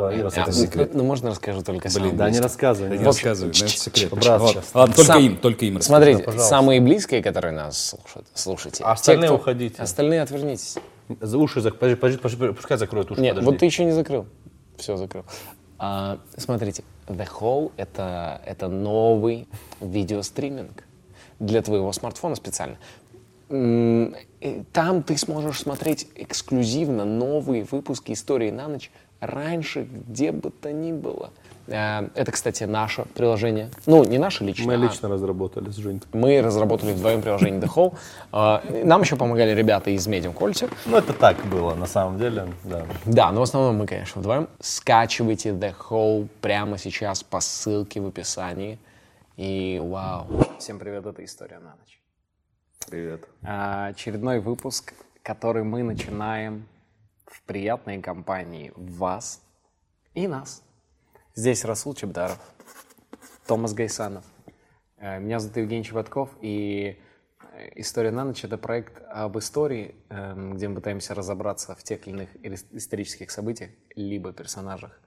Давай, 0.00 0.14
Это 0.16 0.24
рассказывай. 0.24 0.66
секрет. 0.66 0.94
Ну, 0.94 1.04
можно 1.04 1.30
расскажу 1.30 1.62
только 1.62 1.90
самое 1.90 2.12
Да, 2.14 2.30
не 2.30 2.40
рассказывай. 2.40 2.98
Не 2.98 3.04
рассказывай. 3.04 3.52
но 3.58 3.64
это 3.66 3.68
секрет. 3.68 4.12
Ладно, 4.74 4.94
только 4.94 5.18
им, 5.18 5.36
только 5.36 5.64
им. 5.66 5.80
Смотрите, 5.80 6.30
самые 6.38 6.80
близкие, 6.80 7.22
которые 7.22 7.52
нас 7.52 7.94
слушают. 8.34 8.80
А 8.82 8.92
остальные 8.92 9.32
уходите. 9.32 9.82
Остальные 9.82 10.22
отвернитесь. 10.22 10.76
За 11.20 11.38
уши 11.38 11.60
подожди, 11.60 11.96
подожди, 11.96 12.52
пускай 12.52 12.78
закроют 12.78 13.10
уши. 13.10 13.20
Нет, 13.20 13.42
вот 13.42 13.58
ты 13.58 13.66
еще 13.66 13.84
не 13.84 13.92
закрыл. 13.92 14.26
Все 14.76 14.96
закрыл. 14.96 15.24
А, 15.82 16.18
смотрите, 16.36 16.84
The 17.06 17.26
Hall 17.40 17.72
это, 17.76 18.40
это 18.44 18.68
новый 18.68 19.48
видеостриминг 19.80 20.84
для 21.38 21.62
твоего 21.62 21.90
смартфона 21.92 22.36
специально. 22.36 22.76
Там 23.48 25.02
ты 25.02 25.16
сможешь 25.16 25.60
смотреть 25.60 26.06
эксклюзивно 26.14 27.04
новые 27.04 27.64
выпуски 27.64 28.12
истории 28.12 28.50
на 28.50 28.68
ночь 28.68 28.90
раньше, 29.20 29.86
где 30.08 30.32
бы 30.32 30.50
то 30.50 30.72
ни 30.72 30.92
было. 30.92 31.30
А, 31.68 32.08
Это, 32.14 32.32
кстати, 32.32 32.64
наше 32.64 33.04
приложение. 33.14 33.70
Ну, 33.86 34.02
не 34.04 34.18
наше 34.18 34.44
личное. 34.44 34.66
Мы 34.66 34.74
а 34.74 34.76
лично 34.88 35.08
разработали 35.08 35.70
с 35.70 35.76
Женькой. 35.76 36.08
мы 36.12 36.42
разработали 36.42 36.92
вдвоем 36.92 37.22
приложение 37.22 37.60
The 37.60 37.68
Hall. 37.72 37.94
А, 38.32 38.62
Нам 38.84 39.02
еще 39.02 39.16
помогали 39.16 39.54
ребята 39.54 39.90
из 39.90 40.06
Medium 40.08 40.34
Quality. 40.34 40.70
Ну, 40.86 40.96
это 40.96 41.12
так 41.12 41.36
было, 41.46 41.74
на 41.74 41.86
самом 41.86 42.18
деле, 42.18 42.48
да. 42.64 42.86
Да, 43.04 43.30
но 43.32 43.40
в 43.40 43.42
основном 43.44 43.76
мы, 43.76 43.86
конечно, 43.86 44.20
вдвоем. 44.20 44.48
Скачивайте 44.60 45.50
The 45.50 45.74
Hole 45.88 46.28
прямо 46.40 46.78
сейчас 46.78 47.22
по 47.22 47.40
ссылке 47.40 48.00
в 48.00 48.06
описании. 48.08 48.78
И 49.36 49.80
вау. 49.82 50.26
Всем 50.58 50.78
привет, 50.78 51.06
это 51.06 51.24
«История 51.24 51.58
на 51.60 51.70
ночь». 51.70 52.00
Привет. 52.90 53.24
А, 53.42 53.86
Очередной 53.88 54.40
выпуск, 54.40 54.92
который 55.22 55.62
мы 55.62 55.82
начинаем 55.82 56.66
в 57.30 57.42
приятной 57.42 58.02
компании 58.02 58.72
вас 58.76 59.40
и 60.14 60.26
нас. 60.26 60.62
Здесь 61.34 61.64
Расул 61.64 61.94
Чебдаров, 61.94 62.38
Томас 63.46 63.72
Гайсанов. 63.72 64.24
Э, 64.98 65.18
Меня 65.20 65.38
зовут 65.38 65.56
Евгений 65.56 65.84
Чеботков, 65.84 66.28
и 66.40 67.00
э, 67.54 67.68
«История 67.76 68.10
на 68.10 68.24
ночь»— 68.24 68.44
это 68.44 68.58
проект 68.58 69.00
об 69.08 69.38
истории, 69.38 69.94
эм, 70.10 70.54
где 70.54 70.68
мы 70.68 70.74
пытаемся 70.76 71.14
разобраться 71.14 71.74
в 71.74 71.82
тех 71.82 72.06
или 72.06 72.16
иных 72.16 72.36
ис- 72.36 72.66
исторических 72.72 73.30
событиях, 73.30 73.70
либо 73.94 74.32
персонажах. 74.32 75.00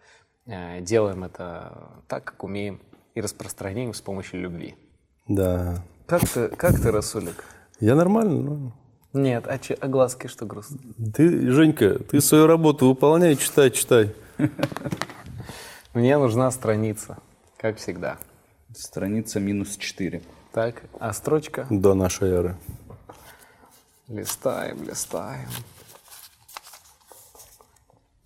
Э, 0.45 0.79
Делаем 0.81 1.23
это 1.25 2.03
так, 2.07 2.23
как 2.23 2.43
умеем, 2.43 2.81
и 3.15 3.21
распространяем 3.21 3.93
с 3.93 4.01
помощью 4.01 4.39
любви. 4.41 4.75
Да. 5.27 5.83
Как 6.07 6.21
ты, 6.27 6.47
как 6.49 6.79
ты 6.81 6.89
Расулик? 6.91 7.45
Я 7.79 7.95
нормально, 7.95 8.41
ну. 8.41 8.73
Нет, 9.13 9.45
а, 9.47 9.59
че- 9.59 9.75
а 9.75 9.87
глазки 9.87 10.27
что 10.27 10.45
грустно? 10.45 10.79
Ты, 11.13 11.51
Женька, 11.51 11.99
ты 11.99 12.19
свою 12.19 12.47
работу 12.47 12.87
выполняй, 12.87 13.35
читай, 13.35 13.69
читай. 13.71 14.13
Мне 15.93 16.17
нужна 16.17 16.49
страница, 16.51 17.17
как 17.57 17.77
всегда. 17.77 18.17
Страница 18.75 19.39
минус 19.39 19.77
4. 19.77 20.23
Так, 20.51 20.83
а 20.99 21.13
строчка? 21.13 21.67
До 21.69 21.93
нашей 21.93 22.29
эры. 22.29 22.57
Листаем, 24.07 24.83
листаем. 24.83 25.47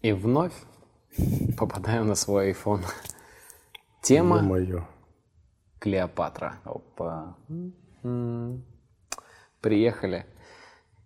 И 0.02 0.14
вновь 0.14 0.54
попадаем 1.58 2.08
на 2.08 2.16
свой 2.16 2.52
iPhone. 2.54 2.84
Тема 4.02 4.42
Мое. 4.42 4.88
Клеопатра. 5.80 6.60
Опа. 6.64 7.36
Приехали. 9.62 10.26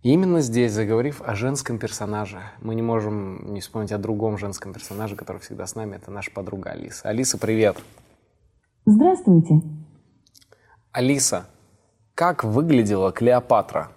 И 0.02 0.12
именно 0.12 0.40
здесь, 0.40 0.72
заговорив 0.72 1.22
о 1.24 1.36
женском 1.36 1.78
персонаже, 1.78 2.40
мы 2.60 2.74
не 2.74 2.82
можем 2.82 3.54
не 3.54 3.60
вспомнить 3.60 3.92
о 3.92 3.98
другом 3.98 4.36
женском 4.36 4.72
персонаже, 4.72 5.14
который 5.14 5.38
всегда 5.38 5.64
с 5.64 5.76
нами. 5.76 5.94
Это 5.94 6.10
наша 6.10 6.32
подруга 6.32 6.70
Алиса. 6.70 7.08
Алиса, 7.08 7.38
привет. 7.38 7.76
Здравствуйте. 8.84 9.62
Алиса, 10.90 11.46
как 12.16 12.42
выглядела 12.42 13.12
Клеопатра? 13.12 13.92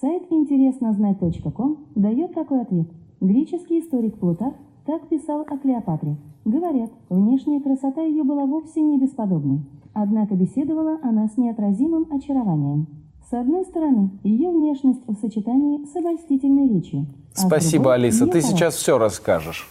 Сайт 0.00 0.30
интереснознать.ком 0.30 1.88
дает 1.96 2.34
такой 2.34 2.62
ответ. 2.62 2.86
Греческий 3.20 3.80
историк 3.80 4.20
Плутарх 4.20 4.54
так 4.86 5.08
писал 5.08 5.40
о 5.40 5.58
Клеопатре. 5.58 6.16
Говорят, 6.44 6.92
внешняя 7.08 7.60
красота 7.60 8.02
ее 8.02 8.22
была 8.22 8.46
вовсе 8.46 8.80
не 8.80 8.96
бесподобной. 8.96 9.58
Однако 9.92 10.36
беседовала 10.36 11.00
она 11.02 11.26
с 11.26 11.36
неотразимым 11.36 12.06
очарованием. 12.12 12.86
С 13.28 13.34
одной 13.34 13.62
стороны, 13.66 14.10
ее 14.22 14.50
внешность 14.50 15.00
в 15.06 15.14
сочетании 15.20 15.84
с 15.84 15.94
обольстительной 15.94 16.66
речью. 16.66 17.06
а 17.36 17.40
Спасибо, 17.40 17.84
другой 17.84 17.94
Алиса. 17.96 18.24
Ты 18.24 18.40
характер. 18.40 18.50
сейчас 18.50 18.74
все 18.76 18.96
расскажешь. 18.96 19.68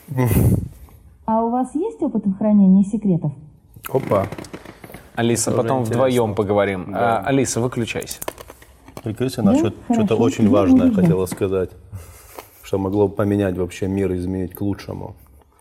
А 1.25 1.43
у 1.43 1.49
вас 1.49 1.73
есть 1.73 1.99
опыт 2.03 2.23
в 2.25 2.37
хранении 2.37 2.83
секретов? 2.83 3.31
Опа. 3.89 4.27
Алиса, 5.15 5.45
Тоже 5.45 5.63
потом 5.63 5.79
интересно. 5.81 5.95
вдвоем 6.05 6.35
поговорим. 6.35 6.91
А, 6.93 7.23
Алиса, 7.25 7.59
выключайся. 7.59 8.19
Прикрыть, 9.03 9.39
она 9.39 9.53
Да, 9.53 9.71
что-то 9.91 10.15
очень 10.17 10.47
важное 10.49 10.91
хотела 10.91 11.25
сказать. 11.25 11.71
Что 12.61 12.77
могло 12.77 13.07
бы 13.07 13.15
поменять 13.15 13.57
вообще 13.57 13.87
мир, 13.87 14.13
изменить 14.13 14.53
к 14.53 14.61
лучшему. 14.61 15.15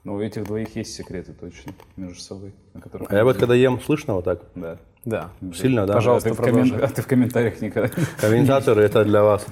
Ну, 0.05 0.17
у 0.17 0.21
этих 0.21 0.45
двоих 0.45 0.77
есть 0.77 0.93
секреты 0.95 1.33
точно 1.33 1.73
между 1.97 2.21
собой, 2.21 2.53
на 2.75 2.81
которых... 2.83 3.11
А 3.11 3.17
я 3.17 3.25
вот 3.25 3.39
когда 3.39 3.55
ем, 3.55 3.81
слышно 3.81 4.15
вот 4.15 4.25
так? 4.25 4.43
Да. 4.55 4.77
Да. 5.07 5.31
Сильно, 5.55 5.87
да? 5.87 5.95
Пожалуйста, 5.95 6.29
а, 6.31 6.35
ты 6.35 6.37
в 6.37 6.45
коммен- 6.45 6.53
продолжай. 6.69 6.81
а 6.81 6.89
ты 6.89 7.01
в 7.03 7.07
комментариях 7.07 7.61
никогда... 7.61 7.91
Комментаторы, 8.21 8.83
это 8.83 9.05
для 9.05 9.23
вас. 9.23 9.47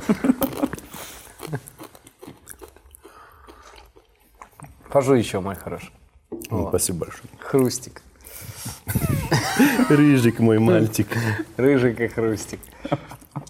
Пожуй 4.90 5.18
еще, 5.20 5.40
мой 5.40 5.54
хороший. 5.54 5.90
Ну, 6.50 6.68
Спасибо 6.68 7.00
большое. 7.06 7.28
Хрустик. 7.40 8.02
Рыжик 9.88 10.40
мой 10.40 10.58
мальчик. 10.58 11.06
Рыжий 11.56 11.94
как 11.94 12.12
хрустик. 12.14 12.60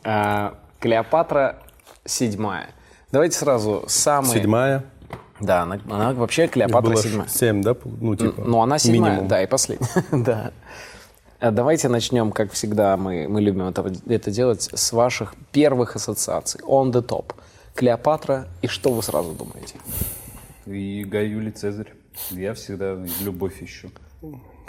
А, 0.05 0.55
Клеопатра 0.81 1.63
седьмая. 2.05 2.69
Давайте 3.13 3.39
сразу 3.39 3.85
самые... 3.87 4.35
Седьмая. 4.35 4.85
Да, 5.41 5.63
она, 5.63 5.79
она 5.91 6.13
вообще 6.13 6.47
Клеопатра 6.49 6.97
седьмая. 6.97 7.29
семь, 7.29 7.63
да? 7.63 7.75
Ну, 7.85 8.15
типа, 8.17 8.43
Ну, 8.45 8.61
она 8.61 8.79
седьмая, 8.79 9.13
минимум. 9.13 9.29
да, 9.29 9.43
и 9.43 9.47
последняя. 9.47 9.89
да. 10.13 10.53
А 11.41 11.51
Давайте 11.51 11.89
начнем, 11.89 12.33
как 12.33 12.53
всегда, 12.53 12.97
мы, 12.97 13.27
мы 13.29 13.41
любим 13.41 13.69
это, 13.69 13.93
это 14.07 14.31
делать, 14.31 14.71
с 14.73 14.93
ваших 14.93 15.35
первых 15.53 15.97
ассоциаций. 15.97 16.61
On 16.63 16.93
the 16.93 17.07
top. 17.07 17.35
Клеопатра, 17.75 18.47
и 18.63 18.67
что 18.67 18.93
вы 18.93 19.03
сразу 19.03 19.33
думаете? 19.33 19.77
И 20.67 21.05
Гай 21.05 21.29
Юлий 21.29 21.51
Цезарь. 21.51 21.93
Я 22.31 22.55
всегда 22.55 22.97
любовь 23.21 23.63
ищу. 23.63 23.91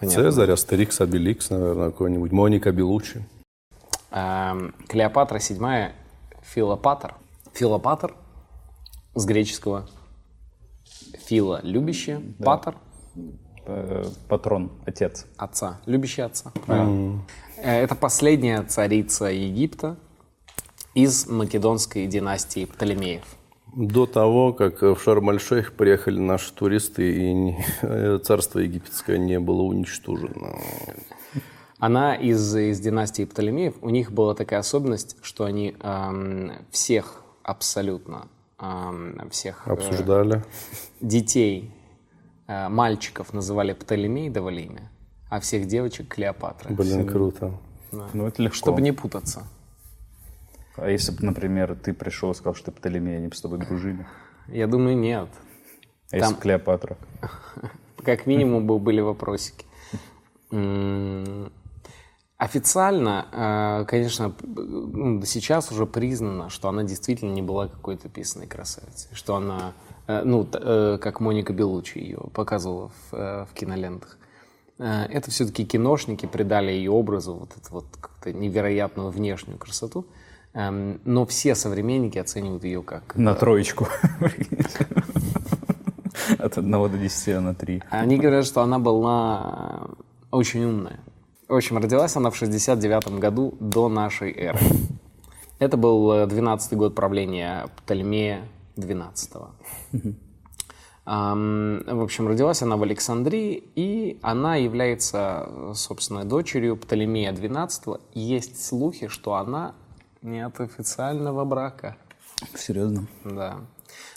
Цезарь, 0.01 0.51
Астерикс, 0.51 0.99
Обеликс, 0.99 1.49
наверное, 1.51 1.91
какой-нибудь. 1.91 2.31
Моника 2.31 2.71
Белучи. 2.71 3.23
Эм, 4.11 4.73
Клеопатра 4.87 5.39
седьмая, 5.39 5.93
Филопатр. 6.41 7.13
Филопатр 7.53 8.15
с 9.13 9.25
греческого 9.25 9.87
Фила– 11.27 11.61
любящая, 11.63 12.21
Патер 12.43 12.75
Э, 13.15 13.19
Патрон, 14.29 14.71
отец.– 14.85 15.25
отца, 15.37 15.79
любящий 15.85 16.21
отца. 16.21 16.51
Э, 16.67 17.81
Это 17.83 17.95
последняя 17.95 18.61
царица 18.63 19.25
Египта 19.25 19.95
из 20.93 21.27
македонской 21.27 22.07
династии 22.07 22.65
Птолемеев. 22.65 23.23
До 23.75 24.05
того, 24.05 24.53
как 24.53 24.81
в 24.81 24.97
Шарм-аль-Шейх 25.01 25.73
приехали 25.73 26.19
наши 26.19 26.53
туристы, 26.53 27.13
и 27.13 27.33
не- 27.33 28.19
царство 28.19 28.59
египетское 28.59 29.17
не 29.17 29.39
было 29.39 29.63
уничтожено. 29.63 30.57
Она 31.77 32.15
из, 32.15 32.55
из 32.55 32.79
династии 32.79 33.25
Птолемеев. 33.25 33.73
У 33.81 33.89
них 33.89 34.11
была 34.13 34.33
такая 34.33 34.59
особенность, 34.61 35.17
что 35.21 35.43
они 35.43 35.75
эм, 35.81 36.53
всех 36.71 37.21
абсолютно, 37.43 38.27
эм, 38.59 39.29
всех 39.29 39.63
э, 39.67 39.71
Обсуждали. 39.73 40.41
детей, 41.01 41.69
э, 41.69 41.74
мальчиков 42.47 43.33
называли 43.33 43.73
Птолемей, 43.73 44.29
давали 44.29 44.61
имя, 44.61 44.91
а 45.29 45.39
всех 45.39 45.67
девочек 45.67 46.07
Клеопатра. 46.09 46.73
Блин, 46.73 47.07
круто. 47.07 47.57
Ну, 47.91 48.27
это 48.27 48.41
легко. 48.41 48.55
Чтобы 48.55 48.81
не 48.81 48.91
путаться. 48.91 49.47
А 50.77 50.89
если 50.89 51.11
бы, 51.11 51.23
например, 51.25 51.75
ты 51.75 51.93
пришел 51.93 52.31
и 52.31 52.33
сказал, 52.35 52.53
что 52.55 52.65
ты 52.65 52.71
Птолемей, 52.77 53.17
они 53.17 53.27
бы 53.27 53.35
с 53.35 53.41
тобой 53.41 53.59
дружили? 53.59 54.05
Я 54.47 54.67
думаю, 54.67 54.97
нет. 54.97 55.29
А 56.11 56.17
если 56.17 56.27
Там- 56.27 56.35
бы 56.35 56.41
Клеопатра? 56.41 56.97
Как 58.03 58.27
минимум 58.27 58.67
бы 58.67 58.77
были 58.77 59.01
вопросики. 59.01 59.65
Официально, 62.37 63.25
э, 63.31 63.85
конечно, 63.87 64.35
ну, 64.43 65.23
сейчас 65.23 65.71
уже 65.71 65.85
признано, 65.85 66.49
что 66.49 66.67
она 66.67 66.83
действительно 66.83 67.31
не 67.31 67.41
была 67.41 67.69
какой-то 67.69 68.09
писаной 68.09 68.45
красавицей, 68.45 69.09
что 69.15 69.35
она, 69.37 69.71
э, 69.84 69.84
ну, 70.07 70.43
т- 70.43 70.59
э, 70.61 70.97
как 71.01 71.19
Моника 71.19 71.53
Белучи 71.53 71.99
ее 71.99 72.19
показывала 72.33 72.89
в, 72.89 73.13
э, 73.15 73.45
в 73.49 73.53
кинолентах. 73.53 74.17
Э, 74.77 75.05
Это 75.09 75.31
все-таки 75.31 75.65
киношники 75.65 76.25
придали 76.25 76.71
ее 76.71 76.91
образу 76.91 77.33
вот 77.33 77.49
эту 77.57 77.71
вот 77.73 77.85
невероятную 78.25 79.09
внешнюю 79.09 79.57
красоту, 79.57 80.05
Эм, 80.57 81.01
но 81.03 81.25
все 81.25 81.53
современники 81.53 82.17
оценивают 82.17 82.63
ее 82.63 82.81
как 82.81 83.15
На 83.17 83.35
троечку. 83.35 83.87
От 86.39 86.57
1 86.57 86.71
до 86.71 86.97
10 86.97 87.41
на 87.41 87.53
3. 87.53 87.83
Они 87.89 88.17
говорят, 88.17 88.45
что 88.45 88.61
она 88.61 88.79
была 88.79 89.87
очень 90.31 90.63
умная. 90.63 90.99
В 91.49 91.53
общем, 91.55 91.77
родилась 91.77 92.15
она 92.15 92.29
в 92.29 92.35
69 92.37 93.19
году 93.19 93.55
до 93.59 93.89
нашей 93.89 94.31
эры. 94.31 94.59
Это 95.59 95.77
был 95.77 96.11
12-й 96.25 96.75
год 96.75 96.95
правления 96.95 97.67
Птолемея 97.77 98.41
XII. 98.75 99.49
Ам, 101.07 101.83
В 101.85 102.01
общем, 102.01 102.27
родилась 102.27 102.63
она 102.63 102.77
в 102.77 102.83
Александрии, 102.83 103.63
и 103.75 104.19
она 104.23 104.55
является, 104.55 105.73
собственно, 105.75 106.25
дочерью 106.25 106.77
Птолемея 106.77 107.31
XII. 107.31 108.01
Есть 108.13 108.65
слухи, 108.65 109.07
что 109.07 109.35
она 109.35 109.75
не 110.23 110.43
от 110.43 110.59
официального 110.59 111.45
брака. 111.45 111.95
Серьезно? 112.55 113.07
Да. 113.23 113.57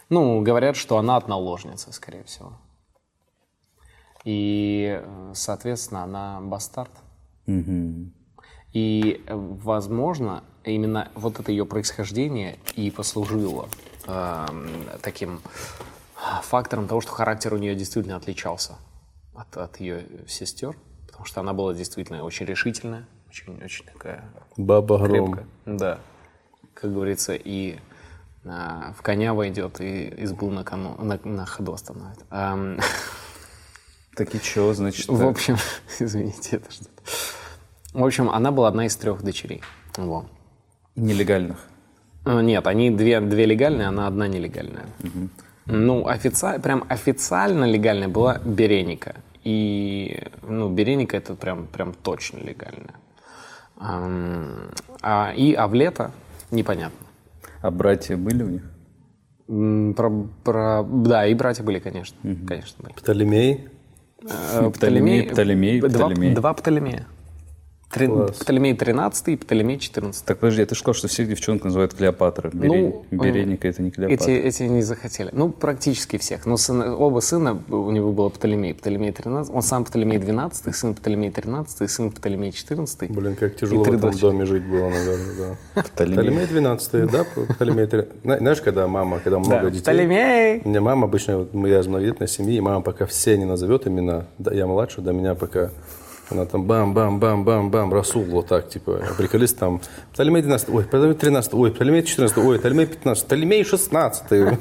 Ну, 0.09 0.41
говорят, 0.41 0.77
что 0.77 0.97
она 0.97 1.17
от 1.17 1.29
наложницы, 1.29 1.93
скорее 1.93 2.25
всего. 2.25 2.53
И, 4.25 5.03
соответственно, 5.35 6.05
она 6.05 6.41
бастард. 6.41 6.91
И, 8.73 9.23
э, 9.27 9.35
возможно, 9.35 10.45
именно 10.65 11.11
вот 11.15 11.41
это 11.41 11.51
ее 11.51 11.65
происхождение 11.65 12.59
и 12.77 12.91
послужило 12.91 13.69
эм, 14.09 14.69
таким 15.03 15.41
фактором 16.43 16.89
того, 16.89 17.01
что 17.01 17.13
характер 17.13 17.55
у 17.55 17.59
нее 17.59 17.75
действительно 17.75 18.17
отличался 18.17 18.75
от, 19.35 19.57
от 19.57 19.79
ее 19.81 20.05
сестер, 20.27 20.77
потому 21.07 21.25
что 21.25 21.41
она 21.41 21.53
была 21.53 21.75
действительно 21.75 22.25
очень 22.25 22.47
решительная, 22.47 23.07
очень, 23.29 23.63
очень 23.63 23.85
такая 23.87 24.25
Баба 24.57 24.99
Гром. 24.99 25.33
крепкая. 25.33 25.47
Да. 25.67 25.99
Как 26.75 26.93
говорится, 26.93 27.35
и 27.35 27.79
а, 28.45 28.93
в 28.97 29.03
коня 29.03 29.35
войдет, 29.35 29.81
и 29.81 30.13
избу 30.25 30.51
на, 30.51 30.65
кону, 30.65 30.97
на, 30.97 31.19
на 31.25 31.45
ходу 31.47 31.73
остановит. 31.73 32.19
Ам, 32.31 32.79
Так 34.17 34.35
и 34.35 34.41
чё, 34.41 34.73
значит, 34.75 35.07
в 35.09 35.19
так? 35.19 35.29
общем, 35.29 35.57
извините, 36.01 36.57
это 36.57 36.71
что-то. 36.73 36.91
В 37.93 38.05
общем, 38.05 38.31
она 38.31 38.51
была 38.51 38.69
одна 38.69 38.87
из 38.87 38.97
трех 38.97 39.23
дочерей. 39.23 39.63
Вот. 39.97 40.27
нелегальных. 40.97 41.59
Э, 42.29 42.43
Нет, 42.43 42.67
они 42.67 42.91
две, 42.91 43.21
две 43.21 43.47
легальные, 43.47 43.89
она 43.89 44.07
одна 44.07 44.29
нелегальная. 44.29 44.87
Ну, 45.67 46.07
официально, 46.07 46.61
прям 46.61 46.85
официально 46.89 47.65
легальная 47.65 48.09
была 48.09 48.39
Береника. 48.45 49.17
И, 49.45 50.23
ну, 50.43 50.69
Береника 50.69 51.17
это 51.17 51.35
прям, 51.35 51.67
прям 51.67 51.95
точно 51.95 52.39
легальная. 52.39 52.95
А, 53.81 55.33
и 55.37 55.55
Авлета 55.55 56.11
непонятно. 56.51 57.07
А 57.63 57.71
братья 57.71 58.17
были 58.17 58.43
у 58.43 58.49
них? 58.49 59.95
Про, 59.97 60.29
про, 60.45 60.83
да, 60.83 61.27
и 61.27 61.35
братья 61.35 61.63
были, 61.65 61.79
конечно. 61.79 62.17
Конечно, 62.47 62.83
были. 62.83 62.95
Птолемей. 62.95 63.69
Э, 64.23 64.71
Птолемей, 64.75 65.23
Птолемей, 65.31 65.81
два, 65.81 65.89
Птолемей. 65.89 66.35
Два 66.35 66.55
Птолемея. 66.55 67.07
Три-. 67.91 68.07
Птолемей 68.39 68.75
13 68.75 69.29
и 69.29 69.37
Птолемей 69.37 69.79
14. 69.79 70.23
Так 70.25 70.39
подожди, 70.39 70.63
ты 70.65 70.75
же 70.75 70.81
сказал, 70.81 70.95
что 70.95 71.09
всех 71.09 71.27
девчонок 71.29 71.65
называют 71.65 71.95
Клеопатра. 71.95 72.51
Бере- 72.51 72.69
Ну, 72.69 73.07
Береника 73.11 73.67
это 73.67 73.81
не 73.83 73.89
Эти, 73.89 73.95
Клеопатра. 73.97 74.31
эти 74.31 74.63
не 74.65 74.83
захотели. 74.83 75.31
Ну, 75.33 75.49
практически 75.49 76.19
всех. 76.19 76.45
Но 76.45 76.57
сына- 76.59 76.95
оба 76.95 77.21
сына 77.21 77.63
у 77.71 77.91
него 77.91 78.13
было 78.13 78.29
Птолемей. 78.29 78.75
Птолемей 78.75 79.13
13. 79.13 79.55
Он 79.55 79.63
сам 79.63 79.85
Птолемей 79.87 80.19
12, 80.19 80.73
сын 80.77 80.95
Птолемей 80.95 81.31
13, 81.31 81.89
сын 81.91 82.11
Птолемей 82.11 82.53
14. 82.53 83.11
Блин, 83.11 83.37
как 83.37 83.57
тяжело 83.57 83.83
в 83.85 83.89
этом 83.89 84.01
дочери. 84.01 84.21
доме 84.21 84.45
жить 84.45 84.65
было, 84.65 84.91
наверное, 84.91 85.57
да. 85.75 85.83
Птолемей. 85.83 86.17
Птолемей 86.19 86.47
12, 86.47 87.07
да? 87.11 87.25
Птолемей 87.55 87.87
13. 87.87 88.23
Зна- 88.23 88.39
Знаешь, 88.39 88.61
когда 88.61 88.87
мама, 88.87 89.19
когда 89.21 89.39
много 89.39 89.71
детей... 89.71 89.81
Птолемей! 89.83 90.61
У 90.63 90.69
меня 90.69 90.83
мама 90.83 91.07
обычно, 91.07 91.47
я 91.67 91.81
из 91.81 91.87
многодетной 91.87 92.29
семьи, 92.29 92.57
и 92.57 92.61
мама 92.61 92.83
пока 92.83 93.07
все 93.07 93.39
не 93.39 93.47
назовет 93.47 93.87
имена, 93.87 94.27
я 94.53 94.67
младше, 94.67 95.01
до 95.01 95.13
меня 95.15 95.35
пока 95.35 95.71
она 96.31 96.45
там 96.45 96.65
бам-бам-бам-бам-бам, 96.65 97.93
Расул, 97.93 98.25
вот 98.25 98.49
так, 98.49 98.69
типа, 98.69 99.01
приколист 99.17 99.59
там, 99.59 99.81
Птолемей 100.13 100.43
12, 100.43 100.69
ой, 100.69 100.85
Птолемей 100.85 101.15
13, 101.15 101.55
ой, 101.55 101.71
Птолемей 101.73 102.03
14, 102.03 102.39
ой, 102.39 102.59
Птолемей 102.59 102.87
15, 102.87 103.25
Птолемей 103.25 103.65
16. 103.65 104.59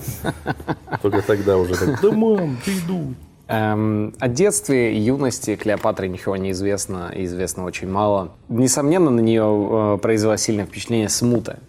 Только 1.01 1.21
тогда 1.21 1.57
уже 1.57 1.75
так, 1.75 2.01
да, 2.01 2.11
мам, 2.11 2.57
ты 2.63 2.71
иду. 2.71 3.13
Эм, 3.47 4.13
о 4.19 4.27
детстве 4.27 4.93
и 4.93 4.99
юности 4.99 5.55
Клеопатры 5.55 6.09
ничего 6.09 6.35
не 6.35 6.51
известно, 6.51 7.11
и 7.15 7.23
известно 7.23 7.63
очень 7.63 7.89
мало. 7.89 8.33
Несомненно, 8.49 9.09
на 9.09 9.21
нее 9.21 9.95
э, 9.95 9.97
произвела 10.01 10.35
сильное 10.35 10.65
впечатление 10.65 11.07
смута, 11.07 11.59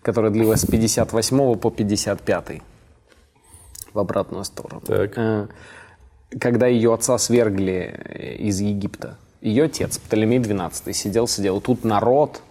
которая 0.00 0.30
длилась 0.30 0.62
с 0.62 0.66
58 0.66 1.56
по 1.56 1.70
55 1.70 2.62
в 3.92 3.98
обратную 3.98 4.44
сторону. 4.44 4.80
Так. 4.86 5.18
Э, 5.18 5.48
Когда 6.40 6.66
ее 6.66 6.94
отца 6.94 7.18
свергли 7.18 7.94
э, 8.04 8.36
из 8.36 8.60
Египта, 8.60 9.18
ее 9.40 9.64
отец, 9.64 9.98
Птолемей 9.98 10.38
XII, 10.38 10.92
сидел-сидел. 10.92 11.60
Тут 11.60 11.84
народ 11.84 12.42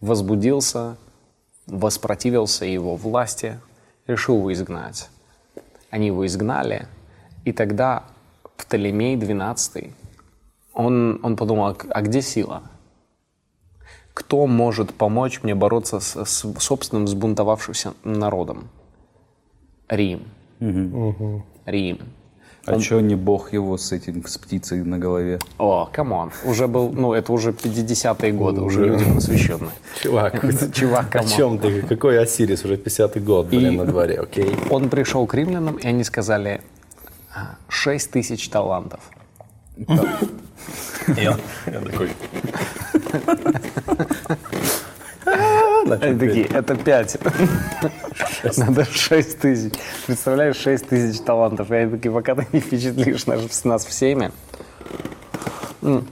возбудился, 0.00 0.96
воспротивился 1.66 2.64
его 2.64 2.96
власти, 2.96 3.58
решил 4.06 4.36
его 4.38 4.52
изгнать. 4.52 5.10
Они 5.90 6.06
его 6.06 6.26
изгнали, 6.26 6.86
и 7.44 7.52
тогда 7.52 8.04
Птолемей 8.56 9.16
XII, 9.16 9.92
он, 10.74 11.20
он 11.22 11.36
подумал, 11.36 11.68
а, 11.68 11.76
а 11.90 12.02
где 12.02 12.22
сила? 12.22 12.62
Кто 14.14 14.46
может 14.46 14.94
помочь 14.94 15.42
мне 15.42 15.54
бороться 15.54 16.00
с, 16.00 16.24
с 16.24 16.46
собственным 16.58 17.06
сбунтовавшимся 17.06 17.94
народом? 18.02 18.68
Рим. 19.88 20.24
Рим. 21.66 21.98
А 22.68 22.80
чё 22.80 23.00
не 23.00 23.14
бог 23.16 23.52
его 23.52 23.76
с 23.78 23.92
этим, 23.92 24.24
с 24.26 24.36
птицей 24.38 24.84
на 24.84 24.98
голове? 24.98 25.38
О, 25.58 25.88
come 25.90 26.13
on. 26.13 26.30
Уже 26.44 26.66
был, 26.66 26.90
ну, 26.92 27.12
это 27.14 27.32
уже 27.32 27.50
50-е 27.52 28.32
годы, 28.32 28.60
уже 28.60 28.84
люди 28.84 29.04
просвещенные. 29.04 29.70
Чувак, 30.02 30.40
Чувак, 30.74 31.06
о 31.06 31.18
come 31.18 31.24
on. 31.24 31.28
чем 31.28 31.58
ты? 31.58 31.82
Какой 31.82 32.20
Осирис? 32.20 32.64
Уже 32.64 32.74
50-й 32.76 33.20
год, 33.20 33.46
блин, 33.46 33.76
на 33.76 33.84
дворе, 33.84 34.20
окей? 34.20 34.56
Он 34.70 34.88
пришел 34.90 35.26
к 35.26 35.34
римлянам, 35.34 35.76
и 35.76 35.86
они 35.86 36.04
сказали, 36.04 36.60
6 37.68 38.10
тысяч 38.10 38.48
талантов. 38.48 39.00
Я 41.16 41.38
такой... 41.64 42.10
Они 45.96 46.18
такие, 46.18 46.46
это 46.46 46.74
5. 46.76 47.18
Надо 48.56 48.84
6 48.84 49.38
тысяч. 49.38 49.72
Представляешь, 50.06 50.56
6 50.56 50.88
тысяч 50.88 51.20
талантов. 51.20 51.70
И 51.70 51.74
они 51.74 51.90
такие, 51.90 52.12
пока 52.12 52.34
ты 52.34 52.46
не 52.52 52.60
впечатлишь 52.60 53.26
нас, 53.26 53.64
нас 53.64 53.84
всеми. 53.86 54.30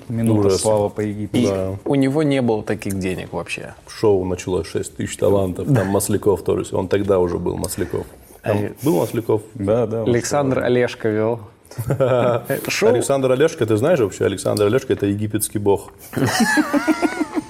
Минута 0.08 0.46
Ужас. 0.48 0.60
слава 0.60 0.88
по 0.88 1.00
Египту. 1.00 1.36
И 1.36 1.46
Да. 1.46 1.74
у 1.84 1.94
него 1.96 2.22
не 2.22 2.40
было 2.40 2.62
таких 2.62 2.98
денег 2.98 3.32
вообще. 3.32 3.74
Шоу 3.88 4.24
началось 4.24 4.68
6 4.68 4.96
тысяч 4.96 5.16
талантов, 5.16 5.66
там 5.74 5.88
Масляков 5.88 6.42
тоже, 6.44 6.64
он 6.76 6.86
тогда 6.88 7.18
уже 7.18 7.38
был 7.38 7.56
Масляков. 7.56 8.06
Там 8.42 8.56
А- 8.58 8.84
был 8.84 8.98
Масляков? 9.00 9.42
Да, 9.54 9.86
да. 9.86 10.02
Александр 10.02 10.60
Олешко 10.60 11.08
вел. 11.08 11.40
Шоу. 12.68 12.90
Александр 12.90 13.32
Олешко, 13.32 13.66
ты 13.66 13.76
знаешь 13.76 13.98
вообще, 13.98 14.24
Александр 14.24 14.64
Олешко 14.66 14.92
это 14.92 15.06
египетский 15.06 15.58
бог. 15.58 15.90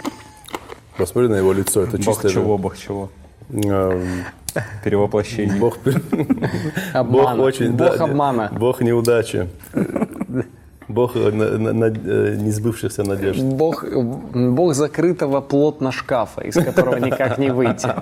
Посмотри 0.98 1.28
на 1.28 1.36
его 1.36 1.52
лицо, 1.52 1.82
это 1.82 1.98
Бог 1.98 2.04
чисто... 2.06 2.30
чего, 2.30 2.58
бог 2.58 2.76
чего? 2.76 3.10
Перевоплощение. 4.84 5.56
Бог, 5.56 5.78
бог 5.84 5.96
Обмана. 6.94 7.42
очень... 7.42 7.72
Бог 7.72 7.96
да, 7.98 8.04
обмана. 8.04 8.50
Бог 8.58 8.80
неудачи. 8.80 9.48
Бог 10.88 11.16
э, 11.16 11.30
на- 11.30 11.58
на- 11.58 11.72
на- 11.72 11.86
э, 11.86 12.36
несбывшихся 12.36 13.02
надежд. 13.04 13.40
Бог, 13.42 13.84
бог 14.34 14.74
закрытого 14.74 15.40
плотно 15.40 15.92
шкафа, 15.92 16.42
из 16.42 16.54
которого 16.54 16.96
никак 16.96 17.38
не 17.38 17.50
выйти. 17.50 17.88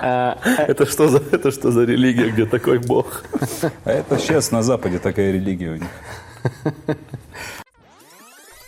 Это 0.00 0.86
что 0.86 1.08
за, 1.08 1.18
это 1.30 1.50
что 1.50 1.70
за 1.70 1.84
религия, 1.84 2.30
где 2.30 2.44
такой 2.46 2.78
бог? 2.78 3.24
А 3.84 3.90
это 3.90 4.18
сейчас 4.18 4.50
на 4.50 4.62
Западе 4.62 4.98
такая 4.98 5.32
религия 5.32 5.70
у 5.70 5.76
них. 5.76 5.88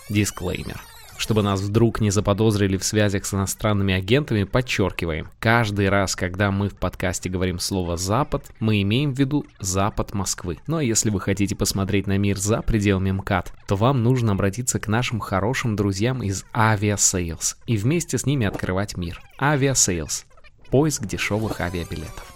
Дисклеймер. 0.09 0.81
Чтобы 1.19 1.43
нас 1.43 1.61
вдруг 1.61 2.01
не 2.01 2.11
заподозрили 2.11 2.77
в 2.77 2.85
связях 2.85 3.25
с 3.25 3.35
иностранными 3.35 3.95
агентами, 3.95 4.45
подчеркиваем, 4.45 5.29
каждый 5.39 5.89
раз, 5.89 6.15
когда 6.15 6.51
мы 6.51 6.69
в 6.69 6.77
подкасте 6.77 7.31
говорим 7.31 7.59
слово 7.59 7.97
«Запад», 7.97 8.45
мы 8.61 8.83
имеем 8.83 9.15
в 9.15 9.19
виду 9.19 9.47
Запад 9.59 10.15
Москвы. 10.15 10.59
А 10.69 10.83
если 10.83 11.11
вы 11.11 11.21
хотите 11.21 11.57
посмотреть 11.57 12.07
на 12.07 12.19
мир 12.19 12.37
за 12.37 12.63
пределами 12.63 13.11
МКАД, 13.13 13.53
то 13.67 13.77
вам 13.77 14.03
нужно 14.03 14.33
обратиться 14.33 14.79
к 14.79 14.89
нашим 14.89 15.21
хорошим 15.21 15.75
друзьям 15.75 16.23
из 16.23 16.45
Aviasales 16.55 17.57
и 17.67 17.77
вместе 17.77 18.19
с 18.19 18.27
ними 18.27 18.47
открывать 18.47 18.97
мир. 18.97 19.21
Aviasales. 19.41 20.25
Поиск 20.71 21.07
дешевых 21.07 21.61
авиабилетов. 21.61 22.36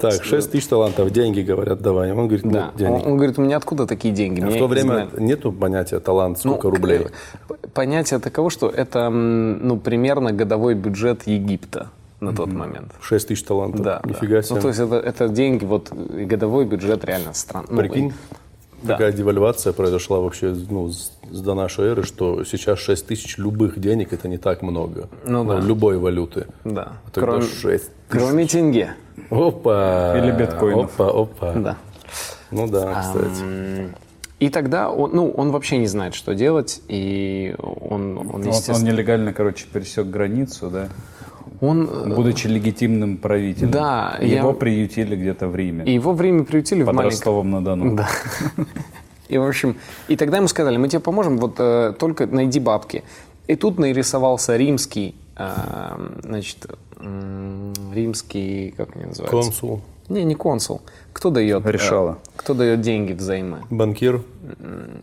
Так, 0.00 0.22
6 0.22 0.52
тысяч 0.52 0.68
талантов, 0.68 1.10
деньги, 1.10 1.40
говорят, 1.40 1.82
давай. 1.82 2.12
Он 2.12 2.28
говорит, 2.28 2.42
Да. 2.44 2.50
нет 2.50 2.70
Он, 2.70 2.76
денег. 2.76 3.06
он 3.06 3.16
говорит, 3.16 3.38
у 3.38 3.42
меня 3.42 3.56
откуда 3.56 3.88
такие 3.88 4.14
деньги? 4.14 4.40
А 4.40 4.46
в 4.48 4.56
то 4.56 4.68
время 4.68 5.06
изгнали». 5.06 5.26
нету 5.26 5.50
понятия 5.50 5.98
талант, 5.98 6.38
сколько 6.38 6.68
Ну, 6.68 6.74
рублей. 6.76 6.98
к- 7.48 7.68
Понятие 7.72 8.20
таково, 8.20 8.50
что 8.50 8.68
это 8.68 9.10
ну, 9.10 9.76
примерно 9.76 10.30
годовой 10.32 10.74
бюджет 10.74 11.26
Египта. 11.26 11.88
на 12.20 12.32
тот 12.34 12.52
момент. 12.52 12.92
6 13.00 13.26
тысяч 13.28 13.42
талантов. 13.42 13.82
Да, 13.82 14.00
Нифига 14.04 14.36
да. 14.36 14.42
себе. 14.42 14.54
Ну, 14.54 14.62
то 14.62 14.68
есть 14.68 14.80
это, 14.80 14.94
это 14.94 15.28
деньги, 15.28 15.64
вот 15.64 15.90
годовой 15.92 16.64
бюджет 16.66 17.04
реально 17.04 17.34
странный. 17.34 17.76
Прикинь, 17.76 18.12
да. 18.84 18.92
такая 18.94 19.12
девальвация 19.12 19.72
произошла 19.72 20.20
вообще 20.20 20.54
ну, 20.70 20.90
с, 20.90 21.10
до 21.30 21.54
нашей 21.54 21.86
эры, 21.86 22.02
что 22.04 22.44
сейчас 22.44 22.78
6 22.78 23.06
тысяч 23.06 23.38
любых 23.38 23.78
денег 23.78 24.12
это 24.12 24.28
не 24.28 24.38
так 24.38 24.62
много. 24.62 25.08
Ну 25.24 25.44
да. 25.44 25.58
Любой 25.60 25.98
валюты. 25.98 26.46
Да. 26.64 26.92
А 27.06 27.10
тогда 27.10 27.32
Кроме, 27.32 27.42
6 27.46 27.62
тысяч. 27.62 27.90
кроме 28.08 28.46
тенге. 28.46 28.94
Опа! 29.30 30.18
Или 30.18 30.30
биткоинов. 30.32 31.00
Опа, 31.00 31.22
опа. 31.22 31.52
Да. 31.54 31.76
Ну 32.50 32.68
да, 32.68 33.00
кстати. 33.00 33.42
М, 33.42 33.94
И 34.40 34.48
тогда 34.50 34.90
он, 34.90 35.10
ну, 35.12 35.30
он 35.30 35.50
вообще 35.52 35.78
не 35.78 35.86
знает, 35.86 36.14
что 36.14 36.34
делать, 36.34 36.82
и 36.88 37.54
он, 37.58 38.18
он 38.18 38.26
Вот 38.26 38.34
он 38.34 38.48
естественно, 38.48 38.90
нелегально, 38.90 39.32
короче, 39.32 39.66
пересек 39.72 40.06
границу, 40.06 40.70
да, 40.70 40.88
он, 41.66 41.88
э, 41.90 42.14
будучи 42.14 42.46
легитимным 42.46 43.16
правителем. 43.16 43.70
Да, 43.70 44.18
Его 44.20 44.48
я- 44.48 44.54
приютили 44.54 45.16
где-то 45.16 45.48
в 45.48 45.56
Риме. 45.56 45.84
и 45.84 45.92
его 45.94 46.12
время 46.12 46.44
приютили 46.44 46.82
в 46.82 46.86
под 46.86 46.94
маленьком... 46.94 47.16
Ростовом-на-Дону. 47.18 47.96
Да. 47.96 48.08
И, 49.28 49.38
в 49.38 49.42
общем, 49.46 49.76
и 50.08 50.16
тогда 50.16 50.36
ему 50.36 50.48
сказали, 50.48 50.76
мы 50.76 50.88
тебе 50.88 51.00
поможем, 51.00 51.38
вот 51.38 51.54
э, 51.58 51.94
только 51.98 52.26
найди 52.26 52.60
бабки. 52.60 53.02
И 53.46 53.56
тут 53.56 53.78
нарисовался 53.78 54.54
римский, 54.56 55.14
э, 55.36 55.48
значит, 56.22 56.66
римский, 57.92 58.74
как 58.76 58.94
они 58.96 59.06
называются? 59.06 59.30
Консул, 59.30 59.80
Не, 60.08 60.24
не 60.24 60.34
консул. 60.34 60.82
Кто 61.12 61.30
дает? 61.30 61.64
э, 61.66 61.70
Решала. 61.72 62.18
кто 62.36 62.54
дает 62.54 62.80
деньги 62.82 63.12
взаймы? 63.14 63.58
банкир, 63.70 64.22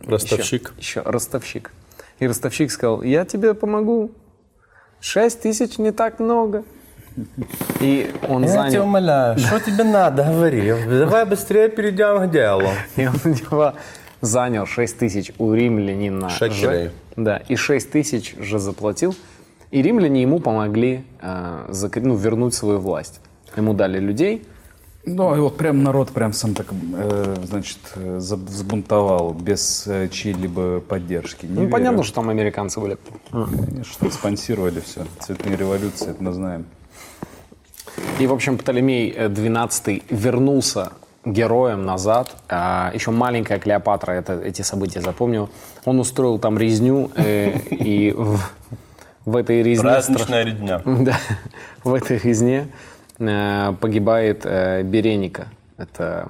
ростовщик. 0.06 0.72
Еще, 0.78 1.00
еще 1.00 1.10
ростовщик. 1.10 1.72
И 2.20 2.26
ростовщик 2.26 2.70
сказал, 2.70 3.02
я 3.02 3.24
тебе 3.24 3.54
помогу. 3.54 4.12
Шесть 5.02 5.40
тысяч 5.40 5.78
не 5.78 5.90
так 5.90 6.20
много. 6.20 6.62
И 7.80 8.10
он 8.28 8.46
занял... 8.46 8.84
умоляю, 8.84 9.36
что 9.36 9.58
тебе 9.60 9.82
надо, 9.82 10.22
говори. 10.22 10.72
Давай 10.88 11.26
быстрее 11.26 11.68
перейдем 11.68 12.28
к 12.28 12.30
делу. 12.30 12.68
И 12.96 13.06
он 13.06 13.14
него 13.24 13.74
занял 14.20 14.64
6 14.64 14.98
тысяч 14.98 15.32
у 15.38 15.52
римлянина. 15.52 16.30
Шекелей. 16.30 16.90
Да, 17.16 17.38
и 17.48 17.56
6 17.56 17.90
тысяч 17.90 18.36
же 18.38 18.60
заплатил. 18.60 19.14
И 19.72 19.82
римляне 19.82 20.22
ему 20.22 20.38
помогли 20.38 21.04
э, 21.20 21.66
закр- 21.70 22.02
ну, 22.02 22.14
вернуть 22.14 22.54
свою 22.54 22.78
власть. 22.78 23.20
Ему 23.56 23.74
дали 23.74 23.98
людей. 23.98 24.46
Ну, 25.04 25.34
и 25.34 25.40
вот 25.40 25.56
прям 25.56 25.82
народ 25.82 26.10
прям 26.10 26.32
сам 26.32 26.54
так, 26.54 26.66
э, 26.70 27.36
значит, 27.44 27.78
э, 27.96 28.18
взбунтовал 28.18 29.32
без 29.32 29.84
э, 29.88 30.08
чьей-либо 30.08 30.80
поддержки. 30.80 31.44
Не 31.44 31.54
ну, 31.54 31.60
верю. 31.62 31.72
понятно, 31.72 32.02
что 32.04 32.16
там 32.16 32.28
американцы 32.28 32.78
были. 32.78 32.98
Конечно, 33.32 34.10
спонсировали 34.10 34.78
все. 34.80 35.04
Цветные 35.18 35.56
революции, 35.56 36.10
это 36.10 36.22
мы 36.22 36.32
знаем. 36.32 36.66
И, 38.20 38.26
в 38.26 38.32
общем, 38.32 38.56
Птолемей 38.58 39.12
XII 39.12 40.04
вернулся 40.08 40.92
героем 41.24 41.84
назад. 41.84 42.36
А, 42.48 42.90
еще 42.94 43.10
маленькая 43.10 43.58
Клеопатра 43.58 44.12
это, 44.12 44.40
эти 44.40 44.62
события 44.62 45.00
запомнила. 45.00 45.48
Он 45.84 45.98
устроил 45.98 46.38
там 46.38 46.58
резню, 46.58 47.10
э, 47.16 47.58
и 47.70 48.12
в, 48.12 48.40
в 49.24 49.36
этой 49.36 49.62
резне... 49.62 49.84
страш- 49.84 50.06
Праздничная 50.06 50.44
редня. 50.44 50.80
Да, 50.84 51.16
в 51.84 51.94
этой 51.94 52.18
резне 52.18 52.68
погибает 53.80 54.42
э, 54.44 54.82
Береника. 54.82 55.48
Это 55.76 56.28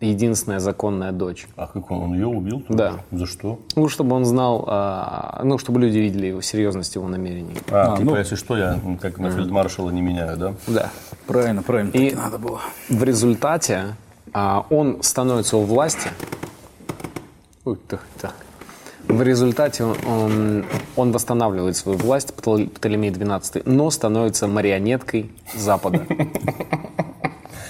единственная 0.00 0.58
законная 0.60 1.12
дочь. 1.12 1.46
А 1.56 1.66
как 1.66 1.90
он, 1.90 2.02
он 2.02 2.14
ее 2.14 2.26
убил? 2.26 2.60
тоже? 2.60 2.78
Да. 2.78 2.92
За 3.10 3.26
что? 3.26 3.58
Ну, 3.76 3.88
чтобы 3.88 4.14
он 4.16 4.24
знал, 4.24 4.64
а, 4.66 5.40
ну, 5.44 5.56
чтобы 5.58 5.80
люди 5.80 5.98
видели 5.98 6.26
его 6.26 6.40
серьезность 6.42 6.94
его 6.94 7.08
намерений. 7.08 7.56
А, 7.70 7.94
А, 7.94 7.96
типа, 7.96 8.10
ну- 8.10 8.16
если 8.16 8.34
что, 8.36 8.56
я 8.56 8.78
как 9.00 9.18
на 9.18 9.30
фельдмаршала 9.30 9.90
не 9.90 10.02
меняю, 10.02 10.36
да? 10.36 10.54
Да. 10.66 10.90
Правильно, 11.26 11.62
правильно. 11.62 11.90
И 11.92 12.10
так 12.10 12.12
и 12.12 12.22
надо 12.22 12.38
было. 12.38 12.60
в 12.90 13.02
результате 13.02 13.96
а, 14.32 14.66
он 14.68 15.02
становится 15.02 15.56
у 15.56 15.62
власти. 15.62 16.10
Ой, 17.64 17.78
так, 17.88 18.02
так. 18.20 18.34
В 19.08 19.22
результате 19.22 19.84
он, 19.84 20.64
он, 20.96 21.12
восстанавливает 21.12 21.76
свою 21.76 21.98
власть, 21.98 22.32
Птол- 22.36 22.68
Птолемей 22.68 23.10
XII, 23.10 23.62
но 23.66 23.90
становится 23.90 24.46
марионеткой 24.48 25.30
Запада. 25.54 26.06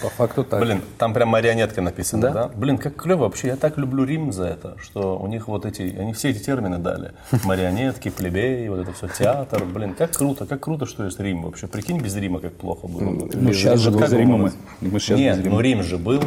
По 0.02 0.10
факту 0.10 0.44
так. 0.44 0.60
Блин, 0.60 0.82
там 0.98 1.14
прям 1.14 1.30
марионетка 1.30 1.80
написана, 1.80 2.22
Да? 2.22 2.32
да? 2.32 2.48
Блин, 2.54 2.76
как 2.78 2.94
клево 2.96 3.20
вообще. 3.22 3.48
Я 3.48 3.56
так 3.56 3.78
люблю 3.78 4.04
Рим 4.04 4.32
за 4.32 4.44
это, 4.48 4.76
что 4.80 5.18
у 5.18 5.26
них 5.26 5.48
вот 5.48 5.64
эти, 5.64 5.82
они 5.98 6.12
все 6.12 6.30
эти 6.30 6.40
термины 6.44 6.76
дали. 6.78 7.12
Марионетки, 7.44 8.10
плебеи, 8.10 8.68
вот 8.68 8.80
это 8.80 8.92
все, 8.92 9.08
театр. 9.08 9.64
Блин, 9.64 9.94
как 9.94 10.12
круто, 10.12 10.44
как 10.46 10.60
круто, 10.60 10.84
что 10.86 11.04
есть 11.04 11.18
Рим 11.20 11.42
вообще. 11.42 11.66
Прикинь, 11.68 12.00
без 12.00 12.14
Рима 12.16 12.40
как 12.40 12.52
плохо 12.52 12.86
было. 12.86 13.10
бы. 13.10 13.30
Ну, 13.34 13.52
сейчас 13.54 13.80
же 13.80 13.90
Как 13.92 14.02
без 14.02 14.12
Рима 14.12 14.36
мы. 14.36 14.52
Мы 14.82 15.00
сейчас 15.00 15.18
Нет, 15.18 15.36
без 15.38 15.44
Рима. 15.46 15.56
ну 15.56 15.60
Рим 15.62 15.82
же 15.82 15.96
был, 15.96 16.20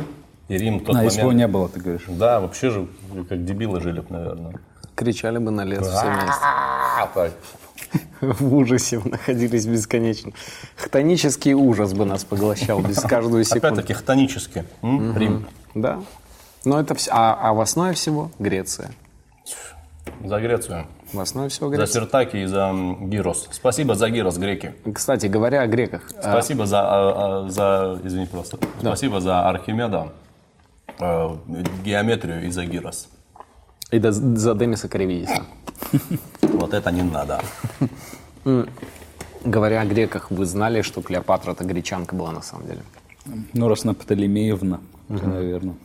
и 0.48 0.58
Рим 0.58 0.80
тот 0.80 0.96
А, 0.96 1.04
если 1.04 1.20
его 1.20 1.30
момент... 1.30 1.48
не 1.50 1.54
было, 1.54 1.70
ты 1.70 1.80
говоришь. 1.80 2.06
Да, 2.08 2.40
вообще 2.40 2.72
же 2.72 2.88
как 3.30 3.46
дебилы 3.46 3.80
жили, 3.80 4.00
бы, 4.00 4.08
наверное. 4.10 4.54
Кричали 4.98 5.38
бы 5.38 5.51
на 5.51 5.63
лес 5.63 5.88
все 5.88 6.10
вместе. 6.10 7.34
В 8.22 8.56
ужасе 8.56 8.98
бы 8.98 9.12
находились 9.12 9.68
бесконечно. 9.68 10.32
Хтонический 10.75 11.54
ужас 11.54 11.94
бы 11.94 12.04
нас 12.04 12.24
поглощал 12.24 12.80
без 12.82 13.00
каждую 13.00 13.44
секунду. 13.44 13.68
Опять-таки, 13.68 13.94
хтонически. 13.94 14.66
м, 14.82 15.16
Рим. 15.16 15.48
Да. 15.75 16.00
Но 16.66 16.80
это 16.80 16.96
все. 16.96 17.12
А, 17.13 17.38
а 17.39 17.54
в 17.54 17.62
основе 17.62 17.94
всего 17.94 18.32
Греция. 18.39 18.89
За 20.25 20.39
Грецию. 20.39 20.88
В 21.13 21.20
основе 21.20 21.50
всего 21.50 21.70
За 21.70 21.75
Греция. 21.75 22.01
Сиртаки 22.01 22.38
и 22.38 22.46
за 22.48 22.74
Гирос. 23.01 23.48
Спасибо 23.51 23.94
за 23.94 24.10
Гирос, 24.10 24.38
греки. 24.38 24.74
Кстати, 24.96 25.27
говоря 25.27 25.62
о 25.62 25.68
греках. 25.68 26.10
а, 26.18 26.32
Спасибо 26.32 26.66
за, 26.66 26.80
а, 26.82 27.46
а, 27.46 27.50
за 27.50 28.00
извини 28.04 28.25
просто, 28.25 28.58
спасибо 28.80 29.22
за 29.22 29.48
Архимеда, 29.48 30.12
э, 31.00 31.36
геометрию 31.86 32.48
и 32.48 32.50
за 32.50 32.66
Гирос. 32.66 33.10
И 33.91 34.00
до- 34.00 34.12
за 34.12 34.53
Демиса 34.56 34.88
Каревидиса. 34.89 35.44
Вот 36.41 36.74
это 36.74 36.91
не 36.91 37.03
надо. 37.03 37.41
Говоря 39.46 39.82
о 39.82 39.86
греках, 39.86 40.32
вы 40.32 40.46
знали, 40.46 40.82
что 40.82 41.01
Клеопатра 41.01 41.51
это 41.53 41.63
гречанка 41.63 42.15
была 42.15 42.32
на 42.32 42.41
самом 42.41 42.67
деле? 42.67 42.82
Ну, 43.53 43.67
раз 43.70 43.84
на 43.86 43.94
Птолемеевна, 43.94 44.79
наверное. 45.10 45.75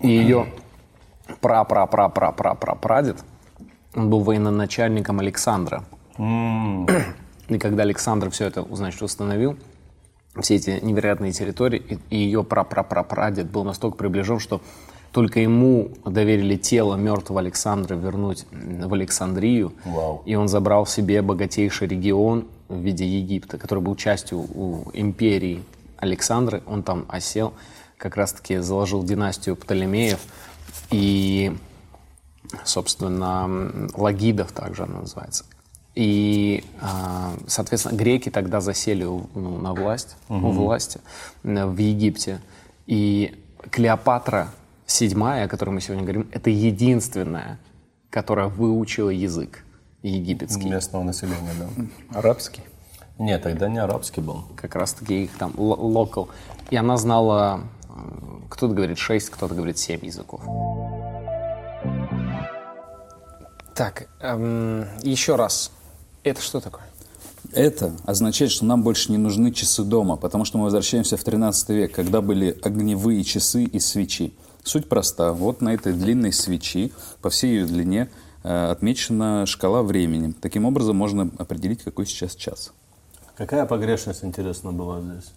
И 0.00 0.08
ее 0.08 0.46
пра-пра-пра-пра-пра-пра-прадед 1.40 3.22
он 3.94 4.10
был 4.10 4.20
военачальником 4.20 5.20
Александра. 5.20 5.84
И 6.18 7.58
когда 7.58 7.82
Александр 7.82 8.30
все 8.30 8.46
это, 8.46 8.64
значит, 8.74 9.02
установил, 9.02 9.56
все 10.40 10.54
эти 10.56 10.80
невероятные 10.82 11.32
территории, 11.32 11.78
и- 11.78 11.98
и 12.10 12.16
ее 12.16 12.42
пра-пра-пра-прадед 12.44 13.50
был 13.50 13.64
настолько 13.64 13.96
приближен, 13.98 14.38
что 14.38 14.60
только 15.14 15.38
ему 15.38 15.90
доверили 16.04 16.56
тело 16.56 16.96
мертвого 16.96 17.38
Александра 17.38 17.94
вернуть 17.94 18.46
в 18.50 18.92
Александрию. 18.92 19.72
Вау. 19.84 20.22
И 20.26 20.34
он 20.34 20.48
забрал 20.48 20.86
себе 20.86 21.22
богатейший 21.22 21.86
регион 21.86 22.48
в 22.68 22.80
виде 22.80 23.06
Египта, 23.06 23.56
который 23.56 23.78
был 23.78 23.94
частью 23.94 24.40
у 24.40 24.90
империи 24.92 25.62
Александры. 25.98 26.64
Он 26.66 26.82
там 26.82 27.04
осел, 27.06 27.54
как 27.96 28.16
раз-таки 28.16 28.58
заложил 28.58 29.04
династию 29.04 29.54
Птолемеев. 29.54 30.18
И, 30.90 31.56
собственно, 32.64 33.88
Лагидов 33.94 34.50
также 34.50 34.82
она 34.82 35.02
называется. 35.02 35.44
И, 35.94 36.64
а, 36.80 37.34
соответственно, 37.46 37.96
греки 37.96 38.30
тогда 38.30 38.60
засели 38.60 39.04
ну, 39.04 39.58
на 39.60 39.74
власть, 39.74 40.16
у 40.28 40.50
власти 40.50 41.00
м, 41.44 41.72
в 41.72 41.78
Египте. 41.78 42.40
И 42.88 43.32
Клеопатра 43.70 44.48
седьмая, 44.86 45.44
о 45.44 45.48
которой 45.48 45.70
мы 45.70 45.80
сегодня 45.80 46.02
говорим, 46.02 46.28
это 46.32 46.50
единственная, 46.50 47.58
которая 48.10 48.48
выучила 48.48 49.10
язык 49.10 49.64
египетский. 50.02 50.68
Местного 50.68 51.02
населения, 51.02 51.52
да. 51.58 52.18
Арабский. 52.18 52.62
Нет, 53.18 53.42
тогда 53.42 53.68
не 53.68 53.78
арабский 53.78 54.20
был. 54.20 54.44
Как 54.56 54.74
раз-таки 54.74 55.24
их 55.24 55.38
там 55.38 55.52
локал. 55.56 56.28
И 56.70 56.76
она 56.76 56.96
знала, 56.96 57.60
э, 57.88 57.92
кто-то 58.50 58.74
говорит 58.74 58.98
шесть, 58.98 59.30
кто-то 59.30 59.54
говорит 59.54 59.78
семь 59.78 60.04
языков. 60.04 60.40
Так, 63.74 64.08
эм, 64.20 64.86
еще 65.02 65.36
раз. 65.36 65.70
Это 66.22 66.40
что 66.40 66.60
такое? 66.60 66.84
Это 67.52 67.92
означает, 68.04 68.50
что 68.50 68.64
нам 68.64 68.82
больше 68.82 69.12
не 69.12 69.18
нужны 69.18 69.52
часы 69.52 69.84
дома, 69.84 70.16
потому 70.16 70.44
что 70.44 70.58
мы 70.58 70.64
возвращаемся 70.64 71.16
в 71.16 71.24
13 71.24 71.68
век, 71.70 71.92
когда 71.92 72.20
были 72.20 72.58
огневые 72.62 73.22
часы 73.22 73.64
и 73.64 73.78
свечи. 73.78 74.34
Суть 74.64 74.88
проста. 74.88 75.32
Вот 75.32 75.60
на 75.60 75.74
этой 75.74 75.92
длинной 75.92 76.32
свечи, 76.32 76.92
по 77.20 77.28
всей 77.28 77.58
ее 77.58 77.66
длине, 77.66 78.08
э, 78.42 78.70
отмечена 78.70 79.44
шкала 79.44 79.82
времени. 79.82 80.32
Таким 80.32 80.64
образом 80.64 80.96
можно 80.96 81.30
определить, 81.36 81.82
какой 81.82 82.06
сейчас 82.06 82.34
час. 82.34 82.72
Какая 83.36 83.66
погрешность, 83.66 84.24
интересно, 84.24 84.72
была 84.72 85.02
здесь? 85.02 85.32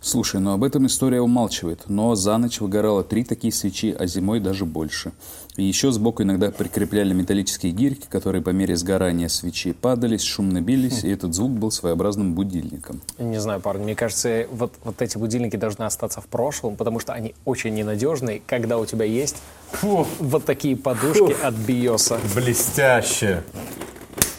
Слушай, 0.00 0.40
ну 0.40 0.52
об 0.52 0.62
этом 0.62 0.86
история 0.86 1.20
умалчивает, 1.20 1.84
но 1.88 2.14
за 2.14 2.38
ночь 2.38 2.60
выгорало 2.60 3.02
три 3.02 3.24
такие 3.24 3.52
свечи, 3.52 3.94
а 3.98 4.06
зимой 4.06 4.38
даже 4.38 4.64
больше. 4.64 5.12
И 5.56 5.64
еще 5.64 5.90
сбоку 5.90 6.22
иногда 6.22 6.52
прикрепляли 6.52 7.12
металлические 7.12 7.72
гирьки, 7.72 8.06
которые 8.08 8.40
по 8.40 8.50
мере 8.50 8.76
сгорания 8.76 9.26
свечи 9.26 9.72
падались, 9.72 10.22
шумно 10.22 10.60
бились, 10.60 11.02
и 11.02 11.10
этот 11.10 11.34
звук 11.34 11.50
был 11.50 11.72
своеобразным 11.72 12.34
будильником. 12.34 13.00
Не 13.18 13.40
знаю, 13.40 13.60
парни, 13.60 13.82
мне 13.82 13.96
кажется, 13.96 14.46
вот, 14.52 14.72
вот 14.84 15.02
эти 15.02 15.18
будильники 15.18 15.56
должны 15.56 15.82
остаться 15.82 16.20
в 16.20 16.26
прошлом, 16.26 16.76
потому 16.76 17.00
что 17.00 17.12
они 17.12 17.34
очень 17.44 17.74
ненадежные, 17.74 18.40
когда 18.46 18.78
у 18.78 18.86
тебя 18.86 19.04
есть 19.04 19.38
вот 19.82 20.44
такие 20.44 20.76
подушки 20.76 21.36
от 21.42 21.54
Биоса. 21.54 22.20
Блестяще. 22.36 23.42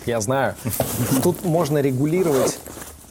Я 0.05 0.21
знаю. 0.21 0.55
Тут 1.21 1.43
можно 1.43 1.79
регулировать 1.79 2.59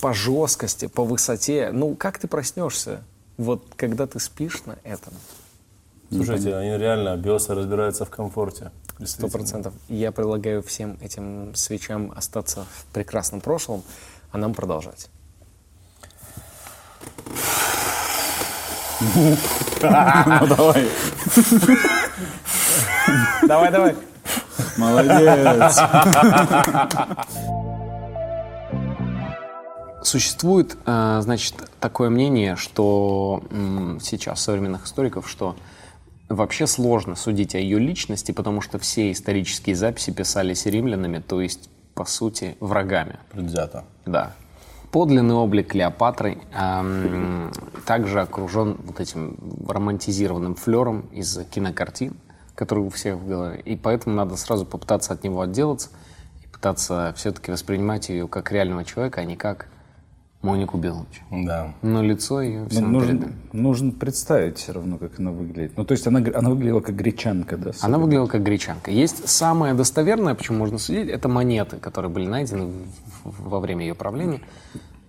по 0.00 0.12
жесткости, 0.14 0.86
по 0.86 1.04
высоте. 1.04 1.70
Ну, 1.72 1.94
как 1.94 2.18
ты 2.18 2.28
проснешься, 2.28 3.02
вот 3.36 3.64
когда 3.76 4.06
ты 4.06 4.18
спишь 4.20 4.62
на 4.66 4.76
этом? 4.84 5.12
Слушайте, 6.10 6.56
они 6.56 6.78
реально, 6.78 7.16
биосы 7.16 7.54
разбираются 7.54 8.04
в 8.04 8.10
комфорте. 8.10 8.70
Сто 9.04 9.28
процентов. 9.28 9.74
Я 9.88 10.10
предлагаю 10.10 10.62
всем 10.62 10.98
этим 11.00 11.54
свечам 11.54 12.12
остаться 12.16 12.66
в 12.70 12.84
прекрасном 12.92 13.40
прошлом, 13.40 13.82
а 14.32 14.38
нам 14.38 14.54
продолжать. 14.54 15.08
Ну 19.14 19.36
давай. 20.46 20.88
Давай, 23.46 23.70
давай. 23.70 23.96
Молодец. 24.76 25.78
Существует, 30.08 30.78
э, 30.86 31.18
значит, 31.20 31.54
такое 31.80 32.08
мнение, 32.08 32.56
что 32.56 33.42
сейчас 34.00 34.40
современных 34.40 34.86
историков, 34.86 35.28
что 35.28 35.54
вообще 36.30 36.66
сложно 36.66 37.14
судить 37.14 37.54
о 37.54 37.58
ее 37.58 37.78
личности, 37.78 38.32
потому 38.32 38.62
что 38.62 38.78
все 38.78 39.12
исторические 39.12 39.76
записи 39.76 40.10
писались 40.10 40.64
римлянами, 40.64 41.18
то 41.18 41.42
есть, 41.42 41.68
по 41.92 42.06
сути, 42.06 42.56
врагами. 42.58 43.18
Предвзято. 43.32 43.84
Да. 44.06 44.32
Подлинный 44.92 45.34
облик 45.34 45.72
Клеопатры 45.72 46.38
эм, 46.54 47.52
также 47.84 48.22
окружен 48.22 48.78
вот 48.84 49.00
этим 49.00 49.36
романтизированным 49.68 50.54
флером 50.54 51.00
из 51.12 51.38
кинокартин, 51.50 52.16
который 52.54 52.82
у 52.82 52.88
всех 52.88 53.16
в 53.16 53.28
голове. 53.28 53.60
И 53.60 53.76
поэтому 53.76 54.16
надо 54.16 54.36
сразу 54.36 54.64
попытаться 54.64 55.12
от 55.12 55.22
него 55.22 55.42
отделаться 55.42 55.90
и 56.42 56.46
пытаться 56.46 57.12
все-таки 57.14 57.50
воспринимать 57.50 58.08
ее 58.08 58.26
как 58.26 58.50
реального 58.52 58.86
человека, 58.86 59.20
а 59.20 59.24
не 59.24 59.36
как 59.36 59.68
Монику 60.42 60.78
Белович. 60.78 61.22
Да. 61.32 61.74
Но 61.82 62.00
лицо 62.02 62.40
ее 62.40 62.68
все 62.68 62.80
Ну, 62.80 63.00
нужно, 63.00 63.32
нужно 63.52 63.90
представить 63.90 64.58
все 64.58 64.72
равно, 64.72 64.96
как 64.96 65.18
она 65.18 65.32
выглядит. 65.32 65.76
Ну, 65.76 65.84
то 65.84 65.92
есть 65.92 66.06
она, 66.06 66.20
она 66.20 66.50
выглядела 66.50 66.80
как 66.80 66.94
гречанка, 66.94 67.56
да? 67.56 67.72
Она 67.80 67.98
выглядела 67.98 68.26
как 68.26 68.44
гречанка. 68.44 68.92
Есть 68.92 69.28
самое 69.28 69.74
достоверное, 69.74 70.34
почему 70.34 70.58
можно 70.58 70.78
судить, 70.78 71.08
это 71.08 71.28
монеты, 71.28 71.78
которые 71.78 72.10
были 72.12 72.26
найдены 72.26 72.70
во 73.24 73.58
время 73.58 73.86
ее 73.86 73.94
правления. 73.96 74.40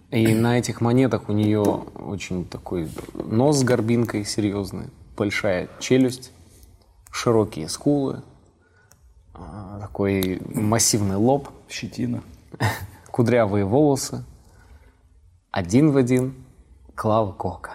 И 0.10 0.34
на 0.34 0.58
этих 0.58 0.82
монетах 0.82 1.30
у 1.30 1.34
нее 1.34 1.62
очень 1.62 2.44
такой 2.44 2.90
нос 3.14 3.60
с 3.60 3.64
горбинкой 3.64 4.26
серьезный, 4.26 4.88
большая 5.16 5.70
челюсть, 5.80 6.32
широкие 7.12 7.70
скулы, 7.70 8.24
а, 9.36 9.80
такой 9.80 10.42
массивный 10.50 11.18
лоб, 11.18 11.50
Щетина. 11.70 12.24
кудрявые 13.12 13.66
волосы, 13.66 14.24
один 15.52 15.92
в 15.92 15.98
один 15.98 16.34
Клава 16.96 17.32
Кока. 17.32 17.72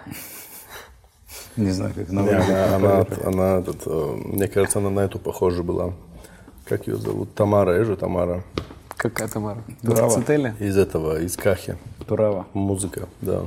Не 1.57 1.71
знаю, 1.71 1.93
как 1.93 2.09
она 2.09 2.21
выглядит. 2.21 2.49
она, 2.73 3.05
она, 3.25 3.63
э, 3.65 4.15
мне 4.25 4.47
кажется, 4.47 4.79
она 4.79 4.89
на 4.89 5.01
эту 5.01 5.19
похожа 5.19 5.63
была. 5.63 5.93
Как 6.65 6.87
ее 6.87 6.97
зовут? 6.97 7.33
Тамара, 7.33 7.77
я 7.77 7.85
же 7.85 7.95
Тамара. 7.95 8.43
Какая 8.97 9.27
Тамара? 9.27 9.63
Браво. 9.83 10.09
Цители? 10.09 10.55
Из 10.59 10.77
этого, 10.77 11.19
из 11.19 11.37
Кахи. 11.37 11.77
Турава. 12.07 12.47
Музыка, 12.53 13.07
да. 13.21 13.43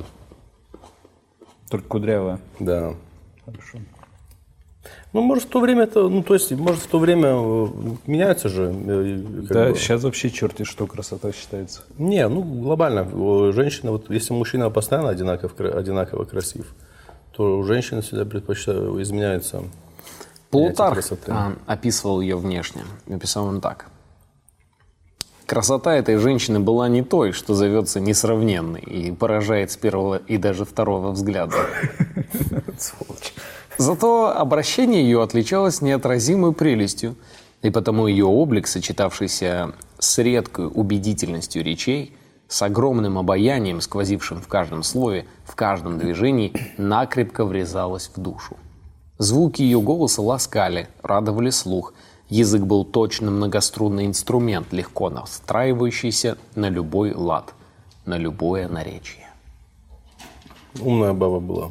Только 1.69 1.87
кудрявая. 1.89 2.41
Да. 2.61 2.95
Хорошо. 3.45 3.79
Ну, 5.15 5.23
может, 5.23 5.45
в 5.45 5.49
то 5.49 5.61
время 5.61 5.85
это, 5.85 6.07
ну, 6.09 6.23
то 6.23 6.35
есть, 6.35 6.51
может, 6.53 6.83
в 6.83 6.87
то 6.87 6.99
время 6.99 7.29
э, 7.29 7.67
меняется 8.07 8.49
же. 8.51 8.65
э, 8.65 9.17
Да, 9.49 9.71
бы. 9.71 9.75
сейчас 9.77 10.03
вообще 10.03 10.31
черти 10.31 10.65
что 10.65 10.87
красота 10.87 11.33
считается. 11.33 11.83
Не, 11.97 12.29
ну, 12.29 12.43
глобально. 12.43 13.09
О, 13.15 13.51
Женщина, 13.53 13.91
вот 13.93 14.11
если 14.11 14.35
мужчина 14.35 14.69
постоянно 14.69 15.09
одинаков, 15.09 15.55
кра- 15.55 15.71
одинаково 15.71 16.25
красив, 16.25 16.75
то 17.33 17.59
у 17.59 17.63
женщины 17.65 18.03
всегда 18.03 18.27
предпочитают, 18.27 19.01
изменяется. 19.01 19.63
Плутарх 20.51 20.99
а, 21.29 21.53
описывал 21.67 22.21
ее 22.21 22.37
внешне. 22.37 22.83
Написал 23.07 23.47
он 23.47 23.61
так. 23.63 23.87
Красота 25.47 25.95
этой 25.95 26.17
женщины 26.17 26.61
была 26.61 26.89
не 26.89 27.03
той, 27.03 27.33
что 27.33 27.55
зовется 27.55 28.01
несравненной 28.01 28.81
и 28.81 29.11
поражает 29.13 29.71
с 29.71 29.77
первого 29.79 30.17
и 30.17 30.37
даже 30.37 30.67
второго 30.67 31.13
взгляда. 31.13 31.57
Зато 33.79 34.37
обращение 34.37 35.03
ее 35.05 35.23
отличалось 35.23 35.81
неотразимой 35.83 36.53
прелестью, 36.53 37.15
и 37.63 37.71
потому 37.71 38.09
ее 38.09 38.25
облик, 38.25 38.67
сочетавшийся 38.67 39.73
с 40.01 40.19
редкой 40.19 40.67
убедительностью 40.67 41.63
речей, 41.63 42.13
с 42.49 42.61
огромным 42.63 43.19
обаянием, 43.19 43.81
сквозившим 43.81 44.41
в 44.41 44.49
каждом 44.49 44.83
слове, 44.83 45.27
в 45.45 45.55
каждом 45.55 45.99
движении, 45.99 46.53
накрепко 46.77 47.45
врезалась 47.45 48.11
в 48.15 48.21
душу. 48.21 48.57
Звуки 49.19 49.63
ее 49.63 49.81
голоса 49.81 50.23
ласкали, 50.23 50.89
радовали 51.03 51.51
слух. 51.51 51.95
Язык 52.29 52.63
был 52.63 52.85
точно 52.85 53.31
многострунный 53.31 54.07
инструмент, 54.07 54.73
легко 54.73 55.09
настраивающийся 55.09 56.37
на 56.57 56.69
любой 56.69 57.13
лад, 57.15 57.55
на 58.07 58.19
любое 58.19 58.69
наречие. 58.69 59.29
Умная 60.81 61.13
баба 61.13 61.39
была. 61.39 61.71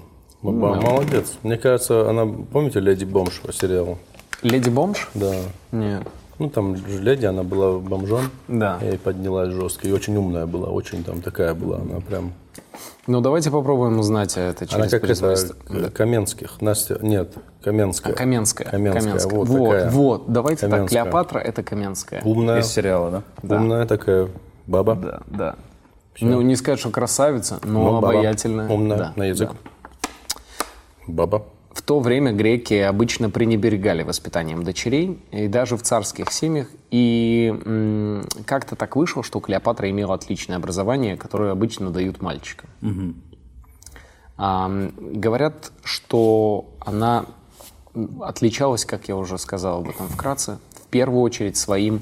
Баба, 0.52 0.82
молодец. 0.82 1.34
Мне 1.44 1.58
кажется, 1.58 2.10
она, 2.10 2.26
помните, 2.26 2.80
Леди 2.80 3.06
Бомж 3.06 3.42
по 3.42 3.52
сериалу? 3.54 3.98
Леди 4.42 4.70
Бомж? 4.70 5.10
Да. 5.14 5.34
Нет. 5.72 6.04
Ну, 6.40 6.50
там 6.50 6.76
же 6.78 7.00
леди, 7.02 7.26
она 7.26 7.42
была 7.42 7.80
бомжом. 7.80 8.30
Да. 8.48 8.78
И 8.84 8.96
поднялась 8.98 9.50
жестко. 9.52 9.88
И 9.88 9.92
очень 9.92 10.16
умная 10.18 10.46
была, 10.46 10.68
очень 10.70 11.04
там 11.04 11.20
такая 11.22 11.56
была. 11.56 11.78
Она 11.78 12.00
прям... 12.00 12.32
Ну, 13.08 13.22
давайте 13.22 13.50
попробуем 13.50 13.98
узнать 13.98 14.38
это 14.38 14.68
через 14.68 14.76
Она 14.76 14.84
как 14.84 14.94
это, 15.04 15.08
производство. 15.08 15.56
К- 15.56 15.90
Каменских. 15.92 16.62
Настя, 16.62 17.00
нет, 17.02 17.32
Каменская. 17.64 18.14
Каменская. 18.14 18.68
Каменская, 18.70 19.28
вот 19.36 19.48
вот, 19.48 19.70
такая. 19.72 19.90
вот. 19.90 20.32
Давайте 20.32 20.62
так. 20.62 20.70
Каменская. 20.72 21.02
Клеопатра– 21.04 21.40
это 21.44 21.64
Каменская. 21.64 22.22
Умная, 22.24 22.60
Из 22.60 22.68
сериала, 22.68 23.24
да? 23.42 23.56
умная 23.56 23.88
такая 23.88 24.28
баба. 24.68 24.94
Да, 24.96 25.22
да. 25.26 25.56
Ну, 26.20 26.42
не 26.42 26.56
сказать, 26.56 26.80
что 26.80 26.90
красавица, 26.92 27.60
но 27.64 27.72
Ну, 27.84 27.92
баба. 28.02 28.10
обаятельная. 28.10 28.68
Умная 28.70 28.98
Да, 28.98 29.14
на 29.16 29.24
язык. 29.24 29.50
да. 29.50 29.56
Баба. 31.08 31.46
В 31.72 31.82
то 31.84 32.00
время 32.00 32.32
греки 32.32 32.74
обычно 32.74 33.30
пренебрегали 33.30 34.02
воспитанием 34.02 34.64
дочерей, 34.64 35.24
и 35.32 35.48
даже 35.48 35.78
в 35.78 35.84
царских 35.84 36.32
семьях. 36.32 36.68
И 36.90 37.54
как-то 38.46 38.76
так 38.76 38.96
вышло, 38.96 39.22
что 39.22 39.40
Клеопатра 39.40 39.90
имела 39.90 40.16
отличное 40.16 40.58
образование, 40.58 41.18
которое 41.18 41.52
обычно 41.52 41.92
дают 41.92 42.22
мальчикам. 42.22 42.70
А, 44.38 44.68
м, 44.68 44.92
говорят, 45.20 45.72
что 45.84 46.66
она 46.80 47.26
отличалась, 48.22 48.86
как 48.86 49.08
я 49.08 49.16
уже 49.16 49.38
сказал 49.38 49.80
об 49.82 49.90
этом 49.90 50.08
вкратце, 50.08 50.60
в 50.84 50.88
первую 50.88 51.22
очередь 51.22 51.58
своим 51.58 52.02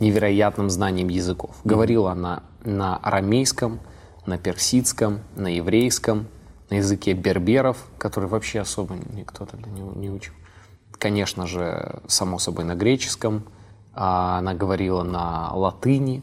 невероятным 0.00 0.70
знанием 0.70 1.08
языков. 1.08 1.56
Говорила 1.64 2.12
она 2.12 2.42
на 2.64 2.96
арамейском, 2.96 3.80
на 4.26 4.38
персидском, 4.38 5.20
на 5.36 5.48
еврейском, 5.48 6.26
на 6.74 6.78
языке 6.78 7.12
берберов, 7.12 7.86
который 7.98 8.28
вообще 8.28 8.60
особо 8.60 8.96
никто 9.12 9.46
тогда 9.46 9.70
не, 9.70 9.80
не 9.80 10.10
учил. 10.10 10.34
Конечно 10.90 11.46
же, 11.46 12.00
само 12.08 12.38
собой, 12.38 12.64
на 12.64 12.74
греческом. 12.74 13.44
А 13.92 14.38
Она 14.38 14.54
говорила 14.54 15.04
на 15.04 15.54
латыни, 15.54 16.22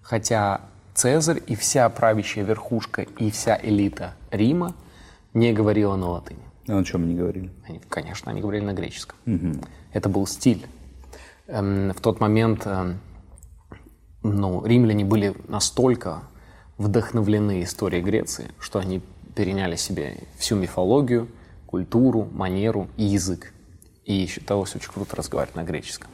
хотя 0.00 0.60
Цезарь 0.94 1.42
и 1.46 1.56
вся 1.56 1.88
правящая 1.88 2.44
верхушка 2.44 3.02
и 3.02 3.30
вся 3.30 3.58
элита 3.60 4.14
Рима 4.30 4.74
не 5.34 5.52
говорила 5.52 5.96
на 5.96 6.10
латыни. 6.10 6.42
А 6.68 6.72
на 6.72 6.84
чем 6.84 7.08
не 7.08 7.16
говорили? 7.16 7.50
Они, 7.66 7.80
конечно, 7.88 8.30
они 8.30 8.40
говорили 8.40 8.64
на 8.64 8.74
греческом. 8.74 9.16
Это 9.92 10.08
был 10.08 10.26
стиль. 10.26 10.66
Эм, 11.48 11.92
в 11.92 12.00
тот 12.00 12.20
момент 12.20 12.64
эм, 12.64 13.00
ну, 14.22 14.64
римляне 14.64 15.04
были 15.04 15.34
настолько 15.48 16.22
вдохновлены 16.78 17.64
историей 17.64 18.02
Греции, 18.02 18.52
что 18.60 18.78
они 18.78 19.02
переняли 19.34 19.76
себе 19.76 20.18
всю 20.38 20.56
мифологию, 20.56 21.28
культуру, 21.66 22.28
манеру 22.32 22.88
и 22.96 23.04
язык. 23.04 23.52
И 24.04 24.26
считалось 24.26 24.74
очень 24.74 24.90
круто 24.90 25.16
разговаривать 25.16 25.56
на 25.56 25.62
греческом. 25.62 26.10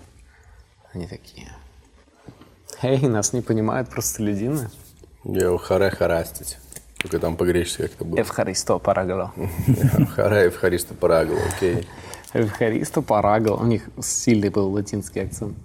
Они 0.92 1.07
такие, 1.07 1.48
эй, 2.83 3.00
нас 3.09 3.33
не 3.33 3.40
понимают 3.40 3.88
простолюдины. 3.88 4.68
Я 5.24 5.57
харе 5.59 5.90
харастить. 5.90 6.59
Только 6.98 7.18
там 7.18 7.37
по-гречески 7.37 7.83
как-то 7.83 8.05
было. 8.05 8.20
Эвхаристо 8.20 8.79
Парагло. 8.79 9.33
Хара 10.14 10.46
Эвхариста 10.48 10.94
Парагла, 10.94 11.38
окей. 11.55 11.87
Эвхаристо 12.33 13.02
Парагло. 13.02 13.57
У 13.57 13.64
них 13.64 13.88
сильный 14.02 14.48
был 14.48 14.70
латинский 14.72 15.22
акцент. 15.22 15.57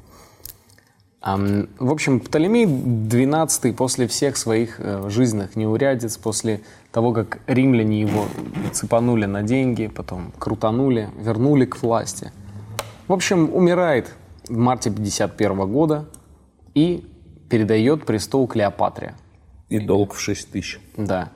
В 1.22 1.92
общем, 1.92 2.20
Птолемей 2.20 2.66
XII 2.66 3.74
после 3.74 4.08
всех 4.08 4.38
своих 4.38 4.80
э, 4.80 5.08
жизненных 5.10 5.56
неурядиц, 5.56 6.18
после 6.18 6.62
того, 6.92 7.14
как 7.14 7.40
римляне 7.46 8.02
его 8.02 8.26
цепанули 8.72 9.26
на 9.26 9.44
деньги, 9.44 9.86
потом 9.86 10.32
крутанули, 10.40 11.10
вернули 11.20 11.66
к 11.66 11.84
власти. 11.84 12.32
В 13.08 13.14
общем, 13.14 13.54
умирает 13.54 14.12
в 14.50 14.58
марте 14.58 14.90
51 14.90 15.72
года 15.72 16.10
и 16.74 17.08
передает 17.50 18.04
престол 18.06 18.48
Клеопатре. 18.48 19.14
И 19.70 19.78
долг 19.80 20.14
в 20.16 20.20
6 20.20 20.52
тысяч. 20.52 20.80
Да. 20.98 21.30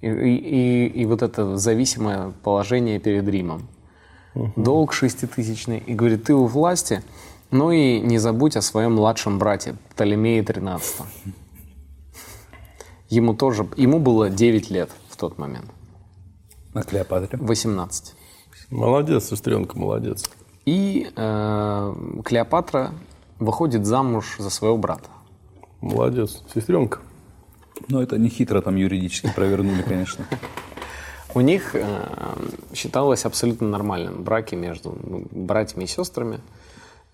И, 0.00 0.08
и- 0.08 0.86
и- 0.88 1.06
вот 1.06 1.22
это 1.22 1.56
зависимое 1.56 2.32
положение 2.42 2.98
перед 2.98 3.28
Римом. 3.28 3.68
Долг 4.56 4.92
шеститысячный. 4.92 5.78
И 5.86 5.94
говорит, 5.94 6.24
ты 6.24 6.34
у 6.34 6.46
власти, 6.46 7.02
но 7.54 7.70
и 7.70 8.00
не 8.00 8.18
забудь 8.18 8.56
о 8.56 8.62
своем 8.62 8.94
младшем 8.94 9.38
брате, 9.38 9.76
Птолемее 9.90 10.42
XIII. 10.42 11.06
Ему 13.10 13.34
тоже, 13.34 13.68
ему 13.76 14.00
было 14.00 14.28
9 14.28 14.70
лет 14.70 14.90
в 15.08 15.16
тот 15.16 15.38
момент. 15.38 15.66
На 16.74 16.82
Клеопатре. 16.82 17.38
18. 17.38 18.14
Молодец, 18.70 19.28
сестренка, 19.28 19.78
молодец. 19.78 20.28
И 20.66 21.08
э, 21.14 21.94
Клеопатра 22.24 22.90
выходит 23.38 23.86
замуж 23.86 24.34
за 24.40 24.50
своего 24.50 24.76
брата. 24.76 25.08
Молодец. 25.80 26.42
Сестренка. 26.52 26.98
Но 27.86 28.02
это 28.02 28.18
не 28.18 28.30
хитро 28.30 28.62
там 28.62 28.74
юридически 28.74 29.32
провернули, 29.32 29.82
конечно. 29.82 30.26
У 31.34 31.40
них 31.40 31.76
э, 31.76 31.84
считалось 32.74 33.24
абсолютно 33.24 33.68
нормальным 33.68 34.24
браки 34.24 34.56
между 34.56 34.98
ну, 35.04 35.24
братьями 35.30 35.84
и 35.84 35.86
сестрами. 35.86 36.40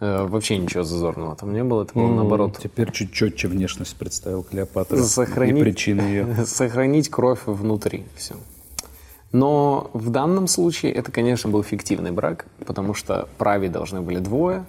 Э, 0.00 0.26
вообще 0.26 0.56
ничего 0.56 0.82
зазорного 0.82 1.36
там 1.36 1.52
не 1.52 1.62
было. 1.62 1.82
Это 1.84 1.94
было 1.94 2.12
наоборот 2.12 2.58
Теперь 2.62 2.90
чуть 2.90 3.12
четче 3.12 3.48
внешность 3.48 3.96
представил 3.96 4.42
Клеопатра. 4.42 4.96
сохранить, 5.02 5.56
И 5.56 5.60
причины 5.60 6.00
ее. 6.00 6.44
сохранить 6.46 7.10
кровь 7.10 7.40
внутри. 7.44 8.06
Все. 8.16 8.34
Но 9.32 9.90
в 9.92 10.10
данном 10.10 10.48
случае 10.48 10.92
это, 10.92 11.12
конечно, 11.12 11.50
был 11.50 11.62
фиктивный 11.62 12.10
брак, 12.10 12.46
потому 12.66 12.94
что 12.94 13.28
править 13.38 13.72
должны 13.72 14.00
были 14.00 14.18
двое. 14.18 14.64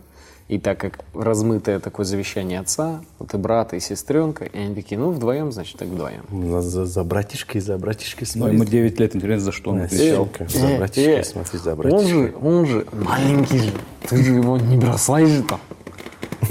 И 0.51 0.59
так 0.59 0.77
как 0.79 0.99
размытое 1.13 1.79
такое 1.79 2.05
завещание 2.05 2.59
отца, 2.59 3.01
вот 3.19 3.33
и 3.33 3.37
брата, 3.37 3.77
и 3.77 3.79
сестренка, 3.79 4.43
и 4.43 4.57
они 4.57 4.75
такие, 4.75 4.99
ну, 4.99 5.11
вдвоем, 5.11 5.53
значит, 5.53 5.77
так 5.77 5.87
вдвоем. 5.87 6.25
За, 6.51 6.61
за, 6.61 6.85
за 6.85 7.03
братишкой, 7.05 7.61
за 7.61 7.77
братишкой 7.77 8.27
Но 8.35 8.47
ему 8.49 8.57
смотри. 8.57 8.79
9 8.79 8.99
лет, 8.99 9.15
интересно, 9.15 9.45
за 9.45 9.51
что 9.53 9.71
он 9.71 9.79
Э, 9.79 9.85
отвечал. 9.85 10.27
сестренка, 10.27 10.59
За 10.59 10.77
братишкой 10.77 11.23
смотри, 11.23 11.59
за 11.59 11.71
он 11.71 11.77
братишкой. 11.77 12.07
же, 12.09 12.33
он 12.41 12.65
же 12.65 12.85
маленький 12.91 13.59
же, 13.59 13.71
ты 14.09 14.17
же 14.23 14.33
его 14.33 14.57
не 14.57 14.75
бросай 14.75 15.25
же 15.25 15.41
там. 15.43 15.61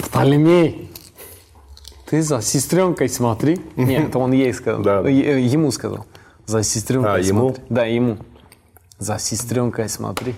Птолемей, 0.06 0.90
ты 2.08 2.22
за 2.22 2.40
сестренкой 2.40 3.10
смотри. 3.10 3.60
Нет, 3.76 4.08
это 4.08 4.18
он 4.18 4.32
ей 4.32 4.54
сказал. 4.54 4.82
Да. 4.82 5.06
Е- 5.10 5.44
Ему 5.46 5.70
сказал. 5.72 6.06
За 6.46 6.62
сестренкой 6.62 7.12
А, 7.16 7.18
ему? 7.18 7.48
смотри. 7.50 7.64
Да, 7.68 7.84
ему. 7.84 8.16
За 8.98 9.18
сестренкой 9.18 9.90
смотри. 9.90 10.34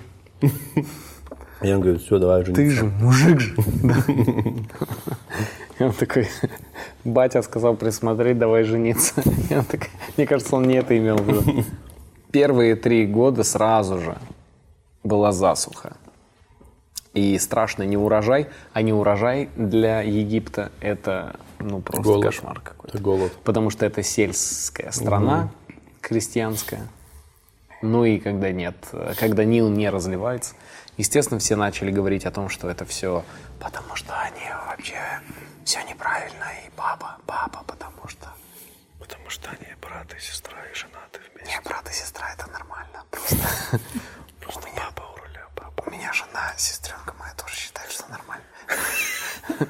И 1.62 1.72
он 1.72 1.80
говорит, 1.80 2.02
все, 2.02 2.18
давай 2.18 2.44
жениться. 2.44 2.62
Ты 2.62 2.70
же 2.70 2.84
мужик 2.84 3.40
же. 3.40 3.54
И 5.78 5.82
он 5.84 5.92
такой, 5.92 6.28
батя 7.04 7.42
сказал 7.42 7.76
присмотреть, 7.76 8.38
давай 8.38 8.64
жениться. 8.64 9.22
И 9.50 9.54
он 9.54 9.64
такой, 9.64 9.88
мне 10.16 10.26
кажется, 10.26 10.56
он 10.56 10.64
не 10.64 10.74
это 10.74 10.96
имел 10.96 11.16
в 11.16 11.26
виду. 11.26 11.64
Первые 12.30 12.76
три 12.76 13.06
года 13.06 13.44
сразу 13.44 13.98
же 13.98 14.16
была 15.02 15.32
засуха. 15.32 15.96
И 17.14 17.38
страшный 17.38 17.86
не 17.86 17.96
урожай, 17.96 18.48
а 18.72 18.82
не 18.82 18.92
урожай 18.92 19.50
для 19.56 20.00
Египта 20.00 20.72
это 20.80 21.36
ну 21.58 21.80
просто 21.80 22.02
Голод. 22.02 22.24
кошмар 22.24 22.60
какой-то. 22.60 22.96
Это 22.96 23.02
голод. 23.02 23.32
Потому 23.44 23.70
что 23.70 23.84
это 23.84 24.02
сельская 24.02 24.90
страна, 24.92 25.50
крестьянская. 26.00 26.88
Ну 27.82 28.04
и 28.04 28.18
когда 28.18 28.50
нет, 28.50 28.76
когда 29.18 29.44
Нил 29.44 29.68
не 29.68 29.90
разливается, 29.90 30.54
естественно, 30.96 31.38
все 31.40 31.56
начали 31.56 31.90
говорить 31.90 32.24
о 32.26 32.30
том, 32.30 32.48
что 32.48 32.68
это 32.70 32.84
все 32.84 33.24
потому 33.60 33.94
что 33.96 34.18
они 34.20 34.40
вообще 34.66 34.98
все 35.64 35.82
неправильно, 35.84 36.44
и 36.66 36.70
папа, 36.76 37.16
папа, 37.26 37.62
потому 37.66 38.08
что... 38.08 38.28
Потому 38.98 39.30
что 39.30 39.50
они 39.50 39.72
брат 39.80 40.12
и 40.14 40.20
сестра 40.20 40.58
и 40.66 40.74
женаты 40.74 41.20
вместе. 41.34 41.52
Не, 41.54 41.60
брат 41.62 41.88
и 41.88 41.92
сестра, 41.92 42.32
это 42.32 42.50
нормально. 42.50 43.04
Просто, 43.10 43.36
Просто 44.40 44.68
папа 44.76 45.02
у 45.12 45.16
руля, 45.16 45.46
папа. 45.54 45.84
у 45.86 45.90
меня 45.90 46.12
жена, 46.12 46.52
сестренка 46.56 47.14
моя 47.18 47.32
тоже 47.34 47.54
считает, 47.54 47.90
что 47.90 48.08
нормально. 48.08 48.44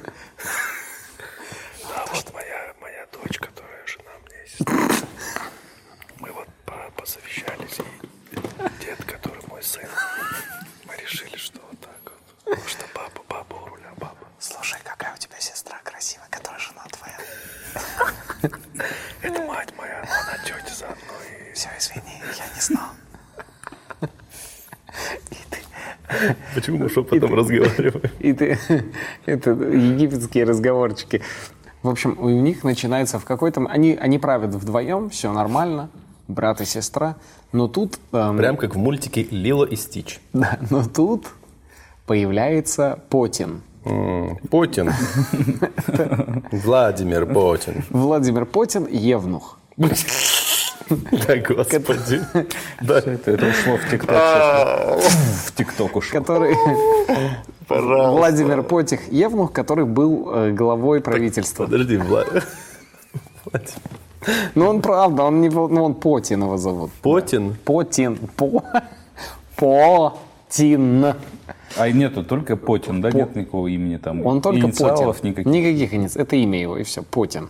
А 1.95 2.05
вот 2.13 2.33
моя, 2.33 2.73
моя 2.81 3.05
дочь, 3.11 3.37
которая 3.37 3.85
жена 3.85 4.11
мне 4.25 4.47
сестра. 4.47 5.07
Мы 6.19 6.31
вот 6.31 6.47
по- 6.65 6.91
посовещались, 6.97 7.79
и 8.31 8.83
дед, 8.83 9.03
который 9.05 9.41
мой 9.47 9.61
сын, 9.63 9.87
мы 10.85 10.95
решили, 10.97 11.35
что 11.37 11.59
вот 11.69 11.79
так 11.79 11.99
вот. 12.05 12.32
Потому 12.45 12.67
что 12.67 12.85
папа 12.93 13.55
у 13.55 13.65
руля, 13.69 13.91
папа. 13.99 14.27
Слушай, 14.39 14.79
какая 14.83 15.13
у 15.13 15.17
тебя 15.17 15.39
сестра 15.39 15.77
красивая, 15.83 16.27
которая 16.29 16.59
жена 16.59 16.83
твоя. 16.91 17.17
Это 19.21 19.41
мать 19.43 19.73
моя, 19.77 20.01
она 20.01 20.37
тетя 20.43 20.75
заодно 20.75 21.13
и... 21.49 21.53
Все, 21.53 21.69
извини, 21.79 22.21
я 22.37 22.45
не 22.53 22.61
знал. 22.61 22.89
Почему 26.55 26.77
мы 26.79 26.89
шепотом 26.89 27.33
разговариваем? 27.33 28.01
И 28.19 28.33
ты, 28.33 28.59
это 29.25 29.51
египетские 29.51 30.43
разговорчики. 30.45 31.21
В 31.81 31.89
общем, 31.89 32.17
у 32.19 32.29
них 32.29 32.63
начинается 32.63 33.19
в 33.19 33.25
какой-то... 33.25 33.65
Они, 33.67 33.95
они 33.95 34.19
правят 34.19 34.53
вдвоем, 34.55 35.09
все 35.09 35.31
нормально, 35.31 35.89
брат 36.27 36.61
и 36.61 36.65
сестра. 36.65 37.15
Но 37.51 37.67
тут... 37.67 37.99
эм, 38.11 38.37
Прям 38.37 38.57
как 38.57 38.75
в 38.75 38.77
мультике 38.77 39.27
Лило 39.31 39.65
и 39.65 39.75
Стич. 39.75 40.19
да, 40.33 40.59
но 40.69 40.87
тут 40.87 41.27
появляется 42.05 42.99
Потин. 43.09 43.61
М, 43.85 44.37
Путин. 44.49 44.91
Владимир 46.51 47.25
Путин. 47.25 47.83
Владимир 47.89 48.45
Потин– 48.45 48.87
евнух. 48.91 49.57
Да, 49.77 51.37
господи. 51.37 52.21
Да. 52.81 52.99
Это, 52.99 53.31
это 53.31 53.45
ушло 53.47 53.77
в 53.77 53.89
ТикТок. 53.89 54.09
сейчас. 54.09 55.13
В 55.47 55.55
ТикТок 55.55 55.95
ушло. 55.95 56.19
Который... 56.19 56.55
Владимир 57.69 58.63
Потих– 58.63 58.99
евнух, 59.11 59.51
который 59.53 59.85
был 59.85 60.29
э, 60.33 60.51
главой 60.51 61.01
правительства. 61.01 61.65
Подожди, 61.65 61.97
Вла- 61.97 62.43
Ну, 64.55 64.69
он 64.69 64.81
правда, 64.81 65.23
он 65.23 65.41
не... 65.41 65.49
Ну, 65.49 65.83
он 65.83 65.95
Потин 65.95 66.43
его 66.43 66.57
зовут. 66.57 66.91
Потин. 67.01 67.55
Потин. 67.65 68.17
По... 68.37 68.63
Потин. 69.57 71.13
А 71.77 71.89
нету 71.91 72.23
только 72.23 72.55
Потин, 72.55 73.01
да? 73.01 73.11
Нет 73.11 73.35
никакого 73.35 73.67
имени 73.67 73.97
там. 73.97 74.25
Он 74.25 74.41
только 74.41 74.67
Инициалов 74.67 75.17
Потин. 75.17 75.29
никаких. 75.31 75.51
Никаких 75.51 75.93
инициалов. 75.93 76.27
Это 76.27 76.35
имя 76.35 76.61
его, 76.61 76.77
и 76.77 76.83
все. 76.83 77.01
Потин. 77.03 77.49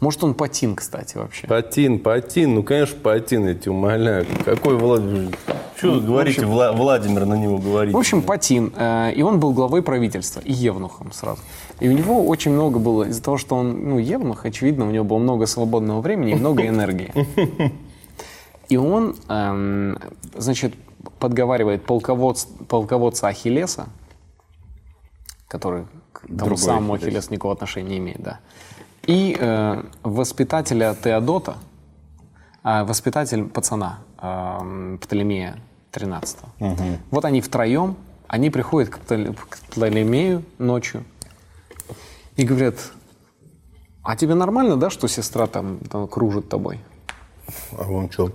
Может, 0.00 0.22
он 0.24 0.34
Потин, 0.34 0.76
кстати, 0.76 1.16
вообще. 1.16 1.46
Патин, 1.46 1.98
Патин, 1.98 2.54
ну, 2.56 2.62
конечно, 2.62 2.96
Патин, 3.02 3.46
я 3.46 3.54
тебя 3.54 3.72
умоляю. 3.72 4.26
Какой 4.44 4.76
Владимир? 4.76 5.34
Что 5.76 5.92
вы 5.92 6.00
говорите, 6.00 6.42
Вла- 6.42 6.72
Владимир 6.76 7.24
на 7.24 7.34
него 7.34 7.58
говорит? 7.58 7.94
В 7.94 7.96
общем, 7.96 8.20
Патин. 8.22 8.72
э, 8.76 9.12
и 9.14 9.22
он 9.22 9.40
был 9.40 9.52
главой 9.52 9.82
правительства. 9.82 10.40
И 10.40 10.52
евнухом 10.52 11.10
сразу. 11.12 11.40
И 11.80 11.88
у 11.88 11.92
него 11.92 12.26
очень 12.26 12.52
много 12.52 12.78
было, 12.78 13.04
из-за 13.04 13.22
того, 13.22 13.38
что 13.38 13.56
он, 13.56 13.88
ну, 13.88 13.98
евнух, 13.98 14.44
очевидно, 14.44 14.86
у 14.86 14.90
него 14.90 15.04
было 15.04 15.18
много 15.18 15.46
свободного 15.46 16.00
времени 16.00 16.32
и 16.32 16.34
много 16.34 16.66
энергии. 16.66 17.12
И 18.68 18.76
он, 18.76 19.16
эм, 19.28 19.98
значит, 20.36 20.74
подговаривает 21.18 21.84
полководц- 21.84 22.64
полководца 22.66 23.28
Ахиллеса, 23.28 23.86
который 25.48 25.86
к 26.12 26.26
тому 26.38 26.56
самому 26.56 26.94
Ахиллес. 26.94 27.08
Ахиллесу 27.08 27.32
никакого 27.32 27.54
отношения 27.54 27.88
не 27.90 27.98
имеет, 27.98 28.22
да. 28.22 28.40
И 29.06 29.36
э, 29.38 29.82
воспитателя 30.02 30.94
Теодота, 30.94 31.56
а, 32.62 32.84
воспитатель 32.84 33.44
пацана 33.44 33.98
эм, 34.22 34.98
Птолемея 34.98 35.58
13 35.90 36.38
Вот 37.10 37.24
они 37.26 37.40
втроем, 37.42 37.96
они 38.26 38.48
приходят 38.50 38.88
к, 38.90 38.98
Птоле- 38.98 39.34
к 39.34 39.58
Птолемею 39.70 40.42
ночью 40.58 41.04
и 42.36 42.44
говорят, 42.44 42.76
а 44.02 44.16
тебе 44.16 44.34
нормально, 44.34 44.76
да, 44.76 44.88
что 44.90 45.06
сестра 45.08 45.46
там, 45.46 45.78
там 45.90 46.08
кружит 46.08 46.48
тобой? 46.48 46.80
А 47.78 47.86
он 47.90 48.10
что? 48.10 48.32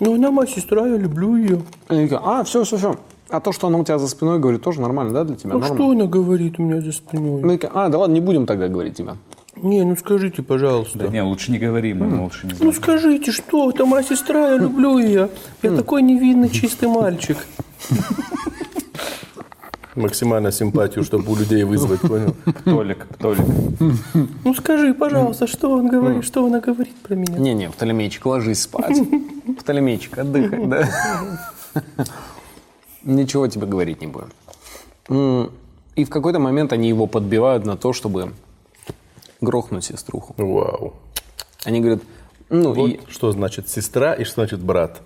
Ну, 0.00 0.14
она 0.14 0.30
моя 0.30 0.48
сестра, 0.48 0.86
я 0.86 0.96
люблю 0.96 1.36
ее. 1.36 1.62
Они 1.88 2.06
говорят, 2.06 2.22
а, 2.24 2.44
все, 2.44 2.64
все, 2.64 2.76
все. 2.76 2.96
А 3.28 3.40
то, 3.40 3.52
что 3.52 3.68
она 3.68 3.78
у 3.78 3.84
тебя 3.84 3.98
за 3.98 4.08
спиной 4.08 4.38
говорит, 4.40 4.62
тоже 4.62 4.80
нормально, 4.80 5.12
да, 5.12 5.24
для 5.24 5.36
тебя? 5.36 5.50
Норма?» 5.52 5.66
что 5.66 5.90
она 5.90 6.06
говорит 6.06 6.58
у 6.58 6.62
меня 6.62 6.80
за 6.80 6.90
спиной? 6.92 7.42
Мы 7.42 7.58
такие, 7.58 7.70
а, 7.74 7.88
да 7.88 7.98
ладно, 7.98 8.14
не 8.14 8.20
будем 8.20 8.46
тогда 8.46 8.66
говорить 8.68 8.96
тебя. 8.96 9.16
Не, 9.56 9.84
ну 9.84 9.94
скажите, 9.94 10.42
пожалуйста. 10.42 10.98
Да 10.98 11.08
не, 11.08 11.22
лучше 11.22 11.52
не 11.52 11.58
говори, 11.58 11.92
мы 11.92 12.22
лучше 12.22 12.46
не 12.46 12.52
Ну 12.52 12.56
знаем. 12.58 12.72
скажите, 12.74 13.30
что 13.30 13.70
это 13.70 13.84
моя 13.84 14.02
сестра, 14.02 14.48
я 14.52 14.56
люблю 14.56 14.98
ее. 14.98 15.28
Я 15.62 15.76
такой 15.76 16.02
невинный, 16.02 16.48
чистый 16.48 16.88
мальчик. 16.88 17.36
Максимально 19.96 20.52
симпатию, 20.52 21.04
чтобы 21.04 21.32
у 21.32 21.36
людей 21.36 21.64
вызвать, 21.64 22.00
понял? 22.00 22.36
Толик, 22.64 23.06
Толик. 23.18 23.44
Ну 24.44 24.54
скажи, 24.54 24.94
пожалуйста, 24.94 25.46
что 25.46 25.72
он 25.72 25.88
говорит, 25.88 26.24
что 26.24 26.46
она 26.46 26.60
говорит 26.60 26.94
про 27.02 27.14
меня? 27.14 27.38
Не-не, 27.38 27.70
Птолемейчик, 27.70 28.24
ложись 28.26 28.62
спать. 28.62 28.98
Птолемейчик, 29.58 30.18
отдыхай, 30.18 30.66
да. 30.66 30.88
Ничего 33.02 33.48
тебе 33.48 33.66
говорить 33.66 34.00
не 34.00 34.06
будем. 34.06 35.50
И 35.96 36.04
в 36.04 36.10
какой-то 36.10 36.38
момент 36.38 36.72
они 36.72 36.88
его 36.88 37.06
подбивают 37.06 37.66
на 37.66 37.76
то, 37.76 37.92
чтобы 37.92 38.32
грохнуть 39.40 39.84
сеструху. 39.84 40.34
Вау. 40.36 40.94
Они 41.64 41.80
говорят, 41.80 42.02
ну 42.48 42.72
Вот 42.72 42.90
и... 42.90 43.00
что 43.08 43.32
значит 43.32 43.68
сестра 43.68 44.14
и 44.14 44.24
что 44.24 44.42
значит 44.42 44.60
брат. 44.60 45.02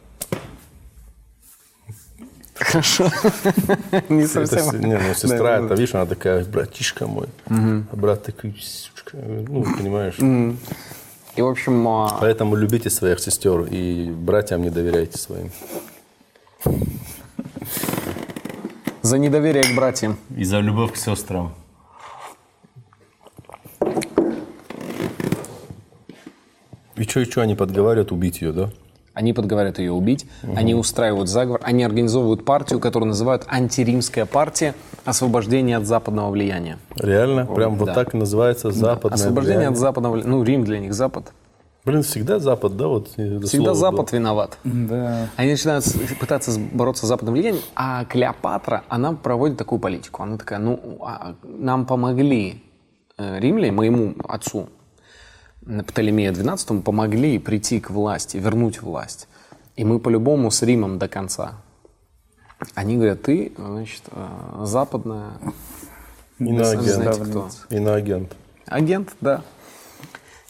Хорошо. 2.54 3.10
Не 4.08 4.26
совсем. 4.26 4.80
не, 4.80 4.96
ну, 4.96 5.14
сестра, 5.14 5.58
это, 5.58 5.74
видишь, 5.74 5.94
она 5.94 6.06
такая, 6.06 6.44
братишка 6.44 7.06
мой. 7.06 7.28
А 7.48 7.96
брат 7.96 8.22
такой, 8.22 8.54
сучка, 8.60 9.16
ну, 9.16 9.64
понимаешь. 9.64 10.18
И, 11.36 11.42
в 11.42 11.46
общем, 11.48 11.88
а, 11.88 12.16
Поэтому 12.20 12.54
любите 12.54 12.90
своих 12.90 13.18
сестер 13.18 13.62
и 13.62 14.08
братьям 14.08 14.62
не 14.62 14.70
доверяйте 14.70 15.18
своим. 15.18 15.50
за 19.02 19.18
недоверие 19.18 19.64
к 19.64 19.74
братьям. 19.74 20.16
И 20.36 20.44
за 20.44 20.60
любовь 20.60 20.92
к 20.92 20.96
сестрам. 20.96 21.52
И 26.94 27.02
что, 27.02 27.20
и 27.20 27.24
что 27.24 27.40
они 27.40 27.56
подговаривают 27.56 28.12
убить 28.12 28.40
ее, 28.40 28.52
да? 28.52 28.70
Они 29.14 29.33
подговаривают 29.33 29.79
ее 29.79 29.92
убить, 29.92 30.27
они 30.57 30.74
устраивают 30.74 31.29
заговор, 31.29 31.61
они 31.62 31.85
организовывают 31.85 32.44
партию, 32.44 32.81
которую 32.81 33.09
называют 33.09 33.44
антиримская 33.48 34.27
партия 34.27 34.74
освобождения 35.05 35.77
от 35.77 35.87
западного 35.87 36.31
влияния. 36.31 36.79
Реально? 36.96 37.46
Прям 37.46 37.77
вот 37.77 37.87
да. 37.87 37.94
так 37.94 38.14
и 38.14 38.16
называется 38.16 38.72
западное 38.72 39.14
Освобождение 39.14 39.59
влияние? 39.59 39.77
от 39.77 39.79
западного 39.79 40.14
влияния. 40.14 40.37
Ну, 40.37 40.42
Рим 40.42 40.64
для 40.64 40.81
них 40.81 40.94
Запад. 40.94 41.33
Блин, 41.85 42.03
всегда 42.03 42.38
Запад, 42.38 42.77
да? 42.77 42.88
Вот, 42.88 43.09
Всегда 43.09 43.74
Запад 43.74 44.11
было. 44.11 44.18
виноват. 44.18 44.59
Да. 44.64 45.29
Они 45.37 45.50
начинают 45.50 45.85
пытаться 46.18 46.59
бороться 46.72 47.05
с 47.05 47.09
западным 47.09 47.35
влиянием, 47.35 47.62
а 47.77 48.07
Клеопатра, 48.07 48.85
она 48.88 49.12
проводит 49.12 49.59
такую 49.59 49.79
политику. 49.79 50.22
Она 50.22 50.38
такая, 50.38 50.59
ну, 50.59 50.98
а, 51.03 51.35
нам 51.44 51.85
помогли 51.85 52.62
э, 53.18 53.38
римляне, 53.38 53.70
моему 53.70 54.14
отцу, 54.27 54.70
Птолемея 55.87 56.33
XII, 56.33 56.83
помогли 56.83 57.38
прийти 57.38 57.81
к 57.81 57.90
власти, 57.90 58.37
вернуть 58.37 58.83
власть. 58.83 59.29
И 59.77 59.85
мы 59.85 59.98
по-любому 59.98 60.50
с 60.50 60.62
Римом 60.62 60.98
до 60.98 61.09
конца. 61.09 61.55
Они 62.74 62.96
говорят, 62.96 63.22
ты, 63.22 63.53
значит, 63.57 64.03
э, 64.11 64.62
западная... 64.64 65.33
Иноагент. 66.38 66.83
Знаете, 66.83 67.24
кто? 67.24 67.48
Иноагент. 67.70 68.37
Агент, 68.66 69.12
да. 69.20 69.42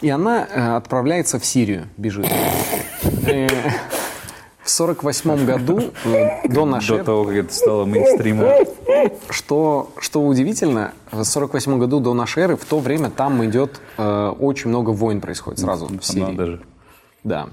И 0.01 0.09
она 0.09 0.45
э, 0.45 0.75
отправляется 0.75 1.39
в 1.39 1.45
Сирию, 1.45 1.87
бежит. 1.97 2.27
В 4.65 4.69
сорок 4.71 5.03
восьмом 5.03 5.45
году 5.45 5.79
э, 6.05 6.47
до 6.47 6.65
нашей 6.65 6.97
До 6.97 7.03
того, 7.03 7.25
как 7.25 7.35
это 7.35 7.53
стало 7.53 7.85
мейнстримом. 7.85 8.49
что, 9.29 9.91
что 9.99 10.25
удивительно, 10.25 10.91
в 11.11 11.23
сорок 11.23 11.53
восьмом 11.53 11.77
году 11.77 11.99
до 11.99 12.15
нашей 12.15 12.43
эры, 12.43 12.57
в 12.57 12.65
то 12.65 12.79
время 12.79 13.11
там 13.11 13.45
идет 13.45 13.79
э, 13.99 14.33
очень 14.39 14.71
много 14.71 14.89
войн 14.89 15.21
происходит 15.21 15.59
сразу 15.59 15.85
в 15.85 16.03
Сирии. 16.03 16.35
Даже. 16.35 16.61
Да. 17.23 17.49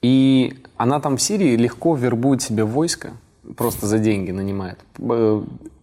И 0.00 0.56
она 0.78 0.98
там 0.98 1.18
в 1.18 1.20
Сирии 1.20 1.56
легко 1.56 1.94
вербует 1.94 2.40
себе 2.40 2.64
войско, 2.64 3.10
просто 3.54 3.86
за 3.86 3.98
деньги 3.98 4.30
нанимает, 4.30 4.78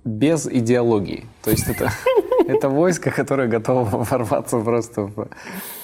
без 0.03 0.47
идеологии. 0.47 1.27
То 1.43 1.51
есть 1.51 1.67
это, 1.67 1.91
это 2.47 2.67
войско, 2.67 3.11
которое 3.11 3.47
готово 3.47 3.85
ворваться 4.09 4.57
просто 4.57 5.03
в, 5.03 5.27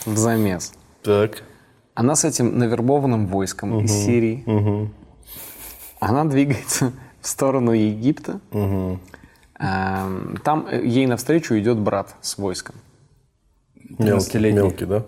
в 0.07 0.17
замес. 0.17 0.73
Так. 1.03 1.43
Она 1.93 2.15
с 2.15 2.23
этим 2.25 2.57
навербованным 2.57 3.27
войском 3.27 3.79
из 3.83 3.91
Сирии, 3.91 4.43
она 5.99 6.23
двигается 6.25 6.93
в 7.21 7.27
сторону 7.27 7.71
Египта. 7.73 8.39
Эм, 9.59 10.37
Там 10.43 10.67
ей 10.71 11.05
навстречу 11.05 11.57
идет 11.59 11.77
брат 11.77 12.15
с 12.21 12.37
войском. 12.37 12.75
Мелкий, 13.99 14.37
12-летний. 14.37 14.59
мелкий, 14.61 14.85
да? 14.85 15.03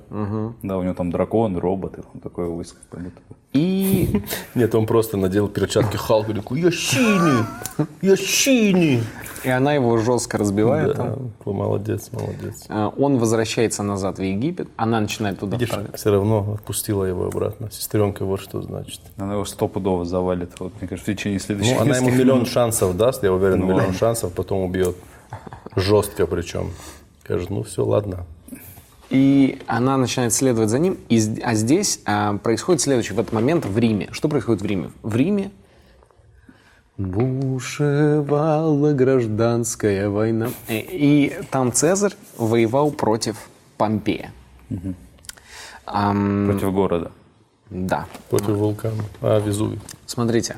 Да, 0.64 0.78
у 0.78 0.84
него 0.84 0.94
там 0.94 1.12
дракон, 1.12 1.58
роботы, 1.58 2.04
он 2.14 2.20
такое 2.22 2.48
войско. 2.48 2.78
как 2.90 3.02
будто 3.02 3.16
бы. 3.30 3.36
И 3.54 4.22
Нет, 4.56 4.74
он 4.74 4.88
просто 4.88 5.16
надел 5.18 5.48
перчатки 5.48 5.96
Халка 5.96 6.32
и 6.32 6.36
такой, 6.36 6.60
я 6.62 6.72
синий, 6.72 7.44
я 8.02 8.16
синий. 8.18 9.04
И 9.44 9.50
она 9.50 9.74
его 9.74 9.98
жестко 9.98 10.38
разбивает. 10.40 10.96
Да, 10.98 11.04
там. 11.04 11.32
молодец, 11.46 12.10
молодец. 12.12 12.66
Э, 12.70 12.90
Он 12.98 13.18
возвращается 13.20 13.84
назад 13.84 14.18
в 14.18 14.22
Египет, 14.24 14.70
она 14.76 15.00
начинает 15.02 15.40
туда 15.40 15.58
Видишь, 15.58 15.76
все 15.94 16.12
равно 16.12 16.54
отпустила 16.56 17.04
его 17.04 17.28
обратно. 17.28 17.70
Сестренка 17.72 18.26
вот 18.26 18.40
что 18.40 18.62
значит. 18.62 19.02
Она 19.18 19.34
его 19.34 19.46
стопудово 19.46 20.04
завалит, 20.06 20.60
вот, 20.60 20.74
мне 20.80 20.88
кажется, 20.88 21.12
в 21.12 21.16
течение 21.16 21.40
следующих 21.40 21.76
Ну, 21.76 21.82
она 21.82 21.98
ему 21.98 22.10
миллион 22.10 22.38
минут. 22.40 22.50
шансов 22.50 22.98
даст, 22.98 23.22
я 23.24 23.32
уверен, 23.34 23.60
Ну, 23.60 23.66
миллион 23.66 23.82
ладно. 23.82 23.94
шансов, 23.98 24.34
потом 24.34 24.62
убьет. 24.62 24.96
Жестко 25.76 26.26
причем. 26.26 26.72
Скажет, 27.24 27.50
ну 27.50 27.64
все, 27.64 27.86
ладно. 27.86 28.26
И 29.14 29.62
она 29.68 29.96
начинает 29.98 30.34
следовать 30.34 30.70
за 30.70 30.80
ним. 30.80 30.98
И, 31.08 31.22
а 31.44 31.54
здесь 31.54 32.00
а, 32.06 32.38
происходит 32.38 32.82
следующее. 32.82 33.16
В 33.16 33.20
этот 33.20 33.32
момент 33.32 33.64
в 33.66 33.78
Риме. 33.78 34.10
Что 34.12 34.28
происходит 34.28 34.62
в 34.62 34.66
Риме? 34.66 34.92
В 35.04 35.16
Риме 35.16 35.52
бушевала 36.98 38.94
гражданская 38.94 40.10
война. 40.10 40.50
Э, 40.68 40.80
И 40.80 41.34
там 41.52 41.72
Цезарь 41.72 42.14
воевал 42.38 42.92
против 42.92 43.38
Помпея. 43.78 44.32
Ам, 45.86 46.48
Против 46.50 46.74
города. 46.74 47.12
да. 47.70 48.08
Против 48.30 48.50
вулкана. 48.50 49.04
А, 49.22 49.40
Везувий. 49.40 49.80
Смотрите, 50.06 50.58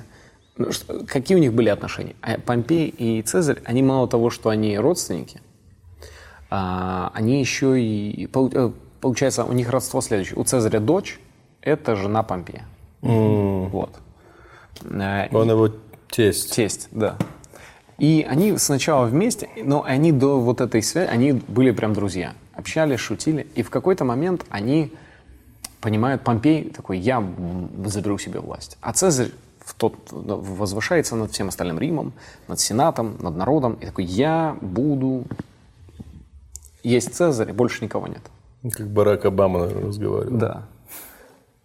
ну, 0.58 0.68
какие 1.08 1.36
у 1.38 1.42
них 1.42 1.54
были 1.54 1.70
отношения? 1.70 2.16
А 2.22 2.38
Помпей 2.40 2.88
и 2.88 3.22
Цезарь, 3.22 3.62
они 3.66 3.82
мало 3.84 4.08
того, 4.08 4.30
что 4.30 4.50
они 4.50 4.78
родственники, 4.78 5.42
они 7.14 7.40
еще 7.40 7.82
и... 7.82 8.30
э, 8.34 8.72
Получается, 9.02 9.44
у 9.44 9.54
них 9.54 9.70
родство 9.70 10.02
следующее. 10.02 10.38
У 10.38 10.44
Цезаря 10.44 10.80
дочь– 10.80 11.20
это 11.62 11.96
жена 11.96 12.24
Помпея. 12.24 12.64
Вот. 13.02 13.92
Э, 14.84 15.28
Он 15.32 15.50
его 15.50 15.70
тесть. 16.10 16.54
Тесть, 16.54 16.88
да. 16.92 17.16
И 17.98 18.26
они 18.28 18.58
сначала 18.58 19.06
вместе, 19.06 19.48
но 19.64 19.84
они 19.84 20.12
до 20.12 20.40
вот 20.40 20.60
этой 20.60 20.82
связи, 20.82 21.08
они 21.08 21.32
были 21.34 21.72
прям 21.72 21.94
друзья. 21.94 22.34
Общались, 22.54 23.00
шутили. 23.00 23.48
И 23.56 23.64
в 23.64 23.70
какой-то 23.70 24.04
момент 24.06 24.46
они 24.50 24.92
понимают, 25.82 26.24
Помпей 26.24 26.72
такой, 26.72 26.98
я 26.98 27.24
заберу 27.86 28.18
себе 28.18 28.40
власть. 28.40 28.78
А 28.82 28.92
Цезарь 28.92 29.32
в 29.60 29.74
тот, 29.76 29.96
возвышается 30.12 31.16
над 31.16 31.32
всем 31.32 31.48
остальным 31.50 31.80
Римом, 31.80 32.14
над 32.48 32.60
Сенатом, 32.60 33.18
над 33.20 33.36
народом. 33.36 33.78
И 33.82 33.86
такой, 33.86 34.06
я 34.06 34.58
буду... 34.62 35.26
Есть 36.86 37.16
Цезарь, 37.16 37.52
больше 37.52 37.84
никого 37.84 38.08
нет. 38.08 38.22
Как 38.72 38.88
Барак 38.88 39.26
Обама 39.26 39.60
наверное, 39.60 39.88
разговаривал. 39.88 40.38
Да. 40.38 40.64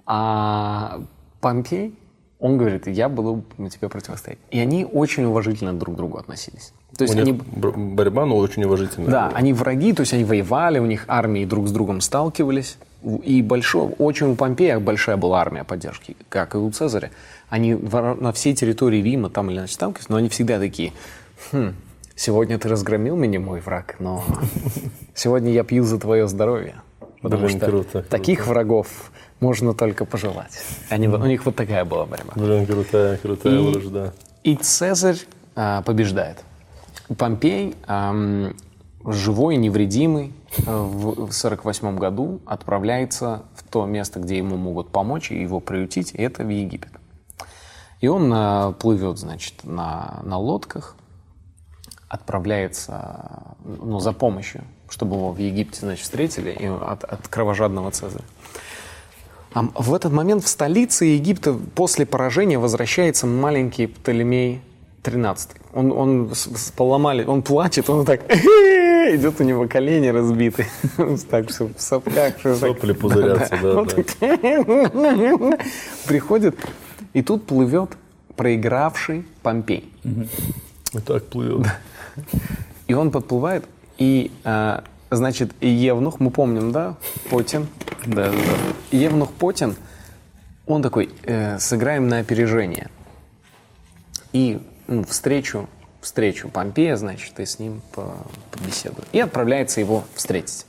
А 0.06 1.02
Помпей, 1.40 1.94
он 2.38 2.56
говорит, 2.56 2.86
я 2.86 3.08
буду 3.08 3.44
тебе 3.70 3.88
противостоять. 3.88 4.38
И 4.50 4.58
они 4.58 4.84
очень 4.84 5.24
уважительно 5.24 5.78
друг 5.78 5.94
к 5.94 5.98
другу 5.98 6.16
относились. 6.18 6.72
То 6.96 7.04
есть 7.04 7.14
У 7.14 7.18
они, 7.18 7.32
борьба, 7.32 8.24
но 8.26 8.36
очень 8.36 8.64
уважительная. 8.64 9.10
да, 9.10 9.28
они 9.34 9.52
враги, 9.52 9.92
то 9.92 10.00
есть 10.00 10.12
они 10.14 10.24
воевали, 10.24 10.78
у 10.78 10.86
них 10.86 11.04
армии 11.06 11.44
друг 11.44 11.68
с 11.68 11.72
другом 11.72 12.00
сталкивались. 12.00 12.78
И 13.24 13.42
большой, 13.42 13.94
очень 13.98 14.32
у 14.32 14.36
Помпея 14.36 14.78
большая 14.78 15.16
была 15.16 15.40
армия 15.40 15.64
поддержки, 15.64 16.16
как 16.28 16.54
и 16.54 16.58
у 16.58 16.70
Цезаря. 16.70 17.10
Они 17.48 17.74
на 17.74 18.32
всей 18.32 18.54
территории 18.54 19.02
Рима 19.02 19.28
там 19.30 19.50
или 19.50 19.58
иначе 19.58 19.74
сталкивались, 19.74 20.08
но 20.08 20.16
они 20.16 20.28
всегда 20.28 20.58
такие, 20.58 20.92
«Хм, 21.52 21.74
сегодня 22.20 22.58
ты 22.58 22.68
разгромил 22.68 23.16
меня, 23.16 23.40
мой 23.40 23.60
враг, 23.60 23.96
но 23.98 24.22
сегодня 25.14 25.52
я 25.52 25.64
пью 25.64 25.84
за 25.84 25.98
твое 25.98 26.28
здоровье. 26.28 26.82
Потому 27.22 27.46
Блин, 27.46 27.56
что 27.56 27.66
круто, 27.66 28.02
таких 28.02 28.46
врагов 28.46 29.10
можно 29.40 29.74
только 29.74 30.04
пожелать. 30.04 30.62
Они, 30.90 31.08
У 31.08 31.26
них 31.26 31.44
вот 31.46 31.56
такая 31.56 31.84
была 31.84 32.04
борьба. 32.04 32.32
Блин, 32.34 32.66
крутая, 32.66 33.16
крутая 33.16 33.58
И- 33.58 33.70
вражда. 33.70 34.12
И 34.44 34.54
Цезарь 34.56 35.18
а, 35.54 35.82
побеждает. 35.82 36.38
Помпей, 37.16 37.74
ам, 37.86 38.54
живой, 39.04 39.56
невредимый, 39.56 40.32
а, 40.66 40.82
в 40.82 41.32
48 41.32 41.96
году 41.98 42.40
отправляется 42.44 43.42
в 43.54 43.64
то 43.64 43.86
место, 43.86 44.20
где 44.20 44.36
ему 44.38 44.56
могут 44.56 44.90
помочь 44.90 45.30
и 45.30 45.40
его 45.40 45.60
приютить, 45.60 46.12
и 46.12 46.22
это 46.22 46.42
в 46.44 46.48
Египет. 46.48 46.92
И 48.00 48.08
он 48.08 48.30
а, 48.34 48.72
плывет, 48.72 49.18
значит, 49.18 49.64
на, 49.64 50.20
на 50.22 50.38
лодках, 50.38 50.96
отправляется 52.10 53.54
ну, 53.64 54.00
за 54.00 54.12
помощью. 54.12 54.62
чтобы 54.90 55.16
его 55.16 55.30
в 55.30 55.38
Египте, 55.38 55.80
значит, 55.80 56.02
встретили 56.02 56.50
и 56.50 56.66
от, 56.66 57.04
от 57.04 57.28
кровожадного 57.28 57.92
Цезаря. 57.92 58.24
А 59.54 59.62
в 59.74 59.94
этот 59.94 60.12
момент 60.12 60.44
в 60.44 60.48
столице 60.48 61.04
Египта 61.04 61.54
после 61.74 62.06
поражения 62.06 62.58
возвращается 62.58 63.26
маленький 63.26 63.86
Птолемей 63.86 64.60
13. 65.02 65.50
Он, 65.72 65.92
он 65.92 66.32
поломали, 66.76 67.24
он 67.24 67.42
плачет, 67.42 67.88
он 67.88 68.04
так 68.04 68.22
идет 68.30 69.40
у 69.40 69.44
него 69.44 69.68
колени 69.68 70.08
разбиты, 70.08 70.66
так 71.30 71.48
все 71.48 71.68
в 71.68 71.80
сопках. 71.80 72.34
Сопли 72.42 72.92
пузырятся, 72.92 73.56
да, 73.62 73.84
Приходит, 76.06 76.56
и 77.12 77.22
тут 77.22 77.46
плывет 77.46 77.90
проигравший 78.36 79.24
Помпей. 79.42 79.92
И 80.92 80.98
так 80.98 81.24
плывет. 81.26 81.66
И 82.86 82.94
он 82.94 83.10
подплывает, 83.10 83.64
и, 83.98 84.30
а, 84.44 84.84
значит, 85.10 85.52
Евнух, 85.60 86.20
мы 86.20 86.30
помним, 86.30 86.72
да, 86.72 86.96
Потин, 87.30 87.68
Да, 88.06 88.30
да. 88.30 88.36
Евнух 88.90 89.30
Потин, 89.32 89.76
он 90.66 90.82
такой, 90.82 91.10
э, 91.24 91.58
сыграем 91.58 92.08
на 92.08 92.18
опережение. 92.18 92.88
И 94.32 94.60
ну, 94.86 95.04
встречу, 95.04 95.68
встречу 96.00 96.48
Помпея, 96.48 96.96
значит, 96.96 97.38
и 97.40 97.44
с 97.44 97.58
ним 97.58 97.82
по- 97.92 98.16
побеседую. 98.50 99.04
И 99.12 99.20
отправляется 99.20 99.80
его 99.80 100.04
встретить. 100.14 100.66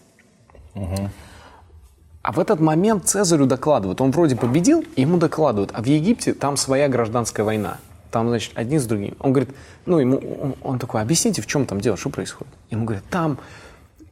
А 2.23 2.31
в 2.33 2.39
этот 2.39 2.59
момент 2.59 3.07
Цезарю 3.07 3.47
докладывают. 3.47 3.99
Он 3.99 4.11
вроде 4.11 4.35
победил, 4.35 4.85
ему 4.95 5.17
докладывают. 5.17 5.71
А 5.73 5.81
в 5.81 5.85
Египте 5.85 6.33
там 6.33 6.55
своя 6.55 6.87
гражданская 6.87 7.43
война. 7.43 7.77
Там, 8.11 8.27
значит, 8.27 8.51
одни 8.55 8.77
с 8.77 8.85
другими. 8.85 9.13
Он 9.19 9.31
говорит, 9.31 9.55
ну, 9.85 9.99
ему, 9.99 10.55
он, 10.61 10.79
такой, 10.79 11.01
объясните, 11.01 11.41
в 11.41 11.47
чем 11.47 11.65
там 11.65 11.79
дело, 11.79 11.97
что 11.97 12.09
происходит? 12.09 12.53
Ему 12.69 12.85
говорят, 12.85 13.05
там 13.09 13.39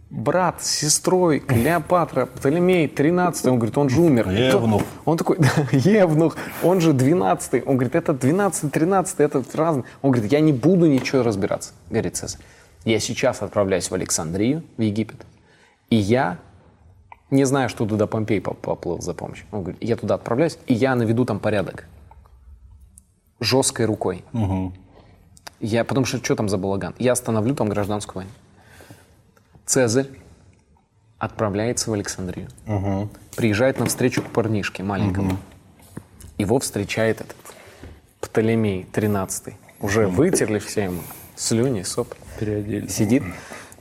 брат 0.10 0.64
с 0.64 0.72
сестрой 0.72 1.40
Клеопатра, 1.40 2.26
Птолемей, 2.26 2.88
13 2.88 3.46
Он 3.48 3.58
говорит, 3.58 3.78
он 3.78 3.90
же 3.90 4.02
умер. 4.02 4.30
Евнух. 4.30 4.84
Он 5.06 5.18
такой, 5.18 5.38
да, 5.40 5.50
Евнух, 5.72 6.38
он 6.64 6.82
же 6.82 6.94
12 6.94 7.68
Он 7.68 7.76
говорит, 7.76 7.96
это 7.96 8.14
12 8.14 8.72
13 8.72 9.20
это 9.20 9.44
разный. 9.54 9.84
Он 10.02 10.12
говорит, 10.12 10.32
я 10.32 10.40
не 10.40 10.54
буду 10.54 10.88
ничего 10.88 11.22
разбираться, 11.22 11.74
говорит 11.90 12.16
Цезарь. 12.16 12.42
Я 12.86 13.00
сейчас 13.00 13.42
отправляюсь 13.42 13.92
в 13.92 13.94
Александрию, 13.94 14.64
в 14.78 14.82
Египет, 14.82 15.26
и 15.90 15.98
я 15.98 16.38
не 17.30 17.44
знаю, 17.44 17.70
что 17.70 17.86
туда 17.86 18.08
Помпей 18.08 18.42
поп- 18.42 18.58
поплыл 18.60 19.02
за 19.02 19.14
помощью. 19.14 19.46
Он 19.52 19.64
говорит, 19.64 19.84
я 19.84 19.96
туда 19.98 20.16
отправляюсь, 20.16 20.58
и 20.66 20.74
я 20.74 20.96
наведу 20.96 21.26
там 21.26 21.40
порядок. 21.40 21.86
Жесткой 23.40 23.86
рукой. 23.86 24.24
Я, 25.60 25.84
потому 25.84 26.06
что 26.06 26.18
что 26.24 26.36
там 26.36 26.48
за 26.50 26.58
балаган? 26.58 26.96
Я 27.00 27.14
остановлю 27.14 27.54
там 27.56 27.70
гражданскую 27.70 28.24
войну. 28.24 28.32
Цезарь 29.66 30.08
отправляется 31.18 31.90
в 31.90 31.94
Александрию. 31.94 32.48
Приезжает 33.36 33.80
на 33.80 33.86
встречу 33.86 34.22
к 34.22 34.30
парнишке 34.32 34.84
маленькому. 34.84 35.38
Его 36.38 36.60
встречает 36.60 37.22
этот 37.22 37.36
Птолемей 38.22 38.86
13 38.86 39.54
Уже 39.82 40.08
вытерли 40.08 40.60
все 40.60 40.86
ему 40.86 41.02
слюни, 41.36 41.84
сопли. 41.84 42.18
Переодели. 42.40 42.88
Сидит, 42.88 43.24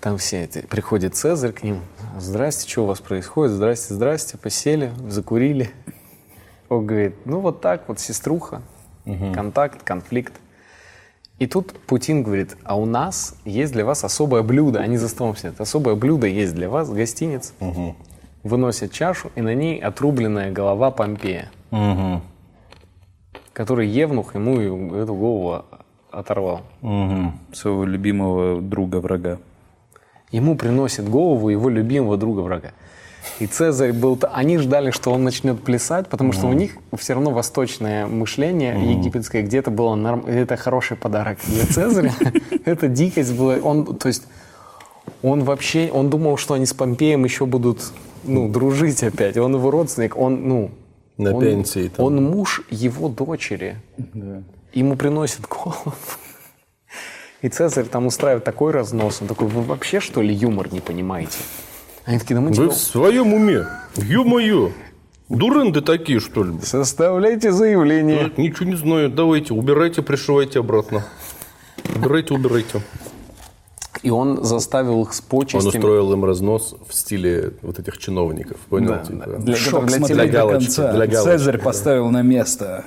там 0.01 0.19
все 0.19 0.45
эти, 0.45 0.61
приходит 0.63 1.15
Цезарь 1.15 1.53
к 1.53 1.63
ним. 1.63 1.81
Здрасте, 2.19 2.69
что 2.69 2.85
у 2.85 2.87
вас 2.87 3.01
происходит? 3.01 3.55
Здрасте, 3.55 3.95
здрасте. 3.95 4.39
Посели, 4.39 4.93
закурили. 5.09 5.71
Он 6.69 6.87
говорит, 6.87 7.15
ну 7.25 7.41
вот 7.41 7.61
так 7.61 7.89
вот, 7.89 8.01
сеструха. 8.01 8.63
Контакт, 9.35 9.83
конфликт. 9.83 10.35
И 11.39 11.47
тут 11.47 11.73
Путин 11.87 12.23
говорит, 12.23 12.57
а 12.65 12.77
у 12.77 12.85
нас 12.85 13.37
есть 13.45 13.73
для 13.73 13.85
вас 13.85 14.05
особое 14.05 14.43
блюдо. 14.43 14.81
Они 14.81 14.97
за 14.97 15.09
столом 15.09 15.37
сидят. 15.37 15.61
Особое 15.61 15.95
блюдо 15.95 16.27
есть 16.27 16.55
для 16.55 16.69
вас, 16.69 16.91
гостиница. 16.91 17.53
Выносят 18.43 18.93
чашу, 18.93 19.31
и 19.35 19.41
на 19.41 19.55
ней 19.55 19.79
отрубленная 19.79 20.51
голова 20.53 20.91
Помпея. 20.91 21.51
Который 23.53 23.89
Евнух 23.89 24.35
ему 24.35 24.95
эту 24.95 25.15
голову 25.15 25.65
оторвал. 26.11 26.63
Своего 27.53 27.85
любимого 27.85 28.61
друга-врага. 28.61 29.39
Ему 30.31 30.57
приносит 30.57 31.09
голову 31.09 31.49
его 31.49 31.69
любимого 31.69 32.17
друга 32.17 32.41
врага. 32.41 32.73
И 33.39 33.47
Цезарь 33.47 33.93
был... 33.93 34.19
Они 34.33 34.59
ждали, 34.59 34.91
что 34.91 35.13
он 35.13 35.25
начнет 35.25 35.63
плясать, 35.63 36.09
потому 36.09 36.33
что 36.33 36.47
у 36.47 36.53
них 36.53 36.77
все 36.97 37.15
равно 37.15 37.31
восточное 37.31 38.07
мышление 38.07 38.93
египетское 38.93 39.43
где-то 39.43 39.71
было 39.71 39.95
норм... 39.95 40.25
Это 40.27 40.57
хороший 40.57 40.97
подарок 40.97 41.39
для 41.47 41.67
Цезаря. 41.67 42.13
Это 42.65 42.89
дикость 42.89 43.35
была. 43.35 43.57
Он, 43.57 43.97
то 43.97 44.09
есть, 44.09 44.25
он 45.23 45.45
вообще... 45.45 45.91
Он 45.93 46.11
думал, 46.11 46.37
что 46.37 46.55
они 46.55 46.67
с 46.67 46.75
Помпеем 46.75 47.25
еще 47.25 47.47
будут 47.47 47.93
ну, 48.25 48.49
дружить 48.49 49.03
опять. 49.03 49.37
Он 49.37 49.55
его 49.55 49.71
родственник. 49.71 50.17
Он, 50.17 50.49
ну... 50.49 50.71
На 51.17 51.35
он- 51.35 51.41
пенсии 51.43 51.89
там. 51.89 52.07
Он 52.07 52.25
муж 52.25 52.63
его 52.71 53.09
дочери. 53.09 53.77
Ему 54.73 54.97
приносит 54.97 55.43
голову. 55.49 55.95
И 57.41 57.49
Цезарь 57.49 57.87
там 57.87 58.07
устраивает 58.07 58.45
такой 58.45 58.73
разнос. 58.73 59.19
Он 59.21 59.29
такой, 59.29 59.47
вы 59.47 59.63
вообще, 59.63 60.01
что 60.01 60.23
ли, 60.23 60.35
юмор 60.35 60.73
не 60.73 60.81
понимаете? 60.81 61.39
Они 62.09 62.19
такие, 62.19 62.35
да 62.37 62.41
мы 62.41 62.49
Вы 62.49 62.55
типа, 62.55 62.71
в 62.71 62.75
своем 62.75 63.35
уме? 63.35 63.67
Ё-моё! 63.97 64.71
Дуренды 65.29 65.83
такие, 65.83 66.21
что 66.21 66.43
ли? 66.43 66.55
составляйте 66.63 67.53
заявление. 67.53 68.25
Так, 68.31 68.39
Ничего 68.39 68.71
не 68.71 68.77
знаю. 68.77 69.11
Давайте, 69.11 69.53
убирайте, 69.53 70.01
пришивайте 70.01 70.61
обратно. 70.61 71.05
Убирайте, 71.95 72.33
убирайте. 72.33 72.81
И 74.03 74.09
он 74.11 74.43
заставил 74.43 75.03
их 75.03 75.13
с 75.13 75.21
Он 75.21 75.27
почестями. 75.41 75.69
устроил 75.69 76.13
им 76.15 76.25
разнос 76.25 76.77
в 76.89 76.95
стиле 76.95 77.53
вот 77.61 77.79
этих 77.79 77.99
чиновников. 77.99 78.57
Понял? 78.71 78.89
Да, 78.89 78.99
Типа. 79.05 79.27
Для- 79.39 79.57
Шок 79.57 79.85
для 79.87 79.97
смотри 79.99 80.15
до 80.17 80.27
галочки, 80.29 80.65
конца. 80.67 80.93
для 80.93 81.07
галочки, 81.09 81.37
Цезарь 81.39 81.59
поставил 81.59 82.09
на 82.11 82.23
место. 82.23 82.85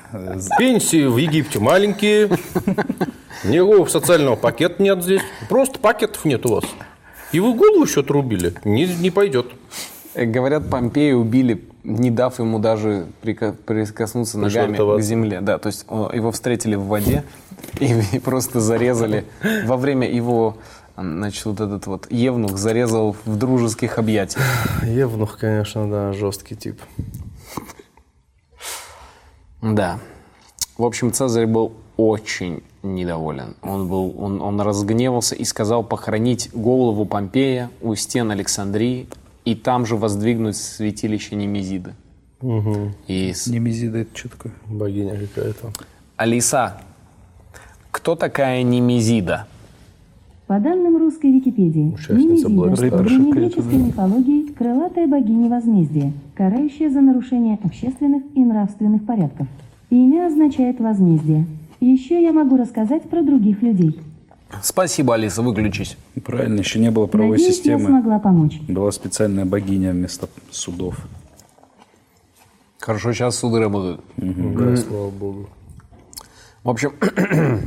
Пенсии 0.57 1.05
в 1.05 1.17
Египте 1.17 1.59
маленькие. 1.59 2.27
Никакого 3.43 3.85
социального 3.85 4.35
пакета 4.35 4.81
нет 4.81 5.03
здесь. 5.03 5.21
Просто 5.47 5.77
пакетов 5.79 6.25
нет 6.25 6.43
у 6.47 6.55
вас. 6.55 6.63
Вы 7.39 7.53
голову 7.53 7.83
еще 7.83 8.01
отрубили. 8.01 8.53
Не, 8.63 8.85
не 8.85 9.11
пойдет. 9.11 9.47
Э, 10.13 10.25
Говорят, 10.25 10.69
Помпея 10.69 11.15
убили, 11.15 11.63
не 11.83 12.11
дав 12.11 12.37
ему 12.39 12.59
даже 12.59 13.07
прикоснуться 13.21 14.37
ногами 14.37 14.77
к 14.77 15.01
земле. 15.01 15.41
Да, 15.41 15.57
то 15.57 15.67
есть 15.67 15.85
его 15.89 16.31
встретили 16.31 16.75
в 16.75 16.85
воде 16.85 17.23
и, 17.79 18.19
просто 18.19 18.59
зарезали. 18.59 19.25
Во 19.65 19.77
время 19.77 20.09
его, 20.09 20.57
значит, 20.97 21.45
вот 21.45 21.59
этот 21.59 21.87
вот 21.87 22.11
Евнух 22.11 22.57
зарезал 22.57 23.15
в 23.25 23.37
дружеских 23.37 23.97
объятиях. 23.97 24.43
Евнух, 24.83 25.37
конечно, 25.37 25.89
да, 25.89 26.13
жесткий 26.13 26.55
тип. 26.55 26.81
Да. 29.61 29.99
В 30.77 30.85
общем, 30.85 31.13
Цезарь 31.13 31.45
был 31.45 31.73
очень 31.97 32.63
недоволен. 32.83 33.55
Он, 33.61 33.87
был, 33.87 34.13
он, 34.17 34.41
он 34.41 34.59
разгневался 34.61 35.35
и 35.35 35.43
сказал 35.43 35.83
похоронить 35.83 36.49
голову 36.53 37.05
Помпея 37.05 37.69
у 37.81 37.93
стен 37.95 38.31
Александрии 38.31 39.07
и 39.45 39.55
там 39.55 39.85
же 39.85 39.95
воздвигнуть 39.95 40.55
святилище 40.55 41.35
Немезиды. 41.35 41.93
И 43.07 43.33
с- 43.33 43.47
Немезида 43.47 43.99
это 43.99 44.17
что 44.17 44.29
такое? 44.29 44.53
Богиня 44.67 45.15
какая-то. 45.17 45.71
Алиса, 46.17 46.81
кто 47.91 48.15
такая 48.15 48.63
Немезида? 48.63 49.47
По 50.47 50.59
данным 50.59 50.97
русской 50.97 51.31
Википедии, 51.31 51.93
Участница 51.93 52.49
Немезида 52.49 52.97
в 52.97 53.03
древнегреческой 53.05 53.77
мифологии 53.77 54.51
крылатая 54.51 55.07
богиня 55.07 55.49
возмездия, 55.49 56.11
карающая 56.35 56.89
за 56.89 56.99
нарушение 56.99 57.57
общественных 57.63 58.23
и 58.35 58.39
нравственных 58.43 59.05
порядков. 59.05 59.47
Имя 59.91 60.27
означает 60.27 60.79
возмездие. 60.79 61.45
Еще 61.81 62.21
я 62.21 62.31
могу 62.31 62.57
рассказать 62.57 63.09
про 63.09 63.23
других 63.23 63.63
людей. 63.63 63.99
Спасибо, 64.61 65.15
Алиса, 65.15 65.41
выключись. 65.41 65.97
Правильно, 66.23 66.59
еще 66.59 66.77
не 66.77 66.91
было 66.91 67.07
правовой 67.07 67.37
Надеюсь, 67.37 67.49
я 67.49 67.55
системы. 67.55 67.85
смогла 67.87 68.19
помочь. 68.19 68.59
Была 68.67 68.91
специальная 68.91 69.45
богиня 69.45 69.91
вместо 69.91 70.29
судов. 70.51 70.97
Хорошо, 72.79 73.13
сейчас 73.13 73.37
суды 73.37 73.59
работают. 73.59 74.01
Да, 74.17 74.75
слава 74.77 75.09
богу. 75.09 75.49
В 76.63 76.69
общем, 76.69 76.93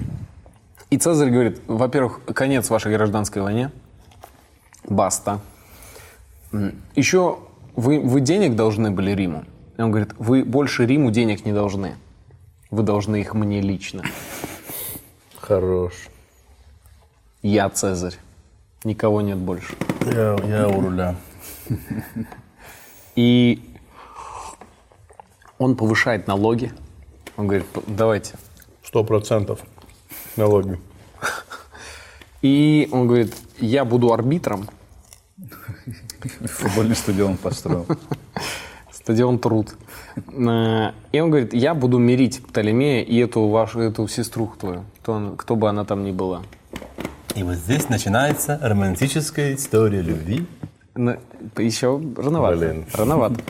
и 0.91 0.97
Цезарь 0.99 1.31
говорит, 1.31 1.61
во-первых, 1.67 2.21
конец 2.27 2.71
вашей 2.71 2.93
гражданской 2.93 3.43
войне. 3.43 3.73
Баста. 4.89 5.41
Еще 6.95 7.39
вы, 7.75 7.99
вы 7.99 8.21
денег 8.21 8.55
должны 8.55 8.93
были 8.93 9.11
Риму. 9.11 9.45
И 9.77 9.83
он 9.83 9.91
говорит, 9.91 10.15
вы 10.19 10.45
больше 10.45 10.87
Риму 10.87 11.11
денег 11.11 11.45
не 11.45 11.53
должны. 11.53 11.95
Вы 12.75 12.83
должны 12.83 13.21
их 13.21 13.35
мне 13.35 13.61
лично. 13.61 14.03
Хорош. 15.37 15.93
Я 17.41 17.71
Цезарь. 17.71 18.17
Никого 18.83 19.21
нет 19.21 19.39
больше. 19.39 19.77
Я, 20.05 20.37
я 20.45 20.67
у 20.67 20.81
руля. 20.81 21.15
И 23.15 23.63
он 25.57 25.77
повышает 25.77 26.27
налоги. 26.27 26.73
Он 27.37 27.47
говорит, 27.47 27.65
«П- 27.69 27.83
давайте. 27.87 28.35
Сто 28.83 29.05
процентов 29.05 29.61
налоги. 30.35 30.81
И 32.43 32.89
он 32.91 33.07
говорит, 33.07 33.37
я 33.61 33.85
буду 33.85 34.13
арбитром. 34.13 34.69
Футбольный 36.41 36.97
стадион 36.97 37.37
построил. 37.37 37.87
Стадион 38.91 39.39
Труд. 39.39 39.77
Э, 40.33 40.93
И 41.13 41.21
он 41.21 41.31
говорит, 41.31 41.55
я 41.55 41.75
буду 41.75 41.99
мирить 41.99 42.43
Птолемея 42.43 43.03
и 43.03 43.19
эту 43.19 43.49
вашу, 43.49 43.81
эту 43.81 44.07
сестру 44.09 44.53
твою, 44.59 44.85
кто, 45.01 45.35
кто 45.37 45.57
бы 45.57 45.69
она 45.69 45.85
там 45.85 46.05
ни 46.05 46.13
была. 46.13 46.43
И 47.35 47.43
вот 47.43 47.55
здесь 47.57 47.89
начинается 47.89 48.59
романтическая 48.63 49.55
история 49.55 50.03
любви. 50.03 50.47
Но 50.95 51.17
еще 51.59 52.01
рановато. 52.17 52.57
Блин. 52.57 52.85
Рановато. 52.95 53.41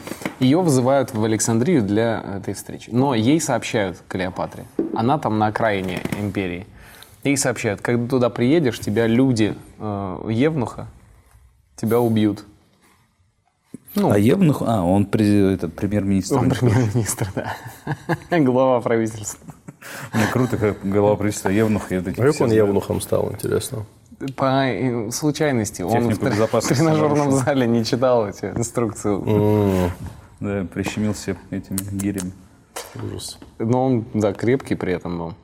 Ее 0.41 0.63
вызывают 0.63 1.13
в 1.13 1.23
Александрию 1.23 1.83
для 1.83 2.39
этой 2.39 2.55
встречи. 2.55 2.89
Но 2.91 3.15
ей 3.15 3.41
сообщают, 3.41 4.03
Клеопатре, 4.09 4.65
она 4.95 5.19
там 5.19 5.39
на 5.39 5.47
окраине 5.49 6.01
империи. 6.19 6.67
Ей 7.23 7.37
сообщают, 7.37 7.81
когда 7.81 8.07
туда 8.09 8.31
приедешь, 8.31 8.81
тебя 8.81 9.07
люди 9.07 9.55
э, 9.79 10.29
Евнуха, 10.31 10.87
тебя 11.77 12.01
убьют. 12.01 12.45
Ну, 13.95 14.11
А 14.11 14.19
Евнух, 14.19 14.63
а, 14.63 14.83
он 14.83 15.05
этот, 15.05 15.75
премьер-министр. 15.75 16.39
он 16.39 16.51
премьер-министр, 16.51 17.29
да. 17.35 17.57
Глава 18.39 18.81
правительства. 18.81 19.55
Мне 20.13 20.27
круто, 20.33 20.57
как 20.57 20.79
глава 20.83 21.17
правительства 21.17 21.51
Евнух. 21.51 21.93
эти 21.93 22.09
А 22.09 22.13
как 22.13 22.41
он 22.41 22.51
евнухом 22.51 23.01
стал, 23.01 23.33
интересно? 23.33 23.85
По 24.37 24.67
э, 24.67 25.11
случайности. 25.11 25.83
Он 25.83 26.09
в 26.09 26.19
тренажерном 26.19 27.33
зале 27.33 27.67
не 27.67 27.85
читал 27.85 28.27
эти 28.29 28.47
инструкции. 28.47 29.91
Да, 30.41 30.67
прищемился 30.73 31.37
этими 31.51 31.79
гирями. 31.93 32.33
Ужас. 33.03 33.39
Но 33.59 33.87
он, 33.87 34.05
да, 34.15 34.33
крепкий 34.33 34.75
при 34.75 34.93
этом 34.93 35.19
был. 35.19 35.35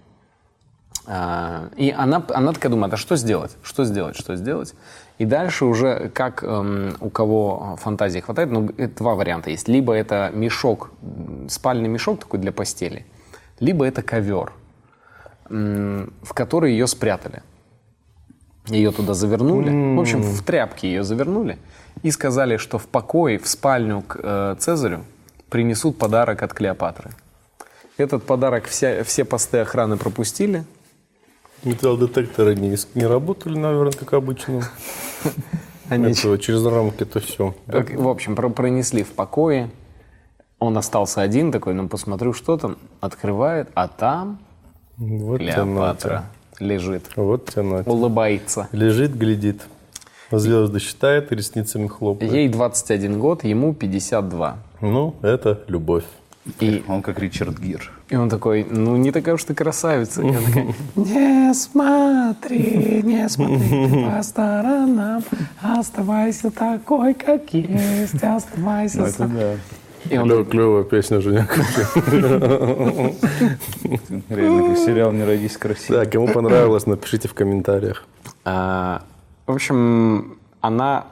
А, 1.07 1.69
И 1.77 1.91
она, 1.91 2.23
она 2.29 2.53
такая 2.53 2.71
думает, 2.71 2.93
а 2.95 2.97
что 2.97 3.17
сделать? 3.17 3.57
Что 3.63 3.85
сделать? 3.85 4.17
Что 4.17 4.37
сделать? 4.37 4.75
И 5.19 5.25
дальше 5.27 5.65
уже, 5.65 6.11
как 6.15 6.43
эм, 6.43 6.97
у 7.01 7.11
кого 7.11 7.77
фантазии 7.81 8.21
хватает, 8.21 8.51
ну, 8.51 8.71
два 8.97 9.15
варианта 9.15 9.51
есть. 9.51 9.69
Либо 9.69 9.93
это 9.93 10.31
мешок, 10.33 10.91
спальный 11.49 11.89
мешок 11.89 12.21
такой 12.21 12.39
для 12.39 12.53
постели, 12.53 13.05
либо 13.59 13.85
это 13.85 14.03
ковер, 14.03 14.53
м, 15.51 16.13
в 16.23 16.33
который 16.33 16.73
ее 16.73 16.87
спрятали. 16.87 17.43
Ее 18.67 18.93
туда 18.93 19.15
завернули. 19.15 19.97
В 19.97 20.01
общем, 20.01 20.23
в 20.23 20.43
тряпки 20.43 20.87
ее 20.87 21.03
завернули. 21.03 21.59
И 22.03 22.11
сказали, 22.11 22.57
что 22.57 22.79
в 22.79 22.87
покое, 22.87 23.39
в 23.39 23.49
спальню 23.49 24.03
к 24.03 24.19
э, 24.23 24.57
Цезарю 24.59 25.05
принесут 25.51 25.99
подарок 25.99 26.43
от 26.43 26.55
Клеопатры. 26.55 27.11
Этот 27.99 28.23
подарок 28.25 28.65
вся, 28.67 29.03
все 29.05 29.25
посты 29.25 29.59
охраны 29.59 29.97
пропустили. 29.97 30.65
Металлодетекторы 31.65 32.55
не, 32.57 32.77
не 32.95 33.07
работали, 33.07 33.59
наверное, 33.59 33.93
как 33.93 34.13
обычно. 34.15 34.63
Они, 35.89 36.13
Это 36.13 36.39
через 36.39 36.65
рамки 36.65 37.03
это 37.03 37.19
все. 37.21 37.55
как- 37.67 37.91
в 37.95 38.09
общем, 38.09 38.37
про- 38.37 38.49
пронесли 38.49 39.03
в 39.03 39.09
покое. 39.13 39.71
Он 40.59 40.77
остался 40.79 41.21
один 41.23 41.51
такой, 41.53 41.75
ну 41.75 41.89
посмотрю, 41.89 42.33
что 42.33 42.57
там. 42.57 42.77
Открывает, 43.01 43.69
а 43.75 43.89
там 43.89 44.39
Вот 44.99 45.39
Клеопатра 45.39 46.27
лежит, 46.61 47.11
Вот 47.17 47.51
тянуть. 47.53 47.87
улыбается. 47.87 48.69
Лежит, 48.73 49.15
глядит. 49.15 49.63
Звезды 50.31 50.79
считает, 50.79 51.33
ресницами 51.33 51.89
хлопает. 51.89 52.31
Ей 52.33 52.49
21 52.49 53.19
год, 53.19 53.43
ему 53.43 53.75
52. 53.75 54.59
Ну, 54.81 55.17
это 55.23 55.65
любовь. 55.67 56.05
И, 56.61 56.85
Он 56.87 57.03
как 57.03 57.19
Ричард 57.19 57.59
Гир. 57.59 57.91
И 58.11 58.17
он 58.17 58.29
такой, 58.29 58.67
ну 58.69 58.97
не 58.97 59.13
такая 59.13 59.37
уж 59.37 59.45
ты 59.45 59.55
красавица. 59.55 60.21
Она 60.21 60.41
такая, 60.41 60.75
не 60.97 61.55
смотри, 61.55 63.03
не 63.05 63.29
смотри 63.29 64.05
по 64.05 64.23
сторонам, 64.23 65.23
оставайся 65.63 66.51
такой, 66.51 67.15
как 67.15 67.55
есть, 67.55 68.23
оставайся 68.23 69.03
Это 69.03 69.13
сам». 69.13 69.35
да. 69.37 69.55
И 70.09 70.17
он 70.19 70.31
Клё- 70.31 70.45
Клевая 70.45 70.83
песня, 70.85 71.21
Женя. 71.21 71.47
Реально, 74.29 74.77
сериал 74.77 75.13
«Не 75.13 75.25
родись 75.25 75.57
красиво». 75.57 75.99
Да, 76.05 76.11
кому 76.11 76.27
понравилось, 76.29 76.87
напишите 76.87 77.29
в 77.29 77.35
комментариях. 77.35 78.05
А, 78.45 79.03
в 79.47 79.53
общем, 79.53 80.39
она 80.61 81.05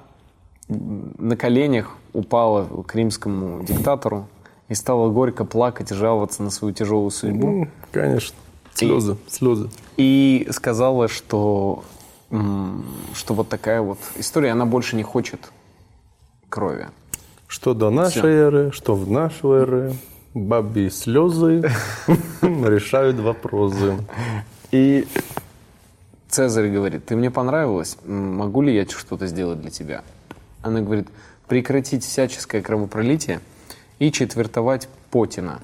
на 0.69 1.37
коленях 1.37 1.97
упала 2.13 2.67
к 2.87 2.95
римскому 2.95 3.63
диктатору 3.65 4.27
и 4.69 4.75
стала 4.75 5.09
горько 5.11 5.45
плакать 5.45 5.91
и 5.91 5.95
жаловаться 5.95 6.43
на 6.43 6.51
свою 6.51 6.75
тяжелую 6.75 7.11
судьбу. 7.11 7.63
М, 7.63 7.71
Конечно. 7.91 8.37
Слезы, 8.75 9.17
слезы. 9.27 9.71
И 9.97 10.47
сказала, 10.53 11.09
что, 11.09 11.83
что 12.31 13.35
вот 13.35 13.49
такая 13.49 13.81
вот 13.81 13.99
история, 14.17 14.51
она 14.53 14.67
больше 14.67 14.95
не 14.95 15.03
хочет 15.03 15.51
крови. 16.49 16.87
Что 17.49 17.75
до 17.75 17.91
нашей 17.91 18.31
эры, 18.31 18.71
что 18.73 18.95
в 18.95 19.11
нашу 19.11 19.53
эры. 19.53 19.95
Бабьи 20.35 20.91
слезы 20.91 21.69
решают 22.43 23.19
вопросы. 23.19 23.97
И 24.71 25.09
Цезарь 26.29 26.69
говорит, 26.71 27.07
ты 27.07 27.17
мне 27.17 27.31
понравилась, 27.31 27.97
могу 28.05 28.61
ли 28.61 28.75
я 28.75 28.87
что-то 28.87 29.27
сделать 29.27 29.61
для 29.63 29.71
тебя? 29.71 30.03
Она 30.61 30.83
говорит, 30.83 31.09
прекратить 31.49 32.05
всяческое 32.05 32.61
кровопролитие 32.61 33.41
и 33.99 34.11
четвертовать 34.13 34.89
Потина. 35.11 35.61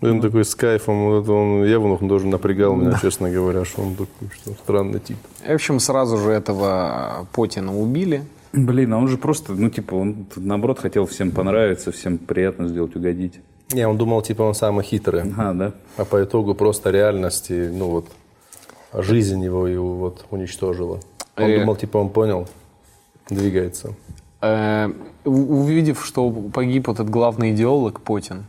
Он 0.00 0.20
такой 0.20 0.44
с 0.44 0.54
кайфом, 0.54 1.06
вот 1.06 1.22
это 1.24 1.32
он 1.32 1.64
Евнух 1.64 2.00
тоже 2.00 2.26
напрягал 2.28 2.76
меня, 2.76 2.96
честно 3.02 3.30
говоря, 3.30 3.64
что 3.64 3.82
он 3.82 3.92
такой, 3.96 4.28
что 4.32 4.52
странный 4.52 5.00
тип. 5.00 5.16
В 5.44 5.50
общем, 5.50 5.80
сразу 5.80 6.18
же 6.18 6.30
этого 6.30 7.26
Потина 7.32 7.76
убили. 7.76 8.24
Блин, 8.52 8.92
а 8.94 8.98
он 8.98 9.08
же 9.08 9.18
просто, 9.18 9.52
ну, 9.54 9.68
типа, 9.70 9.94
он 9.94 10.26
наоборот 10.36 10.78
хотел 10.78 11.04
всем 11.06 11.32
понравиться, 11.32 11.90
всем 11.92 12.16
приятно 12.18 12.68
сделать, 12.68 12.94
угодить. 12.96 13.40
Не, 13.72 13.86
он 13.86 13.98
думал, 13.98 14.22
типа, 14.22 14.42
он 14.42 14.54
самый 14.54 14.84
хитрый. 14.84 15.22
А, 15.36 15.52
да? 15.52 15.72
А 15.96 16.04
по 16.04 16.22
итогу 16.22 16.54
просто 16.54 16.90
реальности, 16.90 17.68
ну 17.72 17.90
вот, 17.90 18.06
жизнь 18.94 19.44
его 19.44 19.66
его 19.66 19.94
вот 19.96 20.24
уничтожила. 20.30 21.00
Он 21.36 21.44
Э. 21.50 21.58
думал, 21.58 21.76
типа, 21.76 21.98
он 21.98 22.08
понял, 22.08 22.48
двигается. 23.28 23.94
Э, 24.40 24.90
увидев, 25.24 26.04
что 26.04 26.30
погиб 26.30 26.88
этот 26.88 27.10
главный 27.10 27.52
идеолог 27.52 28.00
Потин, 28.00 28.44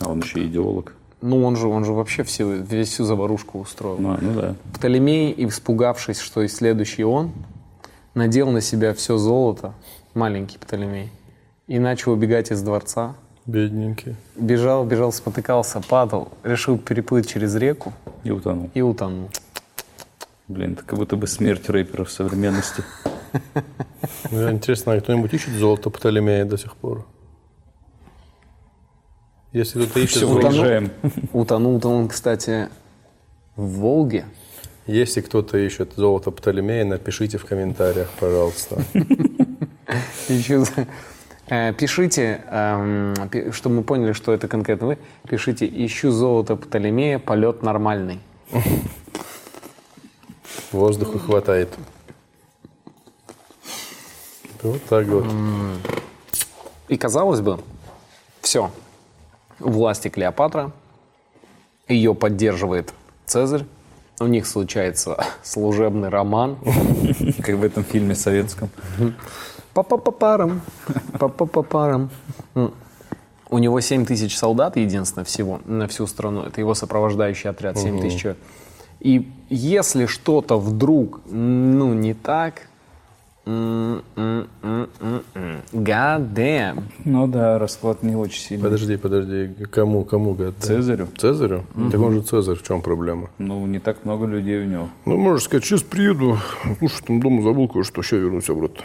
А 0.00 0.10
он 0.10 0.20
еще 0.20 0.44
идеолог. 0.46 0.94
ну 1.22 1.42
он 1.44 1.56
же, 1.56 1.66
он 1.68 1.84
же 1.84 1.92
вообще 1.92 2.22
всю, 2.24 2.50
весь 2.52 2.88
всю 2.90 3.04
заварушку 3.04 3.60
устроил. 3.60 3.96
Ну, 3.98 4.12
а, 4.12 4.18
ну 4.20 4.34
да. 4.40 4.54
Птолемей, 4.74 5.34
испугавшись, 5.38 6.18
что 6.20 6.42
и 6.42 6.48
следующий 6.48 7.04
он, 7.04 7.32
надел 8.14 8.50
на 8.50 8.60
себя 8.60 8.92
все 8.92 9.16
золото, 9.16 9.72
маленький 10.14 10.58
Птолемей, 10.58 11.10
и 11.68 11.78
начал 11.78 12.12
убегать 12.12 12.50
из 12.52 12.60
дворца. 12.62 13.14
Бедненький. 13.46 14.14
Бежал, 14.36 14.84
бежал, 14.84 15.10
спотыкался, 15.12 15.80
падал, 15.80 16.28
решил 16.44 16.76
переплыть 16.78 17.28
через 17.28 17.54
реку 17.56 17.92
И 18.24 18.30
утонул. 18.30 18.70
и 18.74 18.82
утонул. 18.82 19.30
Блин, 20.48 20.74
это 20.74 20.82
как 20.84 20.98
будто 20.98 21.16
бы 21.16 21.26
смерть 21.26 21.68
рэперов 21.70 22.10
современности. 22.10 22.84
Ну, 24.30 24.50
интересно, 24.50 24.92
а 24.94 25.00
кто-нибудь 25.00 25.32
ищет 25.34 25.52
золото 25.54 25.90
Птолемея 25.90 26.44
до 26.44 26.56
сих 26.58 26.76
пор? 26.76 27.06
Если 29.52 29.82
кто-то 29.82 30.00
ищет 30.00 30.16
Все, 30.16 30.26
золото, 30.26 30.48
выезжаем. 30.48 30.90
Утонул-то 31.32 31.88
он, 31.88 32.08
кстати, 32.08 32.68
в 33.56 33.66
Волге. 33.80 34.24
если 34.86 35.20
кто-то 35.20 35.58
ищет 35.58 35.92
золото 35.96 36.30
Птолемея, 36.30 36.84
напишите 36.84 37.36
в 37.38 37.44
комментариях, 37.44 38.08
пожалуйста. 38.18 38.82
Э, 41.48 41.74
Пишите, 41.74 42.40
эм, 42.50 43.14
чтобы 43.52 43.76
мы 43.76 43.82
поняли, 43.82 44.12
что 44.12 44.32
это 44.32 44.48
конкретно 44.48 44.86
вы, 44.86 44.98
пишите 45.28 45.66
«Ищу 45.66 46.10
золото 46.10 46.56
Птолемея, 46.56 47.18
полет 47.18 47.62
нормальный». 47.62 48.20
Воздуха 50.70 51.18
хватает. 51.18 51.68
Вот 54.62 54.82
так 54.84 55.06
вот. 55.06 55.26
И 56.88 56.96
казалось 56.96 57.40
бы, 57.40 57.58
все. 58.40 58.70
У 59.60 59.70
власти 59.70 60.08
Клеопатра, 60.08 60.72
ее 61.88 62.14
поддерживает 62.14 62.92
Цезарь, 63.26 63.64
у 64.20 64.26
них 64.26 64.46
случается 64.46 65.24
служебный 65.42 66.08
роман. 66.08 66.58
Как 67.42 67.56
в 67.56 67.64
этом 67.64 67.84
фильме 67.84 68.14
советском. 68.14 68.68
Па-па-па-парам, 69.74 70.60
па-па-па-парам. 71.18 72.10
У 73.48 73.58
него 73.58 73.80
7 73.80 74.06
тысяч 74.06 74.36
солдат, 74.36 74.76
единственное, 74.76 75.24
всего 75.24 75.60
на 75.64 75.86
всю 75.88 76.06
страну. 76.06 76.42
Это 76.42 76.60
его 76.60 76.74
сопровождающий 76.74 77.50
отряд, 77.50 77.78
7 77.78 78.00
тысяч 78.00 78.20
человек. 78.20 78.42
И 79.00 79.30
если 79.48 80.06
что-то 80.06 80.58
вдруг, 80.58 81.20
ну, 81.26 81.92
не 81.92 82.14
так, 82.14 82.68
м, 83.44 84.02
God 85.72 86.32
damn. 86.32 86.82
Ну 87.04 87.26
да, 87.26 87.58
расклад 87.58 88.02
не 88.02 88.14
очень 88.14 88.40
сильный. 88.40 88.62
Подожди, 88.64 88.96
подожди. 88.96 89.50
Кому, 89.70 90.04
кому 90.04 90.34
гад? 90.34 90.54
Цезарю? 90.60 91.08
Цезарю? 91.16 91.64
Так 91.90 92.00
он 92.00 92.12
же 92.14 92.22
Цезарь, 92.22 92.56
в 92.56 92.62
чем 92.62 92.82
проблема? 92.82 93.30
Ну, 93.38 93.66
не 93.66 93.78
так 93.78 94.04
много 94.04 94.26
людей 94.26 94.62
у 94.62 94.66
него. 94.66 94.88
Ну, 95.04 95.16
можешь 95.16 95.44
сказать, 95.44 95.64
сейчас 95.64 95.82
приеду. 95.82 96.38
Слушай, 96.78 97.02
там 97.06 97.20
дома 97.20 97.42
забыл 97.42 97.68
кое-что, 97.68 98.02
сейчас 98.02 98.20
вернусь 98.20 98.48
обратно. 98.48 98.82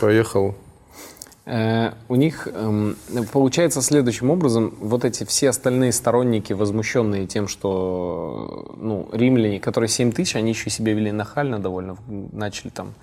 Поехал, 0.00 0.54
Э, 1.44 1.94
у 2.08 2.14
них 2.14 2.46
эм, 2.52 2.94
получается 3.32 3.82
следующим 3.82 4.30
образом, 4.30 4.74
вот 4.80 5.04
эти 5.04 5.24
все 5.24 5.48
остальные 5.48 5.92
сторонники, 5.92 6.52
возмущенные 6.52 7.26
тем, 7.26 7.48
что 7.48 8.76
ну, 8.80 9.08
римляне, 9.12 9.58
которые 9.58 9.88
7 9.88 10.12
тысяч, 10.12 10.36
они 10.36 10.50
еще 10.50 10.70
себя 10.70 10.94
вели 10.94 11.10
нахально 11.10 11.58
довольно, 11.58 11.96
начали 12.32 12.70
там 12.70 12.94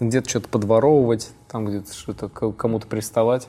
где-то 0.00 0.28
что-то 0.28 0.48
подворовывать, 0.48 1.30
там 1.48 1.66
где-то 1.66 1.92
что-то 1.92 2.28
кому-то 2.28 2.86
приставать. 2.86 3.48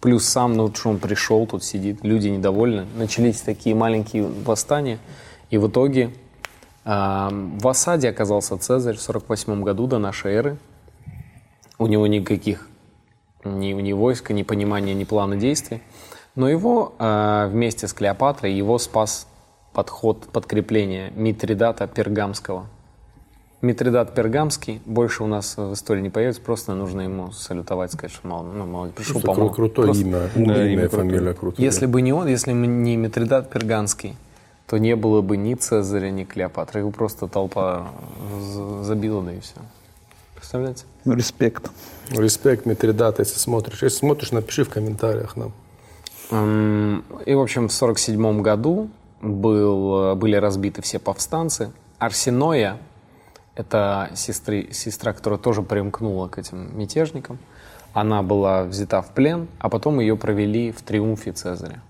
Плюс 0.00 0.24
сам, 0.24 0.54
ну, 0.54 0.72
что 0.72 0.90
он 0.90 0.98
пришел, 0.98 1.46
тут 1.46 1.64
сидит, 1.64 2.04
люди 2.04 2.28
недовольны. 2.28 2.86
Начались 2.96 3.40
такие 3.40 3.74
маленькие 3.74 4.24
восстания. 4.26 4.98
И 5.50 5.58
в 5.58 5.68
итоге 5.68 6.12
эм, 6.84 7.58
в 7.58 7.66
осаде 7.66 8.08
оказался 8.08 8.56
Цезарь 8.58 8.96
в 8.96 9.00
48 9.02 9.62
году 9.64 9.86
до 9.88 9.98
нашей 9.98 10.34
эры. 10.34 10.58
У 11.78 11.86
него 11.86 12.06
никаких 12.06 12.68
ни, 13.44 13.72
ни 13.72 13.92
войска, 13.92 14.32
ни 14.32 14.44
понимания, 14.44 14.94
ни 14.94 15.04
плана 15.04 15.36
действий. 15.36 15.82
Но 16.36 16.48
его 16.48 16.94
э, 16.98 17.48
вместе 17.50 17.88
с 17.88 17.92
Клеопатрой 17.92 18.52
его 18.52 18.78
спас 18.78 19.26
подход 19.72 20.28
подкрепления 20.32 21.10
Митридата 21.16 21.88
Пергамского. 21.88 22.66
Митридат 23.60 24.14
Пергамский 24.14 24.80
больше 24.86 25.24
у 25.24 25.26
нас 25.26 25.56
в 25.56 25.72
истории 25.74 26.00
не 26.00 26.10
появится, 26.10 26.40
просто 26.40 26.74
нужно 26.74 27.00
ему 27.00 27.32
салютовать, 27.32 27.92
сказать, 27.92 28.12
что 28.14 28.26
мало, 28.28 28.44
ну, 28.44 28.64
мало, 28.66 28.88
пришел, 28.90 29.14
Просто 29.20 29.26
помог. 29.26 29.52
кру- 29.52 29.54
крутое 29.56 29.86
Просто 29.86 30.02
имя, 30.04 30.18
Да, 30.36 30.40
имя, 30.64 30.72
имя 30.74 30.88
фамилия 30.88 31.34
крутая. 31.34 31.64
Если 31.66 31.86
бы 31.86 32.00
не 32.00 32.12
он, 32.12 32.28
если 32.28 32.52
бы 32.52 32.66
не 32.68 32.96
Митридат 32.96 33.50
Перганский, 33.50 34.14
то 34.68 34.78
не 34.78 34.94
было 34.94 35.22
бы 35.22 35.36
ни 35.36 35.54
Цезаря, 35.54 36.10
ни 36.10 36.22
Клеопатры. 36.24 36.80
Его 36.80 36.90
просто 36.92 37.26
толпа 37.26 37.88
з- 38.40 38.84
забила, 38.84 39.22
да 39.22 39.32
и 39.32 39.40
все. 39.40 39.54
Представляете? 40.36 40.84
Ну, 41.04 41.14
респект. 41.14 41.68
Респект, 42.10 42.64
Митридат, 42.64 43.18
если 43.18 43.38
смотришь. 43.40 43.82
Если 43.82 43.98
смотришь, 43.98 44.30
напиши 44.30 44.62
в 44.64 44.68
комментариях 44.68 45.34
нам. 45.36 45.52
И, 47.26 47.34
в 47.34 47.40
общем, 47.40 47.68
в 47.68 47.72
47 47.72 48.40
году 48.42 48.88
был, 49.20 50.14
были 50.14 50.36
разбиты 50.36 50.80
все 50.82 50.98
повстанцы. 50.98 51.72
Арсеноя, 51.98 52.76
это 53.58 54.10
сестры, 54.14 54.68
сестра, 54.72 55.12
которая 55.12 55.38
тоже 55.38 55.62
примкнула 55.62 56.28
к 56.28 56.38
этим 56.38 56.78
мятежникам, 56.78 57.38
она 57.92 58.22
была 58.22 58.62
взята 58.62 59.02
в 59.02 59.08
плен, 59.08 59.48
а 59.58 59.68
потом 59.68 59.98
ее 59.98 60.16
провели 60.16 60.70
в 60.70 60.80
триумфе 60.82 61.32
Цезаря. 61.32 61.82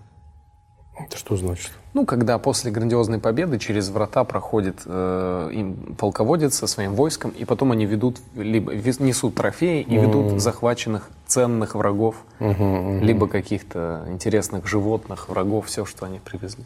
Это 0.98 1.16
что 1.16 1.36
значит? 1.36 1.70
Ну, 1.92 2.06
когда 2.06 2.38
после 2.38 2.70
грандиозной 2.70 3.18
победы 3.18 3.58
через 3.58 3.88
врата 3.90 4.24
проходит 4.24 4.80
э, 4.86 5.50
им 5.52 5.94
полководец 5.96 6.56
со 6.56 6.66
своим 6.66 6.94
войском, 6.94 7.30
и 7.30 7.44
потом 7.44 7.70
они 7.72 7.84
ведут, 7.86 8.16
либо 8.34 8.74
несут 8.74 9.34
трофеи 9.34 9.82
и 9.82 9.96
ведут 9.96 10.40
захваченных 10.40 11.10
ценных 11.26 11.74
врагов, 11.74 12.16
либо 12.40 13.28
каких-то 13.28 14.06
интересных 14.08 14.66
животных, 14.66 15.28
врагов, 15.28 15.66
все, 15.66 15.84
что 15.84 16.06
они 16.06 16.18
привезли. 16.18 16.64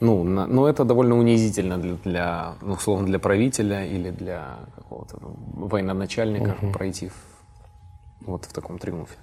Ну, 0.00 0.24
на- 0.24 0.46
но 0.46 0.68
это 0.68 0.84
довольно 0.84 1.16
унизительно 1.18 1.78
для, 1.78 1.94
для, 2.04 2.54
ну, 2.62 2.74
условно, 2.74 3.06
для 3.06 3.18
правителя 3.18 3.84
или 3.86 4.10
для 4.10 4.58
какого-то 4.76 5.18
ну, 5.20 5.66
военачальника 5.66 6.54
пройти 6.72 7.08
в- 7.08 8.26
вот 8.26 8.44
в 8.44 8.52
таком 8.52 8.78
триумфе. 8.78 9.14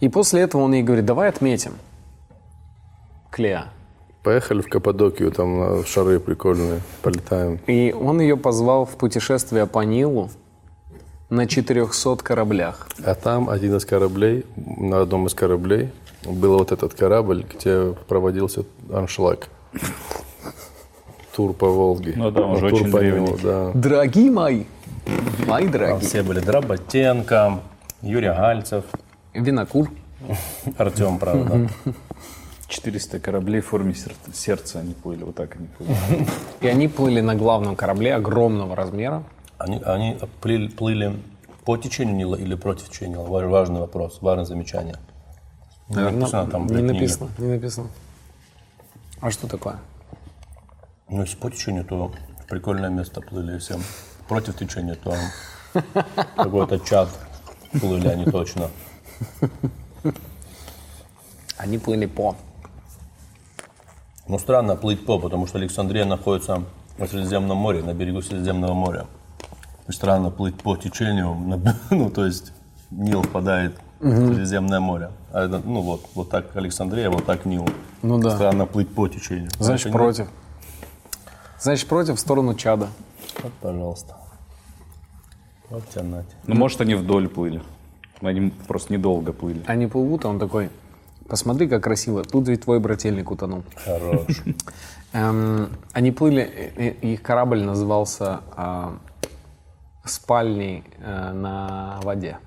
И 0.00 0.08
после 0.08 0.40
этого 0.42 0.62
он 0.62 0.72
ей 0.74 0.82
говорит, 0.82 1.04
давай 1.04 1.28
отметим. 1.28 1.72
Клеа. 3.30 3.66
Поехали 4.22 4.60
в 4.60 4.68
Каппадокию, 4.68 5.30
там 5.30 5.58
на 5.58 5.84
шары 5.84 6.18
прикольные, 6.18 6.80
полетаем. 7.02 7.60
И 7.68 7.92
он 7.92 8.20
ее 8.20 8.36
позвал 8.36 8.84
в 8.84 8.96
путешествие 8.96 9.66
по 9.66 9.84
Нилу 9.84 10.30
на 11.30 11.46
400 11.46 12.16
кораблях. 12.24 12.88
А 13.04 13.14
там 13.14 13.48
один 13.48 13.76
из 13.76 13.84
кораблей, 13.84 14.44
на 14.56 15.02
одном 15.02 15.26
из 15.26 15.34
кораблей 15.34 15.90
был 16.32 16.58
вот 16.58 16.72
этот 16.72 16.94
корабль, 16.94 17.44
где 17.48 17.92
проводился 18.08 18.64
аншлаг. 18.92 19.48
Тур 21.34 21.52
по 21.52 21.68
Волге. 21.68 22.14
Ну 22.16 22.30
да, 22.30 22.42
он 22.42 22.56
же 22.58 22.70
Тур 22.70 22.80
очень 22.80 22.90
по 22.90 22.98
древний. 22.98 23.26
Нилу, 23.26 23.38
да. 23.42 23.70
Дорогие 23.74 24.30
мои, 24.30 24.64
мои 25.46 25.64
Там 25.64 25.72
дорогие. 25.72 25.98
все 26.00 26.22
были 26.22 26.40
Дроботенко, 26.40 27.60
Юрий 28.02 28.28
Гальцев, 28.28 28.84
Винокур. 29.34 29.90
Артем, 30.78 31.18
правда. 31.18 31.68
400 32.68 33.20
кораблей 33.20 33.60
в 33.60 33.66
форме 33.66 33.94
сер- 33.94 34.14
сердца 34.32 34.80
они 34.80 34.94
плыли, 34.94 35.22
вот 35.24 35.34
так 35.36 35.54
они 35.56 35.68
плыли. 35.68 36.26
И 36.62 36.66
они 36.66 36.88
плыли 36.88 37.20
на 37.20 37.34
главном 37.36 37.76
корабле 37.76 38.14
огромного 38.14 38.74
размера. 38.74 39.22
Они, 39.58 39.80
они 39.84 40.18
плыли, 40.40 40.68
плыли 40.68 41.16
по 41.64 41.76
течению 41.76 42.16
Нила 42.16 42.34
или 42.34 42.54
против 42.56 42.88
течения 42.88 43.16
Нила? 43.18 43.28
Ва- 43.28 43.46
Важный 43.46 43.80
вопрос, 43.80 44.18
важное 44.20 44.46
замечание. 44.46 44.96
Не 45.88 45.96
написано 45.96 46.50
там 46.50 46.66
не 46.66 46.82
написано, 46.82 47.30
не 47.38 47.46
написано. 47.46 47.88
А 49.20 49.30
что 49.30 49.46
такое? 49.46 49.78
Ну, 51.08 51.22
если 51.22 51.36
по 51.36 51.50
течению, 51.50 51.84
то 51.84 52.12
в 52.42 52.46
прикольное 52.48 52.90
место 52.90 53.20
плыли 53.20 53.58
всем. 53.58 53.80
Против 54.28 54.56
течения, 54.56 54.96
то 54.96 55.14
какой-то 56.36 56.80
чат 56.80 57.08
плыли 57.80 58.08
они 58.08 58.24
точно. 58.24 58.70
Они 61.56 61.78
плыли 61.78 62.06
по. 62.06 62.36
Ну, 64.26 64.38
странно 64.40 64.74
плыть 64.74 65.06
по, 65.06 65.20
потому 65.20 65.46
что 65.46 65.58
Александрия 65.58 66.04
находится 66.04 66.64
в 66.98 67.06
Средиземном 67.06 67.56
море, 67.56 67.82
на 67.82 67.94
берегу 67.94 68.20
Средиземного 68.20 68.74
моря. 68.74 69.06
И 69.86 69.92
странно 69.92 70.30
плыть 70.30 70.56
по 70.56 70.76
течению, 70.76 71.34
ну, 71.90 72.10
то 72.10 72.26
есть 72.26 72.52
Нил 72.90 73.22
впадает 73.22 73.78
в 74.00 74.34
Средиземное 74.34 74.80
море. 74.80 75.10
А 75.32 75.44
это, 75.44 75.60
ну, 75.64 75.80
вот, 75.80 76.02
вот 76.14 76.30
так 76.30 76.54
Александрия, 76.56 77.10
вот 77.10 77.24
так 77.24 77.44
Нил. 77.46 77.66
Ну 78.02 78.18
да. 78.18 78.30
Странно 78.30 78.66
плыть 78.66 78.94
по 78.94 79.08
течению. 79.08 79.50
Значит, 79.58 79.86
не- 79.86 79.92
против. 79.92 80.28
Значит, 81.60 81.88
против 81.88 82.16
в 82.16 82.20
сторону 82.20 82.54
чада. 82.54 82.88
Вот, 83.42 83.52
пожалуйста. 83.54 84.16
Вот 85.70 85.88
тебе 85.88 86.02
нате. 86.04 86.28
Ну, 86.46 86.54
может, 86.54 86.80
они 86.80 86.94
вдоль 86.94 87.28
плыли. 87.28 87.62
Они 88.20 88.52
просто 88.68 88.92
недолго 88.92 89.32
плыли. 89.32 89.62
Они 89.66 89.86
плывут, 89.86 90.24
а 90.24 90.28
он 90.28 90.38
такой, 90.38 90.70
посмотри, 91.28 91.68
как 91.68 91.82
красиво. 91.82 92.22
Тут 92.22 92.48
ведь 92.48 92.62
твой 92.62 92.78
брательник 92.80 93.30
утонул. 93.30 93.64
Хорош. 93.84 94.26
Эм, 95.12 95.70
они 95.92 96.12
плыли, 96.12 96.42
их 97.02 97.22
корабль 97.22 97.62
назывался 97.62 98.40
а, 98.54 98.98
спальней 100.04 100.84
э, 100.98 101.32
на 101.32 102.00
воде. 102.02 102.38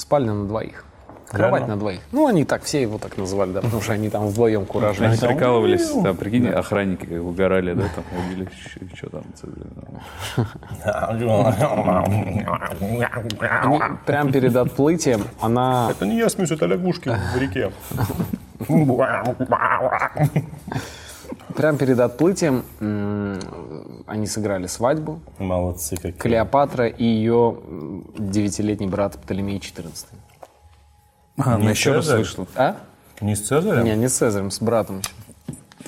Спальня 0.00 0.32
на 0.32 0.48
двоих. 0.48 0.86
Кровать 1.28 1.68
на 1.68 1.76
двоих. 1.76 2.00
Ну, 2.10 2.26
они 2.26 2.44
так, 2.44 2.64
все 2.64 2.80
его 2.80 2.96
так 2.96 3.18
называли, 3.18 3.52
да, 3.52 3.60
потому 3.60 3.82
что 3.82 3.92
они 3.92 4.08
там 4.08 4.28
вдвоем 4.28 4.60
Они 4.60 4.68
куражались. 4.68 5.20
прикалывались, 5.20 5.90
там, 5.90 6.16
прикинь, 6.16 6.48
охранники 6.48 7.04
как 7.04 7.22
угорали, 7.22 7.74
да, 7.74 7.84
там, 7.94 8.04
увидели, 8.18 8.48
что 8.94 9.10
там. 9.10 9.24
Они 12.80 13.04
прямо 14.06 14.32
перед 14.32 14.56
отплытием 14.56 15.24
она 15.38 15.88
Это 15.90 16.06
не 16.06 16.16
я 16.16 16.30
смеюсь, 16.30 16.50
это 16.50 16.64
лягушки 16.64 17.14
в 17.34 17.38
реке. 17.38 17.70
прямо 21.54 21.78
перед 21.78 21.98
отплытием 22.00 22.64
они 24.06 24.26
сыграли 24.26 24.66
свадьбу. 24.66 25.20
Молодцы 25.38 25.96
какие. 25.96 26.12
Клеопатра 26.12 26.86
и 26.86 27.04
ее 27.04 27.56
девятилетний 28.18 28.86
брат 28.88 29.16
Птолемей 29.18 29.58
XIV. 29.58 30.06
А, 31.38 31.54
она 31.54 31.70
еще 31.70 31.92
раз 31.92 32.08
вышла. 32.08 32.46
А? 32.56 32.76
Не 33.20 33.34
с 33.34 33.46
Цезарем? 33.46 33.84
Не, 33.84 33.96
не 33.96 34.08
с 34.08 34.16
Цезарем, 34.16 34.50
с 34.50 34.60
братом. 34.60 35.02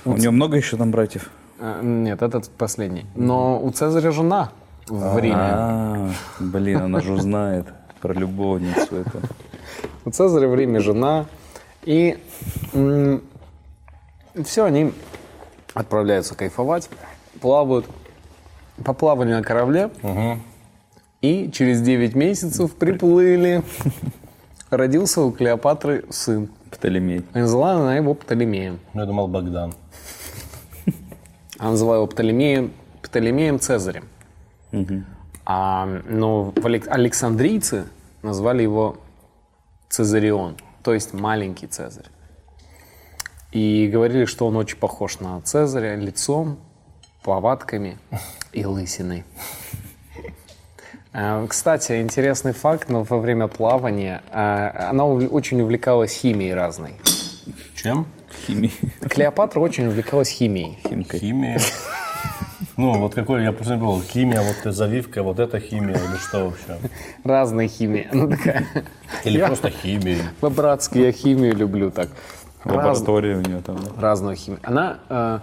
У 0.04 0.16
нее 0.16 0.30
много 0.30 0.56
еще 0.56 0.76
там 0.76 0.90
братьев? 0.90 1.30
А, 1.58 1.80
Нет, 1.82 2.22
этот 2.22 2.48
последний. 2.50 3.06
Но 3.14 3.62
у 3.62 3.70
Цезаря 3.70 4.10
жена 4.12 4.50
в 4.88 5.18
Риме. 5.18 5.36
А, 5.38 6.10
блин, 6.40 6.82
она 6.82 7.00
же 7.00 7.12
узнает 7.12 7.66
про 8.00 8.12
любовницу 8.14 8.96
это. 8.96 9.20
У 10.04 10.10
Цезаря 10.10 10.48
в 10.48 10.54
Риме 10.54 10.80
жена. 10.80 11.26
И 11.84 12.18
все, 14.44 14.64
они 14.64 14.92
отправляются 15.74 16.34
кайфовать, 16.34 16.88
плавают. 17.40 17.86
Поплавали 18.84 19.32
на 19.32 19.42
корабле. 19.42 19.90
И 21.20 21.50
через 21.52 21.80
9 21.82 22.14
месяцев 22.14 22.74
приплыли. 22.74 23.62
Родился 24.70 25.20
у 25.20 25.30
Клеопатры 25.30 26.04
сын. 26.10 26.48
Птолемей. 26.70 27.18
И 27.34 27.38
Назвала 27.38 27.72
она 27.74 27.96
его 27.96 28.14
Птолемеем. 28.14 28.80
Ну, 28.94 29.00
я 29.02 29.06
думал, 29.06 29.28
Богдан. 29.28 29.74
Она 31.58 31.70
называла 31.70 31.96
его 31.96 32.06
Птолемеем, 32.06 32.72
Птолемеем 33.02 33.60
Цезарем. 33.60 34.08
А, 35.44 35.86
но 36.08 36.52
Александрийцы 36.88 37.84
назвали 38.22 38.62
его 38.62 38.96
Цезарион, 39.88 40.56
то 40.82 40.94
есть 40.94 41.12
маленький 41.12 41.66
Цезарь. 41.66 42.06
И 43.52 43.88
говорили, 43.92 44.24
что 44.24 44.46
он 44.46 44.56
очень 44.56 44.78
похож 44.78 45.20
на 45.20 45.40
Цезаря 45.42 45.94
лицом, 45.96 46.58
повадками 47.22 47.98
и 48.52 48.64
лысиной. 48.64 49.24
Э, 51.12 51.46
Кстати, 51.48 52.00
интересный 52.00 52.52
факт, 52.52 52.88
но 52.88 53.02
во 53.02 53.18
время 53.18 53.48
плавания 53.48 54.22
э, 54.32 54.88
она 54.90 55.04
очень 55.06 55.60
увлекалась 55.60 56.12
химией 56.12 56.54
разной. 56.54 56.94
Чем? 57.76 58.06
Химии. 58.46 58.72
Клеопатра 59.10 59.60
очень 59.60 59.86
увлекалась 59.86 60.30
химией. 60.30 60.78
Химия. 61.12 61.60
Ну, 62.78 62.98
вот 62.98 63.14
какой, 63.14 63.42
я 63.42 63.52
просто 63.52 63.74
не 63.74 63.80
понял, 63.80 64.00
химия, 64.02 64.40
вот 64.40 64.74
завивка, 64.74 65.22
вот 65.22 65.38
это 65.38 65.60
химия 65.60 65.94
или 65.96 66.16
что 66.16 66.46
вообще? 66.46 66.78
Разная 67.22 67.68
химия. 67.68 68.08
Она 68.10 68.28
такая, 68.28 68.64
Или 69.24 69.38
Я- 69.38 69.46
просто 69.48 69.68
химия. 69.68 70.32
по-братски, 70.40 70.96
я 70.98 71.12
химию 71.12 71.54
люблю 71.54 71.90
так. 71.90 72.08
Раз- 72.64 72.76
Лаборатория 72.76 73.36
у 73.36 73.40
нее 73.40 73.60
там. 73.60 73.76
да. 73.76 74.00
разную 74.00 74.36
химию. 74.36 74.60
Она, 74.62 74.98
э, 75.08 75.38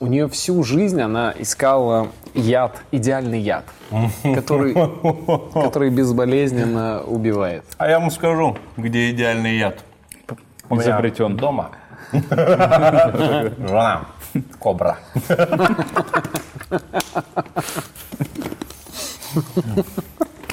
у 0.00 0.06
нее 0.06 0.28
всю 0.28 0.62
жизнь 0.62 1.00
она 1.00 1.32
искала 1.38 2.08
яд, 2.34 2.82
идеальный 2.92 3.40
яд, 3.40 3.64
который, 4.22 4.74
который 5.52 5.90
безболезненно 5.90 7.02
убивает. 7.02 7.64
А 7.78 7.88
я 7.88 7.98
вам 8.00 8.10
скажу, 8.10 8.56
где 8.76 9.10
идеальный 9.10 9.56
яд. 9.58 9.84
Изобретен. 10.70 11.36
Дома. 11.36 11.70
Жена. 12.12 14.06
Кобра. 14.58 14.98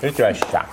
И 0.02 0.10
теща. 0.12 0.66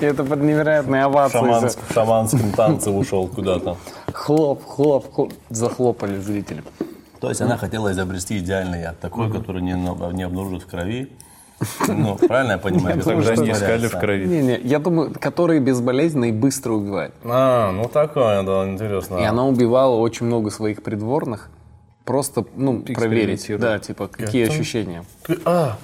Это 0.00 0.24
под 0.24 0.42
невероятные 0.42 1.04
овации. 1.04 1.68
В 1.88 1.92
шаманском 1.92 2.52
танце 2.52 2.90
ушел 2.90 3.28
куда-то. 3.28 3.76
Хлоп, 4.12 4.64
хлоп, 4.66 5.12
хлоп. 5.12 5.32
Захлопали 5.50 6.18
зрители. 6.18 6.62
То 7.20 7.28
есть 7.28 7.40
она 7.40 7.56
хотела 7.56 7.92
изобрести 7.92 8.38
идеальный 8.38 8.80
яд, 8.80 8.98
такой, 9.00 9.30
который 9.30 9.62
не, 9.62 9.72
не 9.72 10.22
обнаружит 10.24 10.62
в 10.62 10.66
крови. 10.66 11.08
Ну, 11.86 12.16
правильно 12.16 12.52
я 12.52 12.58
понимаю? 12.58 12.96
без 12.96 13.04
Тогда 13.04 13.36
не 13.36 13.52
искали 13.52 13.86
в 13.86 13.98
крови. 13.98 14.26
Не-не, 14.26 14.58
я 14.58 14.78
думаю, 14.78 15.14
которые 15.20 15.60
безболезненно 15.60 16.24
и 16.26 16.32
быстро 16.32 16.72
убивают. 16.72 17.14
А, 17.24 17.70
ну 17.70 17.88
такое, 17.88 18.42
да, 18.42 18.68
интересно. 18.68 19.18
И 19.18 19.22
она 19.22 19.46
убивала 19.46 19.94
очень 19.96 20.26
много 20.26 20.50
своих 20.50 20.82
придворных. 20.82 21.50
Просто, 22.04 22.44
ну, 22.56 22.80
проверить, 22.82 23.46
да, 23.60 23.78
типа, 23.78 24.08
какие 24.08 24.48
ощущения. 24.48 25.04
А, 25.44 25.76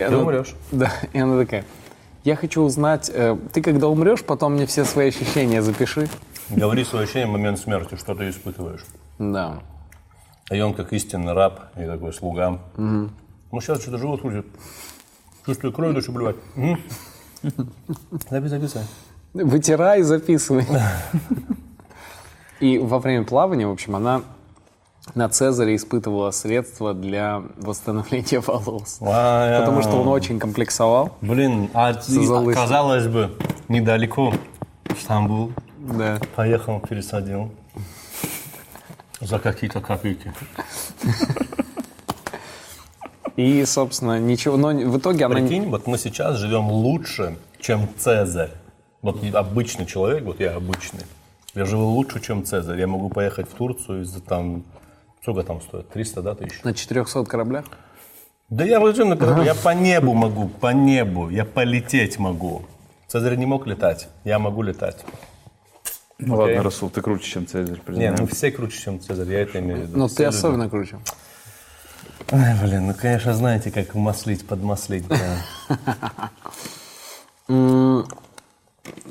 И 0.00 0.04
она- 0.04 0.18
умрешь. 0.18 0.54
Да, 0.72 0.92
и 1.12 1.18
она 1.18 1.38
такая, 1.38 1.64
я 2.24 2.36
хочу 2.36 2.62
узнать, 2.62 3.10
э, 3.12 3.36
ты 3.52 3.62
когда 3.62 3.88
умрешь, 3.88 4.22
потом 4.24 4.54
мне 4.54 4.66
все 4.66 4.84
свои 4.84 5.08
ощущения 5.08 5.62
запиши. 5.62 6.08
говори 6.48 6.84
свое 6.84 7.04
ощущение 7.04 7.28
в 7.28 7.32
момент 7.32 7.58
смерти, 7.58 7.96
что 7.96 8.14
ты 8.14 8.28
испытываешь. 8.30 8.84
Да. 9.18 9.60
И 10.50 10.60
он 10.60 10.74
как 10.74 10.92
истинный 10.92 11.32
раб 11.32 11.60
и 11.76 11.84
такой 11.86 12.12
слуга. 12.12 12.58
Ну, 12.76 13.60
сейчас 13.60 13.82
что-то 13.82 13.98
живот 13.98 14.20
крутит. 14.20 14.46
Чувствую, 15.46 15.72
кровь 15.72 15.94
начну 15.94 16.12
блевать. 16.14 16.36
Мгм. 16.54 16.78
Записывай, 18.30 18.48
записывай. 18.48 18.84
Вытирай, 19.32 20.02
записывай. 20.02 20.66
И 22.60 22.78
во 22.78 22.98
время 22.98 23.24
плавания, 23.24 23.66
в 23.66 23.70
общем, 23.70 23.96
она 23.96 24.22
на 25.14 25.28
Цезаре 25.28 25.76
испытывала 25.76 26.30
средства 26.30 26.94
для 26.94 27.42
восстановления 27.56 28.40
волос. 28.46 28.98
А, 29.00 29.60
Потому 29.60 29.82
что 29.82 30.00
он 30.00 30.08
очень 30.08 30.38
комплексовал. 30.38 31.16
Блин, 31.20 31.70
а 31.74 31.94
казалось 31.94 33.06
бы, 33.06 33.30
недалеко. 33.68 34.32
Стамбул. 35.00 35.52
Да. 35.78 36.18
Поехал, 36.36 36.80
пересадил. 36.80 37.50
За 39.20 39.38
какие-то 39.38 39.80
копейки. 39.80 40.32
И, 43.36 43.64
собственно, 43.64 44.18
ничего, 44.18 44.56
но 44.56 44.68
в 44.68 44.98
итоге 44.98 45.24
она... 45.24 45.36
Прикинь, 45.36 45.70
вот 45.70 45.86
мы 45.86 45.96
сейчас 45.98 46.36
живем 46.36 46.68
лучше, 46.68 47.38
чем 47.58 47.88
Цезарь. 47.96 48.50
Вот 49.02 49.22
обычный 49.34 49.86
человек, 49.86 50.24
вот 50.24 50.40
я 50.40 50.54
обычный. 50.54 51.04
Я 51.54 51.64
живу 51.64 51.86
лучше, 51.86 52.20
чем 52.20 52.44
Цезарь. 52.44 52.78
Я 52.78 52.86
могу 52.86 53.08
поехать 53.08 53.48
в 53.48 53.54
Турцию, 53.54 54.02
и 54.02 54.04
за 54.04 54.20
там, 54.20 54.64
сколько 55.22 55.42
там 55.42 55.60
стоит? 55.60 55.88
300, 55.90 56.22
да, 56.22 56.34
тысяч? 56.34 56.62
На 56.62 56.74
400 56.74 57.24
кораблях? 57.24 57.64
Да 58.48 58.64
я 58.64 58.80
вот 58.80 58.96
на 58.98 59.16
корабле, 59.16 59.44
я 59.44 59.54
по 59.54 59.72
небу 59.74 60.12
могу, 60.12 60.48
по 60.48 60.72
небу, 60.72 61.30
я 61.30 61.44
полететь 61.44 62.18
могу. 62.18 62.64
Цезарь 63.06 63.36
не 63.36 63.46
мог 63.46 63.66
летать, 63.66 64.08
я 64.24 64.38
могу 64.38 64.62
летать. 64.62 65.04
Ну 66.18 66.36
ладно, 66.36 66.62
Расул, 66.62 66.90
ты 66.90 67.00
круче, 67.00 67.30
чем 67.30 67.46
Цезарь, 67.46 67.76
Не, 67.76 67.80
признаем. 67.80 68.14
ну 68.18 68.26
все 68.26 68.50
круче, 68.50 68.78
чем 68.78 69.00
Цезарь, 69.00 69.30
я 69.30 69.40
это 69.40 69.58
имею 69.60 69.78
в 69.78 69.82
виду. 69.82 69.98
Ну, 69.98 70.08
ты 70.08 70.24
люди. 70.24 70.36
особенно 70.36 70.68
круче. 70.68 70.98
Ой, 72.30 72.40
блин, 72.62 72.88
ну, 72.88 72.94
конечно, 72.94 73.34
знаете, 73.34 73.70
как 73.70 73.94
маслить, 73.94 74.46
подмаслить. 74.46 75.06
да. 75.08 76.30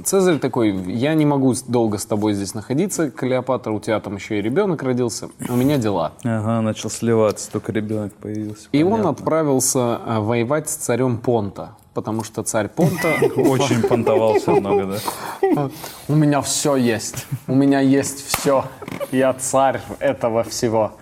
Цезарь 0.03 0.39
такой, 0.39 0.72
я 0.91 1.13
не 1.13 1.26
могу 1.26 1.53
долго 1.67 1.97
с 1.97 2.05
тобой 2.05 2.34
здесь 2.34 2.53
находиться, 2.53 3.11
Клеопатра, 3.11 3.72
у 3.72 3.80
тебя 3.80 3.99
там 3.99 4.15
еще 4.15 4.39
и 4.39 4.41
ребенок 4.41 4.82
родился, 4.82 5.30
у 5.47 5.55
меня 5.55 5.78
дела. 5.78 6.13
Ага, 6.24 6.61
начал 6.61 6.89
сливаться, 6.89 7.51
только 7.51 7.72
ребенок 7.72 8.13
появился. 8.13 8.67
И 8.72 8.84
он 8.84 9.05
отправился 9.05 9.99
а, 10.05 10.22
воевать 10.22 10.70
с 10.70 10.76
царем 10.76 11.17
Понта, 11.17 11.76
потому 11.93 12.24
что 12.24 12.43
царь 12.43 12.70
Понта... 12.70 13.13
Очень 13.36 13.84
понтовался 13.84 14.51
много, 14.51 14.95
да. 15.41 15.70
У 16.07 16.15
меня 16.15 16.41
все 16.41 16.76
есть, 16.76 17.28
у 17.47 17.53
меня 17.53 17.80
есть 17.80 18.26
все, 18.26 18.65
я 19.11 19.34
царь 19.34 19.82
этого 19.99 20.43
всего. 20.43 20.93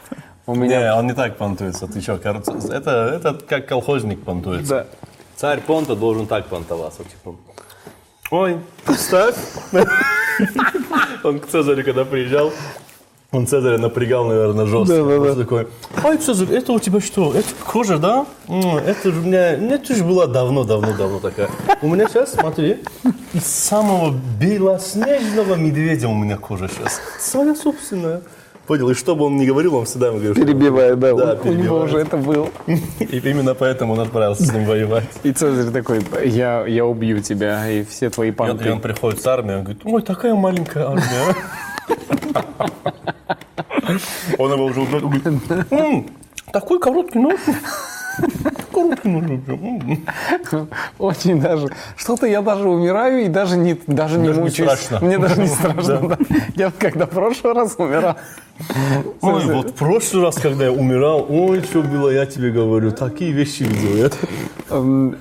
У 0.45 0.55
меня... 0.55 0.79
Не, 0.79 0.93
он 0.93 1.07
не 1.07 1.13
так 1.13 1.37
понтуется. 1.37 1.87
Ты 1.87 1.99
что, 1.99 2.17
кажется, 2.17 2.53
это, 2.71 2.91
это 3.13 3.33
как 3.33 3.67
колхозник 3.67 4.23
понтуется. 4.23 4.87
Да. 4.91 5.07
Царь 5.35 5.59
понта 5.61 5.95
должен 5.95 6.25
так 6.25 6.47
понтоваться, 6.47 7.03
типа. 7.03 7.35
Ой, 8.29 8.59
представь. 8.85 9.35
Он 11.23 11.39
к 11.39 11.47
Цезарю, 11.47 11.83
когда 11.85 12.03
приезжал, 12.03 12.51
он 13.31 13.47
Цезаря 13.47 13.77
напрягал, 13.77 14.25
наверное, 14.25 14.65
жестко. 14.65 15.03
Просто 15.03 15.35
такой, 15.43 15.67
ой, 16.03 16.17
Цезарь, 16.17 16.51
это 16.53 16.73
у 16.73 16.79
тебя 16.79 16.99
что? 16.99 17.33
Это 17.33 17.47
кожа, 17.65 17.97
да? 17.97 18.25
Это 18.47 19.11
же 19.11 19.19
у 19.19 19.23
меня, 19.23 19.53
это 19.53 19.95
же 19.95 20.03
была 20.03 20.27
давно-давно-давно 20.27 21.19
такая. 21.19 21.49
У 21.81 21.87
меня 21.87 22.07
сейчас, 22.07 22.33
смотри, 22.33 22.83
из 23.33 23.45
самого 23.45 24.13
белоснежного 24.39 25.55
медведя 25.55 26.09
у 26.09 26.15
меня 26.15 26.37
кожа 26.37 26.67
сейчас. 26.67 26.99
Своя 27.19 27.55
собственная. 27.55 28.21
Понял, 28.67 28.89
и 28.89 28.93
что 28.93 29.15
бы 29.15 29.23
он 29.25 29.37
ни 29.37 29.45
говорил, 29.45 29.75
он 29.75 29.85
всегда 29.85 30.07
ему 30.07 30.17
говорит, 30.17 30.35
что- 30.35 30.45
Перебивает, 30.45 30.99
да, 30.99 31.13
Да, 31.13 31.39
у- 31.41 31.47
у 31.49 31.53
него 31.53 31.79
уже 31.79 31.99
это 31.99 32.17
было. 32.17 32.49
И 32.99 33.19
именно 33.19 33.55
поэтому 33.55 33.93
он 33.93 34.01
отправился 34.01 34.43
с 34.43 34.51
ним 34.53 34.65
воевать. 34.65 35.05
И 35.23 35.31
Цезарь 35.31 35.71
такой, 35.71 36.01
я, 36.25 36.65
я 36.67 36.85
убью 36.85 37.21
тебя, 37.21 37.65
и 37.69 37.85
все 37.85 38.09
твои 38.09 38.31
И 38.31 38.35
он, 38.37 38.57
и 38.59 38.69
он 38.69 38.81
приходит 38.81 39.21
с 39.21 39.27
армией, 39.27 39.57
он 39.59 39.63
говорит, 39.63 39.81
ой, 39.85 40.01
такая 40.01 40.35
маленькая 40.35 40.87
армия. 40.87 41.03
Он 44.37 44.51
его 44.51 44.65
уже 44.65 44.81
убьет, 44.81 45.03
он 45.03 45.09
говорит, 45.09 45.71
«М, 45.71 46.05
такой 46.51 46.79
короткий 46.79 47.19
нож. 47.19 47.39
Короткий 48.73 49.09
нож. 49.09 49.23
М, 50.51 50.67
Очень 50.99 51.41
даже. 51.41 51.69
Что-то 51.95 52.27
я 52.27 52.41
даже 52.41 52.67
умираю 52.69 53.25
и 53.25 53.27
даже 53.27 53.57
не, 53.57 53.73
даже 53.87 54.17
не 54.19 54.27
Даже 54.27 54.39
не 54.39 54.45
мучаюсь. 54.45 54.79
страшно. 54.79 55.05
Мне 55.07 55.17
даже 55.17 55.41
не 55.41 55.47
страшно. 55.47 55.99
да. 56.09 56.17
Я 56.55 56.71
когда 56.77 57.05
в 57.05 57.09
прошлый 57.09 57.53
раз 57.53 57.75
умирал. 57.77 58.15
Ой, 59.21 59.45
вот 59.45 59.71
в 59.71 59.73
прошлый 59.73 60.23
раз, 60.23 60.35
когда 60.35 60.65
я 60.65 60.71
умирал, 60.71 61.25
ой, 61.29 61.61
что 61.63 61.81
было, 61.81 62.09
я 62.09 62.25
тебе 62.25 62.51
говорю, 62.51 62.91
такие 62.91 63.31
вещи 63.31 63.63
видел. 63.63 63.95
я». 64.69 64.75
Эм, 64.75 65.15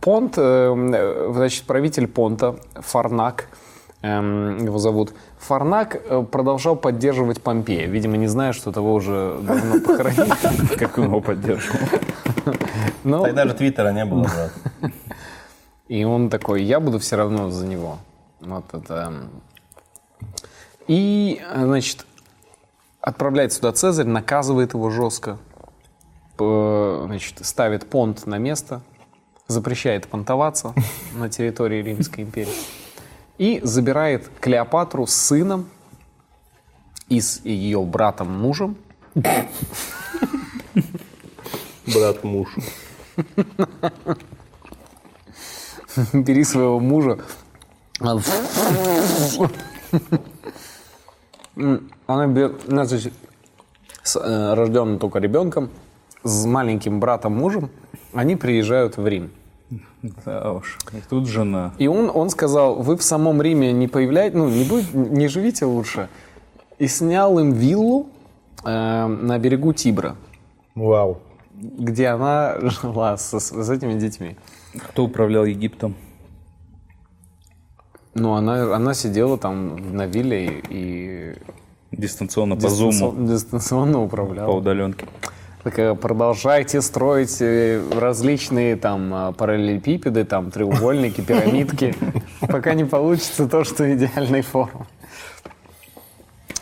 Понт, 0.00 0.34
э, 0.36 1.30
значит, 1.34 1.64
правитель 1.64 2.06
Понта, 2.06 2.56
Фарнак, 2.74 3.48
эм, 3.50 3.65
его 4.02 4.78
зовут. 4.78 5.14
Фарнак 5.38 5.96
э, 5.96 6.22
продолжал 6.30 6.76
поддерживать 6.76 7.42
Помпея. 7.42 7.86
Видимо, 7.86 8.16
не 8.16 8.26
зная, 8.28 8.52
что 8.52 8.70
того 8.72 8.94
уже 8.94 9.38
давно 9.42 9.80
похоронили. 9.86 10.76
Как 10.76 10.98
он 10.98 11.04
его 11.04 11.20
поддерживал. 11.20 11.80
Но- 13.04 13.24
Тогда 13.24 13.46
же 13.46 13.54
Твиттера 13.54 13.92
не 13.92 14.04
было, 14.04 14.22
брат. 14.24 14.52
И 15.88 16.04
он 16.04 16.30
такой, 16.30 16.62
я 16.62 16.78
буду 16.80 16.98
все 16.98 17.16
равно 17.16 17.50
за 17.50 17.66
него. 17.66 17.98
Вот 18.40 18.64
это. 18.74 19.28
И, 20.88 21.40
значит, 21.54 22.06
отправляет 23.00 23.52
сюда 23.52 23.72
Цезарь, 23.72 24.06
наказывает 24.06 24.74
его 24.74 24.90
жестко. 24.90 25.38
Значит, 26.38 27.44
ставит 27.46 27.88
понт 27.88 28.26
на 28.26 28.36
место, 28.38 28.82
запрещает 29.48 30.06
понтоваться 30.06 30.74
на 31.14 31.28
территории 31.30 31.82
Римской 31.82 32.24
империи. 32.24 32.52
И 33.38 33.60
забирает 33.62 34.30
Клеопатру 34.40 35.06
с 35.06 35.14
сыном 35.14 35.68
и 37.08 37.20
с 37.20 37.44
ее 37.44 37.82
братом-мужем 37.82 38.76
Брат 41.86 42.24
муж. 42.24 42.48
бери 46.12 46.44
своего 46.44 46.80
мужа. 46.80 47.18
Она 52.06 52.26
берет, 52.26 52.60
значит, 52.66 53.14
с, 54.02 54.16
э, 54.16 54.54
рожденным 54.54 54.98
только 54.98 55.18
ребенком, 55.18 55.70
с 56.22 56.44
маленьким 56.44 57.00
братом-мужем, 57.00 57.70
они 58.12 58.36
приезжают 58.36 58.98
в 58.98 59.06
Рим. 59.06 59.30
Да 60.02 60.52
уж. 60.52 60.78
И 60.92 61.00
тут 61.08 61.26
жена. 61.26 61.72
И 61.78 61.86
он, 61.88 62.10
он 62.14 62.30
сказал, 62.30 62.76
вы 62.76 62.96
в 62.96 63.02
самом 63.02 63.42
Риме 63.42 63.72
не 63.72 63.88
появляетесь, 63.88 64.36
ну, 64.38 64.48
не, 64.48 64.64
будь, 64.64 64.92
не 64.94 65.28
живите 65.28 65.64
лучше. 65.64 66.08
И 66.78 66.86
снял 66.86 67.38
им 67.38 67.52
виллу 67.52 68.06
э, 68.64 69.06
на 69.06 69.38
берегу 69.38 69.72
Тибра, 69.72 70.16
Вау. 70.74 71.18
где 71.54 72.08
она 72.08 72.56
жила 72.60 73.16
со- 73.16 73.40
с, 73.40 73.70
этими 73.70 73.98
детьми. 73.98 74.36
Кто 74.90 75.04
управлял 75.04 75.44
Египтом? 75.44 75.94
Ну, 78.14 78.34
она, 78.34 78.74
она 78.74 78.94
сидела 78.94 79.36
там 79.38 79.94
на 79.96 80.06
вилле 80.06 80.62
и, 80.70 81.34
Дистанционно 81.92 82.56
по 82.56 82.60
дистанци- 82.66 82.92
зуму, 82.92 83.26
дистанционно 83.26 83.94
по 83.98 84.04
управляла. 84.04 84.52
удаленке. 84.56 85.06
Такая, 85.66 85.96
продолжайте 85.96 86.80
строить 86.80 87.38
э, 87.40 87.82
различные 87.90 88.76
там 88.76 89.12
э, 89.12 89.32
параллелепипеды, 89.32 90.24
там 90.24 90.52
треугольники, 90.52 91.22
пирамидки, 91.22 91.92
пока 92.40 92.74
не 92.74 92.84
получится 92.84 93.48
то, 93.48 93.64
что 93.64 93.92
идеальной 93.92 94.42
формы. 94.42 94.86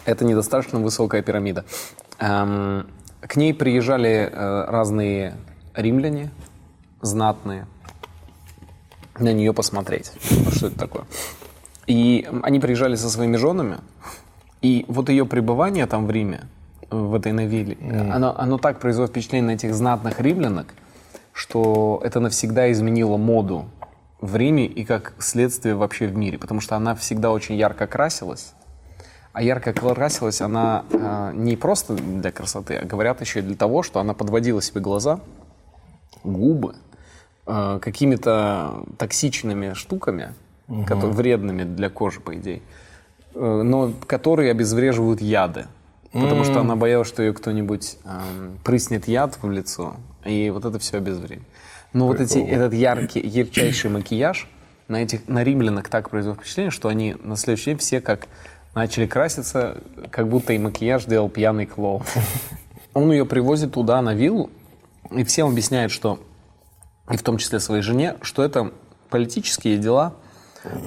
Это 0.07 0.25
недостаточно 0.25 0.81
высокая 0.81 1.21
пирамида. 1.21 1.67
Эм, 2.19 2.87
К 3.21 3.37
ней 3.37 3.53
приезжали 3.53 4.31
э, 4.33 4.65
разные 4.69 5.35
римляне, 5.75 6.31
знатные, 7.03 7.67
на 9.19 9.35
нее 9.35 9.53
посмотреть, 9.53 10.13
ну, 10.31 10.51
что 10.51 10.69
это 10.69 10.79
такое. 10.79 11.05
И 11.87 12.27
они 12.43 12.59
приезжали 12.59 12.95
со 12.95 13.11
своими 13.11 13.37
женами, 13.37 13.81
и 14.63 14.87
вот 14.89 15.11
ее 15.11 15.27
пребывание 15.27 15.85
там 15.85 16.07
в 16.07 16.11
Риме, 16.11 16.49
в 16.95 17.15
этой 17.15 17.33
Навиле, 17.33 17.77
оно, 18.13 18.39
оно 18.39 18.59
так 18.59 18.79
производит 18.79 19.11
впечатление 19.11 19.47
на 19.47 19.55
этих 19.55 19.75
знатных 19.75 20.21
римлянок, 20.21 20.75
что 21.33 22.01
это 22.05 22.21
навсегда 22.21 22.71
изменило 22.71 23.17
моду 23.17 23.67
в 24.21 24.37
Риме 24.37 24.67
и 24.67 24.85
как 24.85 25.15
следствие 25.19 25.75
вообще 25.75 26.07
в 26.07 26.17
мире, 26.17 26.39
потому 26.39 26.61
что 26.61 26.77
она 26.77 26.95
всегда 26.95 27.31
очень 27.31 27.57
ярко 27.57 27.87
красилась, 27.87 28.55
а 29.33 29.43
ярко 29.43 29.73
красилась 29.73 30.41
она 30.41 30.85
э, 30.91 31.33
не 31.35 31.57
просто 31.57 31.95
для 31.95 32.31
красоты, 32.31 32.77
а 32.77 32.87
говорят 32.87 33.21
еще 33.21 33.41
и 33.41 33.43
для 33.43 33.57
того, 33.57 33.83
что 33.83 34.01
она 34.01 34.15
подводила 34.15 34.63
себе 34.63 34.81
глаза, 34.81 35.21
губы 36.23 36.77
э, 37.47 37.79
какими-то 37.83 38.85
токсичными 38.97 39.75
штуками, 39.75 40.35
которые 40.87 41.13
вредными 41.13 41.65
для 41.65 41.91
кожи, 41.91 42.21
по 42.21 42.35
идее, 42.35 42.63
э, 43.35 43.63
но 43.63 43.93
которые 44.07 44.51
обезвреживают 44.51 45.21
яды. 45.21 45.67
Потому 46.15 46.45
что 46.45 46.61
она 46.61 46.77
боялась, 46.77 47.09
что 47.09 47.23
ее 47.23 47.33
кто-нибудь 47.33 47.99
эм, 48.05 48.59
прыснет 48.63 49.09
яд 49.09 49.37
в 49.43 49.51
лицо, 49.51 49.97
и 50.25 50.49
вот 50.51 50.65
это 50.65 50.79
все 50.79 50.99
обезвредит. 50.99 51.43
Но 51.93 52.07
вот 52.07 52.21
эти, 52.21 52.39
этот 52.39 52.73
яркий, 52.73 53.21
ярчайший 53.21 53.91
макияж 53.91 54.49
на, 54.87 55.03
этих, 55.03 55.27
на 55.27 55.43
римлянах 55.43 55.89
так 55.89 56.11
произвел 56.11 56.37
впечатление, 56.37 56.71
что 56.71 56.89
они 56.89 57.17
на 57.21 57.37
следующий 57.37 57.71
день 57.71 57.79
все 57.79 58.01
как 58.01 58.29
начали 58.77 59.07
краситься, 59.07 59.79
как 60.11 60.29
будто 60.29 60.53
и 60.53 60.59
макияж 60.59 61.05
делал 61.05 61.29
пьяный 61.29 61.67
клоун. 61.67 62.03
Он 62.95 63.11
ее 63.11 63.27
привозит 63.27 63.73
туда, 63.73 64.01
на 64.01 64.15
виллу, 64.15 64.51
и 65.11 65.25
всем 65.25 65.49
объясняет, 65.49 65.91
что, 65.91 66.21
и 67.11 67.17
в 67.17 67.23
том 67.25 67.39
числе 67.39 67.59
своей 67.59 67.83
жене, 67.83 68.15
что 68.23 68.45
это 68.45 68.73
политические 69.11 69.79
дела, 69.79 70.15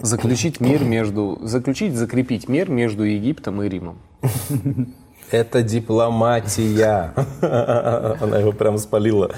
заключить 0.01 0.61
мир 0.61 0.83
между, 0.83 1.37
заключить, 1.41 1.95
закрепить 1.95 2.47
мир 2.47 2.69
между 2.69 3.03
Египтом 3.03 3.61
и 3.61 3.67
Римом. 3.69 3.97
Это 5.31 5.61
дипломатия. 5.61 7.13
Она 7.41 8.39
его 8.39 8.51
прям 8.53 8.77
спалила. 8.77 9.31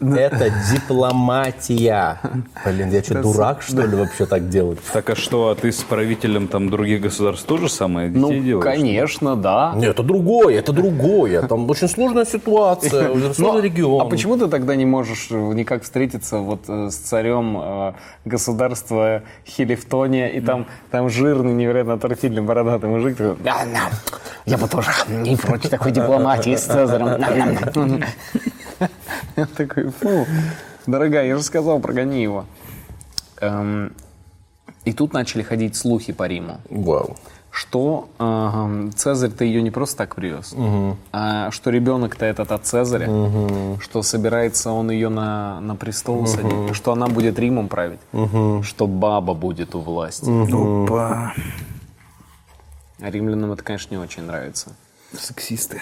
Это, 0.00 0.44
это 0.44 0.52
дипломатия. 0.72 2.20
Блин, 2.64 2.90
я 2.90 3.02
что, 3.02 3.20
дурак, 3.20 3.62
что 3.62 3.82
ли, 3.82 3.96
вообще 3.96 4.26
так 4.26 4.48
делать? 4.48 4.78
Так 4.92 5.10
а 5.10 5.16
что, 5.16 5.48
а 5.48 5.54
ты 5.54 5.72
с 5.72 5.82
правителем 5.82 6.46
там 6.46 6.70
других 6.70 7.00
государств 7.00 7.46
тоже 7.46 7.68
самое 7.68 8.08
Ну, 8.08 8.28
детей 8.28 8.42
делаешь? 8.42 8.64
конечно, 8.64 9.36
да. 9.36 9.72
Нет, 9.74 9.90
это 9.90 10.02
другое, 10.02 10.58
это 10.58 10.72
другое. 10.72 11.42
Там 11.42 11.68
очень 11.68 11.88
сложная 11.88 12.24
ситуация, 12.24 13.08
Ну, 13.14 13.34
сложный 13.34 13.62
регион. 13.62 14.02
А 14.02 14.04
почему 14.04 14.36
ты 14.36 14.46
тогда 14.46 14.76
не 14.76 14.86
можешь 14.86 15.28
э, 15.30 15.34
никак 15.34 15.82
встретиться 15.82 16.38
вот 16.38 16.60
э, 16.68 16.90
с 16.90 16.96
царем 16.96 17.58
э, 17.60 17.92
государства 18.24 19.22
Хелифтония, 19.46 20.28
и 20.28 20.40
там, 20.40 20.66
там 20.90 21.10
жирный, 21.10 21.52
невероятно 21.52 21.94
отвратительный 21.94 22.42
бородатый 22.42 22.88
мужик 22.88 23.16
такой, 23.16 23.36
«Да, 23.42 23.56
да, 23.72 23.90
я 24.46 24.58
бы 24.58 24.68
тоже 24.68 24.90
не 25.08 25.36
прочь 25.36 25.62
такой 25.62 25.90
дипломатии 25.92 26.54
с 26.54 26.62
Цезарем. 26.62 28.02
Да-да-да». 28.80 28.88
Я 29.36 29.46
такой, 29.46 29.90
фу, 29.90 30.26
дорогая, 30.86 31.26
я 31.26 31.36
же 31.36 31.42
сказал, 31.42 31.80
прогони 31.80 32.22
его. 32.22 32.44
Эм, 33.40 33.92
И 34.84 34.92
тут 34.92 35.12
начали 35.12 35.42
ходить 35.42 35.76
слухи 35.76 36.12
по 36.12 36.26
Риму 36.26 36.60
Вау. 36.70 37.16
что 37.50 38.08
э, 38.18 38.90
Цезарь-то 38.96 39.44
ее 39.44 39.62
не 39.62 39.70
просто 39.70 39.96
так 39.98 40.14
привез, 40.14 40.54
а 41.12 41.50
что 41.50 41.70
ребенок-то 41.70 42.24
этот 42.24 42.52
от 42.52 42.64
Цезаря, 42.66 43.08
что 43.80 44.02
собирается 44.02 44.70
он 44.70 44.90
ее 44.90 45.08
на, 45.08 45.60
на 45.60 45.76
престол 45.76 46.26
садить, 46.26 46.74
что 46.74 46.92
она 46.92 47.06
будет 47.06 47.38
Римом 47.38 47.68
править, 47.68 48.00
что 48.62 48.86
баба 48.86 49.34
будет 49.34 49.74
у 49.74 49.80
власти. 49.80 50.30
Опа. 50.84 51.32
А 53.00 53.10
римлянам 53.10 53.52
это, 53.52 53.62
конечно, 53.62 53.94
не 53.94 54.00
очень 54.00 54.24
нравится. 54.24 54.72
Сексисты. 55.16 55.80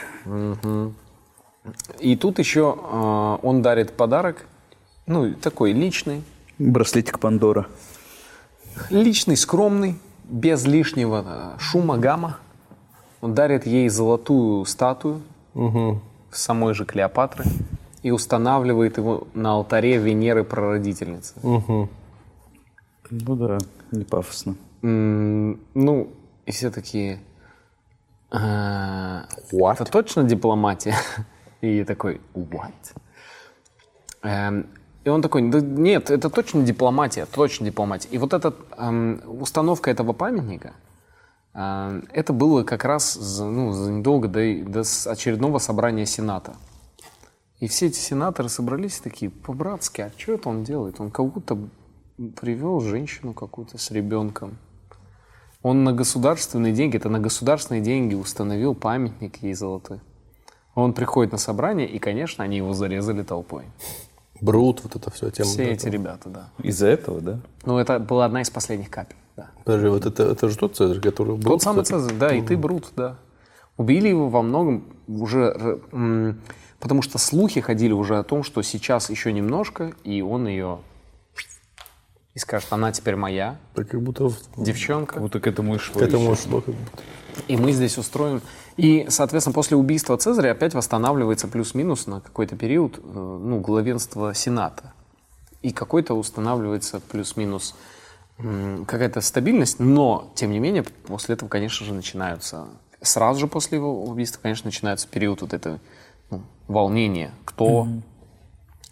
И 1.99 2.17
тут 2.17 2.39
еще 2.39 2.77
э, 2.79 3.39
он 3.43 3.63
дарит 3.63 3.93
подарок, 3.93 4.47
ну, 5.07 5.35
такой 5.35 5.73
личный, 5.73 6.23
Браслетик 6.59 7.19
Пандора. 7.19 7.67
личный, 8.91 9.37
скромный, 9.37 9.99
без 10.25 10.65
лишнего 10.65 11.55
э, 11.57 11.59
шума, 11.61 11.99
гамма. 11.99 12.39
Он 13.21 13.35
дарит 13.35 13.67
ей 13.67 13.89
золотую 13.89 14.65
статую 14.67 15.23
самой 16.31 16.75
же 16.75 16.85
Клеопатры 16.85 17.45
и 18.03 18.11
устанавливает 18.11 18.99
его 18.99 19.27
на 19.35 19.53
алтаре 19.53 19.97
Венеры 19.97 20.45
Прародительницы. 20.45 21.35
Ну 21.43 21.89
да, 23.11 23.59
не 23.91 24.05
пафосно. 24.05 24.57
Ну, 24.83 26.09
и 26.45 26.51
все 26.51 26.71
такие... 26.71 27.21
«А, 28.31 29.27
Это 29.51 29.85
точно 29.85 30.25
дипломатия? 30.25 30.95
И 31.61 31.85
такой, 31.85 32.21
what? 32.35 32.73
Эм, 34.23 34.67
И 35.05 35.09
он 35.09 35.23
такой, 35.23 35.49
да 35.51 35.61
нет, 35.61 36.11
это 36.11 36.31
точно 36.31 36.63
дипломатия, 36.63 37.27
точно 37.27 37.67
дипломатия. 37.67 38.09
И 38.11 38.19
вот 38.19 38.35
эта 38.35 38.55
эм, 38.77 39.21
установка 39.41 39.91
этого 39.91 40.13
памятника, 40.13 40.73
эм, 41.55 42.05
это 42.13 42.33
было 42.33 42.65
как 42.65 42.85
раз 42.85 43.15
за, 43.15 43.45
ну, 43.45 43.73
за 43.73 43.93
недолго 43.93 44.29
до, 44.29 44.41
до 44.65 44.83
очередного 45.11 45.59
собрания 45.59 46.07
Сената. 46.07 46.57
И 47.61 47.69
все 47.69 47.87
эти 47.87 47.99
сенаторы 47.99 48.49
собрались 48.49 49.01
такие, 49.01 49.31
по-братски, 49.31 50.03
а 50.03 50.13
что 50.17 50.33
это 50.33 50.49
он 50.51 50.63
делает? 50.65 51.01
Он 51.01 51.11
как 51.11 51.27
будто 51.27 51.57
привел 52.37 52.81
женщину 52.81 53.33
какую-то 53.33 53.79
с 53.79 53.91
ребенком. 53.91 54.59
Он 55.63 55.83
на 55.85 55.93
государственные 55.93 56.73
деньги, 56.73 56.97
это 56.97 57.09
на 57.09 57.19
государственные 57.19 57.81
деньги 57.81 58.15
установил 58.15 58.75
памятник 58.75 59.43
ей 59.43 59.55
золотой. 59.55 60.01
Он 60.77 60.93
приходит 60.93 61.33
на 61.33 61.39
собрание, 61.39 61.89
и, 61.89 61.99
конечно, 61.99 62.45
они 62.45 62.59
его 62.59 62.75
зарезали 62.75 63.23
толпой. 63.23 63.65
Брут, 64.43 64.83
вот 64.85 64.95
это 64.95 65.11
все 65.11 65.31
тема. 65.31 65.49
Все 65.49 65.65
вот 65.65 65.73
эти 65.73 65.87
этого. 65.87 65.93
ребята, 65.93 66.29
да. 66.29 66.51
Из-за 66.63 66.87
этого, 66.89 67.23
да? 67.23 67.41
Ну, 67.65 67.79
это 67.79 67.99
была 67.99 68.27
одна 68.27 68.43
из 68.43 68.51
последних 68.51 68.91
капель, 68.91 69.17
да. 69.37 69.49
Подожди, 69.65 69.89
вот 69.89 70.05
это, 70.05 70.25
это 70.25 70.51
же 70.51 70.59
тот 70.59 70.77
Цезарь, 70.77 71.01
который 71.01 71.37
Брут, 71.37 71.45
Тот 71.45 71.63
самый 71.63 71.83
кстати? 71.83 71.99
Цезарь, 71.99 72.17
да, 72.19 72.35
и 72.35 72.43
ты 72.43 72.59
Брут, 72.59 72.93
да. 72.95 73.17
Убили 73.79 74.09
его 74.09 74.29
во 74.29 74.43
многом 74.43 74.85
уже, 75.09 75.81
потому 76.79 77.01
что 77.01 77.17
слухи 77.17 77.63
ходили 77.63 77.93
уже 77.93 78.19
о 78.19 78.23
том, 78.23 78.43
что 78.43 78.61
сейчас 78.61 79.09
еще 79.09 79.33
немножко, 79.33 79.95
и 80.05 80.21
он 80.21 80.47
ее 80.47 80.81
и 82.35 82.39
скажет, 82.39 82.71
она 82.71 82.93
теперь 82.93 83.17
моя, 83.17 83.57
Так 83.75 83.89
как 83.89 84.03
будто 84.03 84.31
девчонка. 84.59 85.19
Вот 85.21 85.35
и 85.35 85.41
к 85.41 85.47
этому 85.47 85.77
и 85.77 85.79
шло. 85.79 85.99
к 85.99 86.03
этому 86.03 86.37
шло. 86.37 86.61
как 86.61 86.75
будто. 86.75 87.03
И 87.49 87.57
мы 87.57 87.73
здесь 87.73 87.97
устроим. 87.97 88.43
И, 88.77 89.07
соответственно, 89.09 89.55
после 89.55 89.77
убийства 89.77 90.17
Цезаря 90.19 90.53
опять 90.53 90.75
восстанавливается 90.75 91.49
плюс-минус 91.49 92.07
на 92.07 92.21
какой-то 92.21 92.57
период 92.57 92.99
э, 92.99 93.01
ну, 93.03 93.61
главенство 93.61 94.35
Сената. 94.35 94.93
И 95.63 95.73
какой-то 95.73 96.15
устанавливается 96.15 97.01
плюс-минус 97.01 97.75
какая-то 98.87 99.23
стабильность, 99.23 99.81
но, 99.81 100.31
тем 100.35 100.51
не 100.51 100.59
менее, 100.59 100.83
после 100.83 101.35
этого, 101.35 101.49
конечно 101.49 101.87
же, 101.87 101.95
начинаются... 101.95 102.67
Сразу 103.01 103.41
же 103.41 103.47
после 103.47 103.79
его 103.79 104.05
убийства, 104.05 104.41
конечно, 104.43 104.67
начинается 104.67 105.09
период 105.09 105.41
вот 105.41 105.55
этого 105.55 105.81
ну, 106.31 106.43
волнения. 106.69 107.33
Кто, 107.45 107.89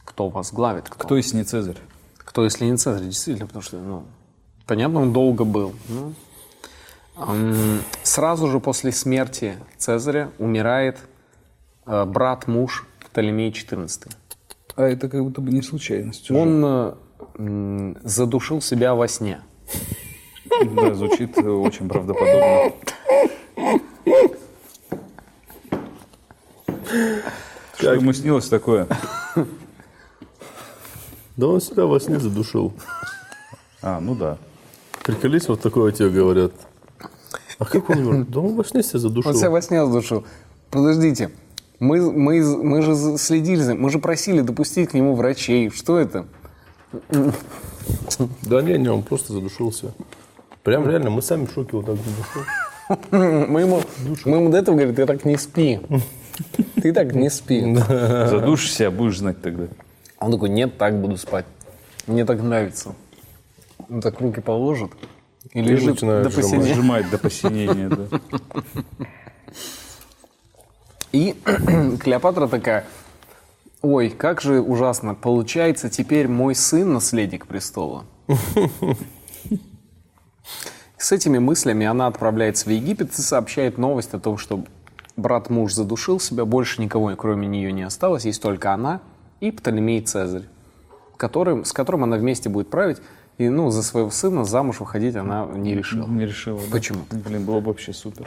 кто 0.05 0.29
возглавит, 0.29 0.89
кто. 0.89 1.05
Кто 1.05 1.17
если 1.17 1.37
не 1.37 1.45
Цезарь? 1.45 1.79
Кто, 2.19 2.45
если 2.45 2.65
не 2.65 2.77
Цезарь, 2.77 3.05
действительно, 3.05 3.47
потому 3.47 3.63
что, 3.63 3.79
ну, 3.79 4.05
понятно, 4.67 5.03
он 5.03 5.13
долго 5.13 5.45
был. 5.45 5.75
ну. 5.89 6.15
Сразу 8.03 8.49
же 8.49 8.61
после 8.61 8.93
смерти 8.93 9.57
Цезаря 9.79 10.31
умирает 10.39 10.99
э, 11.87 12.05
брат-муж 12.05 12.87
Птолемей 13.05 13.51
XIV. 13.51 14.11
А 14.77 14.83
это 14.83 15.09
как 15.09 15.23
будто 15.23 15.41
бы 15.41 15.53
не 15.53 15.63
случайность. 15.63 16.31
уже. 16.31 16.41
Он 16.41 16.65
э, 17.39 17.95
задушил 18.03 18.61
себя 18.61 18.95
во 18.95 19.07
сне. 19.07 19.41
Да, 20.75 20.95
звучит 20.95 21.39
э, 21.39 21.49
очень 21.49 21.89
правдоподобно. 21.89 22.73
Что 27.79 27.95
ему 27.95 28.13
снилось 28.13 28.49
такое? 28.49 28.89
Да 31.37 31.49
он 31.49 31.61
себя 31.61 31.87
во 31.87 31.99
сне 31.99 32.19
задушил. 32.21 32.73
А, 33.83 34.01
ну 34.01 34.15
да. 34.15 34.39
Приколись, 35.03 35.49
вот 35.49 35.61
такое 35.61 35.93
тебе 35.93 36.11
говорят. 36.11 36.53
А 37.59 37.65
как 37.65 37.91
он 37.91 37.99
умер? 37.99 38.27
Да 38.29 38.41
он 38.41 38.57
во 38.57 38.65
сне 38.65 38.83
себя 38.83 38.99
задушил. 38.99 39.31
Он 39.31 39.37
себя 39.37 39.51
во 39.51 39.63
сне 39.63 39.85
задушил. 39.85 40.25
Подождите. 40.71 41.31
Мы, 41.81 42.11
мы, 42.11 42.41
мы 42.63 42.83
же 42.83 43.19
следили 43.19 43.61
за 43.61 43.75
Мы 43.75 43.91
же 43.91 43.99
просили 43.99 44.41
допустить 44.41 44.91
к 44.91 44.95
нему 44.95 45.15
врачей. 45.15 45.71
Что 45.71 45.99
это? 45.99 46.27
Да 47.11 48.63
не, 48.63 48.79
не, 48.79 48.89
он 48.89 49.03
просто 49.03 49.33
задушился. 49.33 49.93
Прям 50.63 50.89
реально, 50.89 51.11
мы 51.11 51.21
сами 51.21 51.47
в 51.47 51.53
шоке 51.53 51.77
вот 51.77 51.87
так 51.87 51.97
задушил. 51.97 52.43
Мы 53.49 53.63
ему, 53.63 53.81
мы 54.27 54.37
ему 54.37 54.51
до 54.51 54.59
этого 54.59 54.77
говорим, 54.77 54.95
ты 54.95 55.07
так 55.07 55.25
не 55.25 55.39
спи. 55.39 55.81
Ты 56.83 56.93
так 56.93 57.15
не 57.15 57.31
спи. 57.31 57.75
Задушишься, 57.75 58.91
будешь 58.91 59.19
знать 59.19 59.41
тогда. 59.41 59.69
Он 60.21 60.33
такой, 60.33 60.51
нет, 60.51 60.77
так 60.77 61.01
буду 61.01 61.17
спать. 61.17 61.47
Мне 62.07 62.27
так 62.27 62.43
нравится. 62.43 62.95
Он 63.89 64.03
так 64.03 64.21
руки 64.21 64.43
положит 64.43 64.91
и 65.53 65.61
лежит 65.61 66.01
до 66.01 66.31
посинения. 66.31 66.75
Сжимает 66.75 67.11
до 67.11 67.19
посинения, 67.19 67.89
да. 67.89 68.09
И 71.13 71.37
Клеопатра 72.01 72.49
такая, 72.49 72.87
ой, 73.83 74.11
как 74.11 74.41
же 74.41 74.61
ужасно, 74.61 75.15
получается, 75.15 75.89
теперь 75.89 76.27
мой 76.27 76.55
сын 76.57 76.93
наследник 76.93 77.47
престола. 77.47 78.05
С 80.99 81.13
этими 81.13 81.39
мыслями 81.39 81.87
она 81.87 82.07
отправляется 82.07 82.65
в 82.67 82.73
Египет 82.73 83.13
и 83.17 83.23
сообщает 83.23 83.79
новость 83.79 84.15
о 84.15 84.19
том, 84.19 84.39
что 84.39 84.65
брат-муж 85.17 85.73
задушил 85.75 86.19
себя, 86.19 86.45
больше 86.45 86.81
никого, 86.81 87.15
кроме 87.15 87.47
нее, 87.47 87.73
не 87.73 87.83
осталось, 87.83 88.25
есть 88.25 88.43
только 88.43 88.73
она 88.73 89.01
и 89.41 89.51
Птолемей 89.51 90.01
Цезарь, 90.01 90.45
которым, 91.17 91.65
с 91.65 91.73
которым 91.73 92.05
она 92.05 92.17
вместе 92.17 92.49
будет 92.49 92.71
править, 92.71 92.99
и 93.39 93.49
ну, 93.49 93.71
за 93.71 93.83
своего 93.83 94.11
сына 94.11 94.45
замуж 94.45 94.81
выходить 94.81 95.17
она 95.17 95.47
не 95.47 95.75
решила. 95.75 96.07
Не 96.07 96.27
решила. 96.27 96.61
да? 96.61 96.67
Почему? 96.71 97.01
Блин, 97.11 97.45
было 97.45 97.61
бы 97.61 97.67
вообще 97.69 97.93
супер. 97.93 98.27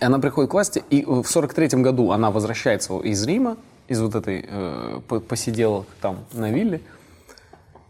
Она 0.00 0.18
приходит 0.18 0.50
к 0.50 0.54
власти, 0.54 0.82
и 0.88 1.04
в 1.04 1.24
43 1.24 1.82
году 1.82 2.10
она 2.12 2.30
возвращается 2.30 2.98
из 3.00 3.22
Рима, 3.26 3.58
из 3.86 4.00
вот 4.00 4.14
этой 4.14 4.42
э, 4.48 5.00
по- 5.06 5.20
посиделок 5.20 5.86
там 6.00 6.24
на 6.32 6.50
вилле. 6.50 6.80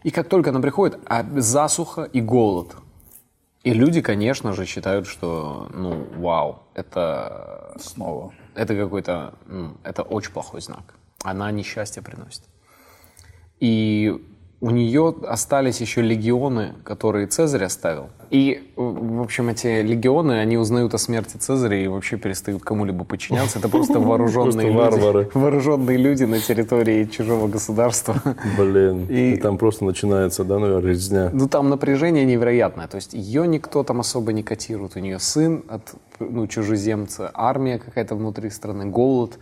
И 0.02 0.10
как 0.10 0.28
только 0.28 0.50
она 0.50 0.60
приходит, 0.60 0.98
а 1.06 1.24
засуха 1.36 2.02
и 2.02 2.20
голод. 2.20 2.74
И 3.62 3.72
люди, 3.72 4.02
конечно 4.02 4.52
же, 4.52 4.66
считают, 4.66 5.06
что, 5.06 5.70
ну, 5.72 6.06
вау, 6.18 6.64
это, 6.74 7.74
Снова. 7.80 8.32
это 8.54 8.74
какой-то, 8.76 9.34
это 9.84 10.02
очень 10.02 10.32
плохой 10.32 10.60
знак. 10.60 10.94
Она 11.22 11.50
несчастье 11.52 12.02
приносит. 12.02 12.42
И 13.60 14.20
у 14.60 14.70
нее 14.70 15.14
остались 15.26 15.80
еще 15.80 16.00
легионы, 16.00 16.72
которые 16.84 17.26
Цезарь 17.26 17.64
оставил. 17.64 18.08
И, 18.30 18.72
в 18.76 19.20
общем, 19.20 19.48
эти 19.50 19.82
легионы, 19.82 20.40
они 20.40 20.56
узнают 20.56 20.94
о 20.94 20.98
смерти 20.98 21.36
Цезаря 21.36 21.84
и 21.84 21.86
вообще 21.86 22.16
перестают 22.16 22.62
кому-либо 22.62 23.04
подчиняться. 23.04 23.58
Это 23.58 23.68
просто 23.68 23.98
вооруженные 24.00 24.72
люди. 24.72 25.28
Вооруженные 25.34 25.98
люди 25.98 26.24
на 26.24 26.40
территории 26.40 27.04
чужого 27.04 27.46
государства. 27.46 28.16
Блин, 28.58 29.06
И- 29.08 29.34
и... 29.34 29.36
там 29.36 29.58
просто 29.58 29.84
начинается, 29.84 30.44
да, 30.44 30.58
наверное, 30.58 30.90
резня. 30.90 31.30
Ну, 31.32 31.48
там 31.48 31.68
напряжение 31.68 32.24
невероятное. 32.24 32.88
То 32.88 32.96
есть 32.96 33.12
ее 33.12 33.46
никто 33.46 33.84
там 33.84 34.00
особо 34.00 34.32
не 34.32 34.42
котирует. 34.42 34.96
У 34.96 35.00
нее 35.00 35.18
сын 35.18 35.62
от 35.68 35.94
ну, 36.18 36.46
чужеземца, 36.46 37.30
армия 37.34 37.78
какая-то 37.78 38.14
внутри 38.14 38.50
страны, 38.50 38.86
голод, 38.86 39.38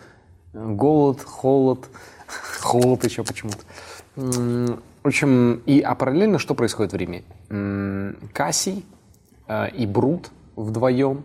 э, 0.53 0.67
голод, 0.67 1.23
холод, 1.23 1.89
холод 2.61 3.05
еще 3.05 3.23
почему-то. 3.23 3.63
В 5.03 5.09
общем, 5.09 5.63
и, 5.67 5.81
а 5.81 5.97
параллельно 5.97 6.39
что 6.39 6.55
происходит 6.55 6.93
в 6.93 6.97
Риме? 6.97 7.25
Кассий 8.33 8.85
э, 9.49 9.71
и 9.71 9.85
Брут 9.85 10.31
вдвоем, 10.55 11.25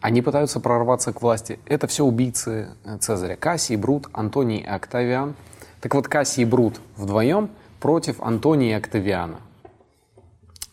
они 0.00 0.20
пытаются 0.20 0.58
прорваться 0.58 1.12
к 1.12 1.22
власти. 1.22 1.60
Это 1.66 1.86
все 1.86 2.04
убийцы 2.04 2.70
э, 2.84 2.98
Цезаря. 2.98 3.36
Кассий, 3.36 3.76
Брут, 3.76 4.08
Антоний 4.12 4.58
и 4.58 4.66
Октавиан. 4.66 5.36
Так 5.80 5.94
вот, 5.94 6.08
Кассий 6.08 6.42
и 6.42 6.46
Брут 6.46 6.80
вдвоем 6.96 7.50
против 7.78 8.20
Антония 8.20 8.70
и 8.70 8.78
Октавиана. 8.78 9.38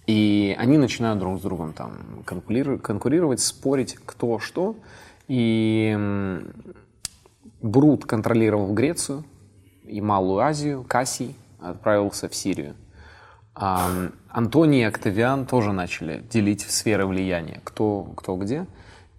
И 0.07 0.55
они 0.57 0.79
начинают 0.79 1.19
друг 1.19 1.39
с 1.39 1.41
другом 1.41 1.73
там 1.73 2.23
конкурировать, 2.25 3.39
спорить, 3.39 3.97
кто 4.03 4.39
что. 4.39 4.75
И 5.27 5.95
Брут 7.61 8.05
контролировал 8.05 8.73
Грецию 8.73 9.23
и 9.83 10.01
Малую 10.01 10.39
Азию, 10.39 10.83
Кассий 10.87 11.35
отправился 11.59 12.29
в 12.29 12.35
Сирию. 12.35 12.75
А, 13.55 13.89
Антоний 14.29 14.81
и 14.81 14.83
Октавиан 14.83 15.45
тоже 15.45 15.71
начали 15.71 16.23
делить 16.29 16.61
сферы 16.61 17.05
влияния, 17.05 17.61
кто, 17.63 18.03
кто 18.15 18.35
где. 18.35 18.65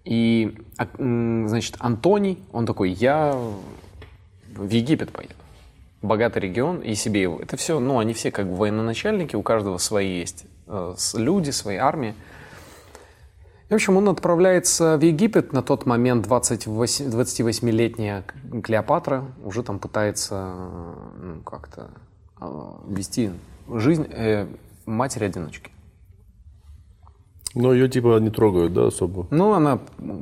И, 0.05 0.57
значит, 0.97 1.75
Антоний, 1.79 2.39
он 2.53 2.65
такой, 2.65 2.91
я 2.91 3.37
в 4.55 4.69
Египет 4.69 5.11
поеду. 5.11 5.33
Богатый 6.01 6.39
регион 6.39 6.79
и 6.79 6.93
себе 6.93 7.23
его. 7.23 7.39
Это 7.39 7.57
все, 7.57 7.79
ну, 7.79 7.99
они 7.99 8.13
все 8.13 8.31
как 8.31 8.45
военачальники, 8.47 9.35
у 9.35 9.41
каждого 9.41 9.79
свои 9.79 10.19
есть 10.19 10.45
э, 10.67 10.95
люди, 11.15 11.49
свои 11.49 11.77
армии. 11.77 12.13
И, 13.69 13.73
в 13.73 13.75
общем, 13.75 13.97
он 13.97 14.07
отправляется 14.07 14.97
в 14.97 15.01
Египет. 15.01 15.51
На 15.51 15.61
тот 15.61 15.85
момент 15.85 16.23
28, 16.25 17.09
28-летняя 17.09 18.23
Клеопатра 18.63 19.25
уже 19.43 19.63
там 19.63 19.79
пытается 19.79 20.53
э, 20.55 20.93
ну, 21.21 21.41
как-то 21.41 21.89
вести 22.87 23.31
жизнь 23.71 24.07
э, 24.09 24.47
матери-одиночки. 24.85 25.71
Но 27.55 27.73
ее 27.73 27.89
типа 27.89 28.19
не 28.19 28.29
трогают, 28.29 28.73
да, 28.73 28.87
особо. 28.87 29.27
Ну, 29.31 29.53
она 29.53 29.79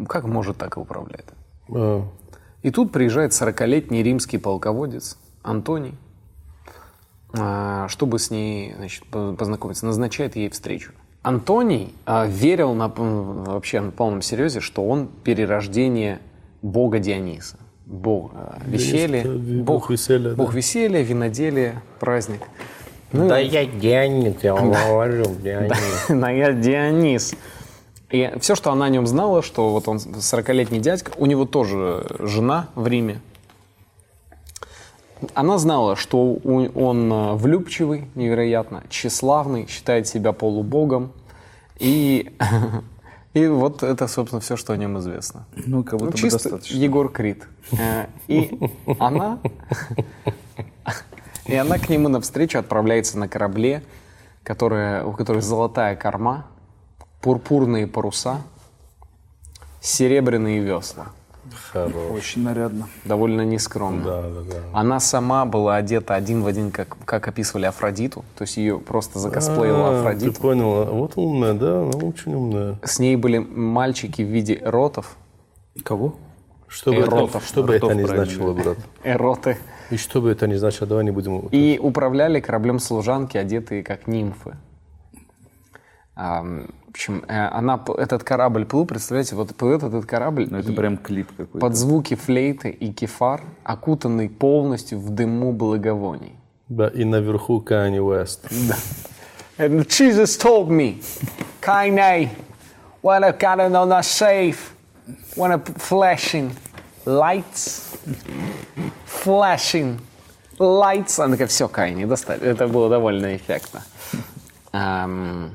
как 0.07 0.25
может, 0.25 0.57
так 0.57 0.77
и 0.77 0.79
управляет. 0.79 1.33
А, 1.69 2.03
И 2.63 2.71
тут 2.71 2.91
приезжает 2.91 3.31
40-летний 3.31 4.03
римский 4.03 4.37
полководец 4.37 5.17
Антоний, 5.43 5.95
а, 7.37 7.87
чтобы 7.89 8.19
с 8.19 8.31
ней 8.31 8.73
значит, 8.75 9.05
по- 9.07 9.33
познакомиться, 9.33 9.85
назначает 9.85 10.35
ей 10.35 10.49
встречу. 10.49 10.93
Антоний 11.23 11.93
а, 12.05 12.25
верил 12.27 12.73
на, 12.73 12.87
вообще 12.87 13.81
на 13.81 13.91
полном 13.91 14.21
серьезе, 14.21 14.59
что 14.61 14.87
он 14.87 15.07
перерождение 15.07 16.19
бога 16.61 16.99
Диониса. 16.99 17.57
Бог 17.85 18.31
а, 18.33 18.59
веселья, 18.65 19.23
бог, 19.23 19.65
бог 19.65 19.89
веселья, 19.91 20.29
да. 20.29 20.35
бог 20.35 20.53
веселья, 20.53 21.01
виноделия, 21.01 21.83
праздник. 21.99 22.41
Ну, 23.11 23.29
Да 23.29 23.37
я 23.37 23.65
Дионис, 23.65 24.35
я 24.41 24.55
вам 24.55 24.71
говорю, 24.71 25.25
Дионис. 25.43 25.77
Да, 26.09 26.29
я 26.29 26.51
Дионис. 26.51 27.35
И 28.09 28.31
все, 28.39 28.55
что 28.55 28.71
она 28.71 28.85
о 28.85 28.89
нем 28.89 29.07
знала, 29.07 29.41
что 29.41 29.71
вот 29.71 29.87
он 29.87 29.97
40-летний 29.97 30.79
дядька, 30.79 31.11
у 31.17 31.25
него 31.25 31.45
тоже 31.45 32.05
жена 32.19 32.69
в 32.75 32.87
Риме. 32.87 33.19
Она 35.33 35.57
знала, 35.57 35.95
что 35.95 36.35
он 36.43 37.11
э, 37.11 37.33
влюбчивый, 37.35 38.09
невероятно, 38.15 38.83
тщеславный, 38.89 39.67
считает 39.67 40.07
себя 40.07 40.33
полубогом. 40.33 41.11
И, 41.79 42.31
и 43.35 43.47
вот 43.47 43.83
это, 43.83 44.07
собственно, 44.07 44.39
все, 44.39 44.55
что 44.55 44.71
о 44.71 44.77
нем 44.77 44.97
известно. 44.99 45.45
Ну, 45.55 45.83
как 45.83 45.93
Ну, 45.93 45.99
будто 45.99 46.11
бы 46.13 46.17
чисто 46.17 46.39
достаточно. 46.43 46.77
Егор 46.77 47.11
Крид. 47.11 47.45
Э, 47.73 48.07
И 48.27 48.57
она, 48.97 49.39
и 51.45 51.53
она 51.53 51.77
к 51.77 51.89
нему 51.89 52.07
навстречу 52.07 52.57
отправляется 52.57 53.19
на 53.19 53.27
корабле, 53.27 53.83
которое, 54.43 55.03
у 55.03 55.11
которой 55.11 55.41
золотая 55.41 55.97
корма, 55.97 56.47
пурпурные 57.21 57.87
паруса, 57.87 58.41
серебряные 59.81 60.61
весла. 60.61 61.07
Хорош. 61.71 62.11
Очень 62.11 62.43
нарядно. 62.43 62.87
Довольно 63.03 63.41
нескромно. 63.41 64.03
Да, 64.03 64.21
да, 64.21 64.41
да. 64.41 64.55
Она 64.73 64.99
сама 64.99 65.45
была 65.45 65.75
одета 65.75 66.15
один 66.15 66.41
в 66.43 66.47
один, 66.47 66.71
как, 66.71 66.97
как 67.05 67.27
описывали 67.27 67.65
Афродиту. 67.65 68.23
То 68.35 68.43
есть 68.43 68.57
ее 68.57 68.79
просто 68.79 69.19
закосплеила 69.19 69.89
А, 69.89 69.91
Ты 69.91 69.97
Афродиту. 69.99 70.41
понял, 70.41 70.73
а 70.81 70.85
вот 70.85 71.13
умная, 71.15 71.53
да, 71.53 71.81
она 71.81 71.97
очень 71.97 72.33
умная. 72.33 72.79
С 72.83 72.99
ней 72.99 73.15
были 73.15 73.37
мальчики 73.39 74.21
в 74.21 74.27
виде 74.27 74.59
эротов. 74.61 75.15
Кого? 75.83 76.15
Что 76.67 76.91
бы, 76.91 76.99
это, 76.99 77.39
что 77.41 77.63
бы 77.63 77.75
это 77.75 77.93
ни 77.93 78.03
значило, 78.03 78.53
брат. 78.53 78.77
Эроты. 79.03 79.57
И 79.91 79.97
что 79.97 80.21
бы 80.21 80.31
это 80.31 80.47
ни 80.47 80.55
значило, 80.55 80.87
давай 80.87 81.03
не 81.05 81.11
будем... 81.11 81.47
И 81.51 81.79
управляли 81.81 82.39
кораблем 82.39 82.79
служанки, 82.79 83.37
одетые 83.37 83.83
как 83.83 84.07
нимфы. 84.07 84.57
Общем, 86.95 87.25
э, 87.27 87.47
она, 87.49 87.83
этот 87.97 88.23
корабль 88.23 88.63
плыл, 88.65 88.85
представляете, 88.85 89.35
вот 89.35 89.53
плывет 89.53 89.83
этот 89.83 90.05
корабль, 90.05 90.47
Ну, 90.49 90.57
это 90.59 90.71
прям 90.71 90.95
клип 90.95 91.27
какой-то. 91.35 91.59
под 91.59 91.75
звуки 91.75 92.15
флейты 92.15 92.69
и 92.69 92.93
кефар, 92.93 93.41
окутанный 93.65 94.29
полностью 94.29 94.99
в 94.99 95.09
дыму 95.09 95.51
благовоний. 95.51 96.37
Да, 96.69 96.87
и 96.87 97.03
наверху 97.03 97.61
Kanye 97.61 97.99
West. 97.99 98.49
And 99.57 99.85
Jesus 99.89 100.37
told 100.37 100.69
me, 100.69 101.01
Kanye, 101.61 102.29
when 103.01 103.25
I 103.25 103.31
got 103.33 103.59
on 103.59 103.91
a 103.91 104.01
safe, 104.01 104.73
when 105.35 105.51
I 105.51 105.57
flashing 105.77 106.51
lights, 107.05 107.97
flashing 109.05 109.99
lights. 110.59 111.19
Она 111.19 111.33
такая, 111.33 111.47
все, 111.47 111.67
Кайни, 111.67 112.05
достали. 112.05 112.41
Это 112.41 112.69
было 112.69 112.89
довольно 112.89 113.35
эффектно. 113.35 113.81
Ам, 114.71 115.51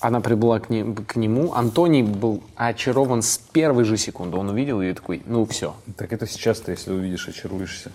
Она 0.00 0.20
прибыла 0.20 0.58
к, 0.60 0.68
не- 0.70 0.84
к 0.94 1.16
нему. 1.16 1.54
Антоний 1.54 2.02
был 2.02 2.42
очарован 2.54 3.22
с 3.22 3.38
первой 3.38 3.84
же 3.84 3.96
секунды. 3.96 4.36
Он 4.36 4.48
увидел 4.50 4.80
ее 4.82 4.90
и 4.90 4.94
такой, 4.94 5.22
ну 5.26 5.44
все, 5.46 5.74
Так 5.96 6.12
это 6.12 6.26
сейчас-то, 6.26 6.70
если 6.72 6.92
увидишь, 6.92 7.28
очаруешься. 7.28 7.90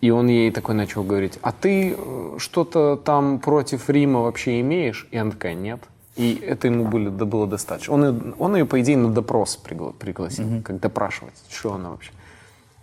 и 0.00 0.10
он 0.10 0.28
ей 0.28 0.50
такой 0.50 0.74
начал 0.74 1.02
говорить, 1.04 1.38
а 1.42 1.52
ты 1.52 1.94
э, 1.96 2.34
что-то 2.38 2.96
там 2.96 3.38
против 3.40 3.88
Рима 3.90 4.20
вообще 4.22 4.60
имеешь? 4.60 5.06
И 5.10 5.16
она 5.18 5.30
такая, 5.32 5.54
нет. 5.54 5.80
И 6.16 6.34
это 6.36 6.68
ему 6.68 6.84
были, 6.86 7.08
да, 7.08 7.24
было 7.24 7.46
достаточно. 7.46 7.92
Он, 7.94 8.04
ее- 8.04 8.34
он 8.38 8.56
ее, 8.56 8.64
по 8.66 8.80
идее, 8.80 8.96
на 8.96 9.10
допрос 9.12 9.58
пригла- 9.62 9.92
пригласил, 9.92 10.62
как 10.62 10.80
допрашивать, 10.80 11.34
что 11.50 11.74
она 11.74 11.90
вообще. 11.90 12.12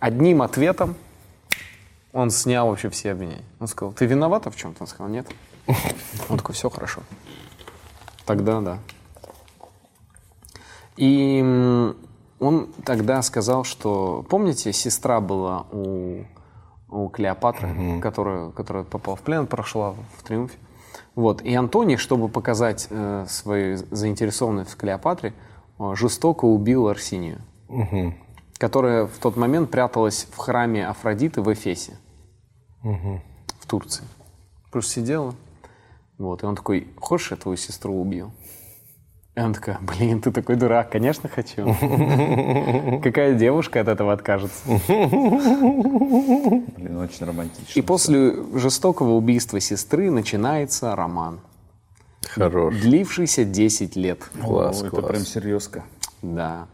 Одним 0.00 0.40
ответом 0.42 0.94
он 2.12 2.30
снял 2.30 2.68
вообще 2.68 2.90
все 2.90 3.12
обвинения. 3.12 3.42
Он 3.58 3.66
сказал, 3.68 3.92
ты 3.92 4.04
виновата 4.06 4.50
в 4.50 4.56
чем-то? 4.56 4.82
Он 4.82 4.86
сказал, 4.86 5.08
нет. 5.08 5.26
Он 6.28 6.36
такой, 6.38 6.54
все 6.54 6.68
хорошо. 6.68 7.02
Тогда 8.26 8.60
да. 8.60 8.78
И 10.96 11.40
он 12.38 12.68
тогда 12.84 13.22
сказал, 13.22 13.64
что, 13.64 14.24
помните, 14.28 14.72
сестра 14.72 15.20
была 15.20 15.66
у, 15.72 16.24
у 16.88 17.08
Клеопатры, 17.08 18.00
которая, 18.00 18.50
которая 18.50 18.84
попала 18.84 19.16
в 19.16 19.20
плен, 19.22 19.46
прошла 19.46 19.94
в 20.16 20.22
триумфе. 20.22 20.58
Вот. 21.14 21.42
И 21.42 21.54
Антоний, 21.54 21.96
чтобы 21.96 22.28
показать 22.28 22.86
э, 22.90 23.26
свою 23.28 23.78
заинтересованность 23.90 24.70
в 24.70 24.76
Клеопатре, 24.76 25.34
э, 25.78 25.94
жестоко 25.94 26.44
убил 26.46 26.88
Арсинию, 26.88 27.40
которая 28.58 29.06
в 29.06 29.18
тот 29.18 29.36
момент 29.36 29.70
пряталась 29.70 30.26
в 30.30 30.36
храме 30.36 30.86
Афродиты 30.86 31.42
в 31.42 31.52
Эфесе, 31.52 31.98
в 32.82 33.66
Турции. 33.66 34.04
Просто 34.70 34.92
сидела. 34.92 35.34
Вот. 36.18 36.42
И 36.42 36.46
он 36.46 36.56
такой, 36.56 36.88
хочешь, 36.96 37.30
я 37.30 37.36
твою 37.36 37.56
сестру 37.56 38.00
убью? 38.00 38.32
И 39.34 39.40
она 39.40 39.54
такая, 39.54 39.78
блин, 39.80 40.20
ты 40.20 40.30
такой 40.30 40.56
дурак, 40.56 40.90
конечно 40.90 41.26
хочу. 41.28 41.64
Какая 43.02 43.34
девушка 43.34 43.80
от 43.80 43.88
этого 43.88 44.12
откажется? 44.12 44.62
Блин, 44.66 45.08
очень 46.98 47.24
романтично. 47.24 47.78
И 47.78 47.80
после 47.80 48.34
жестокого 48.58 49.12
убийства 49.12 49.58
сестры 49.58 50.10
начинается 50.10 50.94
роман, 50.94 51.40
Хорош. 52.28 52.74
длившийся 52.78 53.46
10 53.46 53.96
лет. 53.96 54.20
Класс, 54.38 54.82
О, 54.82 54.88
это 54.88 55.00
прям 55.00 55.22
серьезка. 55.22 55.84
Да. 56.20 56.66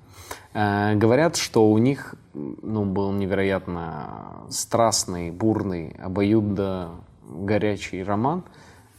Э, 0.53 0.97
говорят, 0.97 1.37
что 1.37 1.71
у 1.71 1.79
них 1.79 2.17
ну, 2.35 2.85
был 2.85 3.13
невероятно 3.13 4.47
страстный, 4.51 5.31
бурный, 5.31 5.95
обоюдо 6.03 6.91
горячий 7.23 8.03
роман. 8.03 8.43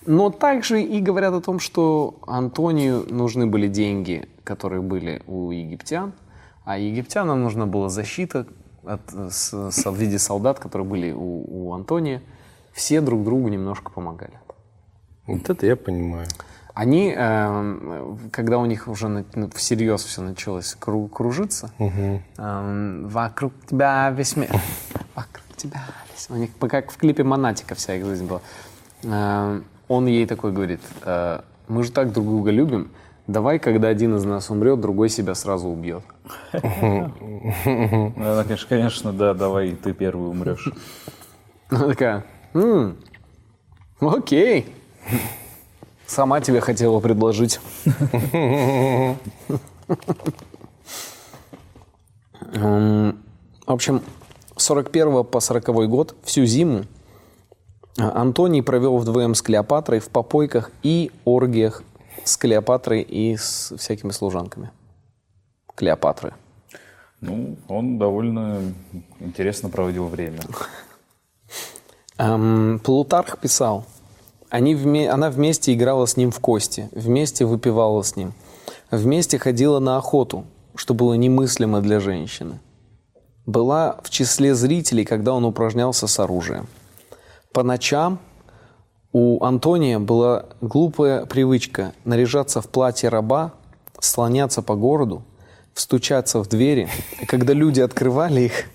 Но 0.06 0.30
также 0.30 0.82
и 0.82 1.02
говорят 1.02 1.34
о 1.34 1.42
том, 1.42 1.60
что 1.60 2.20
Антонию 2.26 3.06
нужны 3.14 3.46
были 3.48 3.68
деньги, 3.68 4.28
которые 4.44 4.82
были 4.82 5.22
у 5.28 5.52
египтян, 5.52 6.14
а 6.66 6.78
египтянам 6.78 7.42
нужна 7.44 7.66
была 7.66 7.90
защита 7.90 8.46
от, 8.86 9.02
с, 9.12 9.72
с- 9.72 9.92
в 9.92 9.96
виде 9.96 10.18
солдат, 10.20 10.60
которые 10.60 10.88
были 10.88 11.12
у, 11.12 11.68
у 11.70 11.74
Антония. 11.74 12.22
Все 12.72 13.02
друг 13.02 13.24
другу 13.24 13.50
немножко 13.50 13.92
помогали. 13.92 14.40
Вот 15.28 15.50
это 15.50 15.66
я 15.66 15.76
понимаю. 15.76 16.28
Они, 16.74 17.14
э, 17.16 18.16
когда 18.32 18.58
у 18.58 18.66
них 18.66 18.88
уже 18.88 19.10
на- 19.10 19.26
ну, 19.36 19.50
всерьез 19.54 20.04
все 20.06 20.22
началось 20.22 20.78
кру- 20.80 21.10
кружиться, 21.10 21.72
эм, 22.38 23.08
вокруг 23.10 23.52
тебя 23.68 24.10
весь 24.12 24.38
мир, 24.38 24.50
вокруг 25.16 25.44
тебя 25.58 25.82
весь 26.14 26.30
У 26.30 26.36
них 26.36 26.52
как 26.58 26.90
в 26.92 26.98
клипе 26.98 27.24
Монатика 27.24 27.76
вся 27.76 27.96
их 27.96 28.06
жизнь 28.06 28.26
была. 28.28 28.40
Э, 29.04 29.62
он 29.90 30.06
ей 30.08 30.26
такой 30.26 30.54
говорит, 30.54 30.80
э, 31.04 31.42
мы 31.68 31.84
же 31.84 31.92
так 31.92 32.14
друг 32.14 32.26
друга 32.26 32.52
любим, 32.52 32.92
давай, 33.28 33.60
когда 33.60 33.90
один 33.90 34.16
из 34.16 34.24
нас 34.24 34.50
умрет, 34.50 34.80
другой 34.80 35.10
себя 35.10 35.36
сразу 35.36 35.68
убьет. 35.68 36.04
Ну, 36.54 37.12
Она, 38.16 38.44
конечно, 38.44 38.68
конечно, 38.70 39.12
да, 39.12 39.34
давай, 39.34 39.72
ты 39.72 39.94
первый 39.94 40.30
умрешь. 40.30 40.72
Она 41.70 41.88
такая, 41.88 42.24
«М, 42.54 42.98
окей. 44.00 44.66
Сама 46.08 46.42
тебе 46.42 46.62
хотела 46.62 47.00
предложить. 47.00 47.60
М, 52.54 53.20
В 53.68 53.72
общем, 53.72 54.02
с 54.56 54.64
41 54.66 55.24
по 55.24 55.40
40 55.40 55.88
год, 55.88 56.16
всю 56.24 56.46
зиму, 56.46 56.86
Антоний 58.00 58.64
провел 58.64 58.98
вдвоем 58.98 59.36
с 59.36 59.42
Клеопатрой 59.42 60.00
в 60.00 60.10
попойках 60.10 60.72
и 60.84 61.12
оргиях 61.26 61.84
с 62.24 62.38
Клеопатрой 62.38 63.02
и 63.02 63.36
с 63.36 63.74
всякими 63.78 64.12
служанками. 64.12 64.72
Клеопатры. 65.76 66.34
Ну, 67.22 67.58
он 67.68 67.98
довольно 67.98 68.62
интересно 69.20 69.70
проводил 69.70 70.08
время. 70.08 70.40
Плутарх 72.84 73.38
писал, 73.40 73.86
они 74.50 74.76
вме- 74.76 75.08
она 75.08 75.30
вместе 75.30 75.74
играла 75.74 76.06
с 76.06 76.18
ним 76.18 76.32
в 76.32 76.40
кости, 76.40 76.90
вместе 76.92 77.46
выпивала 77.46 78.02
с 78.02 78.16
ним, 78.16 78.34
вместе 78.92 79.38
ходила 79.38 79.80
на 79.80 79.98
охоту, 79.98 80.46
что 80.76 80.94
было 80.94 81.14
немыслимо 81.14 81.82
для 81.82 82.00
женщины. 82.00 82.60
Была 83.46 84.00
в 84.04 84.10
числе 84.10 84.54
зрителей, 84.54 85.06
когда 85.06 85.34
он 85.34 85.46
упражнялся 85.46 86.08
с 86.08 86.20
оружием. 86.20 86.68
По 87.52 87.64
ночам 87.64 88.20
у 89.12 89.44
Антония 89.44 89.98
была 89.98 90.46
глупая 90.62 91.26
привычка 91.26 91.94
наряжаться 92.06 92.62
в 92.62 92.70
платье 92.70 93.10
раба, 93.10 93.54
слоняться 94.00 94.62
по 94.62 94.76
городу, 94.76 95.24
встучаться 95.74 96.44
в 96.44 96.48
двери, 96.48 96.90
и 97.20 97.26
когда 97.26 97.54
люди 97.54 97.82
открывали 97.82 98.42
их, 98.42 98.66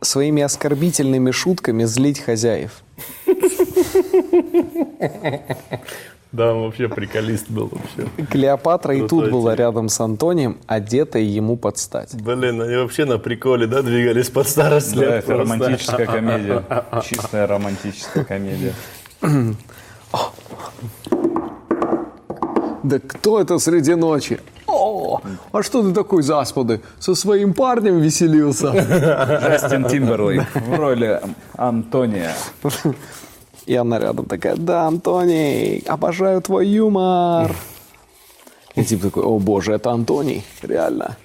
своими 0.00 0.42
оскорбительными 0.42 1.30
шутками 1.30 1.84
злить 1.84 2.18
хозяев. 2.18 2.82
Да, 6.30 6.52
он 6.54 6.64
вообще 6.64 6.88
приколист 6.88 7.48
был 7.48 7.70
вообще. 7.72 8.26
Клеопатра 8.30 8.94
и 8.94 9.06
тут 9.08 9.30
была 9.30 9.56
рядом 9.56 9.88
с 9.88 9.98
Антонием, 9.98 10.58
одетая 10.66 11.22
ему 11.22 11.56
под 11.56 11.78
стать. 11.78 12.14
Блин, 12.14 12.60
они 12.60 12.76
вообще 12.76 13.06
на 13.06 13.18
приколе, 13.18 13.66
да, 13.66 13.80
двигались 13.82 14.28
под 14.28 14.46
старость 14.46 14.94
Да, 14.94 15.00
лет 15.00 15.10
это 15.10 15.26
просто. 15.34 15.42
романтическая 15.54 16.06
комедия. 16.16 16.64
Чистая 17.02 17.46
романтическая 17.46 18.24
комедия. 18.24 18.74
Да 22.82 22.98
кто 23.00 23.40
это 23.40 23.58
среди 23.58 23.94
ночи? 23.94 24.38
О, 24.66 25.20
а 25.52 25.62
что 25.62 25.82
ты 25.82 25.92
такой 25.94 26.22
заспанный? 26.22 26.80
Со 27.00 27.14
своим 27.14 27.54
парнем 27.54 27.98
веселился? 28.00 28.68
Джастин 28.72 29.88
Тимберлейк 29.88 30.44
в 30.54 30.74
роли 30.74 31.20
Антония. 31.56 32.32
И 33.68 33.74
она 33.74 33.98
рядом 33.98 34.24
такая, 34.24 34.56
да, 34.56 34.86
Антоний, 34.86 35.84
обожаю 35.86 36.40
твой 36.40 36.66
юмор. 36.66 37.54
И 38.74 38.82
тип 38.82 39.02
такой, 39.02 39.22
о 39.24 39.38
боже, 39.38 39.74
это 39.74 39.90
Антоний, 39.90 40.42
реально. 40.62 41.18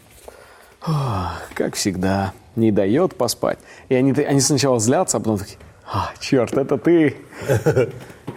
Как 1.53 1.75
всегда, 1.75 2.33
не 2.57 2.73
дает 2.73 3.15
поспать. 3.15 3.59
И 3.87 3.95
они, 3.95 4.11
они 4.11 4.41
сначала 4.41 4.77
злятся, 4.81 5.17
а 5.17 5.19
потом 5.21 5.37
такие, 5.37 5.57
а, 5.89 6.11
черт, 6.19 6.57
это 6.57 6.77
ты. 6.77 7.15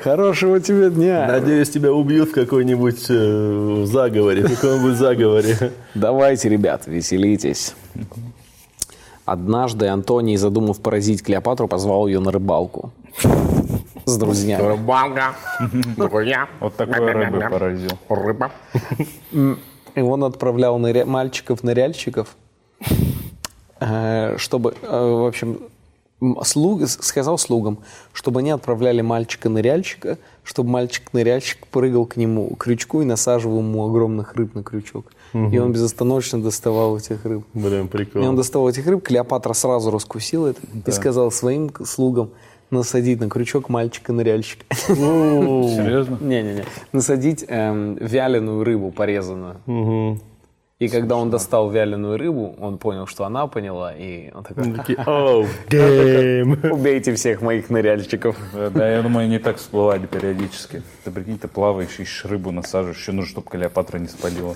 Хорошего 0.01 0.61
тебе 0.61 0.89
дня. 0.91 1.27
Надеюсь, 1.27 1.71
тебя 1.71 1.93
убьют 1.93 2.29
в 2.29 2.33
какой-нибудь 2.33 3.07
э, 3.09 3.85
заговоре, 3.87 4.45
в 4.45 4.55
каком-нибудь 4.55 4.97
заговоре. 4.97 5.73
Давайте, 5.97 6.49
ребят, 6.49 6.87
веселитесь. 6.87 7.75
Однажды 9.25 9.89
Антоний, 9.89 10.37
задумав 10.37 10.79
поразить 10.79 11.25
Клеопатру, 11.25 11.67
позвал 11.67 12.07
ее 12.07 12.21
на 12.21 12.31
рыбалку. 12.31 12.93
С 14.07 14.17
друзьями. 14.19 14.63
Рыбалка. 14.63 15.35
Друзья. 15.97 16.49
Вот 16.61 16.77
такой 16.77 17.11
рыбы 17.11 17.41
поразил. 17.51 17.91
Рыба. 18.09 18.53
И 19.33 20.01
он 20.01 20.23
отправлял 20.23 20.79
ныря- 20.79 21.07
мальчиков-ныряльщиков, 21.07 22.37
э, 23.81 24.37
чтобы, 24.39 24.75
э, 24.81 24.87
в 24.89 25.27
общем, 25.27 25.59
слуг, 26.45 26.87
сказал 26.87 27.37
слугам, 27.37 27.79
чтобы 28.13 28.41
они 28.41 28.51
отправляли 28.51 29.01
мальчика-ныряльщика, 29.01 30.19
чтобы 30.45 30.71
мальчик-ныряльщик 30.71 31.67
прыгал 31.67 32.07
к 32.07 32.17
нему 32.17 32.51
к 32.51 32.59
крючку 32.65 33.03
и 33.03 33.05
насаживал 33.05 33.59
ему 33.59 33.85
огромных 33.89 34.35
рыб 34.35 34.55
на 34.55 34.63
крючок. 34.63 35.07
И 35.33 35.59
он 35.59 35.73
безостановочно 35.73 36.41
доставал 36.41 36.97
этих 36.97 37.25
рыб. 37.25 37.45
Блин, 37.53 37.91
И 38.15 38.19
он 38.19 38.37
доставал 38.37 38.69
этих 38.69 38.87
рыб, 38.87 39.03
Клеопатра 39.03 39.53
сразу 39.53 39.91
раскусила 39.91 40.47
это 40.47 40.61
и 40.87 40.91
сказала 40.93 41.31
своим 41.31 41.71
слугам 41.85 42.31
насадить 42.71 43.21
на 43.21 43.29
крючок 43.29 43.69
мальчика-ныряльщика. 43.69 44.65
Серьезно? 44.75 46.19
Не-не-не. 46.21 46.65
Насадить 46.93 47.45
эм, 47.49 47.97
вяленую 47.97 48.65
рыбу 48.65 48.91
порезанную. 48.91 49.61
И 50.79 50.89
когда 50.89 51.17
он 51.17 51.31
достал 51.31 51.71
вяленую 51.71 52.19
рыбу, 52.19 52.55
он 52.61 52.77
понял, 52.77 53.07
что 53.07 53.25
она 53.25 53.47
поняла, 53.47 53.95
и 53.95 54.31
он 54.35 54.45
такой, 54.45 54.95
«Оу, 55.07 55.47
гейм». 55.71 56.61
убейте 56.71 57.15
всех 57.15 57.41
моих 57.41 57.71
ныряльщиков. 57.71 58.37
Да, 58.53 58.69
да, 58.69 58.91
я 58.91 59.01
думаю, 59.01 59.25
они 59.25 59.39
так 59.39 59.57
всплывали 59.57 60.05
периодически. 60.05 60.83
Ты 61.03 61.11
прикинь, 61.11 61.39
ты 61.39 61.49
плаваешь, 61.49 61.99
ищешь 61.99 62.27
рыбу, 62.27 62.51
насаживаешь. 62.51 62.99
Еще 62.99 63.13
нужно, 63.13 63.31
чтобы 63.31 63.49
Клеопатра 63.49 63.99
не 63.99 64.09
спалила. 64.09 64.55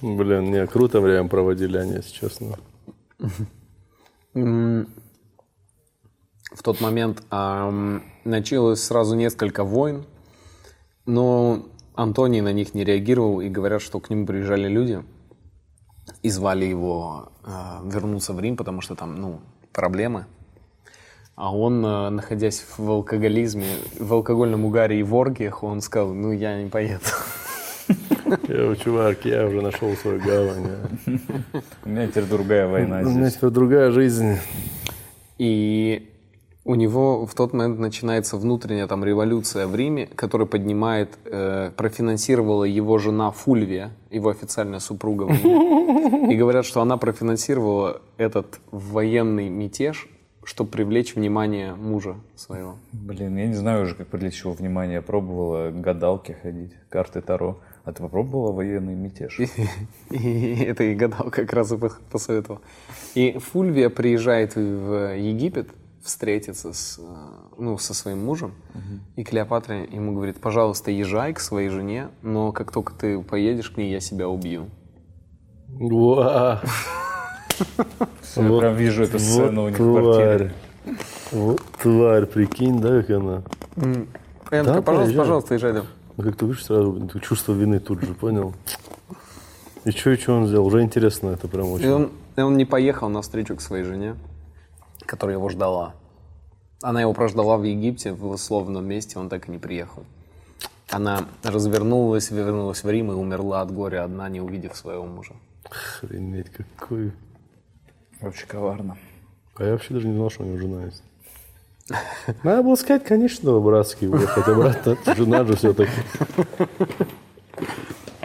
Блин, 0.00 0.50
не, 0.50 0.66
круто 0.66 1.00
время 1.00 1.28
проводили 1.28 1.78
они, 1.78 1.94
если 1.94 2.12
честно. 2.12 2.56
В 6.52 6.62
тот 6.62 6.80
момент 6.80 7.22
ам, 7.30 8.02
началось 8.24 8.82
сразу 8.82 9.14
несколько 9.14 9.64
войн, 9.64 10.04
но 11.06 11.66
Антоний 11.94 12.40
на 12.40 12.52
них 12.52 12.74
не 12.74 12.84
реагировал, 12.84 13.40
и 13.40 13.48
говорят, 13.48 13.82
что 13.82 14.00
к 14.00 14.08
нему 14.10 14.26
приезжали 14.26 14.68
люди 14.68 15.02
и 16.22 16.30
звали 16.30 16.64
его 16.64 17.32
а, 17.44 17.80
вернуться 17.84 18.32
в 18.32 18.40
Рим, 18.40 18.56
потому 18.56 18.80
что 18.80 18.94
там, 18.94 19.20
ну, 19.20 19.40
проблемы. 19.72 20.26
А 21.34 21.54
он, 21.54 21.84
а, 21.84 22.10
находясь 22.10 22.64
в 22.76 22.90
алкоголизме, 22.90 23.66
в 23.98 24.12
алкогольном 24.12 24.64
угаре 24.64 25.00
и 25.00 25.02
в 25.02 25.14
оргиях, 25.14 25.62
он 25.62 25.80
сказал, 25.80 26.14
ну, 26.14 26.32
я 26.32 26.62
не 26.62 26.68
поеду. 26.68 27.04
Я, 28.48 28.76
чувак, 28.76 29.24
я 29.24 29.46
уже 29.46 29.60
нашел 29.62 29.94
свою 29.96 30.20
гавань. 30.20 30.66
У 31.84 31.88
меня 31.88 32.06
теперь 32.08 32.24
другая 32.24 32.66
война 32.68 33.00
У 33.00 33.04
меня 33.10 33.20
здесь. 33.22 33.34
теперь 33.34 33.50
другая 33.50 33.90
жизнь. 33.90 34.36
И 35.38 36.08
у 36.64 36.74
него 36.74 37.24
в 37.26 37.34
тот 37.34 37.54
момент 37.54 37.78
начинается 37.78 38.36
внутренняя 38.36 38.86
там 38.86 39.04
революция 39.04 39.66
в 39.66 39.74
Риме, 39.74 40.06
которая 40.14 40.46
поднимает, 40.46 41.16
э, 41.24 41.70
профинансировала 41.76 42.64
его 42.64 42.98
жена 42.98 43.30
Фульвия, 43.30 43.90
его 44.10 44.28
официальная 44.30 44.80
супруга. 44.80 45.24
в 45.24 45.30
Риме. 45.30 46.34
И 46.34 46.36
говорят, 46.36 46.66
что 46.66 46.82
она 46.82 46.96
профинансировала 46.98 48.02
этот 48.18 48.60
военный 48.70 49.48
мятеж, 49.48 50.08
чтобы 50.44 50.70
привлечь 50.70 51.14
внимание 51.14 51.74
мужа 51.74 52.16
своего. 52.36 52.76
Блин, 52.92 53.36
я 53.36 53.46
не 53.46 53.54
знаю 53.54 53.84
уже, 53.84 53.94
как 53.94 54.08
привлечь 54.08 54.40
его 54.42 54.52
внимание. 54.52 54.96
Я 54.96 55.02
пробовала 55.02 55.70
к 55.70 55.80
гадалке 55.80 56.36
ходить, 56.42 56.72
карты 56.90 57.20
Таро. 57.22 57.58
А 57.88 57.92
ты 57.92 58.02
попробовала 58.02 58.52
военный 58.52 58.94
мятеж? 58.94 59.40
И 60.10 60.56
это 60.56 60.84
и 60.84 60.94
гадал 60.94 61.30
как 61.30 61.50
раз 61.54 61.72
и 61.72 61.76
пос- 61.76 61.98
посоветовал. 62.10 62.60
И 63.14 63.38
Фульвия 63.38 63.88
приезжает 63.88 64.56
в 64.56 65.16
Египет 65.16 65.70
встретиться 66.02 66.74
с, 66.74 66.98
э, 66.98 67.02
ну, 67.56 67.78
со 67.78 67.94
своим 67.94 68.22
мужем, 68.26 68.52
и 69.16 69.24
Клеопатра 69.24 69.84
ему 69.84 70.12
говорит, 70.12 70.36
пожалуйста, 70.38 70.90
езжай 70.90 71.32
к 71.32 71.40
своей 71.40 71.70
жене, 71.70 72.08
но 72.20 72.52
как 72.52 72.72
только 72.72 72.92
ты 72.92 73.22
поедешь 73.22 73.70
к 73.70 73.78
ней, 73.78 73.90
я 73.90 74.00
себя 74.00 74.28
убью. 74.28 74.66
Я 78.36 78.58
прям 78.58 78.76
вижу 78.76 79.04
эту 79.04 79.18
сцену 79.18 79.64
у 79.64 79.68
них 79.70 79.78
в 79.78 80.00
квартире. 80.00 80.52
тварь. 80.84 80.96
Вот 81.32 81.62
тварь, 81.82 82.26
прикинь, 82.26 82.80
да, 82.80 83.02
как 83.02 83.10
она. 83.10 83.42
Такая, 84.50 84.82
пожалуйста, 84.82 85.16
пожалуйста, 85.16 85.54
езжай. 85.54 85.72
да». 85.72 85.84
Ну, 86.18 86.24
как 86.24 86.36
ты 86.36 86.46
видишь, 86.46 86.64
сразу 86.64 87.08
чувство 87.20 87.52
вины 87.52 87.78
тут 87.78 88.02
же, 88.02 88.12
понял? 88.12 88.52
И 89.84 89.92
что, 89.92 90.10
и 90.10 90.16
что 90.16 90.34
он 90.34 90.48
сделал? 90.48 90.66
Уже 90.66 90.82
интересно 90.82 91.28
это 91.28 91.46
прям 91.46 91.66
И 91.66 91.70
очень. 91.70 91.92
он, 91.92 92.12
и 92.36 92.40
он 92.40 92.56
не 92.56 92.64
поехал 92.64 93.08
навстречу 93.08 93.54
к 93.54 93.60
своей 93.60 93.84
жене, 93.84 94.16
которая 95.06 95.36
его 95.36 95.48
ждала. 95.48 95.94
Она 96.82 97.00
его 97.02 97.12
прождала 97.12 97.56
в 97.56 97.62
Египте, 97.62 98.12
в 98.12 98.26
условном 98.26 98.84
месте, 98.84 99.16
он 99.16 99.28
так 99.28 99.48
и 99.48 99.52
не 99.52 99.58
приехал. 99.58 100.02
Она 100.90 101.24
развернулась, 101.44 102.32
вернулась 102.32 102.82
в 102.82 102.90
Рим 102.90 103.12
и 103.12 103.14
умерла 103.14 103.60
от 103.60 103.70
горя 103.70 104.02
одна, 104.02 104.28
не 104.28 104.40
увидев 104.40 104.74
своего 104.74 105.06
мужа. 105.06 105.34
Охренеть, 105.70 106.50
какой... 106.50 107.12
Вообще 108.20 108.44
коварно. 108.46 108.98
А 109.54 109.64
я 109.64 109.70
вообще 109.70 109.94
даже 109.94 110.08
не 110.08 110.14
знал, 110.16 110.30
что 110.30 110.42
у 110.42 110.46
него 110.46 110.58
жена 110.58 110.84
есть. 110.86 111.02
Надо 112.42 112.62
было 112.62 112.74
сказать, 112.76 113.04
конечно, 113.04 113.58
братски 113.58 114.04
уехать 114.06 114.46
обратно. 114.46 114.96
Жена 115.16 115.44
же 115.44 115.56
все-таки. 115.56 115.90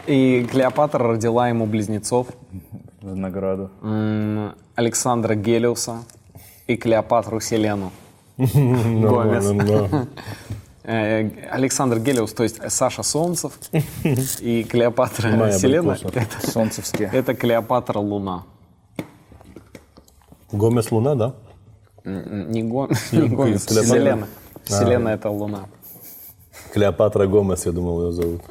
И 0.05 0.45
Клеопатра 0.51 1.07
родила 1.07 1.47
ему 1.47 1.66
близнецов 1.66 2.28
За 3.01 3.16
награду. 3.16 3.70
Александра 4.76 5.36
Гелиуса 5.36 6.03
и 6.68 6.76
Клеопатру 6.76 7.39
Селену. 7.39 7.91
Гомес. 8.38 9.45
Нормально, 9.45 10.07
Э, 10.86 11.30
Александр 11.49 11.99
Гелиус, 11.99 12.34
то 12.34 12.43
есть 12.43 12.59
Саша 12.70 13.03
Солнцев 13.03 13.57
и 14.41 14.66
Клеопатра 14.66 15.51
Селена. 15.51 15.97
Это, 16.14 16.51
Солнцевские. 16.51 17.09
это 17.14 17.34
Клеопатра 17.36 17.99
Луна. 17.99 18.43
Гомес 20.51 20.91
Луна, 20.91 21.16
да? 21.16 21.36
Не, 22.06 22.64
Го- 22.64 22.89
не 23.12 23.28
Гомес, 23.30 23.66
Клеопатра. 23.66 23.84
Селена. 23.95 24.28
Селена 24.66 25.10
это 25.10 25.30
Луна. 25.30 25.66
Клеопатра 26.74 27.28
Гомес, 27.28 27.66
я 27.66 27.72
думал, 27.72 28.06
ее 28.06 28.12
зовут. 28.12 28.41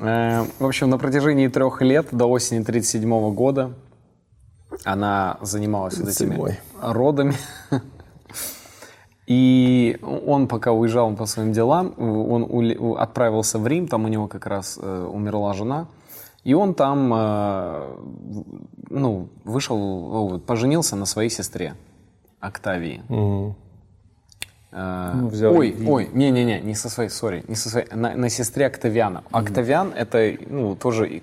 Э, 0.00 0.44
В 0.58 0.64
общем, 0.66 0.90
на 0.90 0.98
протяжении 0.98 1.48
трех 1.48 1.80
лет 1.82 2.08
до 2.12 2.26
осени 2.26 2.60
1937 2.60 3.34
года 3.34 3.72
она 4.84 5.38
занималась 5.42 5.96
вот 5.98 6.08
этими 6.08 6.34
37-й. 6.34 6.58
родами. 6.82 7.34
И 9.26 9.98
он, 10.02 10.46
пока 10.46 10.72
уезжал 10.72 11.12
по 11.16 11.26
своим 11.26 11.52
делам, 11.52 11.94
он 11.98 12.96
отправился 12.98 13.58
в 13.58 13.66
Рим, 13.66 13.88
там 13.88 14.04
у 14.04 14.08
него 14.08 14.28
как 14.28 14.46
раз 14.46 14.78
э, 14.80 15.10
умерла 15.12 15.52
жена. 15.54 15.86
И 16.44 16.54
он 16.54 16.74
там, 16.74 17.12
э, 17.12 17.96
ну, 18.90 19.28
вышел, 19.44 20.38
поженился 20.46 20.94
на 20.94 21.06
своей 21.06 21.30
сестре 21.30 21.74
Октавии. 22.40 23.02
Э, 24.72 25.12
Ну, 25.14 25.28
взял 25.28 25.54
ой, 25.56 25.68
и- 25.70 25.88
ой, 25.88 26.10
не-не-не, 26.12 26.60
не 26.60 26.74
со 26.74 26.90
своей, 26.90 27.08
сори, 27.08 27.44
не 27.48 27.54
со 27.54 27.70
своей, 27.70 27.86
на, 27.94 28.14
на 28.14 28.28
сестре 28.28 28.66
Октавиана. 28.66 29.22
Октавиан 29.30 29.92
это, 29.96 30.36
ну, 30.48 30.74
тоже 30.76 31.22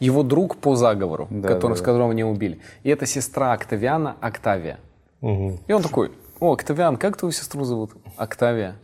его 0.00 0.22
друг 0.22 0.56
по 0.56 0.74
заговору, 0.76 1.28
который, 1.42 1.76
с 1.76 1.80
которого 1.80 2.12
не 2.12 2.24
убили. 2.24 2.58
И 2.82 2.90
это 2.90 3.06
сестра 3.06 3.52
Октавиана 3.52 4.16
Октавия. 4.20 4.78
И 5.22 5.72
он 5.72 5.82
такой, 5.82 6.10
о, 6.40 6.52
Октавиан, 6.52 6.96
как 6.96 7.16
твою 7.16 7.32
сестру 7.32 7.64
зовут? 7.64 7.92
Октавия. 8.16 8.74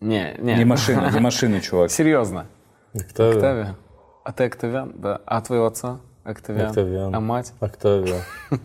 Не, 0.00 0.36
не, 0.38 0.54
Не 0.54 0.64
машины, 0.64 1.10
не 1.12 1.18
машины, 1.20 1.60
чувак. 1.60 1.90
серьезно. 1.90 2.46
Октавия. 2.94 3.34
Октавия. 3.34 3.76
А 4.24 4.32
ты 4.32 4.44
Октавиан? 4.44 4.92
Да. 4.96 5.20
А 5.26 5.40
твоего 5.40 5.66
отца? 5.66 5.98
Октавиан. 6.22 6.68
Октавиан. 6.68 7.14
А 7.16 7.20
мать? 7.20 7.52
Октавия. 7.58 8.20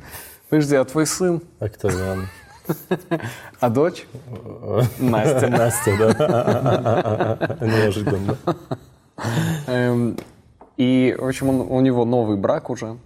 Подожди, 0.53 0.75
а 0.75 0.85
твой 0.85 1.07
сын? 1.07 1.41
Октавиан. 1.59 2.27
А 3.59 3.69
дочь? 3.71 4.05
Настя. 4.99 5.47
Настя, 5.47 5.97
да? 5.97 7.57
Неожиданно. 7.59 8.37
Эм, 9.65 10.15
И, 10.77 11.15
в 11.19 11.25
общем, 11.27 11.49
он- 11.49 11.67
у 11.71 11.81
него 11.81 12.05
новый 12.05 12.37
брак 12.37 12.69
уже. 12.69 12.97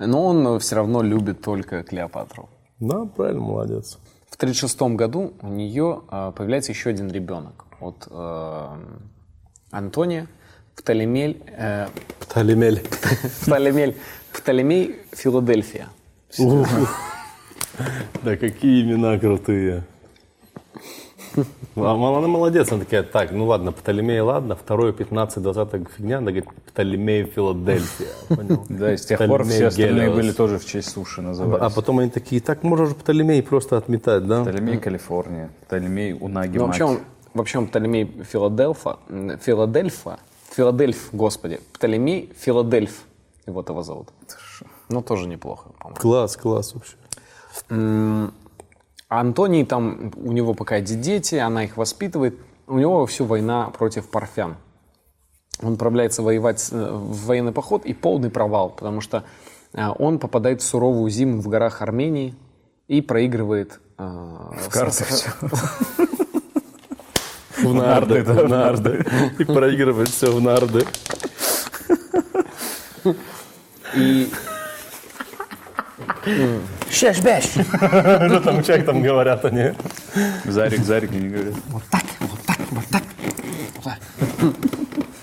Но 0.00 0.26
он 0.26 0.58
все 0.58 0.74
равно 0.74 1.00
любит 1.00 1.42
только 1.42 1.84
Клеопатру. 1.84 2.48
Да, 2.80 3.04
правильно, 3.04 3.42
молодец. 3.42 3.96
В 4.28 4.34
1936 4.36 4.96
году 4.96 5.32
у 5.42 5.46
нее 5.48 6.02
э, 6.10 6.32
появляется 6.36 6.72
еще 6.72 6.90
один 6.90 7.08
ребенок 7.08 7.66
от 7.80 8.08
э, 8.10 8.68
Антония, 9.70 10.26
Птолемель, 10.74 11.40
э, 11.56 11.86
Птолемель. 12.18 12.82
Птолемель, 13.42 13.96
Птолемей 14.32 14.96
Филадельфия. 15.12 15.86
Да 18.22 18.36
какие 18.36 18.82
имена 18.82 19.18
крутые. 19.18 19.84
А 21.76 21.92
она 21.92 22.26
молодец, 22.26 22.72
она 22.72 22.84
такая, 22.84 23.02
так, 23.02 23.30
ну 23.32 23.44
ладно, 23.44 23.70
Птолемей, 23.70 24.20
ладно, 24.20 24.56
второе 24.56 24.92
15-20 24.92 25.88
фигня, 25.94 26.18
она 26.18 26.30
говорит, 26.30 26.48
Птолемей 26.66 27.24
Филадельфия. 27.24 28.08
Понял? 28.28 28.64
Да, 28.70 28.94
и 28.94 28.96
с 28.96 29.04
тех 29.04 29.18
пор 29.18 29.44
все 29.44 29.66
остальные 29.66 30.10
были 30.10 30.32
тоже 30.32 30.58
в 30.58 30.64
честь 30.64 30.90
суши 30.90 31.20
А 31.20 31.24
назывались. 31.24 31.74
потом 31.74 31.98
они 31.98 32.10
такие, 32.10 32.40
так 32.40 32.62
можно 32.62 32.86
же 32.86 32.94
Птолемей 32.94 33.42
просто 33.42 33.76
отметать, 33.76 34.26
да? 34.26 34.42
Птолемей 34.42 34.78
Калифорния, 34.78 35.50
Птолемей 35.66 36.16
Унаги 36.18 36.56
Ну, 36.56 36.66
вообще, 36.66 36.98
вообще 37.34 37.58
он 37.58 37.66
Птолемей 37.66 38.24
Филадельфа, 38.30 38.98
Филадельфа, 39.42 40.18
Филадельф, 40.54 41.08
господи, 41.12 41.60
Птолемей 41.74 42.32
Филадельф. 42.38 43.02
Его 43.46 43.60
этого 43.60 43.82
зовут. 43.82 44.08
Ну, 44.88 45.02
тоже 45.02 45.26
неплохо, 45.26 45.70
по-моему. 45.78 46.00
Класс, 46.00 46.36
класс 46.36 46.74
вообще. 46.74 46.96
Антоний 49.08 49.64
там, 49.64 50.12
у 50.16 50.32
него 50.32 50.54
пока 50.54 50.80
де- 50.80 50.96
дети, 50.96 51.36
она 51.36 51.64
их 51.64 51.76
воспитывает. 51.76 52.38
У 52.66 52.78
него 52.78 53.06
всю 53.06 53.24
война 53.24 53.70
против 53.70 54.08
парфян. 54.08 54.56
Он 55.62 55.74
отправляется 55.74 56.22
воевать 56.22 56.68
э, 56.72 56.90
в 56.92 57.26
военный 57.26 57.52
поход 57.52 57.86
и 57.86 57.94
полный 57.94 58.30
провал, 58.30 58.70
потому 58.70 59.00
что 59.00 59.22
э, 59.72 59.88
он 59.98 60.18
попадает 60.18 60.60
в 60.60 60.64
суровую 60.64 61.08
зиму 61.10 61.40
в 61.40 61.48
горах 61.48 61.82
Армении 61.82 62.34
и 62.88 63.00
проигрывает 63.00 63.80
э, 63.96 64.02
в 64.04 64.68
карты 64.70 65.04
В 67.62 67.72
нарды, 67.72 68.22
в 68.22 68.48
нарды. 68.48 69.04
И 69.38 69.44
проигрывает 69.44 70.08
все 70.10 70.30
в 70.30 70.42
нарды. 70.42 70.84
И 73.94 74.30
Что 76.90 78.40
там, 78.44 78.62
как 78.62 78.84
там 78.84 79.02
говорят 79.02 79.44
они? 79.44 79.72
Зарик, 80.44 80.80
Зарик, 80.84 81.10
не 81.12 81.28
говорят. 81.28 81.54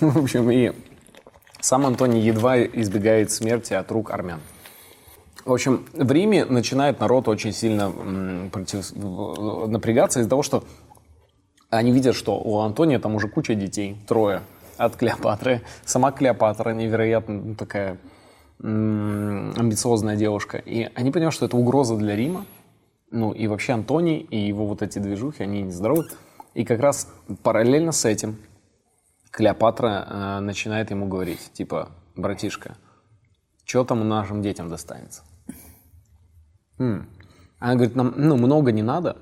В 0.00 0.18
общем, 0.18 0.50
и 0.50 0.72
сам 1.60 1.86
Антоний 1.86 2.20
едва 2.20 2.62
избегает 2.62 3.30
смерти 3.30 3.74
от 3.74 3.90
рук 3.90 4.10
армян. 4.10 4.40
В 5.44 5.52
общем, 5.52 5.86
в 5.92 6.10
Риме 6.10 6.44
начинает 6.46 7.00
народ 7.00 7.28
очень 7.28 7.52
сильно 7.52 7.90
против- 8.50 8.92
напрягаться 9.68 10.20
из-за 10.20 10.30
того, 10.30 10.42
что 10.42 10.64
они 11.70 11.92
видят, 11.92 12.16
что 12.16 12.38
у 12.38 12.60
Антония 12.60 12.98
там 12.98 13.14
уже 13.14 13.28
куча 13.28 13.54
детей, 13.54 13.96
трое 14.06 14.40
от 14.78 14.96
Клеопатры. 14.96 15.62
Сама 15.84 16.12
Клеопатра 16.12 16.70
невероятно 16.70 17.34
ну, 17.34 17.54
такая 17.54 17.98
амбициозная 18.60 20.16
девушка. 20.16 20.58
И 20.58 20.90
они 20.94 21.10
понимают, 21.10 21.34
что 21.34 21.46
это 21.46 21.56
угроза 21.56 21.96
для 21.96 22.16
Рима. 22.16 22.46
Ну 23.10 23.32
и 23.32 23.46
вообще 23.46 23.72
Антоний 23.72 24.18
и 24.18 24.38
его 24.38 24.66
вот 24.66 24.82
эти 24.82 24.98
движухи, 24.98 25.42
они 25.42 25.62
нездоровы. 25.62 26.06
И 26.54 26.64
как 26.64 26.80
раз 26.80 27.08
параллельно 27.42 27.92
с 27.92 28.04
этим 28.04 28.38
Клеопатра 29.30 30.06
э, 30.08 30.40
начинает 30.40 30.90
ему 30.90 31.08
говорить, 31.08 31.50
типа, 31.52 31.90
братишка, 32.14 32.76
что 33.64 33.84
там 33.84 34.08
нашим 34.08 34.42
детям 34.42 34.68
достанется? 34.68 35.22
М. 36.78 37.08
Она 37.58 37.74
говорит, 37.74 37.96
нам 37.96 38.14
ну, 38.16 38.36
много 38.36 38.70
не 38.70 38.82
надо, 38.82 39.16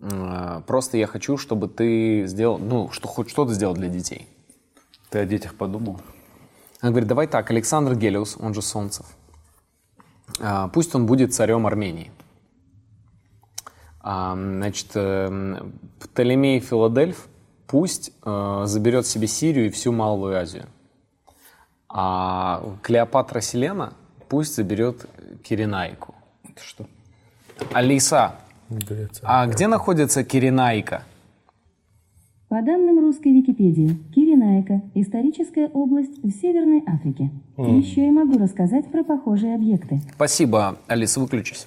э, 0.00 0.60
просто 0.66 0.98
я 0.98 1.06
хочу, 1.06 1.38
чтобы 1.38 1.68
ты 1.68 2.26
сделал, 2.26 2.58
ну, 2.58 2.90
что 2.90 3.08
хоть 3.08 3.30
что-то 3.30 3.54
сделал 3.54 3.74
для 3.74 3.88
детей. 3.88 4.28
Ты 5.08 5.20
о 5.20 5.24
детях 5.24 5.54
подумал? 5.54 6.00
Она 6.84 6.90
говорит, 6.90 7.08
давай 7.08 7.26
так, 7.26 7.50
Александр 7.50 7.94
Гелиус, 7.94 8.36
он 8.38 8.52
же 8.52 8.60
Солнцев, 8.60 9.06
а, 10.38 10.68
пусть 10.68 10.94
он 10.94 11.06
будет 11.06 11.32
царем 11.32 11.66
Армении. 11.66 12.12
А, 14.00 14.34
Значит, 14.34 14.88
э, 14.94 15.62
Птолемей 15.98 16.60
Филадельф 16.60 17.26
пусть 17.66 18.12
э, 18.22 18.62
заберет 18.66 19.06
себе 19.06 19.26
Сирию 19.26 19.68
и 19.68 19.70
всю 19.70 19.92
Малую 19.92 20.38
Азию. 20.38 20.66
А 21.88 22.62
Клеопатра 22.82 23.40
Селена 23.40 23.94
пусть 24.28 24.54
заберет 24.54 25.06
Киренайку. 25.42 26.14
Это 26.46 26.62
что? 26.62 26.86
Алиса, 27.72 28.34
а 29.22 29.46
где 29.46 29.68
находится 29.68 30.22
Киренайка? 30.22 31.04
По 32.48 32.62
данным 32.62 33.00
русской 33.00 33.32
Википедии, 33.32 33.96
Киренайка– 34.14 34.82
историческая 34.94 35.68
область 35.68 36.22
в 36.22 36.30
Северной 36.30 36.82
Африке. 36.86 37.30
Еще 37.56 38.06
и 38.06 38.10
могу 38.10 38.38
рассказать 38.38 38.90
про 38.90 39.02
похожие 39.02 39.54
объекты. 39.54 40.00
Спасибо, 40.14 40.76
Алиса, 40.86 41.20
выключись. 41.20 41.66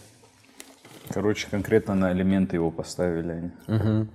Короче, 1.09 1.47
конкретно 1.49 1.95
на 1.95 2.13
элементы 2.13 2.57
его 2.57 2.69
поставили 2.69 3.51
они. 3.67 4.07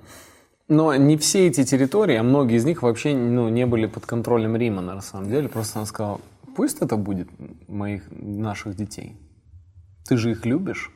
Но 0.69 0.95
не 0.95 1.17
все 1.17 1.49
эти 1.49 1.65
территории, 1.65 2.17
а 2.17 2.23
многие 2.23 2.57
из 2.57 2.65
них 2.65 2.83
вообще 2.83 3.15
ну, 3.15 3.49
не 3.49 3.67
были 3.67 3.87
под 3.87 4.07
контролем 4.07 4.57
Рима 4.57 4.81
на 4.81 5.01
самом 5.01 5.29
деле. 5.29 5.49
Просто 5.49 5.81
он 5.81 5.87
сказал, 5.87 6.21
пусть 6.57 6.81
это 6.81 6.97
будет 6.97 7.29
моих, 7.69 8.05
наших 8.11 8.77
детей. 8.77 9.17
Ты 10.09 10.17
же 10.17 10.31
их 10.31 10.47
любишь 10.47 10.91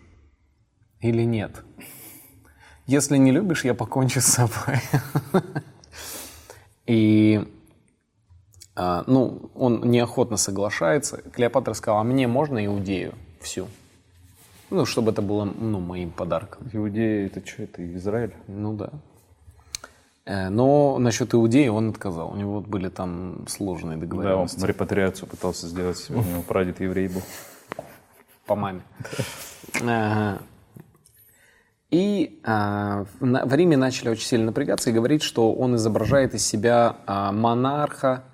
или 1.01 1.22
нет? 1.22 1.64
Если 2.87 3.17
не 3.17 3.33
любишь, 3.33 3.65
я 3.65 3.75
покончу 3.75 4.21
с 4.21 4.27
собой. 4.27 4.81
И 6.87 7.45
а, 8.77 9.05
ну, 9.07 9.51
он 9.55 9.91
неохотно 9.91 10.37
соглашается. 10.37 11.23
Клеопатра 11.33 11.73
сказала, 11.73 12.03
а 12.03 12.05
мне 12.05 12.29
можно 12.29 12.65
Иудею 12.65 13.15
всю? 13.41 13.67
Ну, 14.71 14.85
чтобы 14.85 15.13
это 15.13 15.23
было 15.23 15.45
ну, 15.45 15.81
моим 15.81 16.11
подарком. 16.11 16.69
Иудея, 16.73 17.27
это 17.27 17.45
что, 17.47 17.63
это 17.63 17.97
Израиль? 17.97 18.35
Ну 18.47 18.75
да. 18.75 18.91
Э, 20.27 20.49
Но 20.49 20.99
насчет 20.99 21.35
Иудеи 21.35 21.69
он 21.69 21.91
отказал. 21.91 22.33
У 22.33 22.37
него 22.37 22.61
были 22.61 22.89
там 22.89 23.47
сложные 23.49 23.97
Да, 23.97 24.05
он 24.05 24.09
договоренности 24.09 24.65
репатриацию 24.65 25.29
пытался 25.29 25.69
сделать. 25.69 26.05
У 26.11 26.15
него 26.15 26.43
прадед 26.43 26.81
еврей 26.81 27.09
был. 27.09 27.23
по 28.47 28.55
маме. 28.55 28.83
Ага. 29.83 30.43
И 31.91 32.41
а, 32.45 33.05
в 33.21 33.55
Риме 33.55 33.77
начали 33.77 34.09
очень 34.09 34.27
сильно 34.27 34.47
напрягаться 34.47 34.91
и 34.91 34.93
говорить, 34.93 35.23
что 35.23 35.53
он 35.53 35.77
изображает 35.77 36.35
из 36.35 36.45
себя 36.45 36.97
а, 37.07 37.31
монарха 37.33 38.25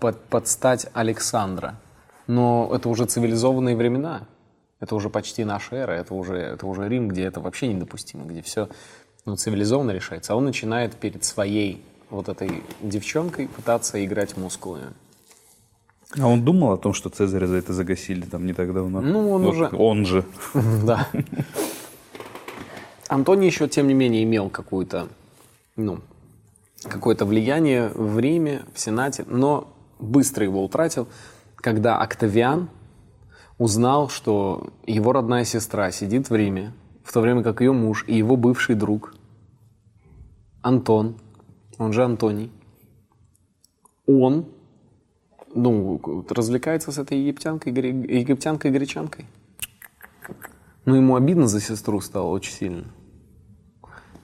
под, 0.00 0.20
под 0.24 0.48
стать 0.48 0.86
Александра. 0.92 1.76
Но 2.26 2.70
это 2.74 2.88
уже 2.88 3.06
цивилизованные 3.06 3.76
времена. 3.76 4.26
Это 4.80 4.94
уже 4.94 5.08
почти 5.08 5.44
наша 5.44 5.76
эра. 5.76 5.92
Это 5.92 6.14
уже, 6.14 6.36
это 6.36 6.66
уже 6.66 6.88
Рим, 6.88 7.08
где 7.08 7.24
это 7.24 7.40
вообще 7.40 7.68
недопустимо, 7.68 8.24
где 8.24 8.42
все 8.42 8.68
ну, 9.24 9.36
цивилизованно 9.36 9.92
решается. 9.92 10.32
А 10.32 10.36
он 10.36 10.44
начинает 10.44 10.94
перед 10.96 11.24
своей 11.24 11.84
вот 12.08 12.28
этой 12.28 12.62
девчонкой 12.82 13.46
пытаться 13.48 14.04
играть 14.04 14.36
мускулами. 14.36 14.92
А 16.18 16.26
он 16.26 16.44
думал 16.44 16.72
о 16.72 16.76
том, 16.76 16.92
что 16.92 17.08
Цезаря 17.08 17.46
за 17.46 17.56
это 17.56 17.72
загасили 17.72 18.22
там 18.22 18.44
не 18.46 18.52
так 18.52 18.74
давно? 18.74 19.00
Ну, 19.00 19.30
он 19.30 19.42
Вот 19.42 19.54
уже- 19.54 19.70
Он 19.76 20.04
же. 20.04 20.24
Да. 20.84 21.06
Антоний 23.10 23.46
еще, 23.46 23.66
тем 23.66 23.88
не 23.88 23.94
менее, 23.94 24.22
имел 24.22 24.48
какую-то, 24.50 25.08
ну, 25.74 25.98
какое-то 26.84 27.24
влияние 27.24 27.88
в 27.88 28.20
Риме, 28.20 28.62
в 28.72 28.78
Сенате, 28.78 29.24
но 29.26 29.74
быстро 29.98 30.44
его 30.44 30.64
утратил, 30.64 31.08
когда 31.56 31.98
Октавиан 31.98 32.70
узнал, 33.58 34.10
что 34.10 34.72
его 34.86 35.12
родная 35.12 35.44
сестра 35.44 35.90
сидит 35.90 36.30
в 36.30 36.36
Риме, 36.36 36.72
в 37.02 37.12
то 37.12 37.20
время 37.20 37.42
как 37.42 37.60
ее 37.60 37.72
муж 37.72 38.04
и 38.06 38.16
его 38.16 38.36
бывший 38.36 38.76
друг 38.76 39.12
Антон, 40.62 41.16
он 41.78 41.92
же 41.92 42.04
Антоний, 42.04 42.52
он, 44.06 44.46
ну, 45.52 46.00
развлекается 46.28 46.92
с 46.92 46.98
этой 46.98 47.18
египтянкой, 47.18 47.72
гре- 47.72 48.20
египтянкой-гречанкой. 48.20 49.26
Но 50.84 50.94
ему 50.94 51.16
обидно 51.16 51.48
за 51.48 51.60
сестру 51.60 52.00
стало 52.00 52.28
очень 52.28 52.52
сильно. 52.52 52.84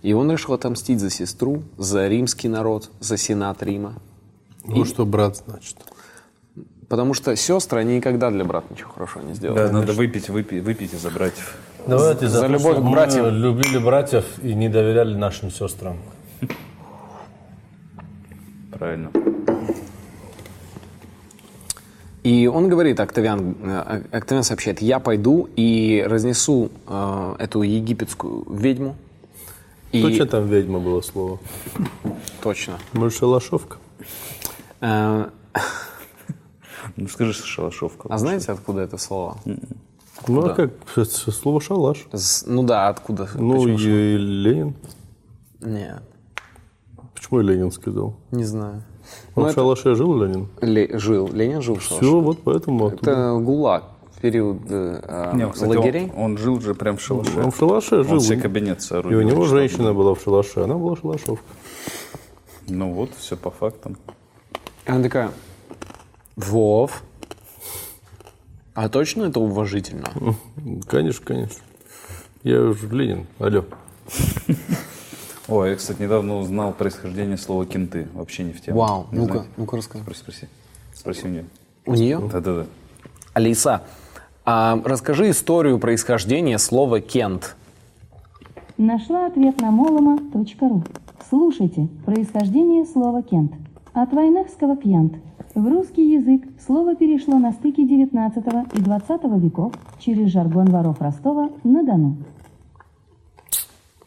И 0.02 0.12
он 0.12 0.31
решил 0.31 0.55
отомстить 0.55 1.01
за 1.01 1.10
сестру, 1.10 1.62
за 1.78 2.06
римский 2.09 2.48
народ, 2.48 2.90
за 3.01 3.16
сенат 3.16 3.62
Рима. 3.62 3.94
Ну 4.64 4.85
что, 4.85 5.05
брат, 5.05 5.43
значит. 5.47 5.77
Потому 6.89 7.14
что 7.14 7.35
сестры, 7.35 7.81
они 7.81 7.97
никогда 7.97 8.31
для 8.31 8.44
брата 8.44 8.66
ничего 8.70 8.90
хорошего 8.90 9.23
не 9.23 9.35
сделали. 9.35 9.59
Да, 9.59 9.73
надо 9.73 9.93
выпить, 9.93 10.28
выпить, 10.28 10.62
выпить 10.62 10.93
за 10.93 11.10
братьев. 11.10 11.56
Давайте 11.86 12.28
За 12.28 12.43
то, 12.43 12.47
любовь 12.48 12.77
к 12.77 12.81
мы 12.81 12.93
братьям. 12.93 13.28
любили 13.28 13.78
братьев 13.78 14.24
и 14.43 14.55
не 14.55 14.68
доверяли 14.68 15.14
нашим 15.14 15.51
сестрам. 15.51 15.97
Правильно. 18.73 19.10
И 22.23 22.48
он 22.48 22.68
говорит, 22.68 22.98
Октавиан, 22.98 23.56
э, 23.62 24.02
Октавиан 24.10 24.43
сообщает, 24.43 24.82
я 24.82 24.98
пойду 24.98 25.48
и 25.55 26.05
разнесу 26.06 26.73
э, 26.89 27.36
эту 27.39 27.62
египетскую 27.62 28.44
ведьму. 28.52 28.97
И 29.93 30.03
Точно 30.03 30.27
там 30.27 30.47
ведьма 30.47 30.79
было 30.81 31.01
слово. 31.01 31.39
точно. 32.43 32.79
Может, 32.93 33.19
шалашовка? 33.19 33.77
Э, 34.81 35.29
Ну 36.97 37.09
скажи, 37.09 37.33
шалашовка. 37.33 38.09
а 38.09 38.19
знаете, 38.19 38.53
откуда 38.53 38.83
это 38.83 38.99
слово? 38.99 39.39
Ну, 40.29 40.47
а 40.47 40.55
как? 40.55 40.71
Слово 41.09 41.61
шалаш. 41.61 42.07
Ну 42.47 42.63
да, 42.63 42.89
откуда? 42.89 43.29
Ну, 43.35 43.67
и 43.69 44.17
Ленин. 44.17 44.75
Нет, 45.61 46.03
Почему 47.15 47.41
Ленин 47.41 47.71
сказал? 47.73 48.15
не 48.31 48.45
знаю. 48.45 48.83
Он 49.35 49.45
Ну, 49.45 49.51
в 49.51 49.55
шалаше 49.55 49.95
жил, 49.95 50.23
Ленин? 50.23 50.49
Ле- 50.61 50.99
жил, 50.99 51.29
Ленин 51.33 51.63
жил 51.63 51.77
в 51.77 51.83
шалаше. 51.83 52.05
Все, 52.07 52.21
вот 52.21 52.43
поэтому. 52.43 52.89
Это 52.89 53.37
ГУЛАГ, 53.39 53.85
период 54.21 54.59
э, 54.69 55.33
Не, 55.35 55.51
кстати, 55.51 55.69
лагерей. 55.77 56.13
Он, 56.17 56.33
он 56.33 56.39
жил 56.39 56.61
же 56.61 56.75
прям 56.75 56.97
в 56.97 57.01
шалаше. 57.01 57.39
Он 57.39 57.51
в 57.51 57.57
шалаше 57.57 58.03
жил. 58.05 58.15
Он 58.15 58.21
себе 58.21 58.41
кабинет 58.41 58.81
И 58.91 59.15
у 59.15 59.23
него 59.23 59.45
женщина 59.45 59.93
была 59.93 60.15
в 60.15 60.21
шалаше, 60.23 60.61
она 60.61 60.75
была 60.75 60.97
шалашовка. 60.97 61.45
Ну 62.69 62.93
вот, 62.93 63.11
все 63.17 63.37
по 63.37 63.51
фактам. 63.51 63.97
Она 64.87 65.03
такая, 65.03 65.31
Вов, 66.37 67.03
А 68.75 68.89
точно 68.89 69.25
это 69.25 69.41
уважительно? 69.41 70.13
Конечно, 70.87 71.25
конечно. 71.25 71.63
Я 72.43 72.61
уже 72.61 72.89
Ленин. 72.89 73.27
Алло. 73.39 73.65
Ой, 75.49 75.71
я, 75.71 75.77
кстати, 75.77 76.03
недавно 76.03 76.39
узнал 76.39 76.73
происхождение 76.73 77.39
слова 77.39 77.65
кенты. 77.65 78.07
Вообще 78.13 78.45
не 78.45 78.53
в 78.53 78.61
тему. 78.61 78.81
Вау, 78.81 79.07
ну-ка, 79.13 79.47
ну-ка 79.57 79.77
расскажи. 79.77 80.03
Спроси, 80.03 80.21
спроси. 80.21 80.49
Спроси 80.95 81.25
у 81.25 81.29
нее. 81.29 81.47
У 81.87 81.95
нее? 81.95 82.19
Да-да-да. 82.19 82.67
Алиса, 83.33 83.83
а 84.47 84.81
расскажи 84.85 85.31
историю 85.31 85.81
происхождения 85.81 86.59
слова 86.59 87.01
«кент». 87.01 87.56
Нашла 88.78 89.27
ответ 89.27 89.60
на 89.60 89.73
молома.ру. 89.73 90.82
Слушайте, 91.28 91.89
происхождение 92.05 92.85
слова 92.85 93.23
«кент». 93.23 93.52
От 93.93 94.12
войнахского 94.12 94.77
«кьянт». 94.77 95.14
В 95.56 95.66
русский 95.66 96.12
язык 96.12 96.43
слово 96.64 96.94
перешло 96.94 97.39
на 97.39 97.51
стыке 97.52 97.85
19 97.85 98.44
и 98.74 98.81
20 98.81 99.24
веков 99.43 99.73
через 99.98 100.31
жаргон 100.31 100.66
воров 100.66 101.01
Ростова 101.01 101.51
на 101.64 101.82
Дону. 101.82 102.16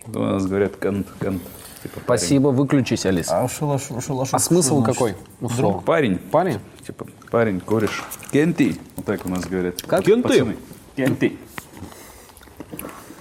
У 0.08 0.20
нас 0.20 0.46
говорят 0.46 0.78
кант, 0.78 1.08
кант. 1.20 1.42
Типа 1.82 2.00
парень. 2.02 2.20
Спасибо, 2.20 2.48
выключись, 2.50 3.06
Алиса. 3.06 3.40
А 3.42 3.48
шалаш, 3.48 3.84
шалаш. 4.06 4.30
А 4.34 4.40
смысл 4.40 4.84
какой? 4.84 5.16
у 5.42 5.50
слова? 5.50 5.82
Парень. 5.82 6.18
Парень? 6.18 6.60
Типа 6.86 7.06
парень, 7.32 7.60
кореш. 7.62 8.04
Кенти. 8.32 8.76
Вот 8.98 9.06
так 9.06 9.26
у 9.26 9.30
нас 9.30 9.46
говорят. 9.46 9.82
Как? 9.84 10.04
Кенты? 10.04 10.28
Пацаны. 10.28 10.58
Кенти. 10.96 11.38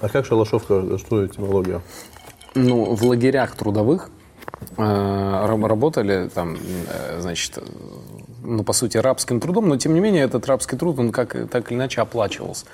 А 0.00 0.08
как 0.08 0.26
шалашовка, 0.26 0.98
что 0.98 1.26
этимология? 1.26 1.80
Ну, 2.54 2.94
в 2.94 3.04
лагерях 3.04 3.54
трудовых 3.54 4.10
э, 4.76 4.82
раб- 4.82 5.64
работали 5.64 6.28
там, 6.28 6.56
э, 6.56 7.20
значит, 7.20 7.58
ну, 8.42 8.64
по 8.64 8.72
сути, 8.72 8.96
рабским 8.96 9.38
трудом, 9.40 9.68
но, 9.68 9.76
тем 9.76 9.94
не 9.94 10.00
менее, 10.00 10.24
этот 10.24 10.46
рабский 10.46 10.78
труд, 10.78 10.98
он 10.98 11.12
как, 11.12 11.36
так 11.50 11.70
или 11.70 11.78
иначе 11.78 12.00
оплачивался. 12.00 12.66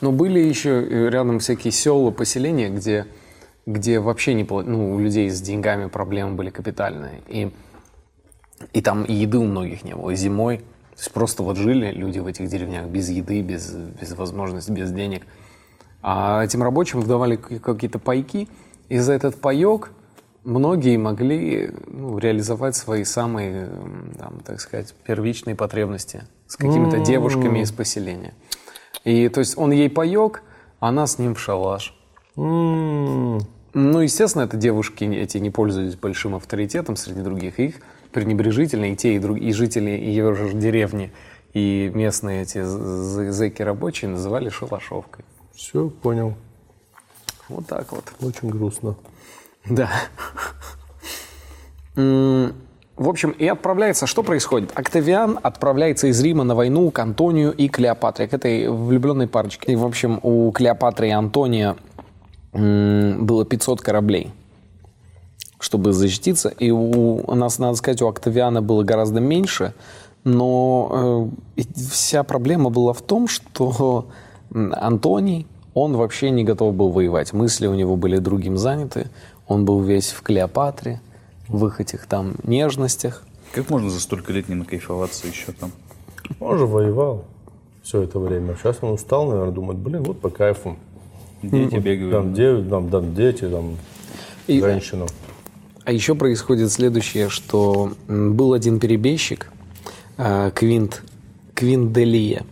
Но 0.00 0.10
были 0.12 0.38
еще 0.40 0.70
э, 0.82 1.08
рядом 1.10 1.38
всякие 1.40 1.72
села, 1.72 2.10
поселения, 2.10 2.68
где, 2.70 3.06
где 3.66 4.00
вообще 4.00 4.34
не, 4.34 4.44
ну, 4.44 4.94
у 4.94 4.98
людей 4.98 5.30
с 5.30 5.40
деньгами 5.40 5.86
проблемы 5.86 6.34
были 6.34 6.50
капитальные. 6.50 7.22
И, 7.28 7.52
и 8.72 8.82
там 8.82 9.04
и 9.04 9.12
еды 9.12 9.38
у 9.38 9.44
многих 9.44 9.84
не 9.84 9.94
было, 9.94 10.10
и 10.10 10.16
зимой. 10.16 10.58
То 10.58 10.98
есть 10.98 11.12
просто 11.12 11.42
вот 11.42 11.56
жили 11.56 11.90
люди 11.90 12.18
в 12.18 12.26
этих 12.26 12.48
деревнях 12.48 12.86
без 12.86 13.08
еды, 13.08 13.40
без, 13.40 13.72
без 13.72 14.12
возможности, 14.12 14.70
без 14.70 14.90
денег. 14.92 15.22
А 16.02 16.44
этим 16.44 16.62
рабочим 16.62 17.00
выдавали 17.00 17.36
к- 17.36 17.60
какие-то 17.60 17.98
пайки, 17.98 18.48
и 18.88 18.98
за 18.98 19.12
этот 19.12 19.40
паек 19.40 19.92
многие 20.44 20.96
могли 20.96 21.70
ну, 21.86 22.18
реализовать 22.18 22.74
свои 22.74 23.04
самые, 23.04 23.70
там, 24.18 24.40
так 24.44 24.60
сказать, 24.60 24.94
первичные 25.06 25.54
потребности 25.54 26.24
с 26.48 26.56
какими-то 26.56 26.98
девушками 26.98 27.60
из 27.60 27.72
поселения. 27.72 28.34
И 29.04 29.28
то 29.28 29.40
есть 29.40 29.56
он 29.56 29.70
ей 29.70 29.88
паек, 29.88 30.42
а 30.80 30.88
она 30.88 31.06
с 31.06 31.18
ним 31.18 31.34
в 31.34 31.40
шалаш. 31.40 31.96
М, 32.36 33.40
Ну, 33.74 34.00
естественно, 34.00 34.42
это 34.42 34.56
девушки 34.58 35.04
эти 35.04 35.38
не 35.38 35.50
пользуются 35.50 35.98
большим 35.98 36.34
авторитетом 36.34 36.96
среди 36.96 37.22
других. 37.22 37.58
Их 37.58 37.76
пренебрежительно 38.12 38.92
и 38.92 38.96
те, 38.96 39.14
и, 39.14 39.18
друг, 39.18 39.38
и 39.38 39.52
жители 39.52 39.90
ее 39.90 40.34
же 40.34 40.52
деревни, 40.52 41.10
и 41.54 41.90
местные 41.94 42.42
эти 42.42 42.62
зэки 42.62 43.62
рабочие 43.62 44.10
называли 44.10 44.50
шалашовкой. 44.50 45.24
Все, 45.54 45.88
понял. 45.88 46.34
Вот 47.48 47.66
так 47.66 47.92
вот. 47.92 48.04
Очень 48.20 48.50
грустно. 48.50 48.94
Да. 49.68 49.90
В 51.94 53.08
общем, 53.08 53.30
и 53.30 53.46
отправляется, 53.46 54.06
что 54.06 54.22
происходит? 54.22 54.70
Октавиан 54.74 55.38
отправляется 55.42 56.08
из 56.08 56.20
Рима 56.20 56.44
на 56.44 56.54
войну 56.54 56.90
к 56.90 56.98
Антонию 56.98 57.52
и 57.52 57.68
Клеопатре, 57.68 58.28
к 58.28 58.34
этой 58.34 58.68
влюбленной 58.68 59.28
парочке. 59.28 59.72
И, 59.72 59.76
в 59.76 59.84
общем, 59.84 60.20
у 60.22 60.52
Клеопатры 60.52 61.08
и 61.08 61.10
Антония 61.10 61.76
было 62.52 63.44
500 63.44 63.80
кораблей, 63.80 64.30
чтобы 65.58 65.92
защититься. 65.92 66.48
И 66.48 66.70
у, 66.70 67.22
у 67.26 67.34
нас, 67.34 67.58
надо 67.58 67.76
сказать, 67.76 68.02
у 68.02 68.08
Октавиана 68.08 68.62
было 68.62 68.82
гораздо 68.82 69.20
меньше, 69.20 69.74
но 70.24 71.30
э, 71.56 71.62
вся 71.74 72.22
проблема 72.22 72.70
была 72.70 72.92
в 72.92 73.02
том, 73.02 73.26
что 73.26 74.06
Антоний, 74.52 75.46
он 75.74 75.96
вообще 75.96 76.30
не 76.30 76.44
готов 76.44 76.74
был 76.74 76.90
воевать. 76.90 77.32
Мысли 77.32 77.66
у 77.66 77.74
него 77.74 77.96
были 77.96 78.18
другим 78.18 78.58
заняты. 78.58 79.08
Он 79.48 79.64
был 79.64 79.80
весь 79.80 80.10
в 80.10 80.22
Клеопатре, 80.22 81.00
в 81.48 81.66
их 81.66 81.80
этих 81.80 82.06
там 82.06 82.34
нежностях. 82.42 83.24
Как 83.52 83.70
можно 83.70 83.90
за 83.90 84.00
столько 84.00 84.32
лет 84.32 84.48
не 84.48 84.54
накайфоваться 84.54 85.26
еще 85.26 85.52
там? 85.52 85.72
Он 86.40 86.58
же 86.58 86.66
воевал 86.66 87.24
все 87.82 88.02
это 88.02 88.18
время. 88.18 88.56
Сейчас 88.56 88.78
он 88.82 88.92
устал, 88.92 89.26
наверное, 89.26 89.52
думает, 89.52 89.78
блин, 89.78 90.02
вот 90.04 90.20
по 90.20 90.30
кайфу. 90.30 90.76
Дети 91.42 91.76
бегают. 91.76 92.12
Там, 92.12 92.34
де- 92.34 92.62
там, 92.62 92.88
там 92.90 93.14
дети, 93.14 93.44
там, 93.48 93.76
И- 94.46 94.60
женщину. 94.60 95.06
А 95.84 95.92
еще 95.92 96.14
происходит 96.14 96.70
следующее, 96.70 97.28
что 97.28 97.92
был 98.06 98.52
один 98.52 98.78
перебежчик, 98.78 99.50
э, 100.16 100.50
Квинт, 100.54 101.02
Квинт 101.54 101.92
Делия. 101.92 102.44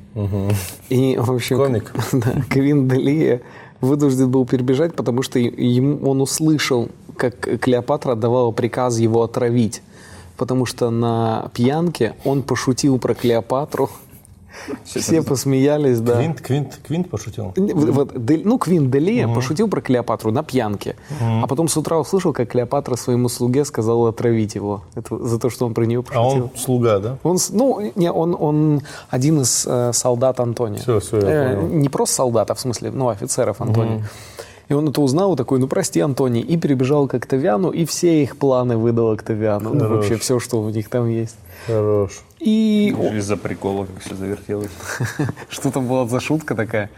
И, 0.89 1.17
в 1.17 1.31
общем, 1.33 1.57
Комик. 1.59 1.93
Да, 2.13 2.43
Квинт 2.49 2.93
Делия 2.93 3.43
вынужден 3.81 4.31
был 4.31 4.45
перебежать, 4.47 4.95
потому 4.95 5.23
что 5.23 5.39
ему, 5.39 6.11
он 6.11 6.21
услышал, 6.21 6.89
как 7.17 7.39
Клеопатра 7.61 8.13
отдавала 8.13 8.51
приказ 8.51 8.99
его 8.99 9.23
отравить. 9.23 9.83
Потому 10.37 10.67
что 10.67 10.91
на 10.91 11.51
пьянке 11.55 12.15
он 12.25 12.43
пошутил 12.43 12.99
про 12.99 13.15
Клеопатру. 13.15 13.91
Все 14.85 15.23
посмеялись, 15.23 16.01
да. 16.01 16.17
Квинт, 16.17 16.41
Квинт, 16.41 16.81
Квинт 16.87 17.11
пошутил. 17.11 17.53
Вот- 17.57 18.13
ну, 18.45 18.59
Квин 18.59 18.91
Делия 18.91 19.29
пошутил 19.29 19.69
про 19.69 19.81
Клеопатру 19.81 20.33
на 20.33 20.43
пьянке, 20.43 20.97
а 21.21 21.47
потом 21.47 21.69
с 21.69 21.77
утра 21.77 21.99
услышал, 21.99 22.33
как 22.33 22.51
Клеопатра 22.51 22.97
своему 22.97 23.29
слуге 23.29 23.65
сказала 23.65 24.09
отравить 24.11 24.55
его 24.55 24.83
Это 24.95 25.19
за 25.25 25.39
то, 25.39 25.51
что 25.51 25.67
он 25.67 25.75
про 25.75 25.85
нее 25.87 26.01
А 26.01 26.03
пошутил. 26.03 26.45
он 26.45 26.51
слуга, 26.59 26.99
да? 26.99 27.17
Он, 27.23 27.39
ну, 27.51 27.93
не, 27.95 28.11
он, 28.11 28.37
он 28.39 28.83
один 29.09 29.41
из 29.43 29.65
э, 29.67 29.93
солдат 29.93 30.41
Антония. 30.41 30.79
Всё, 30.81 31.01
всё, 31.01 31.19
я 31.21 31.29
Э, 31.53 31.57
понял. 31.57 31.69
не 31.75 31.89
просто 31.89 32.15
солдат, 32.17 32.51
а 32.51 32.55
в 32.55 32.61
смысле, 32.61 32.91
ну, 32.91 33.09
офицеров 33.09 33.61
Антония. 33.61 34.05
И 34.69 34.73
он 34.73 34.89
это 34.89 35.01
узнал, 35.01 35.35
такой, 35.37 35.59
ну, 35.59 35.67
прости, 35.67 35.99
Антоний, 36.01 36.43
и 36.43 36.57
перебежал 36.57 37.09
к 37.09 37.15
Октавиану, 37.15 37.71
и 37.71 37.85
все 37.85 38.23
их 38.23 38.37
планы 38.37 38.77
выдал 38.77 39.11
Октавиану. 39.11 39.75
Ну, 39.75 39.81
Хорош. 39.81 39.97
вообще 39.97 40.17
все, 40.17 40.39
что 40.39 40.61
у 40.63 40.71
них 40.71 40.89
там 40.89 41.09
есть. 41.09 41.37
Хорош. 41.67 42.21
И 42.41 42.89
Из-за 42.89 43.37
прикола, 43.37 43.87
как 43.87 44.01
все 44.01 44.15
завертелось. 44.15 44.71
Что 45.49 45.71
там 45.71 45.87
была 45.87 46.07
за 46.07 46.21
шутка 46.21 46.55
такая? 46.55 46.91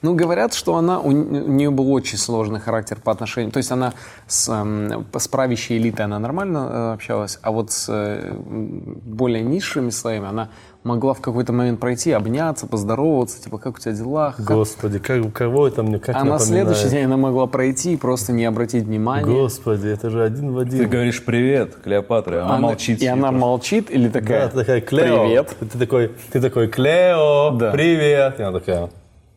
Ну, 0.00 0.14
говорят, 0.14 0.54
что 0.54 0.76
она, 0.76 1.00
у 1.00 1.10
нее 1.10 1.70
был 1.70 1.92
очень 1.92 2.18
сложный 2.18 2.60
характер 2.60 2.98
по 3.02 3.10
отношению... 3.10 3.50
То 3.50 3.58
есть 3.58 3.72
она 3.72 3.94
с, 4.28 4.48
эм, 4.48 5.06
с 5.12 5.28
правящей 5.28 5.78
элитой 5.78 6.04
она 6.04 6.20
нормально 6.20 6.58
э, 6.70 6.92
общалась, 6.94 7.38
а 7.42 7.50
вот 7.50 7.72
с 7.72 7.86
э, 7.88 8.32
более 8.32 9.42
низшими 9.42 9.90
слоями 9.90 10.28
она 10.28 10.50
могла 10.84 11.12
в 11.12 11.20
какой-то 11.20 11.52
момент 11.52 11.80
пройти, 11.80 12.12
обняться, 12.12 12.66
поздороваться, 12.66 13.42
типа, 13.42 13.58
как 13.58 13.76
у 13.76 13.78
тебя 13.78 13.92
дела? 13.92 14.34
Как- 14.36 14.46
Господи, 14.46 14.98
как, 14.98 15.32
кого 15.32 15.66
это 15.68 15.82
мне 15.82 15.98
как 15.98 16.16
А 16.16 16.24
на 16.24 16.38
следующий 16.38 16.88
день 16.88 17.04
она 17.06 17.16
могла 17.16 17.46
пройти 17.46 17.94
и 17.94 17.96
просто 17.96 18.32
не 18.32 18.44
обратить 18.44 18.84
внимания. 18.84 19.24
Господи, 19.26 19.88
это 19.88 20.08
же 20.10 20.22
один 20.24 20.52
в 20.52 20.60
Ты 20.64 20.76
один. 20.76 20.88
говоришь 20.88 21.24
привет, 21.24 21.74
Клеопатра, 21.82 22.44
она, 22.44 22.58
молчит. 22.58 23.02
И 23.02 23.06
она 23.06 23.28
просто. 23.28 23.38
молчит 23.38 23.90
или 23.90 24.08
Да, 24.08 24.20
такая, 24.20 24.48
ты 24.48 24.56
такая, 24.56 24.80
Клео. 24.80 25.24
привет. 25.24 25.56
Ты 25.60 25.78
такой, 25.78 26.12
ты 26.32 26.40
такой, 26.40 26.68
Клео, 26.68 27.50
Да. 27.50 27.70
привет. 27.72 28.38
И 28.40 28.42
она 28.42 28.58
такая, 28.58 28.90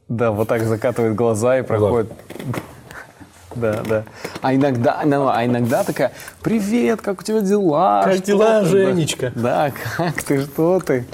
Да, 0.08 0.32
вот 0.32 0.48
так 0.48 0.64
закатывает 0.64 1.16
глаза 1.16 1.60
и 1.60 1.64
проходит. 1.64 2.12
Да, 3.56 3.82
да. 3.88 4.04
А 4.42 4.56
иногда, 4.56 5.02
ну, 5.04 5.28
а 5.28 5.46
иногда 5.46 5.84
такая, 5.84 6.14
привет, 6.42 7.02
как 7.02 7.20
у 7.20 7.24
тебя 7.24 7.42
дела? 7.42 8.02
Как 8.06 8.14
Что 8.16 8.26
дела, 8.28 8.62
ты?» 8.62 8.68
Женечка? 8.68 9.32
Да, 9.36 9.72
как 9.98 10.24
ты, 10.24 10.42
что 10.44 10.80
ты? 10.80 11.06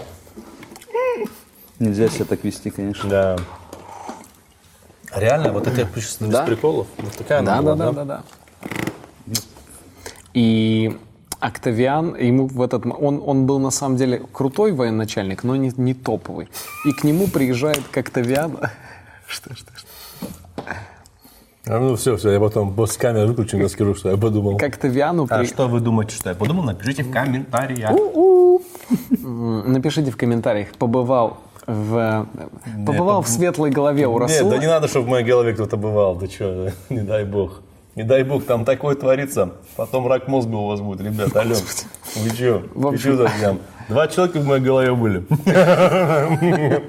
Нельзя 1.80 2.10
себя 2.10 2.26
так 2.26 2.44
вести, 2.44 2.70
конечно. 2.70 3.10
да. 3.10 3.36
Реально, 5.16 5.52
вот 5.54 5.68
это 5.68 5.84
без 5.86 6.18
Да. 6.20 6.44
приколов. 6.46 6.88
Вот 6.98 7.14
такая 7.14 7.42
Да, 7.42 7.58
она 7.60 7.76
да, 7.76 7.92
была, 7.92 7.92
да, 7.94 8.04
да, 8.06 8.24
да. 9.26 9.42
И 10.34 10.98
Октавиан, 11.40 12.16
ему 12.16 12.48
в 12.48 12.62
этот, 12.62 12.86
он, 12.86 13.22
он 13.26 13.46
был 13.46 13.60
на 13.60 13.72
самом 13.72 13.96
деле 13.98 14.22
крутой 14.34 14.72
военачальник, 14.74 15.44
но 15.44 15.56
не, 15.56 15.72
не 15.78 15.94
топовый. 15.94 16.50
И 16.86 16.92
к 16.92 17.04
нему 17.04 17.28
приезжает 17.28 17.82
к 17.92 17.98
Октавиану. 17.98 18.60
Что, 19.28 19.54
что, 19.56 19.72
что? 19.76 19.88
А, 21.66 21.80
ну 21.80 21.96
все, 21.98 22.16
все, 22.16 22.32
я 22.32 22.40
потом 22.40 22.74
с 22.88 22.96
камеры 22.96 23.28
выключу, 23.28 23.58
я 23.58 23.68
скажу, 23.68 23.94
что 23.94 24.10
я 24.10 24.16
подумал. 24.16 24.58
К 24.58 24.64
Октавиану 24.64 25.28
А 25.30 25.40
при- 25.40 25.46
что 25.48 25.68
вы 25.68 25.82
думаете, 25.82 26.16
что 26.16 26.30
я 26.30 26.36
подумал? 26.36 26.64
Напишите 26.64 27.04
в 27.04 27.12
комментариях. 27.12 27.92
М, 29.22 29.74
Напишите 29.74 30.12
в 30.12 30.18
комментариях, 30.18 30.70
побывал 30.78 31.40
в, 31.68 32.28
побывал 32.86 33.22
в 33.22 33.28
светлой 33.28 33.70
голове 33.72 34.08
у 34.08 34.14
Нет, 34.14 34.30
Расула. 34.30 34.52
да 34.52 34.58
не 34.58 34.68
надо, 34.68 34.88
чтобы 34.88 35.08
в 35.08 35.10
моей 35.10 35.26
голове 35.26 35.54
кто-то 35.54 35.78
бывал. 35.78 36.16
Ты 36.18 36.28
что, 36.28 36.72
не 36.90 37.02
дай 37.02 37.26
бог. 37.26 37.62
Не 37.96 38.04
дай 38.04 38.24
бог, 38.24 38.46
там 38.46 38.64
такое 38.64 38.96
творится. 38.96 39.54
Потом 39.76 40.08
рак 40.08 40.28
мозга 40.28 40.56
у 40.56 40.68
вас 40.68 40.80
будет, 40.80 41.02
ребят, 41.02 41.36
алло. 41.36 41.56
Вы 42.16 42.30
что? 42.30 42.64
Вы 42.74 42.98
что 42.98 43.28
совсем? 43.28 43.60
Два 43.90 44.08
человека 44.08 44.40
в 44.40 44.46
моей 44.46 44.64
голове 44.64 44.94
были. 44.94 45.26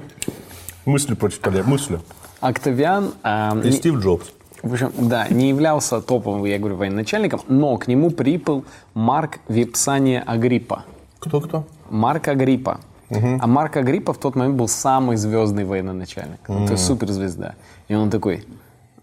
Мысли 0.85 1.13
прочитали, 1.15 1.61
мысли. 1.61 1.99
Октавиан, 2.39 3.13
а, 3.21 3.57
И 3.63 3.71
Стив 3.71 3.99
Джобс. 3.99 4.31
в 4.63 4.71
общем, 4.73 4.91
да, 4.97 5.27
не 5.29 5.49
являлся 5.49 6.01
топовым, 6.01 6.45
я 6.45 6.57
говорю, 6.57 6.77
военачальником, 6.77 7.41
но 7.47 7.77
к 7.77 7.87
нему 7.87 8.11
прибыл 8.11 8.63
Марк 8.93 9.39
Випсания 9.49 10.23
Агриппа. 10.25 10.85
Кто-кто? 11.19 11.65
Марк 11.89 12.27
Агриппа. 12.27 12.79
А 13.09 13.47
Марк 13.47 13.77
Агриппа 13.77 14.13
в 14.13 14.17
тот 14.17 14.35
момент 14.35 14.55
был 14.55 14.67
самый 14.67 15.17
звездный 15.17 15.65
военачальник. 15.65 16.39
Ну, 16.47 16.65
То 16.65 16.73
есть 16.73 16.85
суперзвезда. 16.85 17.55
И 17.87 17.95
он 17.95 18.09
такой, 18.09 18.45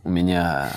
у 0.05 0.11
меня, 0.11 0.69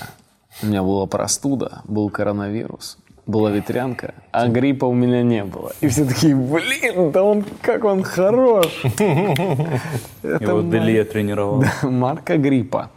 у 0.62 0.66
меня 0.66 0.82
была 0.82 1.06
простуда, 1.06 1.82
был 1.84 2.10
коронавирус, 2.10 2.98
была 3.26 3.50
ветрянка, 3.50 4.14
а 4.32 4.48
гриппа 4.48 4.86
у 4.86 4.94
меня 4.94 5.22
не 5.22 5.44
было. 5.44 5.72
И 5.80 5.88
все 5.88 6.04
такие, 6.04 6.34
блин, 6.34 7.12
да 7.12 7.22
он, 7.22 7.44
как 7.62 7.84
он 7.84 8.02
хорош. 8.02 8.82
Его 8.92 10.62
Делия 10.62 11.04
тренировал. 11.04 11.64
Марка 11.82 12.36
Гриппа. 12.36 12.90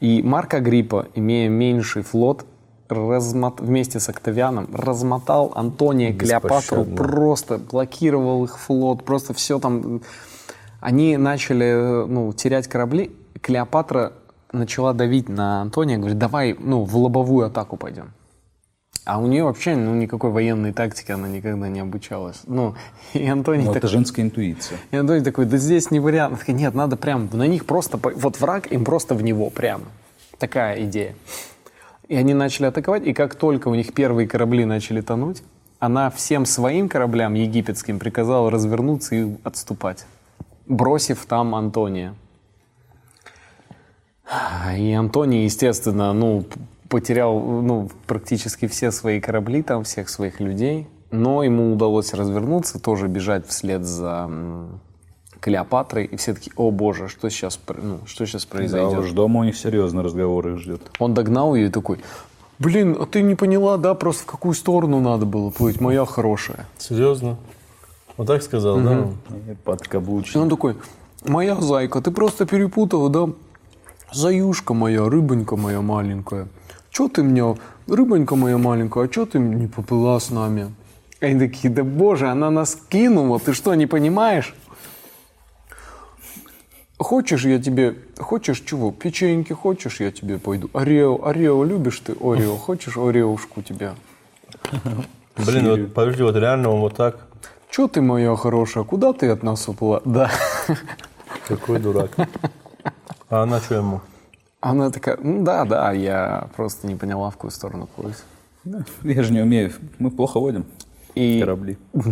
И 0.00 0.22
Марк 0.22 0.54
Агриппа, 0.54 1.08
имея 1.16 1.48
меньший 1.48 2.02
флот, 2.02 2.46
размот- 2.88 3.60
вместе 3.62 4.00
с 4.00 4.08
Октавианом 4.08 4.68
размотал 4.72 5.52
Антония 5.54 6.12
Клеопатру, 6.12 6.84
просто 6.84 7.58
блокировал 7.58 8.44
их 8.44 8.58
флот, 8.58 9.04
просто 9.04 9.34
все 9.34 9.58
там... 9.58 10.00
Они 10.80 11.16
начали 11.16 12.06
ну, 12.06 12.32
терять 12.32 12.68
корабли. 12.68 13.10
Клеопатра 13.40 14.12
начала 14.52 14.92
давить 14.92 15.28
на 15.28 15.62
Антония, 15.62 15.98
говорит, 15.98 16.18
давай 16.18 16.56
ну, 16.58 16.84
в 16.84 16.96
лобовую 16.96 17.46
атаку 17.46 17.76
пойдем. 17.76 18.12
А 19.04 19.18
у 19.18 19.26
нее 19.26 19.42
вообще 19.42 19.74
ну, 19.74 19.94
никакой 19.94 20.30
военной 20.30 20.74
тактики 20.74 21.10
она 21.12 21.28
никогда 21.28 21.68
не 21.68 21.80
обучалась. 21.80 22.42
Ну, 22.46 22.74
и 23.14 23.26
Антоний 23.26 23.64
Ну, 23.64 23.72
так- 23.72 23.78
это 23.78 23.88
женская 23.88 24.22
интуиция. 24.22 24.78
и 24.90 24.96
Антоний 24.96 25.24
такой, 25.24 25.46
да 25.46 25.56
здесь 25.56 25.90
не 25.90 25.98
вариант. 25.98 26.32
Она 26.32 26.38
такая, 26.40 26.56
Нет, 26.56 26.74
надо 26.74 26.96
прям 26.96 27.28
на 27.32 27.46
них 27.46 27.64
просто, 27.64 27.98
вот 28.02 28.38
враг 28.38 28.70
им 28.70 28.84
просто 28.84 29.14
в 29.14 29.22
него 29.22 29.48
прям. 29.50 29.82
Такая 30.38 30.84
идея. 30.84 31.14
И 32.08 32.16
они 32.16 32.32
начали 32.34 32.66
атаковать, 32.66 33.06
и 33.06 33.12
как 33.12 33.34
только 33.34 33.68
у 33.68 33.74
них 33.74 33.92
первые 33.92 34.26
корабли 34.26 34.64
начали 34.64 35.02
тонуть, 35.02 35.42
она 35.78 36.10
всем 36.10 36.46
своим 36.46 36.88
кораблям 36.88 37.34
египетским 37.34 37.98
приказала 37.98 38.50
развернуться 38.50 39.14
и 39.14 39.36
отступать, 39.44 40.06
бросив 40.66 41.26
там 41.26 41.54
Антония. 41.54 42.14
И 44.76 44.92
Антоний, 44.92 45.44
естественно, 45.44 46.12
ну, 46.12 46.44
потерял 46.88 47.38
ну, 47.38 47.90
практически 48.06 48.66
все 48.66 48.90
свои 48.90 49.20
корабли, 49.20 49.62
там 49.62 49.84
всех 49.84 50.08
своих 50.08 50.40
людей, 50.40 50.88
но 51.10 51.42
ему 51.42 51.72
удалось 51.72 52.14
развернуться, 52.14 52.80
тоже 52.80 53.06
бежать 53.08 53.46
вслед 53.46 53.84
за 53.84 54.30
Клеопатрой, 55.40 56.04
и 56.04 56.16
все 56.16 56.34
таки 56.34 56.50
о 56.56 56.70
боже, 56.70 57.08
что 57.08 57.28
сейчас, 57.30 57.58
ну, 57.80 58.00
что 58.06 58.26
сейчас 58.26 58.44
Да 58.44 58.50
произойдет? 58.56 58.98
уж 58.98 59.12
дома 59.12 59.40
у 59.40 59.44
них 59.44 59.56
серьезный 59.56 60.02
разговор 60.02 60.48
их 60.48 60.58
ждет. 60.58 60.82
Он 60.98 61.14
догнал 61.14 61.54
ее 61.54 61.68
и 61.68 61.70
такой, 61.70 61.98
блин, 62.58 62.96
а 62.98 63.06
ты 63.06 63.22
не 63.22 63.34
поняла, 63.36 63.76
да, 63.76 63.94
просто 63.94 64.24
в 64.24 64.26
какую 64.26 64.54
сторону 64.54 65.00
надо 65.00 65.26
было 65.26 65.50
плыть, 65.50 65.80
моя 65.80 66.04
хорошая. 66.04 66.66
Серьезно? 66.78 67.36
Вот 68.16 68.26
так 68.26 68.42
сказал, 68.42 68.80
да? 68.80 69.06
И 69.50 69.54
Подкаблучник. 69.64 70.36
он 70.42 70.48
такой, 70.50 70.76
моя 71.24 71.54
зайка, 71.54 72.00
ты 72.00 72.10
просто 72.10 72.44
перепутала, 72.46 73.08
да? 73.08 73.32
Заюшка 74.12 74.74
моя, 74.74 75.08
рыбонька 75.08 75.56
моя 75.56 75.80
маленькая. 75.80 76.48
Че 76.90 77.08
ты 77.08 77.22
мне, 77.22 77.56
рыбонька 77.86 78.34
моя 78.34 78.58
маленькая, 78.58 79.04
а 79.04 79.08
че 79.08 79.26
ты 79.26 79.38
не 79.38 79.66
поплыла 79.68 80.18
с 80.18 80.30
нами? 80.30 80.74
Они 81.20 81.38
такие, 81.38 81.72
да 81.72 81.84
боже, 81.84 82.28
она 82.28 82.50
нас 82.50 82.76
кинула, 82.88 83.38
ты 83.38 83.52
что, 83.52 83.74
не 83.74 83.86
понимаешь? 83.86 84.54
Хочешь, 86.98 87.44
я 87.44 87.60
тебе, 87.60 87.96
хочешь 88.18 88.60
чего, 88.60 88.90
печеньки, 88.90 89.52
хочешь, 89.52 90.00
я 90.00 90.10
тебе 90.10 90.38
пойду. 90.38 90.68
Орео, 90.72 91.24
Орео, 91.24 91.62
любишь 91.62 92.00
ты 92.00 92.12
Орео, 92.20 92.56
хочешь 92.66 92.96
Ореушку 92.96 93.62
тебе? 93.62 93.92
Блин, 95.36 95.68
вот 95.70 95.94
подожди, 95.94 96.22
вот 96.24 96.34
реально 96.34 96.70
он 96.70 96.80
вот 96.80 96.96
так. 96.96 97.28
Че 97.70 97.86
ты 97.86 98.00
моя 98.00 98.34
хорошая, 98.34 98.82
куда 98.82 99.12
ты 99.12 99.28
от 99.28 99.42
нас 99.42 99.68
уплыла? 99.68 100.02
Да. 100.04 100.30
Какой 101.46 101.78
дурак. 101.78 102.10
А 103.30 103.42
она 103.42 103.60
что 103.60 103.76
ему? 103.76 104.00
Она 104.60 104.90
такая, 104.90 105.18
ну 105.22 105.44
да, 105.44 105.64
да, 105.64 105.92
я 105.92 106.48
просто 106.56 106.88
не 106.88 106.96
поняла, 106.96 107.30
в 107.30 107.34
какую 107.34 107.52
сторону 107.52 107.88
плыть. 107.94 108.16
Я 109.04 109.22
же 109.22 109.32
не 109.32 109.40
умею. 109.40 109.72
Мы 109.98 110.10
плохо 110.10 110.40
водим 110.40 110.66
И, 111.14 111.38
корабли. 111.38 111.78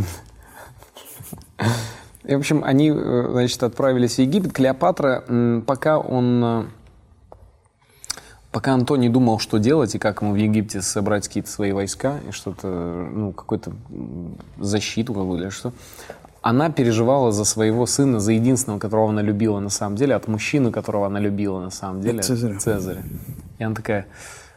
и, 2.27 2.35
в 2.35 2.39
общем, 2.39 2.63
они, 2.65 2.91
э, 2.91 3.29
значит, 3.31 3.63
отправились 3.63 4.17
в 4.17 4.19
Египет. 4.19 4.53
Клеопатра, 4.53 5.25
пока 5.67 5.99
он, 5.99 6.45
э, 6.45 6.65
пока 8.51 8.75
Антоний 8.75 9.09
думал, 9.09 9.39
что 9.39 9.59
делать 9.59 9.95
и 9.95 9.99
как 9.99 10.23
ему 10.23 10.33
в 10.33 10.37
Египте 10.37 10.83
собрать 10.83 11.29
какие-то 11.29 11.51
свои 11.51 11.73
войска 11.73 12.19
и 12.29 12.33
что-то, 12.33 12.67
ну, 12.67 13.33
какую-то 13.33 13.73
защиту 14.59 15.15
какую-то 15.15 15.45
или 15.45 15.51
что, 15.51 15.73
она 16.43 16.71
переживала 16.71 17.33
за 17.33 17.45
своего 17.45 17.87
сына, 17.87 18.19
за 18.19 18.33
единственного, 18.33 18.79
которого 18.79 19.11
она 19.11 19.23
любила 19.23 19.61
на 19.61 19.71
самом 19.71 19.97
деле, 19.97 20.15
от 20.15 20.27
мужчины, 20.27 20.73
которого 20.73 21.07
она 21.07 21.21
любила 21.21 21.61
на 21.61 21.71
самом 21.71 22.01
деле. 22.01 22.23
Цезаря. 22.23 22.59
Цезаря. 22.59 23.03
И 23.59 23.65
она 23.65 23.75
такая, 23.75 24.07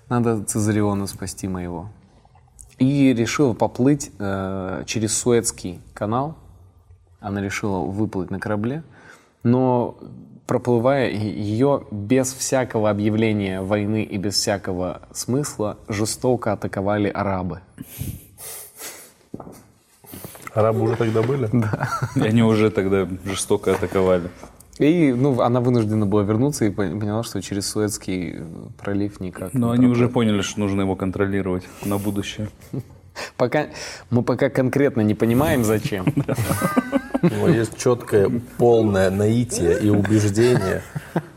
надо 0.08 0.44
Цезариона 0.44 1.08
спасти 1.08 1.48
моего. 1.48 1.90
И 2.78 3.14
решила 3.14 3.54
поплыть 3.54 4.12
э, 4.18 4.84
через 4.86 5.18
Суэцкий 5.18 5.82
канал. 5.94 6.36
Она 7.20 7.42
решила 7.42 7.80
выплыть 7.80 8.32
на 8.32 8.40
корабле. 8.40 8.84
Но 9.44 9.98
проплывая 10.48 11.10
ее 11.12 11.84
без 11.92 12.34
всякого 12.34 12.90
объявления 12.90 13.62
войны 13.62 14.04
и 14.04 14.18
без 14.18 14.34
всякого 14.34 15.02
смысла 15.12 15.78
жестоко 15.88 16.54
атаковали 16.54 17.08
арабы. 17.08 17.62
Арабы 20.54 20.82
уже 20.82 20.96
тогда 20.96 21.22
были? 21.22 21.50
И 22.16 22.22
они 22.22 22.42
уже 22.42 22.72
тогда 22.72 23.08
жестоко 23.24 23.74
атаковали. 23.74 24.30
И 24.80 25.14
ну, 25.14 25.42
она 25.42 25.60
вынуждена 25.60 26.06
была 26.06 26.24
вернуться 26.24 26.66
и 26.66 26.70
пон- 26.70 27.00
поняла, 27.00 27.22
что 27.24 27.42
через 27.42 27.68
Суэцкий 27.68 28.36
э, 28.38 28.46
пролив 28.82 29.20
никак. 29.20 29.54
Но 29.54 29.72
они 29.72 29.88
уже 29.88 30.08
поняли, 30.08 30.42
что 30.42 30.62
нужно 30.62 30.82
его 30.82 30.96
контролировать 30.96 31.66
на 31.86 31.98
будущее. 31.98 32.50
Пока, 33.38 33.68
мы 34.10 34.24
пока 34.24 34.50
конкретно 34.50 35.02
не 35.02 35.14
понимаем, 35.16 35.64
зачем. 35.64 36.06
У 37.22 37.28
него 37.28 37.48
есть 37.50 37.78
четкое, 37.78 38.30
полное 38.58 39.10
наитие 39.10 39.78
и 39.80 39.90
убеждение, 39.90 40.82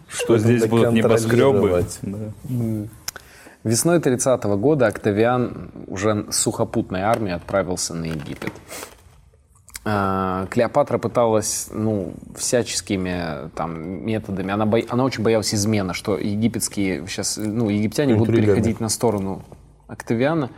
Что 0.09 0.39
здесь 0.39 0.65
будут 0.67 0.93
небоскребы. 0.93 1.85
Весной 3.65 4.01
30 4.01 4.43
года 4.45 4.89
Октавиан 4.89 5.71
уже 5.87 6.27
с 6.31 6.37
сухопутной 6.39 7.03
армией 7.03 7.35
отправился 7.37 7.95
на 7.95 8.07
Египет. 8.07 8.53
А, 9.85 10.47
Клеопатра 10.47 10.99
пыталась, 10.99 11.69
ну, 11.73 12.15
всяческими 12.37 13.51
там 13.57 14.05
методами. 14.07 14.53
Она, 14.53 14.65
бо- 14.67 14.85
она 14.89 15.05
очень 15.05 15.23
боялась 15.25 15.53
измена, 15.55 15.93
что 15.95 16.17
египетские 16.17 17.05
сейчас, 17.09 17.37
ну, 17.37 17.69
египтяне 17.69 18.15
будут 18.15 18.31
Интригами. 18.31 18.55
переходить 18.55 18.81
на 18.81 18.89
сторону 18.89 19.45
Октавиана. 19.89 20.51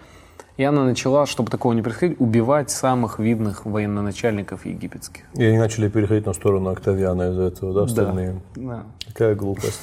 И 0.56 0.62
она 0.62 0.84
начала, 0.84 1.26
чтобы 1.26 1.50
такого 1.50 1.72
не 1.72 1.82
происходило, 1.82 2.16
убивать 2.20 2.70
самых 2.70 3.18
видных 3.18 3.66
военачальников 3.66 4.66
египетских. 4.66 5.24
И 5.34 5.42
они 5.42 5.58
начали 5.58 5.88
переходить 5.88 6.26
на 6.26 6.32
сторону 6.32 6.70
Октавиана 6.70 7.30
из-за 7.30 7.42
этого, 7.42 7.74
да, 7.74 7.82
остальные? 7.82 8.40
Да. 8.54 8.84
Какая 9.08 9.34
глупость. 9.34 9.80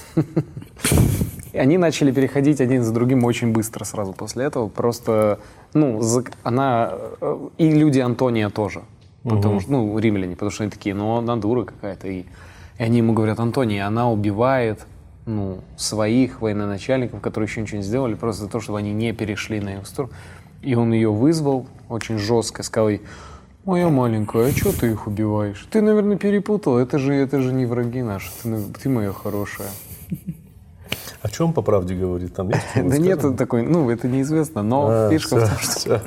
И 1.52 1.58
они 1.58 1.78
начали 1.78 2.12
переходить 2.12 2.62
один 2.62 2.84
за 2.84 2.94
другим 2.94 3.26
очень 3.26 3.52
быстро 3.52 3.84
сразу 3.84 4.14
после 4.14 4.46
этого. 4.46 4.70
Просто, 4.70 5.40
ну, 5.74 6.02
она... 6.44 6.94
э, 7.20 7.50
И 7.58 7.70
люди 7.70 8.00
Антония 8.00 8.50
тоже. 8.50 8.82
Потому 9.24 9.60
что, 9.60 9.72
ну, 9.72 10.00
римляне, 10.00 10.36
потому 10.36 10.52
что 10.52 10.64
они 10.64 10.72
такие, 10.72 10.96
ну, 10.96 11.18
она 11.18 11.36
дура 11.36 11.66
какая-то. 11.66 12.08
И, 12.08 12.22
и 12.22 12.84
они 12.84 13.00
ему 13.00 13.12
говорят, 13.12 13.40
Антоний, 13.42 13.84
она 13.84 14.10
убивает, 14.10 14.88
ну, 15.26 15.60
своих 15.76 16.42
военачальников, 16.42 17.20
которые 17.20 17.48
еще 17.48 17.62
ничего 17.62 17.78
не 17.80 17.84
сделали, 17.84 18.16
просто 18.16 18.44
за 18.44 18.50
то, 18.50 18.62
чтобы 18.62 18.80
они 18.80 18.94
не 18.94 19.12
перешли 19.12 19.60
на 19.60 19.74
его 19.74 19.84
сторону. 19.84 20.14
И 20.62 20.76
он 20.76 20.94
ее 20.94 21.12
вызвал 21.12 21.66
очень 21.90 22.18
жестко, 22.18 22.64
сказал 22.64 22.90
ей, 22.90 23.02
моя 23.66 23.90
маленькая, 23.90 24.48
а 24.50 24.52
что 24.52 24.72
ты 24.78 24.92
их 24.92 25.08
убиваешь? 25.08 25.68
Ты, 25.72 25.82
наверное, 25.82 26.18
перепутал, 26.18 26.78
это 26.78 27.00
же, 27.00 27.14
это 27.14 27.42
же 27.42 27.52
не 27.54 27.66
враги 27.66 28.02
наши, 28.02 28.30
ты, 28.42 28.50
на- 28.50 28.64
ты 28.74 28.90
моя 28.90 29.12
хорошая. 29.12 29.70
О 31.22 31.30
чем 31.30 31.54
по 31.54 31.62
правде 31.62 31.96
говорит? 31.96 32.34
Там 32.36 32.50
есть 32.50 32.62
Да 32.76 32.98
нет 32.98 33.38
такой, 33.38 33.64
ну, 33.64 33.90
это 33.90 34.08
неизвестно, 34.08 34.64
но 34.64 34.88
А, 34.90 35.10
фишка 35.10 35.38
в 35.38 35.48
том, 35.50 35.58
что... 35.60 36.02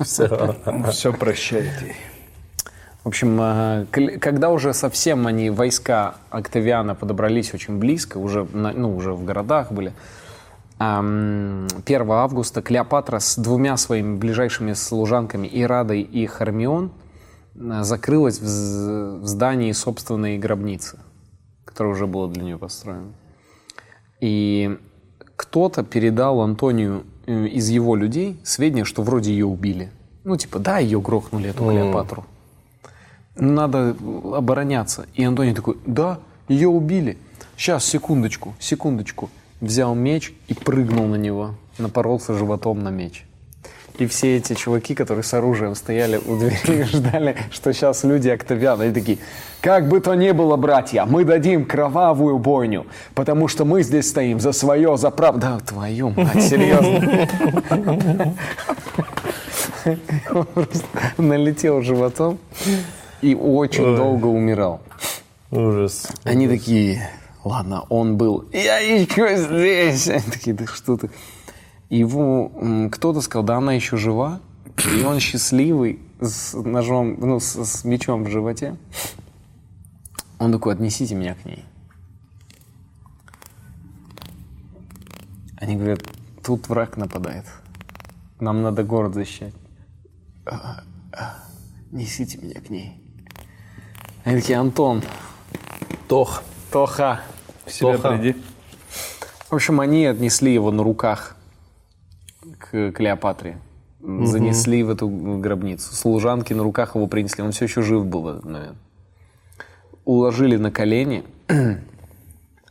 Все. 0.00 0.56
Все 0.92 1.12
прощайте. 1.12 1.94
В 3.04 3.08
общем, 3.08 3.36
кл- 3.90 4.18
когда 4.20 4.50
уже 4.50 4.72
совсем 4.74 5.26
они, 5.26 5.50
войска 5.50 6.14
Октавиана 6.30 6.94
подобрались 6.94 7.52
очень 7.52 7.78
близко, 7.78 8.18
уже, 8.18 8.46
ну, 8.52 8.96
уже 8.96 9.12
в 9.12 9.24
городах 9.24 9.72
были, 9.72 9.92
1 10.90 12.10
августа 12.10 12.62
Клеопатра 12.62 13.18
с 13.18 13.36
двумя 13.36 13.76
своими 13.76 14.16
ближайшими 14.16 14.72
служанками, 14.72 15.48
Ирадой 15.52 16.02
и 16.02 16.26
Хармион, 16.26 16.92
э, 17.54 17.82
закрылась 17.82 18.40
в, 18.40 19.24
здании 19.26 19.72
собственной 19.72 20.38
гробницы. 20.38 20.98
которое 21.64 21.90
уже 21.90 22.06
было 22.06 22.28
для 22.28 22.42
нее 22.42 22.58
построено. 22.58 23.12
И 24.20 24.78
кто-то 25.36 25.82
передал 25.82 26.40
Антонию 26.40 27.04
э, 27.26 27.46
из 27.46 27.68
его 27.68 27.96
людей 27.96 28.38
сведения, 28.44 28.84
что 28.84 29.02
вроде 29.02 29.32
ее 29.32 29.46
убили. 29.46 29.90
Ну, 30.24 30.36
типа, 30.36 30.58
да, 30.58 30.78
ее 30.78 31.00
грохнули, 31.00 31.50
эту 31.50 31.64
Клеопатру. 31.68 32.24
Надо 33.34 33.96
обороняться. 34.32 35.06
И 35.14 35.24
Антоний 35.24 35.54
такой, 35.54 35.78
да, 35.86 36.20
ее 36.48 36.68
убили. 36.68 37.16
Сейчас, 37.56 37.84
секундочку, 37.84 38.54
секундочку. 38.58 39.30
Взял 39.62 39.94
меч 39.94 40.34
и 40.48 40.54
прыгнул 40.54 41.06
на 41.06 41.14
него. 41.14 41.54
Напоролся 41.78 42.34
животом 42.34 42.82
на 42.82 42.88
меч. 42.88 43.24
И 43.96 44.06
все 44.06 44.38
эти 44.38 44.54
чуваки, 44.54 44.96
которые 44.96 45.22
с 45.22 45.32
оружием 45.34 45.76
стояли 45.76 46.16
у 46.16 46.36
двери 46.36 46.82
ждали, 46.82 47.36
что 47.52 47.72
сейчас 47.72 48.02
люди 48.02 48.28
Октавиана, 48.28 48.84
они 48.84 48.92
такие, 48.92 49.18
как 49.60 49.88
бы 49.88 50.00
то 50.00 50.14
ни 50.14 50.32
было, 50.32 50.56
братья, 50.56 51.04
мы 51.04 51.24
дадим 51.24 51.64
кровавую 51.64 52.38
бойню, 52.38 52.86
потому 53.14 53.46
что 53.46 53.64
мы 53.64 53.84
здесь 53.84 54.08
стоим 54.08 54.40
за 54.40 54.50
свое, 54.50 54.96
за 54.96 55.10
правду. 55.12 55.40
Да, 55.40 55.60
твою 55.60 56.10
мать, 56.10 56.42
серьезно. 56.42 57.28
Налетел 61.18 61.82
животом 61.82 62.38
и 63.20 63.36
очень 63.36 63.94
долго 63.94 64.26
умирал. 64.26 64.80
Ужас. 65.52 66.08
Они 66.24 66.48
такие, 66.48 67.08
ладно, 67.44 67.82
он 67.88 68.16
был, 68.16 68.48
я 68.52 68.78
еще 68.78 69.36
здесь. 69.36 70.08
Они 70.08 70.22
такие, 70.32 70.54
да 70.54 70.66
что 70.66 70.96
ты. 70.96 71.10
Его 71.90 72.50
кто-то 72.90 73.20
сказал, 73.20 73.44
да 73.44 73.56
она 73.56 73.74
еще 73.74 73.96
жива, 73.96 74.40
и 74.96 75.02
он 75.02 75.20
счастливый 75.20 76.00
с 76.20 76.54
ножом, 76.54 77.16
ну, 77.18 77.38
с, 77.40 77.64
с 77.64 77.84
мечом 77.84 78.24
в 78.24 78.30
животе. 78.30 78.76
Он 80.38 80.52
такой, 80.52 80.74
отнесите 80.74 81.14
меня 81.14 81.34
к 81.34 81.44
ней. 81.44 81.64
Они 85.56 85.76
говорят, 85.76 86.00
тут 86.42 86.68
враг 86.68 86.96
нападает. 86.96 87.44
Нам 88.40 88.62
надо 88.62 88.82
город 88.82 89.14
защищать. 89.14 89.54
«А, 90.44 90.82
а, 91.12 91.36
Несите 91.92 92.38
меня 92.38 92.60
к 92.60 92.70
ней. 92.70 93.00
Они 94.24 94.40
такие, 94.40 94.58
Антон, 94.58 95.02
Тох. 96.08 96.42
Тоха. 96.72 97.20
В 97.66 97.72
себя 97.72 97.96
Тоха. 97.96 98.16
приди. 98.16 98.36
В 99.50 99.54
общем, 99.54 99.80
они 99.80 100.06
отнесли 100.06 100.54
его 100.54 100.70
на 100.70 100.82
руках 100.82 101.36
к 102.58 102.92
Клеопатре. 102.92 103.58
Занесли 104.00 104.82
в 104.82 104.90
эту 104.90 105.08
гробницу. 105.08 105.94
Служанки 105.94 106.54
на 106.54 106.62
руках 106.62 106.96
его 106.96 107.06
принесли. 107.06 107.44
Он 107.44 107.52
все 107.52 107.66
еще 107.66 107.82
жив 107.82 108.06
был 108.06 108.40
момент. 108.42 108.76
Уложили 110.04 110.56
на 110.56 110.72
колени, 110.72 111.22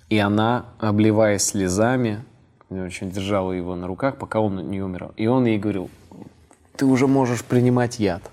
и 0.09 0.17
она, 0.17 0.65
обливаясь 0.79 1.43
слезами, 1.43 2.25
очень 2.69 3.11
держала 3.11 3.53
его 3.53 3.75
на 3.75 3.87
руках, 3.87 4.17
пока 4.17 4.41
он 4.41 4.69
не 4.69 4.81
умирал. 4.81 5.13
И 5.15 5.27
он 5.27 5.45
ей 5.45 5.57
говорил, 5.57 5.89
ты 6.75 6.85
уже 6.85 7.07
можешь 7.07 7.45
принимать 7.45 7.99
яд. 7.99 8.23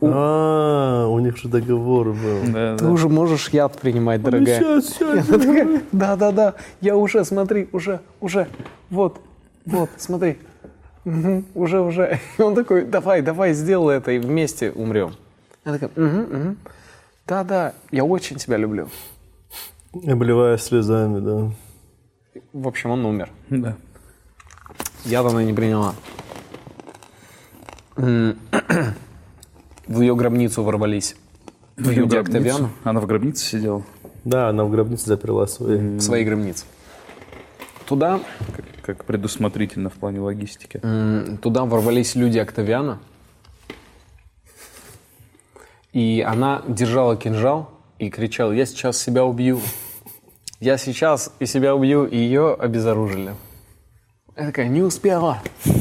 А, 0.00 1.06
у 1.06 1.18
них 1.20 1.36
же 1.36 1.48
договор 1.48 2.12
был. 2.12 2.76
Ты 2.76 2.86
уже 2.86 3.08
можешь 3.08 3.48
яд 3.50 3.78
принимать, 3.78 4.22
дорогая. 4.22 4.82
Да, 5.92 6.16
да, 6.16 6.32
да, 6.32 6.54
я 6.80 6.96
уже, 6.96 7.24
смотри, 7.24 7.68
уже, 7.72 8.00
уже, 8.20 8.48
вот, 8.90 9.20
вот, 9.64 9.90
смотри, 9.96 10.38
уже, 11.54 11.80
уже. 11.80 12.18
И 12.38 12.42
он 12.42 12.54
такой, 12.54 12.84
давай, 12.84 13.22
давай, 13.22 13.52
сделай 13.54 13.96
это, 13.96 14.12
и 14.12 14.18
вместе 14.18 14.72
умрем. 14.72 15.14
Она 15.64 15.78
такая, 15.78 15.90
угу, 16.06 16.36
угу. 16.36 16.56
Да, 17.26 17.44
да, 17.44 17.72
я 17.92 18.04
очень 18.04 18.36
тебя 18.36 18.56
люблю. 18.56 18.88
Обливаясь 19.92 20.62
слезами, 20.62 21.20
да. 21.20 21.50
В 22.52 22.66
общем, 22.66 22.90
он 22.90 23.04
умер. 23.04 23.30
Да. 23.50 23.76
Яд 25.04 25.26
она 25.26 25.44
не 25.44 25.52
приняла. 25.52 25.94
В 29.86 30.00
ее 30.00 30.14
гробницу 30.14 30.62
ворвались 30.62 31.16
В 31.76 31.88
ее 31.90 32.02
люди 32.02 32.10
гробницу. 32.14 32.36
Октавиана. 32.36 32.70
Она 32.84 33.00
в 33.00 33.06
гробнице 33.06 33.44
сидела. 33.44 33.82
Да, 34.24 34.48
она 34.48 34.64
в 34.64 34.70
гробнице 34.70 35.06
заперла 35.06 35.46
свои. 35.46 35.78
в 35.98 36.00
своей 36.00 36.24
гробнице. 36.24 36.64
Туда 37.86 38.20
Как, 38.56 38.64
как 38.82 39.04
предусмотрительно 39.04 39.90
в 39.90 39.94
плане 39.94 40.20
логистики. 40.20 40.80
Туда 41.42 41.64
ворвались 41.64 42.14
люди 42.14 42.38
Октавиана. 42.38 43.00
И 45.92 46.24
она 46.26 46.62
держала 46.68 47.16
кинжал 47.16 47.70
и 47.98 48.08
кричала, 48.08 48.52
я 48.52 48.64
сейчас 48.64 48.98
себя 48.98 49.24
убью. 49.24 49.60
Я 50.58 50.78
сейчас 50.78 51.32
и 51.38 51.46
себя 51.46 51.74
убью, 51.74 52.06
и 52.06 52.16
ее 52.16 52.54
обезоружили. 52.54 53.34
Я 54.36 54.46
такая, 54.46 54.68
не 54.68 54.80
успела. 54.80 55.42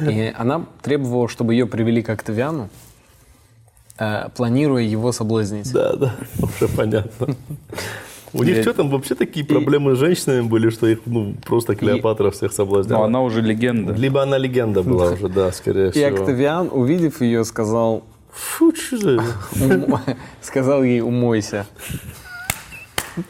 И 0.00 0.34
она 0.36 0.66
требовала, 0.82 1.28
чтобы 1.28 1.54
ее 1.54 1.66
привели 1.66 2.02
к 2.02 2.10
Октавиану, 2.10 2.68
э, 3.98 4.28
планируя 4.34 4.82
его 4.82 5.12
соблазнить. 5.12 5.72
Да, 5.72 5.94
да, 5.96 6.14
уже 6.38 6.68
понятно. 6.68 7.36
У 8.32 8.44
них 8.44 8.62
что 8.62 8.72
там 8.74 8.90
вообще 8.90 9.16
такие 9.16 9.44
проблемы 9.44 9.96
с 9.96 9.98
женщинами 9.98 10.42
были, 10.42 10.70
что 10.70 10.86
их 10.86 11.00
ну, 11.04 11.34
просто 11.44 11.74
Клеопатра 11.74 12.30
всех 12.30 12.52
соблазняла? 12.52 13.06
она 13.06 13.22
уже 13.22 13.42
легенда. 13.42 13.92
Либо 13.92 14.22
она 14.22 14.38
легенда 14.38 14.84
была 14.84 15.10
уже, 15.12 15.28
да, 15.28 15.50
скорее 15.50 15.88
И 15.88 15.90
всего. 15.90 16.06
Октавиан, 16.06 16.68
увидев 16.70 17.20
ее, 17.20 17.44
сказал, 17.44 18.04
Фу, 18.30 18.72
что 18.74 18.96
за... 18.96 19.24
«Ум- 19.60 19.98
сказал 20.40 20.84
ей, 20.84 21.00
умойся. 21.00 21.66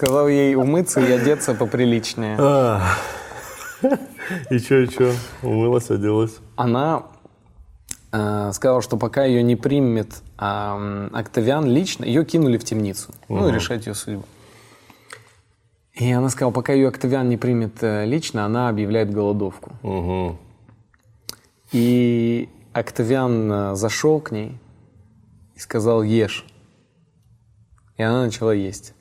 Сказал 0.00 0.28
ей 0.28 0.54
умыться 0.54 0.98
и 0.98 1.12
одеться 1.12 1.52
поприличнее. 1.52 2.34
А. 2.40 2.94
И 4.48 4.58
что, 4.58 4.76
и 4.78 4.86
что? 4.86 5.12
Умылась, 5.42 5.90
оделась. 5.90 6.38
Она 6.56 7.02
э, 8.10 8.50
сказала, 8.54 8.80
что 8.80 8.96
пока 8.96 9.26
ее 9.26 9.42
не 9.42 9.56
примет 9.56 10.22
м, 10.38 11.14
Октавиан 11.14 11.66
лично, 11.66 12.06
ее 12.06 12.24
кинули 12.24 12.56
в 12.56 12.64
темницу. 12.64 13.12
Ну, 13.28 13.50
решать 13.50 13.86
ее 13.86 13.92
судьбу. 13.92 14.24
И 15.92 16.10
она 16.10 16.30
сказала, 16.30 16.52
пока 16.52 16.72
ее 16.72 16.88
Октавиан 16.88 17.28
не 17.28 17.36
примет 17.36 17.82
э, 17.82 18.06
лично, 18.06 18.46
она 18.46 18.70
объявляет 18.70 19.12
голодовку. 19.12 19.72
Угу. 19.82 20.38
И 21.72 22.48
Октавиан 22.72 23.52
э, 23.52 23.74
зашел 23.74 24.18
к 24.20 24.30
ней 24.30 24.58
и 25.56 25.58
сказал 25.58 26.02
«Ешь». 26.02 26.46
И 27.98 28.02
она 28.02 28.24
начала 28.24 28.52
есть. 28.52 28.94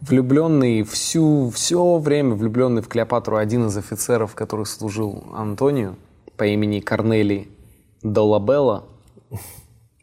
Влюбленный 0.00 0.84
всю, 0.84 1.50
все 1.50 1.98
время 1.98 2.34
влюбленный 2.34 2.82
в 2.82 2.88
Клеопатру 2.88 3.36
один 3.36 3.66
из 3.66 3.76
офицеров, 3.76 4.34
который 4.34 4.64
служил 4.64 5.24
Антонию 5.34 5.96
по 6.36 6.44
имени 6.44 6.78
Корнелий 6.80 7.48
Долабелла. 8.02 8.84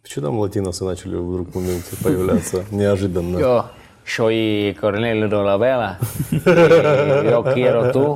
Почему 0.02 0.26
там 0.26 0.40
латиносы 0.40 0.84
начали 0.84 1.16
вдруг 1.16 1.50
в 1.50 1.56
моменте 1.56 1.96
появляться 2.04 2.66
неожиданно? 2.72 3.66
Soy 4.06 4.78
Cornelio 4.80 5.28
Dolabella. 5.28 5.98
Yo 6.30 7.44
quiero 7.54 7.92
tú. 7.92 8.16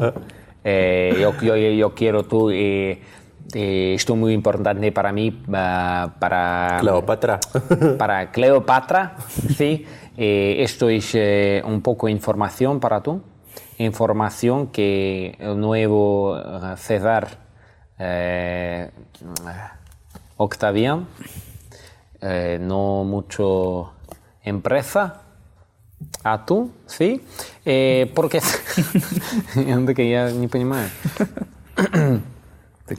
yo, 0.64 1.34
yo, 1.41 1.56
yo 1.56 1.95
quiero 1.95 2.23
tú. 2.23 2.49
esto 2.51 4.14
es 4.14 4.19
muy 4.19 4.34
importante 4.34 4.91
para 4.91 5.11
mí, 5.11 5.31
para, 5.31 6.77
Клеопатра. 6.80 7.39
para 7.97 8.31
Cleopatra. 8.31 9.15
Sí. 9.57 9.88
Eh, 10.18 10.56
esto 10.60 10.88
es 10.88 11.10
eh, 11.14 11.62
un 11.64 11.80
poco 11.82 12.06
de 12.06 12.12
información 12.12 12.80
para 12.80 13.01
tú. 13.02 13.22
Información 13.78 14.68
que 14.68 15.36
el 15.38 15.59
nuevo 15.60 16.36
eh, 16.36 16.76
César 16.76 17.28
eh, 17.98 18.90
Octavian, 20.36 21.06
eh, 22.20 22.59
no 22.60 23.05
mucho 23.05 23.92
empresa, 24.42 25.22
а 26.22 26.44
tú, 26.44 26.70
sí, 26.86 27.20
Eh, 27.64 28.12
porque... 28.14 28.40
Она 29.55 29.86
такая, 29.86 30.06
я 30.06 30.30
не 30.32 30.48
понимаю. 30.48 30.90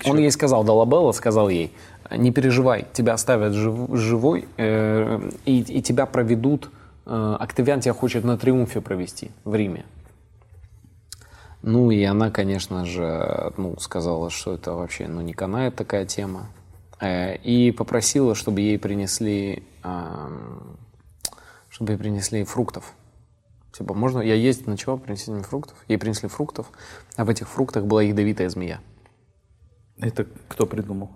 Он 0.05 0.17
ей 0.17 0.31
сказал, 0.31 0.63
Долабелла 0.63 1.11
сказал 1.11 1.49
ей, 1.49 1.71
не 2.09 2.31
переживай, 2.31 2.87
тебя 2.93 3.13
оставят 3.13 3.53
жив- 3.53 3.95
живой, 3.95 4.47
э, 4.57 5.29
и, 5.45 5.59
и 5.59 5.81
тебя 5.81 6.05
проведут, 6.07 6.65
э, 6.65 6.69
Октавиан 7.04 7.80
тебя 7.80 7.94
хочет 7.94 8.24
на 8.24 8.36
триумфе 8.36 8.80
провести 8.80 9.30
в 9.44 9.54
Риме. 9.54 9.84
Ну 11.62 11.90
и 11.90 12.02
она, 12.04 12.30
конечно 12.30 12.86
же, 12.86 13.52
ну, 13.56 13.78
сказала, 13.78 14.30
что 14.30 14.54
это 14.54 14.72
вообще 14.72 15.08
ну, 15.08 15.20
не 15.20 15.34
канает 15.34 15.76
такая 15.76 16.06
тема. 16.06 16.46
Э, 17.00 17.36
и 17.36 17.70
попросила, 17.72 18.34
чтобы 18.34 18.60
ей 18.60 18.78
принесли, 18.78 19.62
чтобы 21.68 21.92
ей 21.92 21.98
принесли 21.98 22.44
фруктов. 22.44 22.94
Типа, 23.72 23.94
можно, 23.94 24.20
я 24.20 24.34
есть 24.34 24.66
ночевал, 24.66 24.98
принесли 24.98 25.32
мне 25.32 25.42
фруктов. 25.42 25.76
Ей 25.88 25.96
принесли 25.98 26.28
фруктов, 26.28 26.70
а 27.16 27.24
в 27.24 27.30
этих 27.30 27.48
фруктах 27.48 27.84
была 27.84 28.02
ядовитая 28.02 28.48
змея. 28.48 28.80
Это 29.98 30.26
кто 30.48 30.66
придумал? 30.66 31.10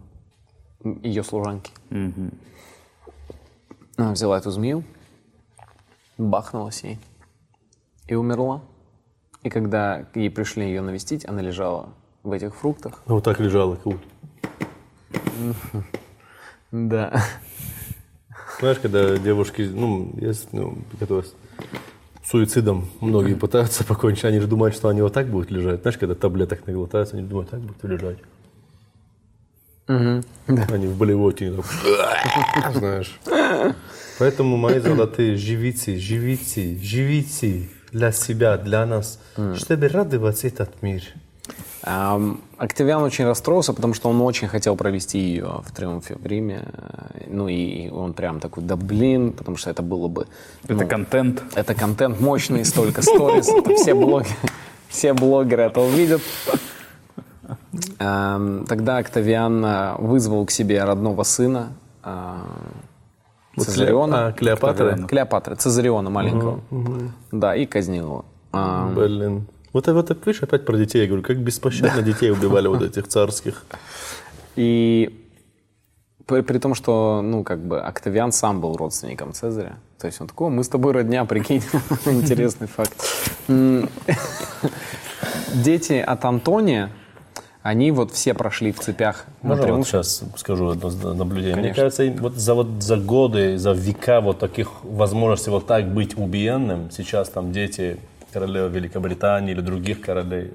Ее 1.03 1.25
служанки. 1.25 1.73
Она 3.97 4.13
взяла 4.13 4.39
эту 4.39 4.51
змею, 4.51 4.85
бахнулась 6.19 6.83
ей 6.85 6.99
и 8.07 8.15
умерла. 8.15 8.63
И 9.43 9.51
когда 9.51 10.07
ей 10.15 10.31
пришли 10.31 10.67
ее 10.67 10.81
навестить, 10.81 11.27
она 11.29 11.43
лежала 11.43 11.91
в 12.23 12.33
этих 12.33 12.55
фруктах. 12.55 13.03
Ну, 13.07 13.17
вот 13.17 13.25
так 13.25 13.41
лежала. 13.41 13.77
как. 13.77 13.97
Да. 16.73 17.23
Знаешь, 18.59 18.79
когда 18.79 19.17
девушки, 19.17 19.63
ну, 19.63 20.13
есть, 20.17 20.53
ну, 20.53 20.77
которые 20.99 21.25
с 21.25 21.35
суицидом 22.29 22.89
многие 23.01 23.35
пытаются 23.35 23.85
покончить, 23.85 24.25
они 24.25 24.41
же 24.41 24.49
думают, 24.49 24.75
что 24.75 24.89
они 24.89 25.01
вот 25.01 25.13
так 25.13 25.29
будут 25.29 25.53
лежать. 25.53 25.83
Знаешь, 25.83 25.99
когда 25.99 26.17
таблеток 26.17 26.67
наглотаются, 26.67 27.17
они 27.17 27.29
думают, 27.29 27.51
так 27.51 27.61
будут 27.61 27.85
лежать. 27.85 28.19
Они 29.87 30.87
в 30.87 30.97
болевоте, 30.97 31.47
они 31.47 31.57
так, 31.57 32.75
знаешь. 32.75 33.21
Поэтому, 34.19 34.57
мои 34.57 34.79
золотые, 34.79 35.37
живите, 35.37 35.99
живите, 35.99 36.79
живите 36.81 37.69
для 37.93 38.13
себя, 38.13 38.57
для 38.57 38.87
нас, 38.87 39.21
чтобы 39.57 39.89
радовать 39.89 40.45
этот 40.45 40.83
мир. 40.83 41.03
Октавиан 41.85 43.03
очень 43.03 43.27
расстроился, 43.27 43.75
потому 43.75 43.93
что 43.93 44.09
он 44.09 44.21
очень 44.23 44.49
хотел 44.49 44.75
провести 44.75 45.19
ее 45.19 45.61
в 45.65 45.71
Триумфе 45.73 46.17
в 46.17 46.27
Риме. 46.27 46.67
Ну 47.27 47.49
и 47.49 47.91
он 47.91 48.15
прям 48.15 48.41
такой, 48.41 48.63
да 48.63 48.77
блин, 48.77 49.33
потому 49.33 49.57
что 49.57 49.71
это 49.71 49.83
было 49.83 50.09
бы... 50.09 50.27
Это 50.65 50.75
ну, 50.75 50.89
контент. 50.89 51.43
Это 51.55 51.75
контент 51.75 52.21
мощный, 52.21 52.65
столько 52.65 53.03
сториз, 53.03 53.49
это 53.49 53.75
все 53.75 53.95
блогеры, 53.95 54.35
все 54.89 55.13
блогеры 55.13 55.65
это 55.65 55.81
увидят. 55.81 56.23
Тогда 57.99 58.99
Октавиан 58.99 59.65
э, 59.65 59.95
вызвал 59.99 60.47
к 60.47 60.51
себе 60.51 60.83
родного 60.85 61.25
сына 61.25 61.73
Вот 62.03 62.94
Цезариона. 63.57 64.29
А, 64.29 64.33
Клеопатры? 64.33 65.07
Клеопатры, 65.07 65.57
Цезариона 65.57 66.11
маленького. 66.11 66.61
Да, 67.33 67.55
и 67.55 67.67
казнил 67.67 68.05
его. 68.05 68.25
А, 68.53 68.93
Блин. 68.95 69.47
Вот, 69.73 69.89
вот 69.89 70.27
видишь, 70.27 70.43
опять 70.43 70.65
про 70.65 70.77
детей. 70.77 71.03
Я 71.03 71.09
говорю, 71.09 71.25
как 71.25 71.39
беспощадно 71.39 72.03
детей 72.03 72.31
убивали 72.31 72.69
вот 72.69 72.83
этих 72.83 73.09
царских. 73.09 73.65
И 74.55 75.21
при, 76.27 76.43
при 76.43 76.59
том, 76.59 76.75
что, 76.75 77.21
ну, 77.23 77.43
как 77.43 77.59
бы, 77.59 77.81
Октавиан 77.81 78.33
сам 78.33 78.61
был 78.61 78.77
родственником 78.77 79.33
Цезаря. 79.33 79.77
То 79.99 80.07
есть 80.07 80.21
он 80.21 80.29
такой, 80.29 80.47
«О, 80.47 80.51
мы 80.51 80.63
с 80.63 80.69
тобой 80.69 80.93
родня, 80.93 81.25
прикинь. 81.25 81.63
Интересный 82.07 82.69
факт. 82.69 82.95
Дети 85.55 85.95
от 85.95 86.25
Антония, 86.25 86.91
они 87.65 87.93
вот 87.93 88.13
все 88.13 88.35
прошли 88.35 88.73
в 88.73 88.79
цепях 88.79 89.25
Можно 89.41 89.73
вот 89.73 89.87
сейчас 89.87 90.23
скажу 90.37 90.69
одно 90.69 91.15
наблюдение? 91.15 91.57
Мне 91.57 91.63
Конечно. 91.63 91.83
кажется, 91.83 92.03
им 92.03 92.17
вот 92.17 92.35
за, 92.35 92.53
вот 92.53 92.69
за 92.81 92.99
годы, 92.99 93.57
за 93.57 93.73
века 93.73 94.21
вот 94.21 94.39
таких 94.39 94.85
возможностей 94.85 95.49
вот 95.49 95.67
так 95.67 95.89
быть 95.89 96.15
убиенным, 96.19 96.91
сейчас 96.91 97.31
там 97.31 97.53
дети 97.53 97.97
королев 98.35 98.71
Великобритании 98.71 99.53
или 99.53 99.63
других 99.63 100.03
королей 100.03 100.53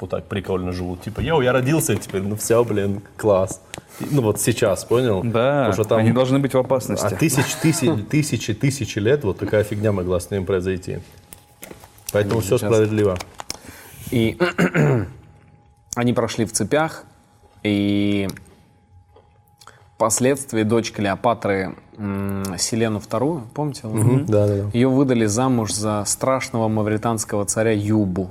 вот 0.00 0.08
так 0.08 0.24
прикольно 0.24 0.72
живут. 0.72 1.02
Типа, 1.02 1.20
йоу, 1.20 1.42
я 1.42 1.52
родился 1.52 1.94
теперь, 1.94 2.22
ну 2.22 2.36
все, 2.36 2.64
блин, 2.64 3.02
класс. 3.18 3.60
Ну 4.00 4.22
вот 4.22 4.40
сейчас, 4.40 4.86
понял? 4.86 5.22
Да, 5.22 5.66
Потому 5.66 5.72
что 5.74 5.84
там 5.84 5.98
они 5.98 6.12
должны 6.12 6.38
быть 6.38 6.54
в 6.54 6.58
опасности. 6.58 7.04
А 7.04 7.10
тысяч, 7.10 7.54
тысяч, 7.60 7.90
тысячи, 8.08 8.54
тысячи 8.54 8.98
лет 8.98 9.24
вот 9.24 9.36
такая 9.36 9.62
фигня 9.62 9.92
могла 9.92 10.20
с 10.20 10.30
ним 10.30 10.46
произойти. 10.46 11.00
Поэтому 12.12 12.40
все 12.40 12.56
справедливо. 12.56 13.18
И 14.10 14.38
они 15.96 16.12
прошли 16.12 16.44
в 16.44 16.52
цепях, 16.52 17.04
и 17.62 18.28
впоследствии 19.94 20.62
дочь 20.62 20.92
Клеопатры 20.92 21.74
Селену 22.58 22.98
II, 22.98 23.42
помните? 23.54 23.80
Да, 24.28 24.46
да, 24.46 24.62
да. 24.62 24.70
Ее 24.72 24.88
выдали 24.88 25.24
замуж 25.24 25.72
за 25.72 26.04
страшного 26.06 26.68
мавританского 26.68 27.46
царя 27.46 27.72
Юбу. 27.72 28.30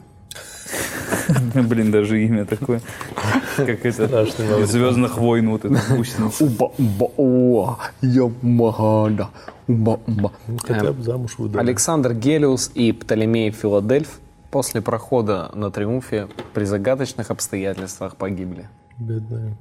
Блин, 1.55 1.91
даже 1.91 2.23
имя 2.23 2.45
такое. 2.45 2.81
Как 3.57 3.83
это 3.83 4.21
из 4.61 4.69
«Звездных 4.69 5.17
войн» 5.17 5.49
вот 5.49 5.65
это. 5.65 5.81
Уба, 6.39 6.71
уба, 6.77 7.07
уа, 7.17 7.77
я 8.01 8.31
магада, 8.43 9.29
уба, 9.67 9.99
уба. 10.05 10.31
Хотя 10.61 10.93
бы 10.93 11.01
замуж 11.01 11.35
выдали. 11.39 11.61
Александр 11.61 12.13
Гелиус 12.13 12.71
и 12.75 12.91
Птолемей 12.91 13.49
Филадельф 13.49 14.19
после 14.51 14.81
прохода 14.81 15.51
на 15.53 15.72
триумфе 15.72 16.27
при 16.53 16.65
загадочных 16.65 17.31
обстоятельствах 17.31 18.15
погибли. 18.15 18.69
Бедная. 18.97 19.55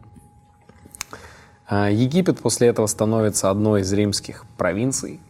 А, 1.66 1.90
Египет 1.90 2.40
после 2.40 2.68
этого 2.68 2.86
становится 2.86 3.50
одной 3.50 3.82
из 3.82 3.92
римских 3.92 4.44
провинций 4.56 5.20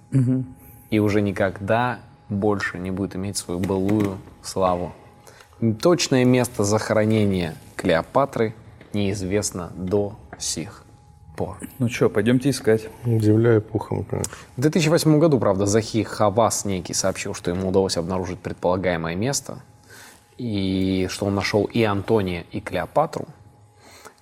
и 0.91 0.99
уже 0.99 1.21
никогда 1.21 2.01
больше 2.29 2.79
не 2.79 2.91
будет 2.91 3.17
иметь 3.17 3.37
свою 3.37 3.61
былую 3.61 4.19
славу. 4.43 4.93
Точное 5.81 6.25
место 6.25 6.65
захоронения 6.65 7.55
Клеопатры 7.77 8.55
неизвестно 8.93 9.73
до 9.77 10.17
сих 10.39 10.84
пор. 11.35 11.59
Ну 11.79 11.89
что, 11.89 12.09
пойдемте 12.09 12.51
искать. 12.51 12.89
Земля 13.05 13.61
конечно. 13.61 14.23
В 14.57 14.61
2008 14.61 15.19
году, 15.19 15.39
правда, 15.39 15.67
Захи 15.67 16.03
Хавас 16.03 16.65
некий 16.65 16.95
сообщил, 16.95 17.35
что 17.35 17.51
ему 17.51 17.69
удалось 17.69 17.97
обнаружить 17.97 18.39
предполагаемое 18.39 19.15
место, 19.15 19.59
и 20.39 21.07
что 21.11 21.27
он 21.27 21.35
нашел 21.35 21.65
и 21.65 21.83
Антония, 21.83 22.45
и 22.51 22.61
Клеопатру, 22.61 23.27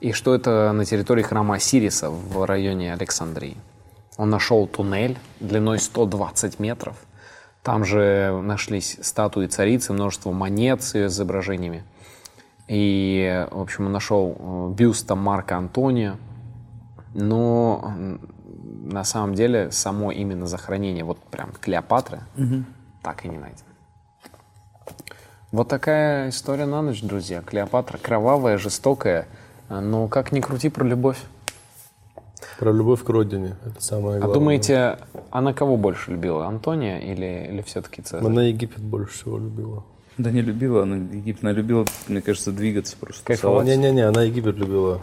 и 0.01 0.12
что 0.12 0.34
это 0.34 0.72
на 0.72 0.84
территории 0.84 1.22
храма 1.22 1.56
Осириса 1.56 2.10
в 2.10 2.44
районе 2.44 2.93
Александрии. 2.93 3.56
Он 4.16 4.30
нашел 4.30 4.66
туннель 4.66 5.18
длиной 5.40 5.78
120 5.78 6.59
метров. 6.59 6.97
Там 7.62 7.84
же 7.84 8.40
нашлись 8.43 8.98
статуи 9.01 9.47
царицы, 9.47 9.93
множество 9.93 10.32
монет 10.32 10.82
с 10.82 10.94
ее 10.94 11.06
изображениями. 11.06 11.84
И, 12.68 13.47
в 13.51 13.60
общем, 13.60 13.86
он 13.86 13.93
нашел 13.93 14.36
э, 14.39 14.74
бюста 14.74 15.14
Марка 15.14 15.56
Антония, 15.56 16.16
но 17.14 17.94
на 18.84 19.05
самом 19.05 19.34
деле 19.34 19.70
само 19.70 20.10
именно 20.12 20.47
захоронение 20.47 21.05
вот 21.05 21.18
прям 21.18 21.52
Клеопатры 21.52 22.20
так 23.02 23.24
и 23.24 23.28
не 23.28 23.39
найдено. 23.39 23.66
Вот 25.51 25.68
такая 25.68 26.30
история 26.30 26.64
на 26.64 26.80
ночь, 26.80 27.02
друзья. 27.02 27.43
Клеопатра 27.43 27.98
кровавая, 27.98 28.56
жестокая, 28.56 29.26
а, 29.68 29.82
но 29.82 30.09
как 30.09 30.32
ни 30.32 30.40
крути 30.40 30.70
про 30.70 30.82
любовь. 30.84 31.18
Про 32.59 32.72
любовь 32.72 33.02
к 33.05 33.09
родине. 33.10 33.56
Это 33.66 33.82
самое 33.82 34.16
А 34.16 34.20
главное. 34.20 34.34
думаете, 34.34 34.98
она 35.30 35.52
кого 35.52 35.76
больше 35.76 36.12
любила, 36.12 36.47
Антония 36.47 37.01
или, 37.01 37.48
или 37.51 37.60
все-таки 37.62 38.01
Цезарь? 38.01 38.24
Она 38.24 38.44
Египет 38.44 38.82
больше 38.82 39.12
всего 39.12 39.36
любила. 39.39 39.84
Да 40.16 40.30
не 40.30 40.40
любила 40.40 40.84
она 40.84 40.97
Египет, 40.97 41.43
она 41.43 41.52
любила, 41.52 41.84
мне 42.09 42.22
кажется, 42.22 42.51
двигаться 42.52 42.97
просто. 42.98 43.22
Кайфовать. 43.24 43.66
Не-не-не, 43.66 44.02
она 44.02 44.22
Египет 44.22 44.56
любила. 44.56 45.02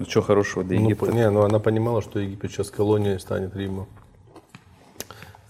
Ну 0.00 0.06
что 0.06 0.22
хорошего 0.22 0.64
для 0.64 0.78
Ну, 0.80 0.86
Египта? 0.86 1.06
по- 1.06 1.10
не, 1.10 1.28
ну 1.30 1.42
она 1.42 1.58
понимала, 1.58 2.00
что 2.00 2.18
Египет 2.18 2.50
сейчас 2.50 2.70
колонией 2.70 3.20
станет 3.20 3.54
Рима. 3.54 3.86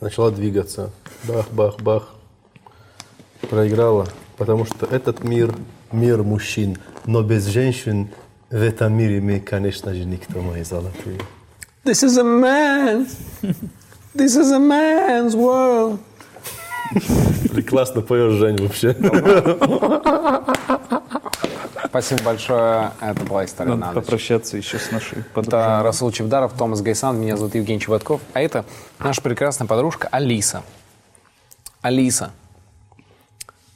Начала 0.00 0.32
двигаться. 0.32 0.90
Бах, 1.24 1.48
бах, 1.52 1.78
бах. 1.80 2.08
Проиграла. 3.48 4.08
Потому 4.36 4.64
что 4.64 4.86
этот 4.86 5.22
мир, 5.22 5.54
мир 5.92 6.24
мужчин. 6.24 6.78
Но 7.06 7.22
без 7.22 7.46
женщин 7.46 8.08
в 8.50 8.56
этом 8.60 8.92
мире 8.92 9.20
мы, 9.20 9.38
конечно 9.38 9.94
же, 9.94 10.04
никто, 10.04 10.40
мои 10.40 10.64
золотые. 10.64 11.20
This 11.84 12.02
is 12.04 12.18
a 12.18 12.24
man's, 12.24 13.16
this 14.14 14.36
is 14.36 14.50
a 14.52 14.58
man's 14.58 15.34
world. 15.36 16.00
Ты 17.54 17.62
классно 17.62 18.00
поешь, 18.02 18.32
Жень, 18.32 18.56
вообще. 18.56 18.96
Спасибо 21.90 22.22
большое. 22.22 22.92
Это 23.00 23.24
была 23.24 23.44
история 23.44 23.74
Надо 23.74 23.86
на 23.86 24.00
попрощаться 24.00 24.56
еще 24.56 24.78
с 24.78 24.92
нашей 24.92 25.18
Это 25.18 25.32
подружкой. 25.34 25.82
Расул 25.82 26.10
Чевдаров, 26.12 26.52
Томас 26.52 26.82
Гайсан, 26.82 27.20
меня 27.20 27.36
зовут 27.36 27.56
Евгений 27.56 27.80
Чеботков. 27.80 28.20
А 28.32 28.40
это 28.40 28.64
наша 29.00 29.20
прекрасная 29.20 29.66
подружка 29.66 30.06
Алиса. 30.12 30.62
Алиса, 31.82 32.30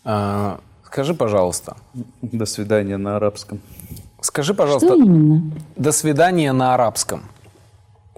э, 0.05 0.57
скажи, 0.85 1.15
пожалуйста, 1.15 1.77
До 2.23 2.47
свидания 2.47 2.99
на 2.99 3.17
арабском. 3.17 3.61
скажи, 4.21 4.53
Что 4.53 4.63
пожалуйста, 4.63 4.95
именно? 4.95 5.43
до 5.75 5.91
свидания 5.91 6.53
на 6.53 6.75
арабском. 6.75 7.23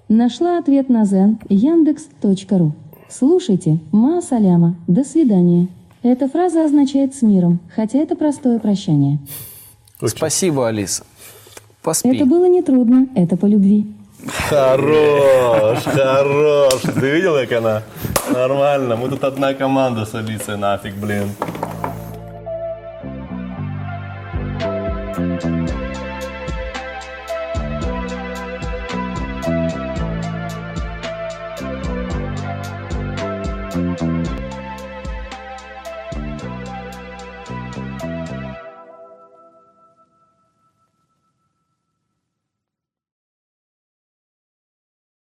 Нашла 0.09 0.59
ответ 0.59 0.89
на 0.91 1.05
Zen 1.05 1.37
Яндекс.ру. 1.49 2.73
Слушайте, 3.09 3.79
ма 3.93 4.21
саляма, 4.21 4.75
до 4.87 5.05
свидания. 5.05 5.69
Эта 6.03 6.29
фраза 6.29 6.65
означает 6.65 7.15
«с 7.15 7.23
миром», 7.23 7.61
хотя 7.75 7.99
это 7.99 8.15
простое 8.15 8.59
прощание. 8.59 9.19
Спасибо, 10.05 10.69
Алиса. 10.69 11.05
Поспи. 11.83 12.15
Это 12.15 12.27
было 12.27 12.49
нетрудно, 12.49 13.07
это 13.15 13.37
по 13.37 13.47
любви. 13.47 13.87
Хорош, 14.49 15.85
хорош. 15.85 16.81
Ты 16.83 17.11
видел, 17.11 17.35
как 17.35 17.53
она 17.53 17.83
Нормально, 18.33 18.97
мы 18.97 19.09
тут 19.09 19.23
одна 19.25 19.55
команда 19.55 20.05
с 20.05 20.15
Алисой, 20.15 20.57
нафиг, 20.57 20.95
блин. 20.95 21.31